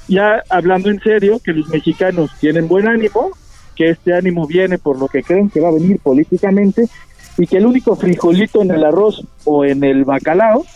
ya 0.09 0.42
hablando 0.48 0.90
en 0.90 1.01
serio, 1.01 1.40
que 1.42 1.52
los 1.52 1.68
mexicanos 1.68 2.30
tienen 2.40 2.68
buen 2.68 2.88
ánimo, 2.88 3.30
que 3.76 3.90
este 3.90 4.12
ánimo 4.12 4.47
viene 4.47 4.76
por 4.76 4.98
lo 4.98 5.09
que 5.09 5.22
creen 5.22 5.48
que 5.48 5.60
va 5.60 5.68
a 5.68 5.72
venir 5.72 5.98
políticamente, 6.01 6.88
y 7.38 7.47
que 7.47 7.56
el 7.56 7.66
único 7.66 7.97
frijolito 7.97 8.60
en 8.60 8.72
el 8.72 8.84
arroz 8.84 9.24
o 9.44 9.64
en 9.64 9.82
el 9.84 10.05
bacalao 10.05 10.66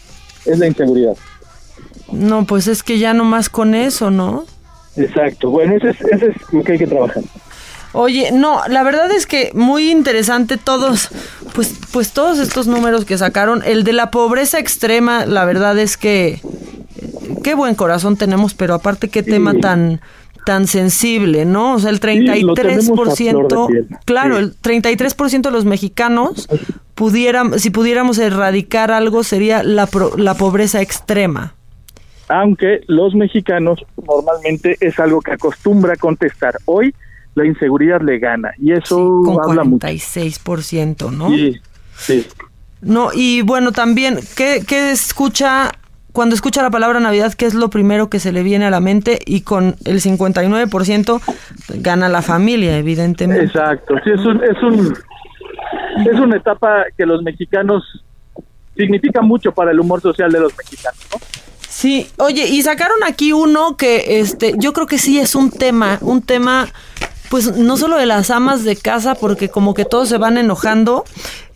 es 0.45 0.59
la 0.59 0.67
inseguridad. 0.67 1.17
No, 2.13 2.45
pues 2.45 2.69
es 2.69 2.83
que 2.83 2.99
ya 2.99 3.15
nomás 3.15 3.49
con 3.49 3.75
eso, 3.75 4.11
¿no? 4.11 4.45
Exacto. 4.97 5.51
Bueno, 5.51 5.77
ese 5.77 5.91
es, 5.91 6.01
ese 6.01 6.27
es 6.29 6.53
lo 6.53 6.63
que 6.63 6.73
hay 6.73 6.79
que 6.79 6.87
trabajar. 6.87 7.23
Oye, 7.93 8.33
no, 8.33 8.61
la 8.69 8.83
verdad 8.83 9.11
es 9.13 9.27
que 9.27 9.53
muy 9.55 9.91
interesante 9.91 10.57
todos, 10.57 11.11
pues, 11.53 11.75
pues 11.93 12.13
todos 12.13 12.41
estos 12.41 12.67
números 12.67 13.05
que 13.05 13.17
sacaron. 13.17 13.63
El 13.65 13.85
de 13.85 13.93
la 13.93 14.11
pobreza 14.11 14.59
extrema, 14.59 15.27
la 15.27 15.45
verdad 15.45 15.79
es 15.79 15.97
que 15.97 16.29
eh, 16.33 16.41
qué 17.45 17.55
buen 17.55 17.77
corazón 17.77 18.17
tenemos, 18.17 18.55
pero 18.55 18.75
aparte 18.75 19.09
qué 19.09 19.23
tema 19.23 19.55
tan 19.55 20.01
tan 20.45 20.67
sensible, 20.67 21.45
¿no? 21.45 21.75
O 21.75 21.79
sea, 21.79 21.91
el 21.91 21.97
lo 22.47 22.55
tenemos 22.55 22.91
a 22.91 22.93
flor 22.95 23.09
33%, 23.09 23.67
de 23.67 23.73
piel. 23.73 23.99
claro, 24.05 24.37
Sí. 24.37 24.43
el 24.43 24.57
33% 24.61 25.43
de 25.43 25.51
los 25.51 25.65
mexicanos 25.65 26.49
pudieran 26.95 27.59
si 27.59 27.71
pudiéramos 27.71 28.19
erradicar 28.19 28.91
algo 28.93 29.25
sería 29.25 29.63
la 29.63 29.87
pro- 29.87 30.17
la 30.17 30.35
pobreza 30.35 30.81
extrema. 30.81 31.55
aunque 32.29 32.81
los 32.89 33.15
mexicanos 33.15 33.85
normalmente 34.07 34.77
es 34.81 34.99
algo 34.99 35.21
que 35.21 35.33
acostumbra 35.33 35.95
contestar. 35.97 36.55
Hoy 36.65 36.95
la 37.35 37.45
inseguridad 37.47 38.01
le 38.01 38.19
gana 38.19 38.53
y 38.59 38.73
eso 38.73 39.21
Con 39.25 39.39
habla 39.45 39.65
mucho. 39.65 39.87
46%, 39.87 41.11
¿no? 41.11 41.29
Sí, 41.31 41.57
sí. 41.99 42.27
No, 42.81 43.11
y 43.13 43.43
bueno, 43.43 43.73
también, 43.73 44.19
¿qué, 44.37 44.63
qué 44.67 44.91
escucha, 44.93 45.73
cuando 46.15 46.37
escucha 46.37 46.63
la 46.63 46.71
palabra 46.71 47.01
Navidad, 47.01 47.35
qué 47.35 47.45
es 47.45 47.55
lo 47.55 47.71
primero 47.71 48.09
que 48.09 48.21
se 48.21 48.31
le 48.31 48.45
viene 48.45 48.65
a 48.67 48.71
la 48.71 48.79
mente? 48.79 49.19
Y 49.27 49.41
con 49.41 49.75
el 49.85 50.01
59% 50.01 51.21
gana 51.81 52.09
la 52.09 52.23
familia, 52.23 52.79
evidentemente. 52.79 53.45
Exacto, 53.45 53.97
sí, 54.05 54.11
es 54.13 54.25
un, 54.25 54.43
es 54.43 54.63
un 54.63 54.95
es 56.07 56.21
una 56.21 56.37
etapa 56.37 56.85
que 56.97 57.05
los 57.05 57.21
mexicanos 57.23 57.83
significa 58.77 59.23
mucho 59.23 59.51
para 59.51 59.73
el 59.73 59.81
humor 59.81 60.01
social 60.01 60.31
de 60.31 60.39
los 60.39 60.57
mexicanos, 60.57 61.01
¿no? 61.13 61.19
Sí, 61.69 62.09
oye, 62.19 62.47
y 62.47 62.63
sacaron 62.63 63.03
aquí 63.05 63.33
uno 63.33 63.77
que 63.77 64.21
este, 64.21 64.55
yo 64.57 64.73
creo 64.73 64.87
que 64.87 64.99
sí 64.99 65.19
es 65.19 65.35
un 65.35 65.51
tema, 65.51 65.99
un 66.01 66.23
tema 66.23 66.69
pues 67.35 67.57
no 67.57 67.77
solo 67.77 67.97
de 67.97 68.07
las 68.07 68.31
amas 68.31 68.63
de 68.63 68.77
casa, 68.77 69.17
porque 69.17 69.49
como 69.49 69.75
que 69.75 69.85
todos 69.85 70.09
se 70.09 70.19
van 70.19 70.39
enojando. 70.39 71.05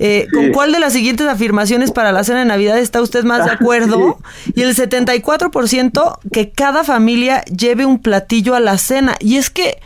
Eh, 0.01 0.27
¿Con 0.35 0.51
cuál 0.51 0.73
de 0.73 0.81
las 0.81 0.93
siguientes 0.93 1.29
afirmaciones 1.29 1.93
para 1.93 2.11
la 2.11 2.25
cena 2.25 2.41
de 2.41 2.47
Navidad 2.47 2.81
está 2.81 3.01
usted 3.01 3.23
más 3.23 3.45
de 3.45 3.53
acuerdo? 3.53 4.19
Y 4.57 4.63
el 4.63 4.75
74% 4.75 6.19
que 6.33 6.51
cada 6.51 6.83
familia 6.83 7.45
lleve 7.45 7.87
un 7.87 8.03
platillo 8.03 8.57
a 8.57 8.61
la 8.61 8.77
cena. 8.77 9.15
Y 9.21 9.37
es 9.37 9.51
que, 9.51 9.79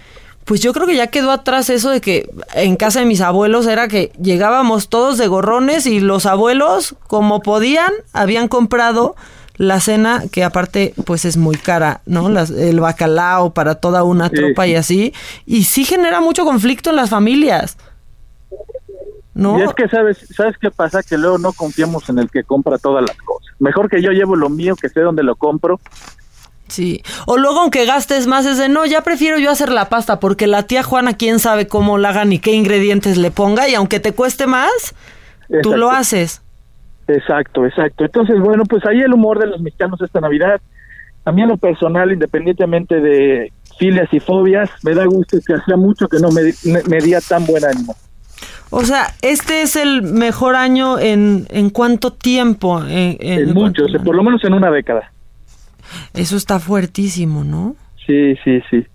pues 0.47 0.63
yo 0.63 0.73
creo 0.73 0.87
que 0.87 0.97
ya 0.97 1.09
quedó 1.09 1.31
atrás 1.31 1.69
eso 1.69 1.91
de 1.91 2.01
que 2.01 2.31
en 2.55 2.77
casa 2.77 3.01
de 3.01 3.05
mis 3.05 3.21
abuelos 3.21 3.67
era 3.67 3.87
que 3.87 4.13
llegábamos 4.19 4.89
todos 4.89 5.19
de 5.19 5.27
gorrones 5.29 5.85
y 5.85 6.01
los 6.01 6.25
abuelos, 6.25 6.97
como 7.07 7.43
podían, 7.43 7.93
habían 8.15 8.49
comprado 8.49 9.15
la 9.57 9.81
cena, 9.81 10.25
que 10.33 10.45
aparte 10.45 10.95
pues 11.05 11.25
es 11.25 11.37
muy 11.37 11.57
cara, 11.57 12.01
¿no? 12.07 12.29
Las- 12.31 12.51
el 12.51 12.81
bacalao 12.81 13.53
para 13.53 13.75
toda 13.77 14.03
una 14.03 14.29
Sí. 14.29 14.37
tropa 14.37 14.67
y 14.67 14.75
así. 14.77 15.13
Y 15.47 15.65
sí 15.65 15.85
genera 15.85 16.21
mucho 16.21 16.45
conflicto 16.45 16.91
en 16.91 16.97
las 16.97 17.11
familias. 17.11 17.77
¿No? 19.35 19.59
Y 19.59 19.63
es 19.63 19.73
que 19.75 19.89
sabes, 19.89 20.19
sabes 20.37 20.57
qué 20.61 20.71
pasa 20.71 21.03
que 21.03 21.17
luego 21.17 21.39
no 21.39 21.53
confiamos 21.55 22.07
en 22.11 22.19
el 22.19 22.31
que 22.31 22.45
compra 22.45 22.77
todas 22.77 23.03
las 23.07 23.17
cosas. 23.17 23.55
Mejor 23.59 23.89
que 23.89 24.03
yo 24.03 24.11
llevo 24.11 24.37
lo 24.37 24.51
mío, 24.51 24.77
que 24.77 24.91
sé 24.91 25.01
dónde 25.01 25.23
lo 25.23 25.37
compro. 25.37 25.81
Sí. 26.69 27.03
O 27.27 27.39
luego 27.39 27.61
aunque 27.61 27.87
gastes 27.87 28.27
más 28.27 28.45
es 28.47 28.59
de, 28.59 28.69
no, 28.69 28.85
ya 28.87 29.03
prefiero 29.03 29.39
yo 29.39 29.51
hacer 29.51 29.71
la 29.71 29.89
pasta 29.89 30.21
porque 30.21 30.47
la 30.47 30.65
tía 30.65 30.83
Juana 30.83 31.15
quién 31.17 31.39
sabe 31.39 31.67
cómo 31.67 31.97
la 31.99 32.11
haga 32.11 32.25
ni 32.27 32.39
qué 32.39 32.53
ingredientes 32.53 33.17
le 33.17 33.31
ponga 33.31 33.69
y 33.69 33.75
aunque 33.75 34.01
te 34.01 34.13
cueste 34.13 34.47
más, 34.47 34.71
tú 35.63 35.75
lo 35.77 35.91
haces. 35.91 36.43
Exacto, 37.09 37.67
exacto. 37.67 38.05
Entonces, 38.05 38.39
bueno, 38.41 38.65
pues 38.65 38.85
ahí 38.87 39.01
el 39.01 39.13
humor 39.13 39.39
de 39.39 39.47
los 39.47 39.61
mexicanos 39.61 40.01
esta 40.01 40.21
Navidad. 40.21 40.61
A 41.25 41.33
mí 41.33 41.43
en 41.43 41.49
lo 41.49 41.57
personal, 41.57 42.11
independientemente 42.13 43.01
de 43.01 43.53
filias 43.79 44.09
y 44.13 44.21
fobias, 44.21 44.71
me 44.83 44.95
da 44.95 45.05
gusto 45.05 45.39
que 45.47 45.55
hacía 45.55 45.77
mucho 45.77 46.09
que 46.09 46.19
no 46.19 46.31
me, 46.31 46.43
me, 46.65 46.83
me 46.89 46.99
día 46.99 47.21
tan 47.21 47.45
buen 47.47 47.65
ánimo. 47.65 47.95
O 48.71 48.85
sea, 48.85 49.15
este 49.21 49.63
es 49.63 49.77
el 49.77 50.03
mejor 50.03 50.57
año 50.57 50.99
en, 50.99 51.47
en 51.51 51.71
cuánto 51.71 52.13
tiempo. 52.13 52.83
En, 52.83 52.89
en- 52.89 53.17
En 53.21 53.39
en 53.51 53.55
cuánto- 53.55 53.83
muchos, 53.83 54.03
por 54.05 54.17
lo 54.17 54.23
menos 54.23 54.43
en 54.45 54.55
una 54.55 54.71
década. 54.71 55.13
Eso 56.15 56.37
está 56.37 56.59
fuertísimo, 56.59 57.45
¿no? 57.45 57.77
Sí, 58.07 58.35
sí, 58.43 58.61
sí. 58.71 58.87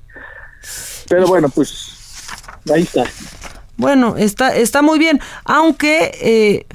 Pero 1.10 1.28
bueno, 1.28 1.48
pues 1.50 2.28
ahí 2.74 2.82
está. 2.82 3.04
Bueno, 3.78 4.16
está, 4.18 4.56
está 4.56 4.82
muy 4.82 4.98
bien, 4.98 5.20
aunque, 5.46 6.12
eh, 6.22 6.66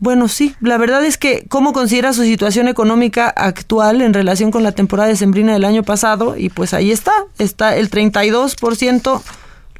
bueno, 0.00 0.28
sí, 0.28 0.54
la 0.60 0.78
verdad 0.78 1.04
es 1.04 1.18
que, 1.18 1.44
¿cómo 1.48 1.72
considera 1.72 2.12
su 2.12 2.22
situación 2.22 2.68
económica 2.68 3.28
actual 3.28 4.00
en 4.00 4.14
relación 4.14 4.50
con 4.50 4.62
la 4.62 4.72
temporada 4.72 5.08
decembrina 5.08 5.52
del 5.52 5.64
año 5.64 5.82
pasado? 5.82 6.36
Y 6.36 6.50
pues 6.50 6.72
ahí 6.72 6.92
está, 6.92 7.12
está 7.38 7.76
el 7.76 7.90
32%, 7.90 9.22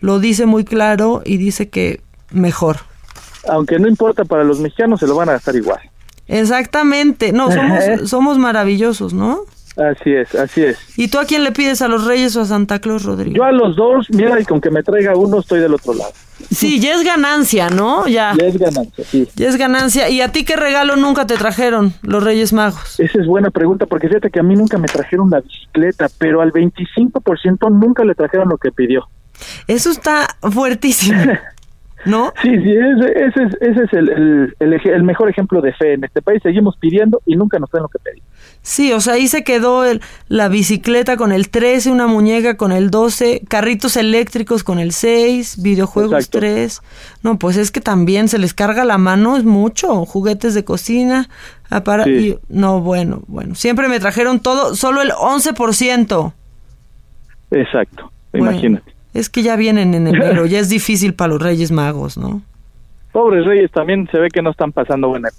lo 0.00 0.18
dice 0.18 0.46
muy 0.46 0.64
claro 0.64 1.22
y 1.24 1.36
dice 1.36 1.68
que 1.68 2.00
mejor. 2.30 2.78
Aunque 3.48 3.78
no 3.78 3.88
importa 3.88 4.24
para 4.24 4.42
los 4.42 4.58
mexicanos, 4.58 5.00
se 5.00 5.06
lo 5.06 5.14
van 5.14 5.28
a 5.28 5.32
gastar 5.32 5.54
igual. 5.54 5.80
Exactamente, 6.26 7.32
no, 7.32 7.50
somos, 7.52 7.84
somos 8.10 8.38
maravillosos, 8.38 9.14
¿no? 9.14 9.42
Así 9.78 10.12
es, 10.12 10.34
así 10.34 10.64
es. 10.64 10.76
¿Y 10.96 11.06
tú 11.08 11.18
a 11.18 11.24
quién 11.24 11.44
le 11.44 11.52
pides 11.52 11.82
a 11.82 11.88
los 11.88 12.04
Reyes 12.04 12.34
o 12.34 12.40
a 12.40 12.44
Santa 12.46 12.80
Claus, 12.80 13.04
Rodrigo? 13.04 13.36
Yo 13.36 13.44
a 13.44 13.52
los 13.52 13.76
dos, 13.76 14.08
mira, 14.10 14.40
y 14.40 14.44
con 14.44 14.60
que 14.60 14.70
me 14.70 14.82
traiga 14.82 15.14
uno, 15.14 15.38
estoy 15.38 15.60
del 15.60 15.74
otro 15.74 15.94
lado. 15.94 16.10
Sí, 16.50 16.80
ya 16.80 16.94
es 16.94 17.04
ganancia, 17.04 17.70
¿no? 17.70 18.08
Ya. 18.08 18.34
Ya 18.36 18.46
es 18.46 18.58
ganancia, 18.58 19.04
sí. 19.04 19.28
Ya 19.36 19.48
es 19.48 19.56
ganancia. 19.56 20.08
¿Y 20.08 20.20
a 20.20 20.32
ti 20.32 20.44
qué 20.44 20.56
regalo 20.56 20.96
nunca 20.96 21.26
te 21.26 21.36
trajeron 21.36 21.92
los 22.02 22.22
Reyes 22.24 22.52
Magos? 22.52 22.98
Esa 22.98 23.20
es 23.20 23.26
buena 23.26 23.50
pregunta, 23.50 23.86
porque 23.86 24.08
fíjate 24.08 24.30
que 24.30 24.40
a 24.40 24.42
mí 24.42 24.56
nunca 24.56 24.78
me 24.78 24.88
trajeron 24.88 25.30
la 25.30 25.40
bicicleta, 25.40 26.08
pero 26.18 26.40
al 26.40 26.52
25% 26.52 27.70
nunca 27.70 28.04
le 28.04 28.14
trajeron 28.16 28.48
lo 28.48 28.58
que 28.58 28.72
pidió. 28.72 29.08
Eso 29.68 29.90
está 29.90 30.36
fuertísimo. 30.42 31.22
¿No? 32.04 32.32
Sí, 32.42 32.50
sí, 32.50 32.70
ese, 32.72 33.12
ese 33.26 33.42
es, 33.44 33.54
ese 33.60 33.84
es 33.84 33.92
el, 33.92 34.08
el, 34.08 34.54
el 34.60 34.72
eje- 34.72 34.94
el 34.94 35.02
mejor 35.02 35.28
ejemplo 35.28 35.60
de 35.60 35.72
fe 35.72 35.94
en 35.94 36.04
este 36.04 36.22
país. 36.22 36.40
Seguimos 36.42 36.76
pidiendo 36.76 37.20
y 37.26 37.34
nunca 37.36 37.58
nos 37.58 37.70
dan 37.70 37.82
lo 37.82 37.88
que 37.88 37.98
pedimos. 37.98 38.28
Sí, 38.62 38.92
o 38.92 39.00
sea, 39.00 39.14
ahí 39.14 39.26
se 39.26 39.42
quedó 39.42 39.84
el- 39.84 40.00
la 40.28 40.48
bicicleta 40.48 41.16
con 41.16 41.32
el 41.32 41.50
13, 41.50 41.90
una 41.90 42.06
muñeca 42.06 42.56
con 42.56 42.70
el 42.72 42.90
12, 42.90 43.42
carritos 43.48 43.96
eléctricos 43.96 44.62
con 44.62 44.78
el 44.78 44.92
6, 44.92 45.60
videojuegos 45.60 46.12
Exacto. 46.26 46.38
3. 46.38 46.82
No, 47.24 47.38
pues 47.38 47.56
es 47.56 47.70
que 47.72 47.80
también 47.80 48.28
se 48.28 48.38
les 48.38 48.54
carga 48.54 48.84
la 48.84 48.96
mano, 48.98 49.36
es 49.36 49.44
mucho. 49.44 50.04
Juguetes 50.06 50.54
de 50.54 50.64
cocina, 50.64 51.28
apara- 51.68 52.04
Sí. 52.04 52.10
y- 52.10 52.38
no, 52.48 52.80
bueno, 52.80 53.22
bueno. 53.26 53.54
Siempre 53.56 53.88
me 53.88 53.98
trajeron 53.98 54.38
todo, 54.40 54.76
solo 54.76 55.02
el 55.02 55.10
11%. 55.10 56.32
Exacto, 57.50 58.12
Bueno, 58.32 58.52
imagínate. 58.52 58.92
Es 59.14 59.28
que 59.28 59.42
ya 59.42 59.56
vienen 59.56 59.94
en 59.94 60.06
enero, 60.06 60.46
ya 60.46 60.58
es 60.58 60.68
difícil 60.68 61.14
para 61.14 61.32
los 61.32 61.42
Reyes 61.42 61.70
Magos, 61.70 62.16
¿no? 62.16 62.42
Pobres 63.12 63.44
Reyes 63.44 63.70
también 63.70 64.08
se 64.10 64.18
ve 64.18 64.28
que 64.28 64.42
no 64.42 64.50
están 64.50 64.72
pasando 64.72 65.08
buena. 65.08 65.30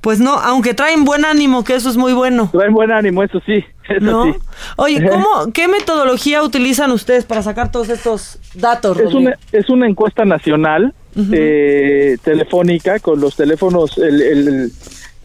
Pues 0.00 0.20
no, 0.20 0.34
aunque 0.34 0.74
traen 0.74 1.04
buen 1.04 1.24
ánimo, 1.24 1.64
que 1.64 1.74
eso 1.74 1.90
es 1.90 1.96
muy 1.96 2.12
bueno. 2.12 2.48
Traen 2.52 2.72
buen 2.72 2.92
ánimo, 2.92 3.22
eso 3.22 3.40
sí. 3.44 3.64
Eso 3.88 4.04
¿No? 4.04 4.24
sí. 4.26 4.34
Oye, 4.76 5.08
¿cómo, 5.10 5.50
¿qué 5.54 5.66
metodología 5.66 6.42
utilizan 6.42 6.90
ustedes 6.92 7.24
para 7.24 7.42
sacar 7.42 7.72
todos 7.72 7.88
estos 7.88 8.38
datos? 8.54 9.00
Es 9.00 9.14
una, 9.14 9.38
es 9.50 9.70
una 9.70 9.88
encuesta 9.88 10.26
nacional 10.26 10.92
eh, 11.32 12.18
telefónica 12.22 13.00
con 13.00 13.18
los 13.18 13.34
teléfonos, 13.34 13.96
el, 13.96 14.20
el 14.20 14.72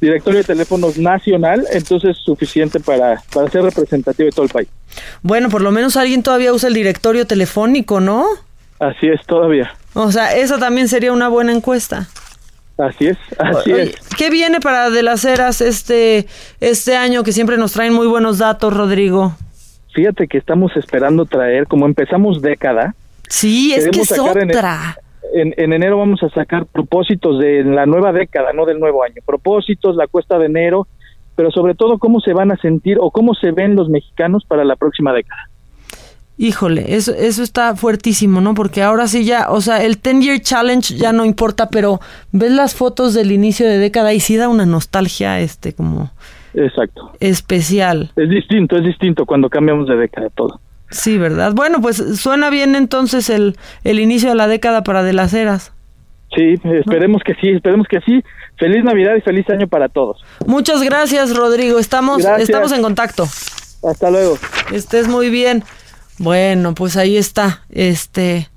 directorio 0.03 0.39
de 0.39 0.43
teléfonos 0.45 0.97
nacional, 0.97 1.65
entonces 1.71 2.17
suficiente 2.17 2.79
para, 2.79 3.21
para 3.33 3.49
ser 3.49 3.63
representativo 3.63 4.25
de 4.25 4.31
todo 4.31 4.45
el 4.45 4.51
país. 4.51 4.67
Bueno, 5.21 5.49
por 5.49 5.61
lo 5.61 5.71
menos 5.71 5.97
alguien 5.97 6.23
todavía 6.23 6.53
usa 6.53 6.69
el 6.69 6.75
directorio 6.75 7.25
telefónico, 7.25 7.99
¿no? 7.99 8.25
Así 8.79 9.07
es 9.07 9.25
todavía. 9.25 9.73
O 9.93 10.11
sea, 10.11 10.35
esa 10.35 10.57
también 10.59 10.87
sería 10.87 11.11
una 11.11 11.29
buena 11.29 11.51
encuesta. 11.51 12.07
Así 12.77 13.07
es, 13.07 13.17
así 13.37 13.71
Oye, 13.71 13.83
es. 13.83 13.95
¿Qué 14.17 14.29
viene 14.29 14.59
para 14.59 14.89
De 14.89 15.03
las 15.03 15.23
Heras 15.25 15.61
este, 15.61 16.27
este 16.59 16.95
año 16.95 17.23
que 17.23 17.31
siempre 17.31 17.57
nos 17.57 17.73
traen 17.73 17.93
muy 17.93 18.07
buenos 18.07 18.39
datos, 18.39 18.73
Rodrigo? 18.73 19.35
Fíjate 19.93 20.27
que 20.27 20.39
estamos 20.39 20.75
esperando 20.75 21.25
traer, 21.25 21.67
como 21.67 21.85
empezamos 21.85 22.41
década. 22.41 22.95
Sí, 23.29 23.73
es 23.73 23.89
que 23.89 24.01
es 24.01 24.17
otra. 24.17 24.97
En, 25.33 25.53
en 25.57 25.73
enero 25.73 25.97
vamos 25.97 26.21
a 26.23 26.29
sacar 26.29 26.65
propósitos 26.65 27.39
de 27.39 27.63
la 27.63 27.85
nueva 27.85 28.13
década, 28.13 28.53
no 28.53 28.65
del 28.65 28.79
nuevo 28.79 29.03
año. 29.03 29.15
Propósitos, 29.25 29.95
la 29.95 30.07
cuesta 30.07 30.37
de 30.37 30.45
enero, 30.45 30.87
pero 31.35 31.51
sobre 31.51 31.75
todo 31.75 31.97
cómo 31.97 32.19
se 32.19 32.33
van 32.33 32.51
a 32.51 32.57
sentir 32.57 32.97
o 32.99 33.11
cómo 33.11 33.33
se 33.33 33.51
ven 33.51 33.75
los 33.75 33.89
mexicanos 33.89 34.43
para 34.47 34.63
la 34.63 34.75
próxima 34.75 35.13
década. 35.13 35.49
Híjole, 36.37 36.95
eso, 36.95 37.13
eso 37.13 37.43
está 37.43 37.75
fuertísimo, 37.75 38.41
¿no? 38.41 38.55
Porque 38.55 38.81
ahora 38.81 39.07
sí 39.07 39.23
ya, 39.23 39.51
o 39.51 39.61
sea, 39.61 39.83
el 39.83 39.95
10 40.01 40.19
Year 40.19 40.39
Challenge 40.39 40.95
ya 40.95 41.13
no 41.13 41.25
importa, 41.25 41.69
pero 41.69 41.99
ves 42.31 42.51
las 42.51 42.75
fotos 42.75 43.13
del 43.13 43.31
inicio 43.31 43.67
de 43.67 43.77
década 43.77 44.13
y 44.13 44.19
sí 44.19 44.35
da 44.35 44.49
una 44.49 44.65
nostalgia, 44.65 45.39
este, 45.39 45.73
como 45.73 46.11
Exacto. 46.55 47.11
especial. 47.19 48.11
Es 48.15 48.29
distinto, 48.29 48.75
es 48.77 48.83
distinto 48.83 49.27
cuando 49.27 49.47
cambiamos 49.47 49.87
de 49.87 49.95
década 49.95 50.29
todo. 50.31 50.59
Sí, 50.93 51.17
¿verdad? 51.17 51.53
Bueno, 51.53 51.81
pues 51.81 51.97
suena 52.19 52.49
bien 52.49 52.75
entonces 52.75 53.29
el, 53.29 53.57
el 53.83 53.99
inicio 53.99 54.29
de 54.29 54.35
la 54.35 54.47
década 54.47 54.83
para 54.83 55.03
De 55.03 55.11
las 55.11 55.33
Heras. 55.33 55.73
Sí, 56.35 56.55
esperemos 56.63 57.21
que 57.23 57.33
sí, 57.35 57.49
esperemos 57.49 57.87
que 57.87 57.99
sí. 58.01 58.23
Feliz 58.57 58.83
Navidad 58.83 59.15
y 59.15 59.21
feliz 59.21 59.47
año 59.49 59.67
para 59.67 59.89
todos. 59.89 60.23
Muchas 60.45 60.81
gracias, 60.81 61.35
Rodrigo. 61.35 61.79
Estamos, 61.79 62.23
Gracias. 62.23 62.49
estamos 62.49 62.71
en 62.71 62.81
contacto. 62.81 63.27
Hasta 63.83 64.09
luego. 64.09 64.37
Estés 64.71 65.07
muy 65.07 65.29
bien. 65.29 65.63
Bueno, 66.17 66.73
pues 66.73 66.95
ahí 66.95 67.17
está. 67.17 67.63
Este, 67.69 68.49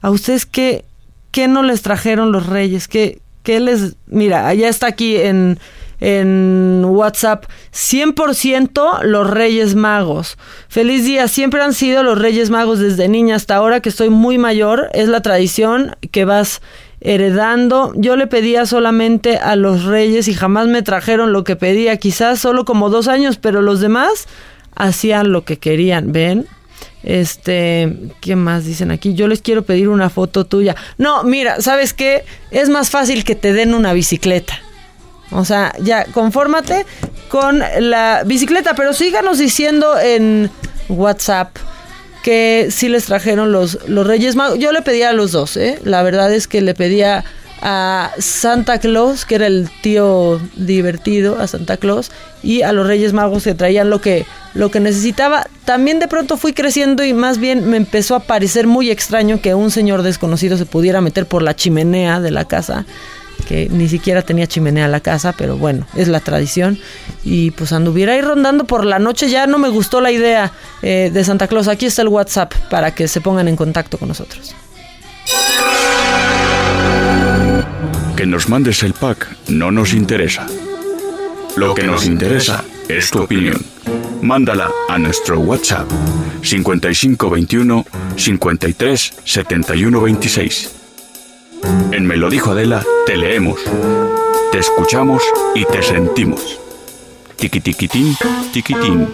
¿a 0.00 0.10
ustedes 0.10 0.46
qué, 0.46 0.84
qué 1.32 1.48
no 1.48 1.62
les 1.62 1.82
trajeron 1.82 2.32
los 2.32 2.46
reyes? 2.46 2.88
¿Qué, 2.88 3.20
qué 3.42 3.60
les...? 3.60 3.96
Mira, 4.06 4.46
allá 4.46 4.68
está 4.68 4.86
aquí 4.86 5.16
en, 5.16 5.58
en 6.02 6.84
WhatsApp. 6.84 7.44
100% 7.72 9.04
los 9.04 9.30
reyes 9.30 9.76
magos. 9.76 10.36
Feliz 10.68 11.04
día. 11.04 11.28
Siempre 11.28 11.62
han 11.62 11.72
sido 11.72 12.02
los 12.02 12.18
reyes 12.18 12.50
magos 12.50 12.80
desde 12.80 13.08
niña 13.08 13.36
hasta 13.36 13.54
ahora 13.54 13.78
que 13.78 13.88
estoy 13.88 14.10
muy 14.10 14.36
mayor. 14.36 14.88
Es 14.94 15.06
la 15.06 15.22
tradición 15.22 15.96
que 16.10 16.24
vas 16.24 16.60
heredando. 17.00 17.92
Yo 17.94 18.16
le 18.16 18.26
pedía 18.26 18.66
solamente 18.66 19.38
a 19.38 19.54
los 19.54 19.84
reyes 19.84 20.26
y 20.26 20.34
jamás 20.34 20.66
me 20.66 20.82
trajeron 20.82 21.32
lo 21.32 21.44
que 21.44 21.54
pedía. 21.54 21.96
Quizás 21.98 22.40
solo 22.40 22.64
como 22.64 22.90
dos 22.90 23.06
años, 23.06 23.38
pero 23.38 23.62
los 23.62 23.80
demás 23.80 24.26
hacían 24.74 25.30
lo 25.30 25.44
que 25.44 25.58
querían. 25.58 26.10
¿Ven? 26.10 26.48
Este, 27.04 27.96
¿qué 28.20 28.34
más 28.34 28.64
dicen 28.64 28.90
aquí? 28.90 29.14
Yo 29.14 29.28
les 29.28 29.40
quiero 29.40 29.62
pedir 29.62 29.88
una 29.88 30.10
foto 30.10 30.46
tuya. 30.46 30.74
No, 30.98 31.22
mira, 31.22 31.60
¿sabes 31.60 31.92
qué? 31.92 32.24
Es 32.50 32.68
más 32.68 32.90
fácil 32.90 33.22
que 33.22 33.36
te 33.36 33.52
den 33.52 33.72
una 33.72 33.92
bicicleta. 33.92 34.60
O 35.32 35.44
sea, 35.44 35.74
ya, 35.80 36.04
confórmate 36.12 36.86
con 37.28 37.62
la 37.80 38.22
bicicleta, 38.26 38.74
pero 38.74 38.92
síganos 38.92 39.38
diciendo 39.38 39.98
en 39.98 40.50
WhatsApp 40.88 41.56
que 42.22 42.68
sí 42.70 42.88
les 42.88 43.06
trajeron 43.06 43.52
los, 43.52 43.78
los 43.88 44.06
Reyes 44.06 44.36
Magos. 44.36 44.58
Yo 44.58 44.72
le 44.72 44.82
pedía 44.82 45.10
a 45.10 45.12
los 45.12 45.32
dos, 45.32 45.56
¿eh? 45.56 45.78
La 45.84 46.02
verdad 46.02 46.32
es 46.32 46.46
que 46.46 46.60
le 46.60 46.74
pedía 46.74 47.24
a 47.62 48.10
Santa 48.18 48.78
Claus, 48.78 49.24
que 49.24 49.36
era 49.36 49.46
el 49.46 49.70
tío 49.82 50.40
divertido, 50.56 51.38
a 51.40 51.46
Santa 51.46 51.76
Claus, 51.76 52.10
y 52.42 52.62
a 52.62 52.72
los 52.72 52.86
Reyes 52.86 53.12
Magos 53.12 53.44
que 53.44 53.54
traían 53.54 53.88
lo 53.88 54.00
que, 54.00 54.26
lo 54.54 54.70
que 54.70 54.80
necesitaba. 54.80 55.46
También 55.64 56.00
de 56.00 56.08
pronto 56.08 56.36
fui 56.36 56.52
creciendo 56.52 57.04
y 57.04 57.12
más 57.12 57.38
bien 57.38 57.68
me 57.70 57.76
empezó 57.76 58.16
a 58.16 58.20
parecer 58.20 58.66
muy 58.66 58.90
extraño 58.90 59.40
que 59.40 59.54
un 59.54 59.70
señor 59.70 60.02
desconocido 60.02 60.56
se 60.56 60.66
pudiera 60.66 61.00
meter 61.00 61.26
por 61.26 61.42
la 61.42 61.54
chimenea 61.54 62.20
de 62.20 62.32
la 62.32 62.46
casa 62.46 62.84
que 63.42 63.68
ni 63.70 63.88
siquiera 63.88 64.22
tenía 64.22 64.46
chimenea 64.46 64.88
la 64.88 65.00
casa, 65.00 65.34
pero 65.36 65.56
bueno, 65.56 65.86
es 65.94 66.08
la 66.08 66.20
tradición. 66.20 66.78
Y 67.24 67.50
pues 67.52 67.72
anduviera 67.72 68.14
ahí 68.14 68.20
rondando 68.20 68.64
por 68.64 68.84
la 68.84 68.98
noche, 68.98 69.28
ya 69.28 69.46
no 69.46 69.58
me 69.58 69.68
gustó 69.68 70.00
la 70.00 70.10
idea 70.10 70.52
eh, 70.82 71.10
de 71.12 71.24
Santa 71.24 71.48
Claus. 71.48 71.68
Aquí 71.68 71.86
está 71.86 72.02
el 72.02 72.08
WhatsApp 72.08 72.54
para 72.70 72.94
que 72.94 73.08
se 73.08 73.20
pongan 73.20 73.48
en 73.48 73.56
contacto 73.56 73.98
con 73.98 74.08
nosotros. 74.08 74.54
Que 78.16 78.26
nos 78.26 78.48
mandes 78.48 78.82
el 78.82 78.92
pack 78.92 79.28
no 79.48 79.70
nos 79.70 79.94
interesa. 79.94 80.46
Lo 81.56 81.74
que 81.74 81.84
nos 81.84 82.06
interesa 82.06 82.64
es 82.88 83.10
tu 83.10 83.22
opinión. 83.22 83.60
Mándala 84.22 84.70
a 84.88 84.98
nuestro 84.98 85.40
WhatsApp 85.40 85.90
5521 86.42 87.84
53 88.16 89.12
71 89.24 90.00
26. 90.00 90.81
En 91.92 92.06
Me 92.06 92.16
lo 92.16 92.30
dijo 92.30 92.50
Adela, 92.50 92.84
te 93.06 93.16
leemos, 93.16 93.60
te 94.50 94.58
escuchamos 94.58 95.22
y 95.54 95.64
te 95.64 95.82
sentimos. 95.82 96.58
Tiqui 97.36 97.60
tiquitín, 97.60 98.16
tiquitín. 98.52 99.08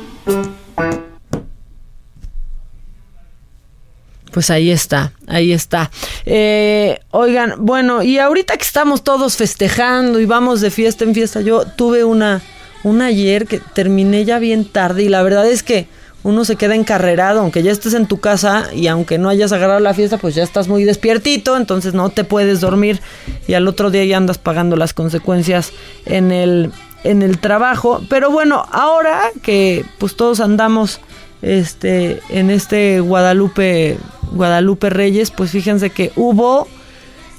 Pues 4.31 4.51
ahí 4.51 4.71
está, 4.71 5.13
ahí 5.27 5.53
está. 5.53 5.91
Eh, 6.27 7.01
oigan, 7.11 7.55
bueno, 7.59 8.03
y 8.03 8.19
ahorita 8.19 8.57
que 8.57 8.65
estamos 8.65 9.03
todos 9.03 9.37
festejando 9.37 10.21
y 10.21 10.27
vamos 10.27 10.61
de 10.61 10.71
fiesta 10.71 11.05
en 11.05 11.15
fiesta, 11.15 11.41
yo 11.41 11.65
tuve 11.67 12.05
una, 12.05 12.43
una 12.85 13.07
ayer 13.07 13.47
que 13.47 13.59
terminé 13.59 14.25
ya 14.25 14.39
bien 14.39 14.65
tarde 14.65 15.03
y 15.03 15.09
la 15.09 15.23
verdad 15.23 15.49
es 15.49 15.63
que 15.63 15.89
uno 16.29 16.45
se 16.45 16.57
queda 16.57 16.75
encarrerado, 16.75 17.41
aunque 17.41 17.63
ya 17.63 17.73
estés 17.73 17.95
en 17.95 18.07
tu 18.07 18.21
casa 18.21 18.69
y 18.75 18.87
aunque 18.89 19.17
no 19.17 19.31
hayas 19.31 19.51
agarrado 19.53 19.81
la 19.81 19.95
fiesta, 19.95 20.19
pues 20.19 20.35
ya 20.35 20.43
estás 20.43 20.69
muy 20.69 20.85
despiertito, 20.85 21.57
entonces 21.57 21.95
no 21.95 22.11
te 22.11 22.23
puedes 22.23 22.61
dormir 22.61 23.01
y 23.47 23.55
al 23.55 23.67
otro 23.67 23.91
día 23.91 24.05
ya 24.05 24.19
andas 24.19 24.37
pagando 24.37 24.77
las 24.77 24.93
consecuencias 24.93 25.73
en 26.05 26.31
el, 26.31 26.71
en 27.03 27.23
el 27.23 27.39
trabajo. 27.39 28.03
Pero 28.11 28.31
bueno, 28.31 28.67
ahora 28.73 29.31
que 29.41 29.87
pues 29.97 30.17
todos 30.17 30.41
andamos 30.41 31.01
este 31.41 32.21
en 32.29 32.51
este 32.51 33.01
Guadalupe 33.01 33.97
Guadalupe 34.33 34.91
Reyes, 34.91 35.31
pues 35.31 35.51
fíjense 35.53 35.89
que 35.89 36.13
hubo 36.15 36.69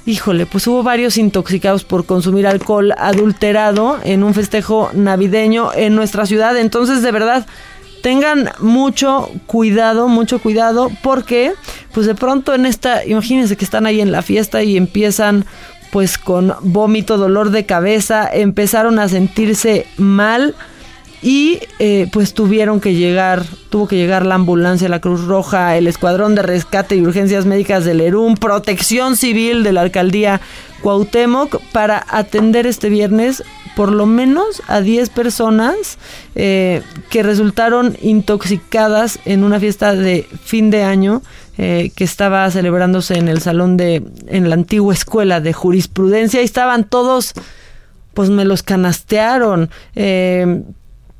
Híjole, 0.06 0.46
pues 0.46 0.66
hubo 0.66 0.82
varios 0.82 1.18
intoxicados 1.18 1.84
por 1.84 2.06
consumir 2.06 2.46
alcohol 2.46 2.94
adulterado 2.96 3.98
en 4.02 4.24
un 4.24 4.32
festejo 4.32 4.90
navideño 4.94 5.72
en 5.74 5.94
nuestra 5.94 6.24
ciudad. 6.24 6.56
Entonces, 6.56 7.02
de 7.02 7.12
verdad, 7.12 7.46
tengan 8.02 8.50
mucho 8.58 9.30
cuidado, 9.46 10.08
mucho 10.08 10.40
cuidado, 10.40 10.90
porque 11.02 11.52
pues 11.92 12.06
de 12.06 12.14
pronto 12.14 12.54
en 12.54 12.66
esta, 12.66 13.04
imagínense 13.04 13.56
que 13.56 13.64
están 13.64 13.86
ahí 13.86 14.00
en 14.00 14.12
la 14.12 14.22
fiesta 14.22 14.62
y 14.62 14.76
empiezan 14.76 15.44
pues 15.90 16.18
con 16.18 16.54
vómito, 16.60 17.18
dolor 17.18 17.50
de 17.50 17.66
cabeza, 17.66 18.28
empezaron 18.32 18.98
a 18.98 19.08
sentirse 19.08 19.86
mal 19.96 20.54
y 21.22 21.60
eh, 21.78 22.08
pues 22.12 22.34
tuvieron 22.34 22.80
que 22.80 22.94
llegar, 22.94 23.44
tuvo 23.68 23.86
que 23.86 23.96
llegar 23.96 24.24
la 24.24 24.36
ambulancia, 24.36 24.88
la 24.88 25.00
Cruz 25.00 25.24
Roja, 25.24 25.76
el 25.76 25.86
Escuadrón 25.86 26.34
de 26.34 26.42
Rescate 26.42 26.96
y 26.96 27.02
Urgencias 27.02 27.46
Médicas 27.46 27.84
del 27.84 28.00
ERUM, 28.00 28.36
Protección 28.36 29.16
Civil 29.16 29.62
de 29.62 29.72
la 29.72 29.82
Alcaldía 29.82 30.40
Cuauhtémoc 30.82 31.60
para 31.72 32.04
atender 32.08 32.66
este 32.66 32.88
viernes 32.88 33.42
por 33.76 33.92
lo 33.92 34.06
menos 34.06 34.62
a 34.66 34.80
10 34.80 35.10
personas 35.10 35.98
eh, 36.34 36.82
que 37.08 37.22
resultaron 37.22 37.96
intoxicadas 38.02 39.18
en 39.24 39.44
una 39.44 39.60
fiesta 39.60 39.94
de 39.94 40.26
fin 40.42 40.70
de 40.70 40.82
año 40.82 41.22
eh, 41.56 41.90
que 41.94 42.04
estaba 42.04 42.50
celebrándose 42.50 43.14
en 43.14 43.28
el 43.28 43.40
salón 43.40 43.76
de, 43.76 44.02
en 44.26 44.48
la 44.48 44.54
antigua 44.54 44.94
escuela 44.94 45.40
de 45.40 45.52
jurisprudencia 45.52 46.40
y 46.40 46.44
estaban 46.44 46.84
todos, 46.84 47.34
pues 48.14 48.30
me 48.30 48.44
los 48.44 48.62
canastearon. 48.62 49.70
Eh, 49.94 50.62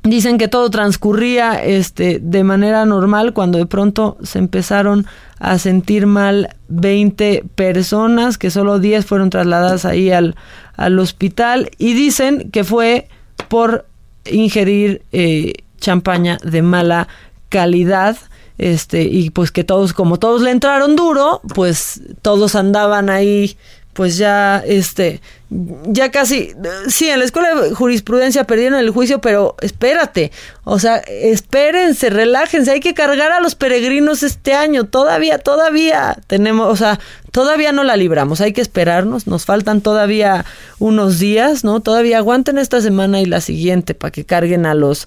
Dicen 0.03 0.39
que 0.39 0.47
todo 0.47 0.71
transcurría 0.71 1.63
este, 1.63 2.19
de 2.19 2.43
manera 2.43 2.85
normal 2.85 3.33
cuando 3.33 3.59
de 3.59 3.67
pronto 3.67 4.17
se 4.23 4.39
empezaron 4.39 5.05
a 5.37 5.59
sentir 5.59 6.07
mal 6.07 6.55
20 6.69 7.43
personas, 7.53 8.39
que 8.39 8.49
solo 8.49 8.79
10 8.79 9.05
fueron 9.05 9.29
trasladadas 9.29 9.85
ahí 9.85 10.09
al, 10.09 10.35
al 10.75 10.97
hospital 10.97 11.69
y 11.77 11.93
dicen 11.93 12.49
que 12.49 12.63
fue 12.63 13.07
por 13.47 13.85
ingerir 14.25 15.03
eh, 15.11 15.53
champaña 15.79 16.37
de 16.43 16.61
mala 16.61 17.07
calidad. 17.49 18.17
este, 18.57 19.03
y 19.03 19.29
pues 19.29 19.51
que 19.51 19.63
todos, 19.63 19.93
como 19.93 20.17
todos 20.17 20.41
le 20.41 20.51
entraron 20.51 20.95
duro, 20.95 21.41
pues 21.53 22.01
todos 22.21 22.55
andaban 22.55 23.09
ahí 23.09 23.57
pues 23.93 24.17
ya, 24.17 24.63
este, 24.65 25.21
ya 25.49 26.11
casi, 26.11 26.53
sí, 26.87 27.09
en 27.09 27.19
la 27.19 27.25
escuela 27.25 27.53
de 27.53 27.73
jurisprudencia 27.73 28.45
perdieron 28.45 28.79
el 28.79 28.89
juicio, 28.89 29.19
pero 29.19 29.57
espérate, 29.59 30.31
o 30.63 30.79
sea, 30.79 30.97
espérense, 30.97 32.09
relájense, 32.09 32.71
hay 32.71 32.79
que 32.79 32.93
cargar 32.93 33.33
a 33.33 33.41
los 33.41 33.55
peregrinos 33.55 34.23
este 34.23 34.53
año, 34.53 34.85
todavía, 34.85 35.39
todavía 35.39 36.17
tenemos, 36.27 36.71
o 36.71 36.75
sea, 36.77 37.01
todavía 37.31 37.73
no 37.73 37.83
la 37.83 37.97
libramos, 37.97 38.39
hay 38.39 38.53
que 38.53 38.61
esperarnos, 38.61 39.27
nos 39.27 39.43
faltan 39.43 39.81
todavía 39.81 40.45
unos 40.79 41.19
días, 41.19 41.65
¿no? 41.65 41.81
Todavía 41.81 42.19
aguanten 42.19 42.57
esta 42.57 42.79
semana 42.79 43.19
y 43.19 43.25
la 43.25 43.41
siguiente 43.41 43.93
para 43.93 44.11
que 44.11 44.23
carguen 44.23 44.65
a 44.65 44.73
los, 44.73 45.05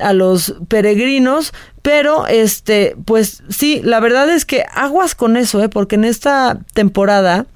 a 0.00 0.12
los 0.12 0.56
peregrinos, 0.66 1.52
pero 1.82 2.26
este, 2.26 2.96
pues 3.04 3.44
sí, 3.48 3.80
la 3.84 4.00
verdad 4.00 4.28
es 4.28 4.44
que 4.44 4.64
aguas 4.74 5.14
con 5.14 5.36
eso, 5.36 5.62
¿eh? 5.62 5.68
Porque 5.68 5.94
en 5.94 6.04
esta 6.04 6.58
temporada, 6.72 7.46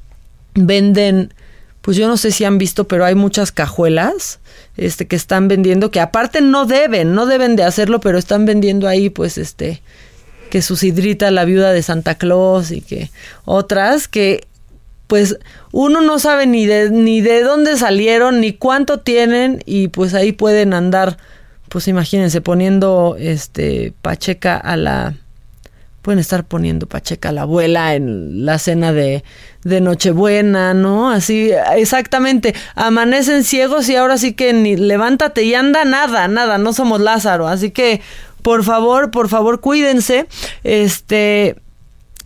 venden, 0.66 1.32
pues 1.80 1.96
yo 1.96 2.08
no 2.08 2.16
sé 2.16 2.30
si 2.30 2.44
han 2.44 2.58
visto, 2.58 2.88
pero 2.88 3.04
hay 3.04 3.14
muchas 3.14 3.52
cajuelas 3.52 4.40
este, 4.76 5.06
que 5.06 5.16
están 5.16 5.48
vendiendo, 5.48 5.90
que 5.90 6.00
aparte 6.00 6.40
no 6.40 6.66
deben, 6.66 7.14
no 7.14 7.26
deben 7.26 7.56
de 7.56 7.64
hacerlo, 7.64 8.00
pero 8.00 8.18
están 8.18 8.44
vendiendo 8.44 8.88
ahí, 8.88 9.10
pues, 9.10 9.38
este, 9.38 9.82
que 10.50 10.62
su 10.62 10.76
sidrita, 10.76 11.30
la 11.30 11.44
viuda 11.44 11.72
de 11.72 11.82
Santa 11.82 12.16
Claus 12.16 12.70
y 12.70 12.80
que 12.80 13.10
otras 13.44 14.08
que 14.08 14.46
pues 15.08 15.38
uno 15.72 16.02
no 16.02 16.18
sabe 16.18 16.46
ni 16.46 16.66
de, 16.66 16.90
ni 16.90 17.22
de 17.22 17.42
dónde 17.42 17.76
salieron, 17.78 18.40
ni 18.40 18.52
cuánto 18.52 19.00
tienen, 19.00 19.62
y 19.64 19.88
pues 19.88 20.12
ahí 20.14 20.32
pueden 20.32 20.74
andar, 20.74 21.16
pues 21.70 21.88
imagínense, 21.88 22.42
poniendo 22.42 23.16
este 23.18 23.94
Pacheca 24.02 24.56
a 24.58 24.76
la 24.76 25.14
pueden 26.02 26.18
estar 26.18 26.44
poniendo 26.44 26.86
Pacheca 26.86 27.32
la 27.32 27.42
abuela 27.42 27.94
en 27.94 28.46
la 28.46 28.58
cena 28.58 28.92
de, 28.92 29.24
de 29.64 29.80
Nochebuena, 29.80 30.74
¿no? 30.74 31.10
Así, 31.10 31.50
exactamente, 31.76 32.54
amanecen 32.74 33.44
ciegos 33.44 33.88
y 33.88 33.96
ahora 33.96 34.18
sí 34.18 34.32
que 34.32 34.52
ni 34.52 34.76
levántate 34.76 35.42
y 35.42 35.54
anda, 35.54 35.84
nada, 35.84 36.28
nada, 36.28 36.58
no 36.58 36.72
somos 36.72 37.00
Lázaro, 37.00 37.48
así 37.48 37.70
que 37.70 38.00
por 38.42 38.64
favor, 38.64 39.10
por 39.10 39.28
favor, 39.28 39.60
cuídense, 39.60 40.26
este, 40.64 41.56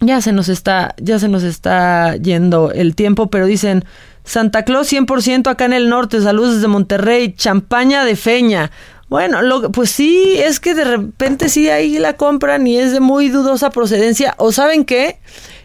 ya 0.01 0.21
se 0.21 0.33
nos 0.33 0.49
está, 0.49 0.95
ya 0.99 1.19
se 1.19 1.29
nos 1.29 1.43
está 1.43 2.17
yendo 2.17 2.71
el 2.73 2.95
tiempo, 2.95 3.29
pero 3.29 3.47
dicen, 3.47 3.85
Santa 4.25 4.65
Claus 4.65 4.93
100% 4.93 5.49
acá 5.49 5.65
en 5.65 5.73
el 5.73 5.89
norte, 5.89 6.21
saludos 6.21 6.57
desde 6.57 6.69
Monterrey, 6.69 7.35
champaña 7.37 8.05
de 8.05 8.15
feña. 8.15 8.71
Bueno, 9.13 9.43
lo, 9.43 9.71
pues 9.73 9.91
sí, 9.91 10.37
es 10.39 10.59
que 10.59 10.75
de 10.75 10.85
repente 10.85 11.51
sí 11.51 11.69
ahí 11.69 11.99
la 11.99 12.15
compran 12.15 12.67
y 12.67 12.79
es 12.79 12.93
de 12.93 13.01
muy 13.01 13.29
dudosa 13.29 13.69
procedencia. 13.69 14.33
O 14.39 14.53
saben 14.53 14.87
qué, 14.87 15.19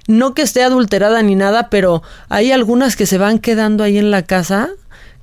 no 0.05 0.33
que 0.33 0.41
esté 0.41 0.63
adulterada 0.63 1.21
ni 1.21 1.35
nada, 1.35 1.69
pero 1.69 2.03
hay 2.27 2.51
algunas 2.51 2.97
que 2.97 3.05
se 3.05 3.17
van 3.17 3.39
quedando 3.39 3.85
ahí 3.85 3.97
en 3.97 4.11
la 4.11 4.23
casa 4.23 4.71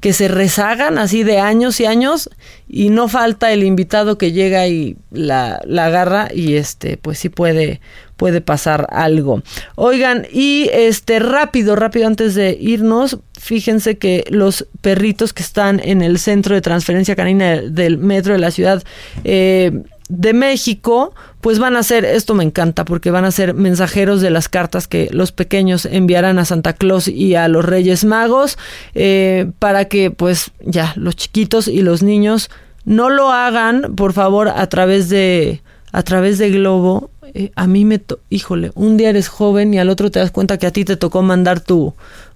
que 0.05 0.13
se 0.13 0.29
rezagan 0.29 0.99
así 0.99 1.23
de 1.23 1.39
años 1.39 1.81
y 1.81 1.87
años 1.87 2.29
y 2.69 2.91
no 2.91 3.09
falta 3.09 3.51
el 3.55 3.65
invitado 3.65 4.19
que 4.19 4.33
llega 4.33 4.67
y 4.67 4.99
la, 5.11 5.63
la 5.65 5.87
agarra 5.87 6.29
y 6.31 6.57
este 6.57 6.99
pues 6.99 7.19
sí 7.19 7.31
puede 7.31 7.81
puede 8.19 8.43
pasar 8.43 8.87
algo. 8.91 9.43
Oigan, 9.77 10.27
y 10.31 10.69
este 10.75 11.21
rápido, 11.21 11.75
rápido 11.75 12.07
antes 12.07 12.35
de 12.35 12.55
irnos, 12.61 13.19
fíjense 13.41 13.97
que 13.97 14.25
los 14.29 14.67
perritos 14.83 15.33
que 15.33 15.43
están 15.43 15.81
en 15.83 16.03
el 16.03 16.19
centro 16.19 16.55
de 16.55 16.61
transferencia 16.61 17.17
canina 17.17 17.63
del 17.63 17.97
metro 17.97 18.35
de 18.35 18.41
la 18.41 18.51
ciudad 18.51 18.85
eh, 19.25 19.85
de 20.09 20.35
México, 20.35 21.15
pues 21.41 21.59
van 21.59 21.77
a 21.77 21.83
ser, 21.83 22.05
esto 22.05 22.35
me 22.35 22.45
encanta, 22.45 22.85
porque 22.85 23.11
van 23.11 23.25
a 23.25 23.31
ser 23.31 23.55
mensajeros 23.55 24.21
de 24.21 24.31
las 24.31 24.49
cartas 24.49 24.87
que 24.87 25.09
los 25.13 25.33
pequeños 25.33 25.87
enviarán 25.87 26.39
a 26.39 26.45
Santa 26.45 26.75
Claus 26.75 27.09
y 27.09 27.35
a 27.35 27.49
los 27.49 27.65
Reyes 27.65 28.05
Magos, 28.05 28.59
eh, 28.95 29.51
para 29.59 29.87
que 29.87 30.11
pues 30.11 30.51
ya 30.61 30.93
los 30.97 31.17
chiquitos 31.17 31.69
y 31.69 31.83
los 31.83 32.03
niños 32.03 32.51
no 32.85 33.09
lo 33.09 33.31
hagan, 33.31 33.95
por 33.97 34.13
favor, 34.13 34.49
a 34.49 34.67
través 34.69 35.09
de 35.09 35.63
a 35.93 36.03
través 36.03 36.39
de 36.39 36.51
Globo. 36.51 37.11
Eh, 37.35 37.53
a 37.55 37.67
mí 37.67 37.85
me, 37.85 38.01
híjole, 38.29 38.73
un 38.75 38.97
día 38.97 39.11
eres 39.11 39.29
joven 39.29 39.73
y 39.73 39.79
al 39.79 39.91
otro 39.91 40.11
te 40.11 40.19
das 40.19 40.31
cuenta 40.31 40.59
que 40.59 40.67
a 40.67 40.71
ti 40.71 40.85
te 40.85 40.97
tocó 40.97 41.23
mandar 41.23 41.61
tu 41.61 41.95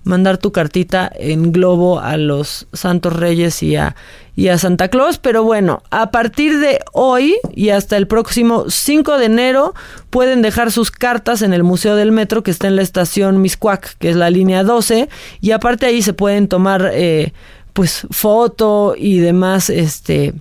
mandar 0.08 0.38
tu 0.38 0.52
cartita 0.52 1.12
en 1.14 1.52
globo 1.52 2.00
a 2.00 2.16
los 2.16 2.66
Santos 2.72 3.12
Reyes 3.12 3.62
y 3.62 3.76
a, 3.76 3.94
y 4.34 4.48
a 4.48 4.56
Santa 4.56 4.88
Claus. 4.88 5.18
Pero 5.18 5.44
bueno, 5.44 5.82
a 5.90 6.10
partir 6.10 6.58
de 6.58 6.80
hoy 6.92 7.36
y 7.54 7.68
hasta 7.68 7.96
el 7.96 8.06
próximo 8.06 8.64
5 8.68 9.18
de 9.18 9.26
enero 9.26 9.74
pueden 10.10 10.40
dejar 10.40 10.72
sus 10.72 10.90
cartas 10.90 11.42
en 11.42 11.52
el 11.52 11.62
Museo 11.62 11.94
del 11.94 12.10
Metro 12.10 12.42
que 12.42 12.50
está 12.50 12.68
en 12.68 12.76
la 12.76 12.82
estación 12.82 13.42
Miscuac, 13.42 13.96
que 13.98 14.08
es 14.08 14.16
la 14.16 14.30
línea 14.30 14.64
12. 14.64 15.10
Y 15.42 15.50
aparte 15.50 15.86
ahí 15.86 16.00
se 16.00 16.14
pueden 16.14 16.48
tomar 16.48 16.90
eh, 16.92 17.32
pues 17.74 18.06
foto 18.10 18.94
y 18.96 19.18
demás 19.18 19.68
este, 19.68 20.32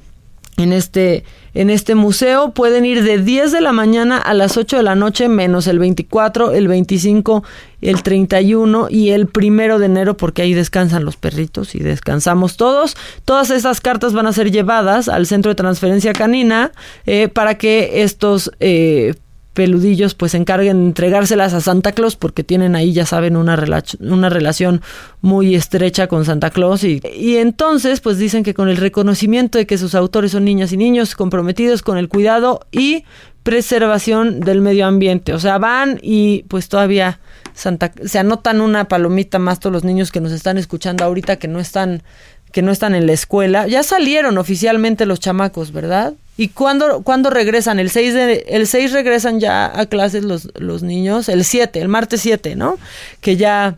en 0.56 0.72
este 0.72 1.26
en 1.58 1.72
este 1.72 1.96
museo. 1.96 2.52
Pueden 2.52 2.86
ir 2.86 3.04
de 3.04 3.18
10 3.18 3.52
de 3.52 3.62
la 3.62 3.72
mañana 3.72 4.18
a 4.20 4.36
las 4.36 4.58
8 4.58 4.78
de 4.78 4.84
la 4.84 4.94
noche, 4.94 5.28
menos 5.28 5.66
el 5.66 5.80
24, 5.80 6.52
el 6.52 6.68
25, 6.68 7.44
el 7.82 8.04
31 8.04 8.88
y 8.92 9.10
el 9.10 9.26
primero 9.26 9.80
de 9.80 9.88
enero, 9.88 10.16
porque 10.16 10.44
ahí 10.44 10.54
descansan 10.54 11.04
los 11.04 11.18
perritos 11.18 11.74
y 11.74 11.80
descansamos 11.80 12.58
todos. 12.58 12.96
Todas 13.26 13.50
estas 13.50 13.82
cartas 13.82 14.14
van 14.14 14.28
a 14.28 14.34
ser 14.34 14.52
llevadas 14.52 15.10
al 15.10 15.26
centro 15.26 15.50
de 15.50 15.56
transferencia 15.56 16.14
canina 16.14 16.72
eh, 17.08 17.28
para 17.28 17.58
que 17.58 18.04
estos 18.04 18.52
eh, 18.60 19.16
peludillos 19.58 20.14
pues 20.14 20.34
se 20.34 20.38
encarguen 20.38 20.78
de 20.78 20.86
entregárselas 20.86 21.56
a 21.56 21.62
Santa 21.62 21.92
Claus 21.92 22.16
porque 22.16 22.44
tienen 22.44 22.76
ahí 22.76 22.94
ya 22.94 23.08
saben 23.08 23.36
una, 23.36 23.58
una 24.02 24.30
relación 24.30 24.84
muy 25.22 25.56
estrecha 25.56 26.06
con 26.06 26.26
Santa 26.26 26.52
Claus 26.52 26.84
y, 26.84 27.02
y 27.12 27.38
entonces 27.38 28.00
pues 28.00 28.20
dicen 28.20 28.44
que 28.44 28.54
con 28.54 28.70
el 28.70 28.78
reconocimiento 28.78 29.58
de 29.58 29.66
que 29.66 29.80
sus 29.80 29.96
autores 29.96 30.34
son 30.34 30.46
niñas 30.46 30.74
y 30.74 30.78
niños 30.78 31.16
comprometidos 31.16 31.82
con 31.82 31.98
el 31.98 32.08
cuidado 32.08 32.68
y 32.72 33.04
preservación 33.42 34.42
del 34.42 34.62
medio 34.62 34.86
ambiente, 34.86 35.34
o 35.34 35.40
sea 35.40 35.58
van 35.58 35.98
y 36.04 36.44
pues 36.50 36.70
todavía 36.70 37.20
Santa, 37.56 37.92
se 38.06 38.20
anotan 38.20 38.62
una 38.62 38.88
palomita 38.88 39.40
más 39.40 39.60
todos 39.60 39.74
los 39.74 39.84
niños 39.84 40.12
que 40.12 40.22
nos 40.22 40.34
están 40.34 40.60
escuchando 40.60 41.04
ahorita 41.04 41.38
que 41.38 41.48
no 41.48 41.60
están 41.60 42.04
que 42.52 42.62
no 42.62 42.72
están 42.72 42.94
en 42.94 43.08
la 43.08 43.14
escuela. 43.14 43.68
Ya 43.68 43.82
salieron 43.82 44.38
oficialmente 44.38 45.08
los 45.08 45.20
chamacos, 45.20 45.72
¿verdad? 45.72 46.14
¿Y 46.38 46.50
cuándo, 46.50 47.02
cuándo 47.02 47.32
regresan? 47.32 47.80
El 47.80 47.90
6, 47.90 48.14
de, 48.14 48.46
el 48.50 48.68
6 48.68 48.92
regresan 48.92 49.40
ya 49.40 49.72
a 49.78 49.88
clases 49.88 50.24
los, 50.24 50.50
los 50.56 50.84
niños, 50.84 51.30
el 51.30 51.44
7, 51.44 51.82
el 51.82 51.88
martes 51.88 52.22
7, 52.22 52.56
¿no? 52.56 52.78
Que 53.22 53.38
ya 53.38 53.78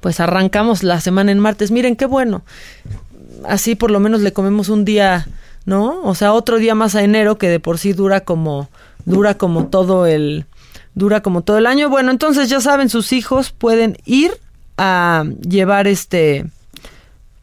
pues 0.00 0.20
arrancamos 0.20 0.82
la 0.82 1.00
semana 1.00 1.32
en 1.32 1.40
martes. 1.40 1.70
Miren 1.70 1.96
qué 1.96 2.06
bueno. 2.06 2.42
Así 3.44 3.74
por 3.74 3.90
lo 3.90 4.00
menos 4.00 4.20
le 4.20 4.32
comemos 4.32 4.68
un 4.68 4.84
día, 4.84 5.26
¿no? 5.64 6.00
O 6.02 6.14
sea, 6.14 6.32
otro 6.32 6.58
día 6.58 6.74
más 6.74 6.94
a 6.94 7.02
enero 7.02 7.38
que 7.38 7.48
de 7.48 7.60
por 7.60 7.78
sí 7.78 7.92
dura 7.92 8.20
como 8.20 8.68
dura 9.04 9.34
como 9.34 9.66
todo 9.66 10.06
el 10.06 10.46
dura 10.94 11.22
como 11.22 11.42
todo 11.42 11.58
el 11.58 11.66
año. 11.66 11.88
Bueno, 11.88 12.12
entonces 12.12 12.48
ya 12.48 12.60
saben, 12.60 12.88
sus 12.88 13.12
hijos 13.12 13.50
pueden 13.50 13.96
ir 14.04 14.32
a 14.76 15.24
llevar 15.42 15.86
este 15.88 16.46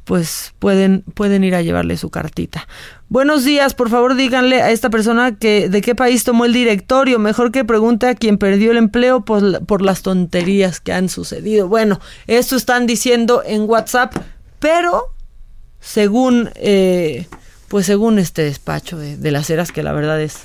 pues 0.07 0.53
pueden, 0.59 1.01
pueden 1.01 1.43
ir 1.43 1.53
a 1.53 1.61
llevarle 1.61 1.97
su 1.97 2.09
cartita. 2.09 2.65
Buenos 3.09 3.45
días, 3.45 3.73
por 3.73 3.89
favor 3.89 4.15
díganle 4.15 4.61
a 4.61 4.71
esta 4.71 4.89
persona 4.89 5.37
que 5.37 5.69
de 5.69 5.81
qué 5.81 5.95
país 5.95 6.25
tomó 6.25 6.43
el 6.43 6.51
directorio. 6.51 7.19
Mejor 7.19 7.53
que 7.53 7.63
pregunte 7.63 8.07
a 8.07 8.15
quien 8.15 8.37
perdió 8.37 8.71
el 8.71 8.77
empleo 8.77 9.23
por, 9.23 9.81
las 9.81 10.01
tonterías 10.01 10.81
que 10.81 10.91
han 10.91 11.07
sucedido. 11.07 11.69
Bueno, 11.69 12.01
esto 12.27 12.57
están 12.57 12.85
diciendo 12.85 13.43
en 13.45 13.61
WhatsApp, 13.61 14.13
pero 14.59 15.13
según, 15.79 16.49
eh, 16.55 17.27
pues 17.69 17.85
según 17.85 18.19
este 18.19 18.41
despacho 18.41 18.97
de, 18.97 19.15
de 19.15 19.31
las 19.31 19.49
eras, 19.49 19.71
que 19.71 19.83
la 19.83 19.93
verdad 19.93 20.21
es 20.21 20.39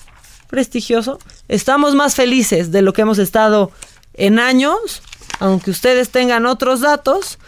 prestigioso, 0.48 1.18
estamos 1.48 1.96
más 1.96 2.14
felices 2.14 2.70
de 2.70 2.82
lo 2.82 2.92
que 2.92 3.02
hemos 3.02 3.18
estado 3.18 3.72
en 4.14 4.38
años, 4.38 5.02
aunque 5.40 5.72
ustedes 5.72 6.10
tengan 6.10 6.46
otros 6.46 6.80
datos 6.80 7.40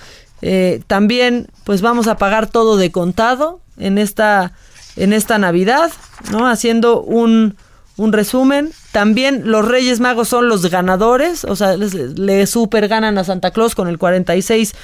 eh, 0.42 0.82
también, 0.88 1.48
pues 1.64 1.82
vamos 1.82 2.06
a 2.08 2.16
pagar 2.16 2.48
todo 2.48 2.76
de 2.76 2.90
contado 2.90 3.60
en 3.78 3.98
esta, 3.98 4.52
en 4.96 5.12
esta 5.12 5.38
Navidad, 5.38 5.90
¿no? 6.30 6.48
Haciendo 6.48 7.02
un, 7.02 7.56
un 7.96 8.12
resumen. 8.12 8.72
También 8.92 9.42
los 9.50 9.66
Reyes 9.66 10.00
Magos 10.00 10.28
son 10.28 10.48
los 10.48 10.70
ganadores, 10.70 11.44
o 11.44 11.56
sea, 11.56 11.76
le 11.76 12.46
super 12.46 12.88
ganan 12.88 13.18
a 13.18 13.24
Santa 13.24 13.50
Claus 13.50 13.74
con 13.74 13.88
el 13.88 13.98
46 13.98 14.74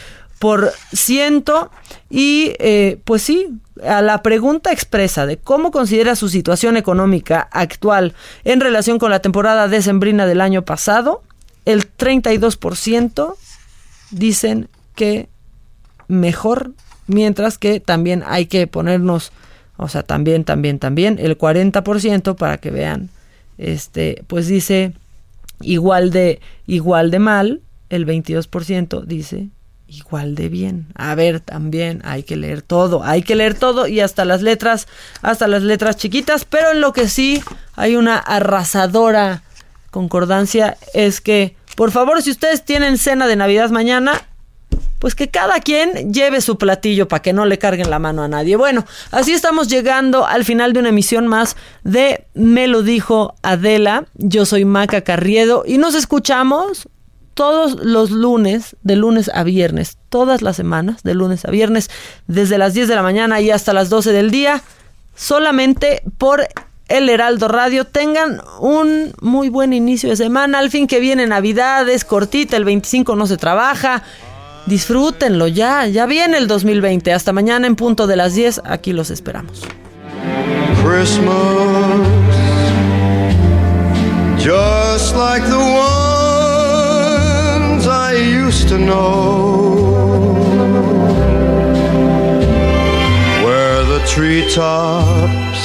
por 0.41 0.73
ciento. 0.93 1.71
Y 2.09 2.55
eh, 2.59 3.01
pues 3.05 3.23
sí, 3.23 3.49
a 3.87 4.03
la 4.03 4.23
pregunta 4.23 4.73
expresa 4.73 5.27
de 5.27 5.37
cómo 5.37 5.71
considera 5.71 6.17
su 6.17 6.29
situación 6.29 6.77
económica 6.77 7.49
actual 7.53 8.15
en 8.45 8.61
relación 8.61 8.99
con 8.99 9.11
la 9.11 9.21
temporada 9.21 9.69
decembrina 9.69 10.27
del 10.27 10.41
año 10.41 10.65
pasado, 10.65 11.23
el 11.65 11.95
32% 11.97 13.37
dicen 14.11 14.69
que 14.95 15.29
mejor, 16.09 16.73
mientras 17.07 17.59
que 17.59 17.81
también 17.81 18.25
hay 18.27 18.47
que 18.47 18.67
ponernos, 18.67 19.33
o 19.81 19.89
sea, 19.89 20.03
también, 20.03 20.45
también, 20.45 20.79
también 20.79 21.19
el 21.19 21.39
40% 21.39 22.37
para 22.37 22.59
que 22.59 22.71
vean 22.71 23.09
este, 23.57 24.23
pues 24.27 24.47
dice 24.47 24.93
igual 25.63 26.11
de, 26.11 26.41
igual 26.67 27.11
de 27.11 27.19
mal, 27.19 27.63
el 27.89 28.07
22% 28.07 29.05
dice 29.05 29.49
igual 29.87 30.35
de 30.35 30.51
bien. 30.51 30.89
A 30.95 31.15
ver, 31.15 31.41
también 31.41 32.03
hay 32.05 32.25
que 32.25 32.37
leer 32.37 32.61
todo, 32.61 33.03
hay 33.03 33.23
que 33.23 33.37
leer 33.37 33.55
todo 33.55 33.87
y 33.87 34.01
hasta 34.01 34.27
las 34.27 34.43
letras, 34.43 34.87
hasta 35.23 35.49
las 35.49 35.63
letras 35.63 35.97
chiquitas, 35.97 36.45
pero 36.45 36.73
en 36.73 36.83
lo 36.83 36.93
que 36.93 37.09
sí 37.09 37.43
hay 37.75 37.97
una 37.97 38.19
arrasadora 38.19 39.43
concordancia 39.91 40.77
es 40.93 41.23
que, 41.23 41.57
por 41.75 41.91
favor, 41.91 42.21
si 42.21 42.31
ustedes 42.31 42.67
tienen 42.67 42.99
cena 42.99 43.27
de 43.27 43.37
Navidad 43.37 43.71
mañana, 43.71 44.27
pues 45.01 45.17
que 45.17 45.29
cada 45.29 45.59
quien 45.61 46.13
lleve 46.13 46.41
su 46.43 46.59
platillo 46.59 47.09
para 47.09 47.23
que 47.23 47.33
no 47.33 47.47
le 47.47 47.59
carguen 47.59 47.91
la 47.91 47.99
mano 47.99 48.23
a 48.23 48.29
nadie. 48.29 48.55
Bueno, 48.55 48.85
así 49.11 49.33
estamos 49.33 49.67
llegando 49.67 50.27
al 50.27 50.45
final 50.45 50.73
de 50.73 50.79
una 50.79 50.91
emisión 50.91 51.27
más 51.27 51.57
de 51.83 52.27
Me 52.35 52.69
lo 52.69 52.83
dijo 52.83 53.35
Adela. 53.43 54.05
Yo 54.15 54.45
soy 54.45 54.65
Maca 54.65 55.01
Carriedo 55.01 55.65
y 55.67 55.79
nos 55.79 55.95
escuchamos 55.95 56.87
todos 57.33 57.83
los 57.83 58.11
lunes, 58.11 58.77
de 58.83 58.97
lunes 58.97 59.31
a 59.33 59.43
viernes, 59.43 59.97
todas 60.11 60.43
las 60.43 60.57
semanas, 60.57 61.03
de 61.03 61.15
lunes 61.15 61.47
a 61.47 61.51
viernes, 61.51 61.91
desde 62.27 62.59
las 62.59 62.75
10 62.75 62.89
de 62.89 62.95
la 62.95 63.03
mañana 63.03 63.41
y 63.41 63.51
hasta 63.51 63.73
las 63.73 63.89
12 63.89 64.13
del 64.13 64.31
día, 64.31 64.63
solamente 65.17 66.03
por 66.19 66.47
el 66.89 67.09
Heraldo 67.09 67.49
Radio. 67.49 67.87
Tengan 67.87 68.43
un 68.61 69.15
muy 69.23 69.49
buen 69.49 69.73
inicio 69.73 70.11
de 70.11 70.17
semana, 70.17 70.59
al 70.59 70.71
fin 70.71 70.87
que 70.87 71.01
viene 71.01 71.27
Navidad, 71.27 71.89
es 71.89 72.05
cortita, 72.05 72.59
el 72.59 72.67
25 72.67 73.17
no 73.17 73.27
se 73.27 73.39
trabaja. 73.39 74.03
Disfrútenlo 74.71 75.49
ya, 75.49 75.87
ya 75.89 76.07
viene 76.07 76.39
el 76.39 76.47
2020. 76.47 77.13
Hasta 77.13 77.33
mañana 77.33 77.67
en 77.67 77.75
punto 77.75 78.07
de 78.07 78.15
las 78.15 78.37
10, 78.37 78.61
aquí 78.65 78.93
los 78.93 79.11
esperamos. 79.11 79.63
Christmas, 80.85 82.07
just 84.39 85.17
like 85.17 85.43
the 85.43 85.59
ones 87.59 87.89
I 87.89 88.13
used 88.15 88.69
to 88.69 88.79
know, 88.79 89.75
where 93.45 93.83
the 93.83 93.99
treetops 94.07 95.59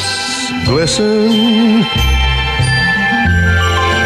glisten 0.66 1.86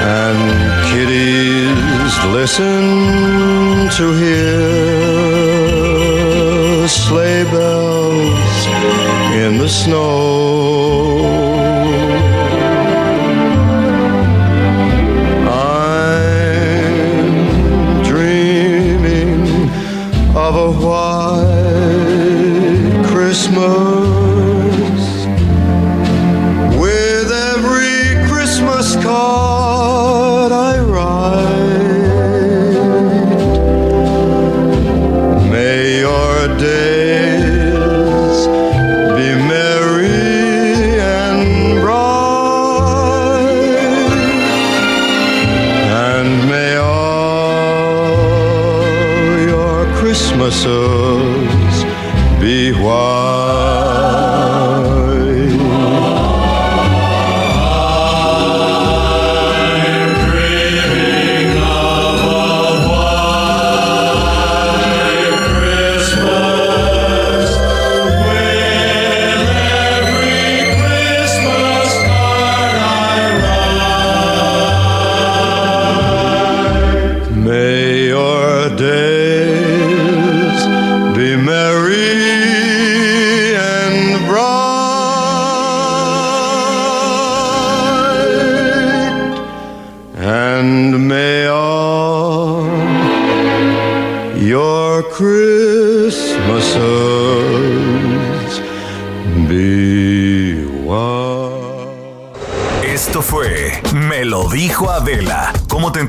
and 0.04 0.79
kitties 0.92 2.14
listen 2.38 2.82
to 3.98 4.06
hear 4.22 4.60
sleigh 6.88 7.44
bells 7.44 8.60
in 9.44 9.52
the 9.60 9.70
snow. 9.70 11.69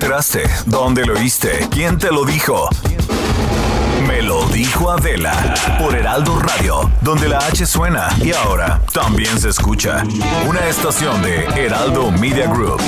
Enteraste? 0.01 0.45
¿Dónde 0.65 1.05
lo 1.05 1.13
oíste? 1.13 1.69
¿Quién 1.71 1.99
te 1.99 2.11
lo 2.11 2.25
dijo? 2.25 2.71
Me 4.09 4.23
lo 4.23 4.47
dijo 4.47 4.91
Adela 4.91 5.55
por 5.79 5.95
Heraldo 5.95 6.39
Radio, 6.39 6.91
donde 7.03 7.29
la 7.29 7.37
H 7.37 7.67
suena 7.67 8.09
y 8.25 8.33
ahora 8.33 8.81
también 8.95 9.39
se 9.39 9.51
escucha. 9.51 10.03
Una 10.49 10.67
estación 10.69 11.21
de 11.21 11.45
Heraldo 11.55 12.11
Media 12.13 12.47
Group. 12.51 12.81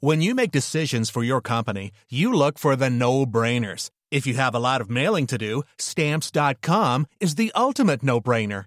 When 0.00 0.20
you 0.20 0.34
make 0.34 0.50
decisions 0.50 1.08
for 1.08 1.24
your 1.24 1.40
company, 1.40 1.90
you 2.10 2.34
look 2.34 2.58
for 2.58 2.76
the 2.76 2.90
no-brainers. 2.90 3.88
If 4.10 4.26
you 4.26 4.34
have 4.34 4.54
a 4.54 4.58
lot 4.58 4.82
of 4.82 4.90
mailing 4.90 5.26
to 5.28 5.38
do, 5.38 5.62
stamps.com 5.78 7.06
is 7.18 7.36
the 7.36 7.50
ultimate 7.56 8.02
no-brainer. 8.02 8.66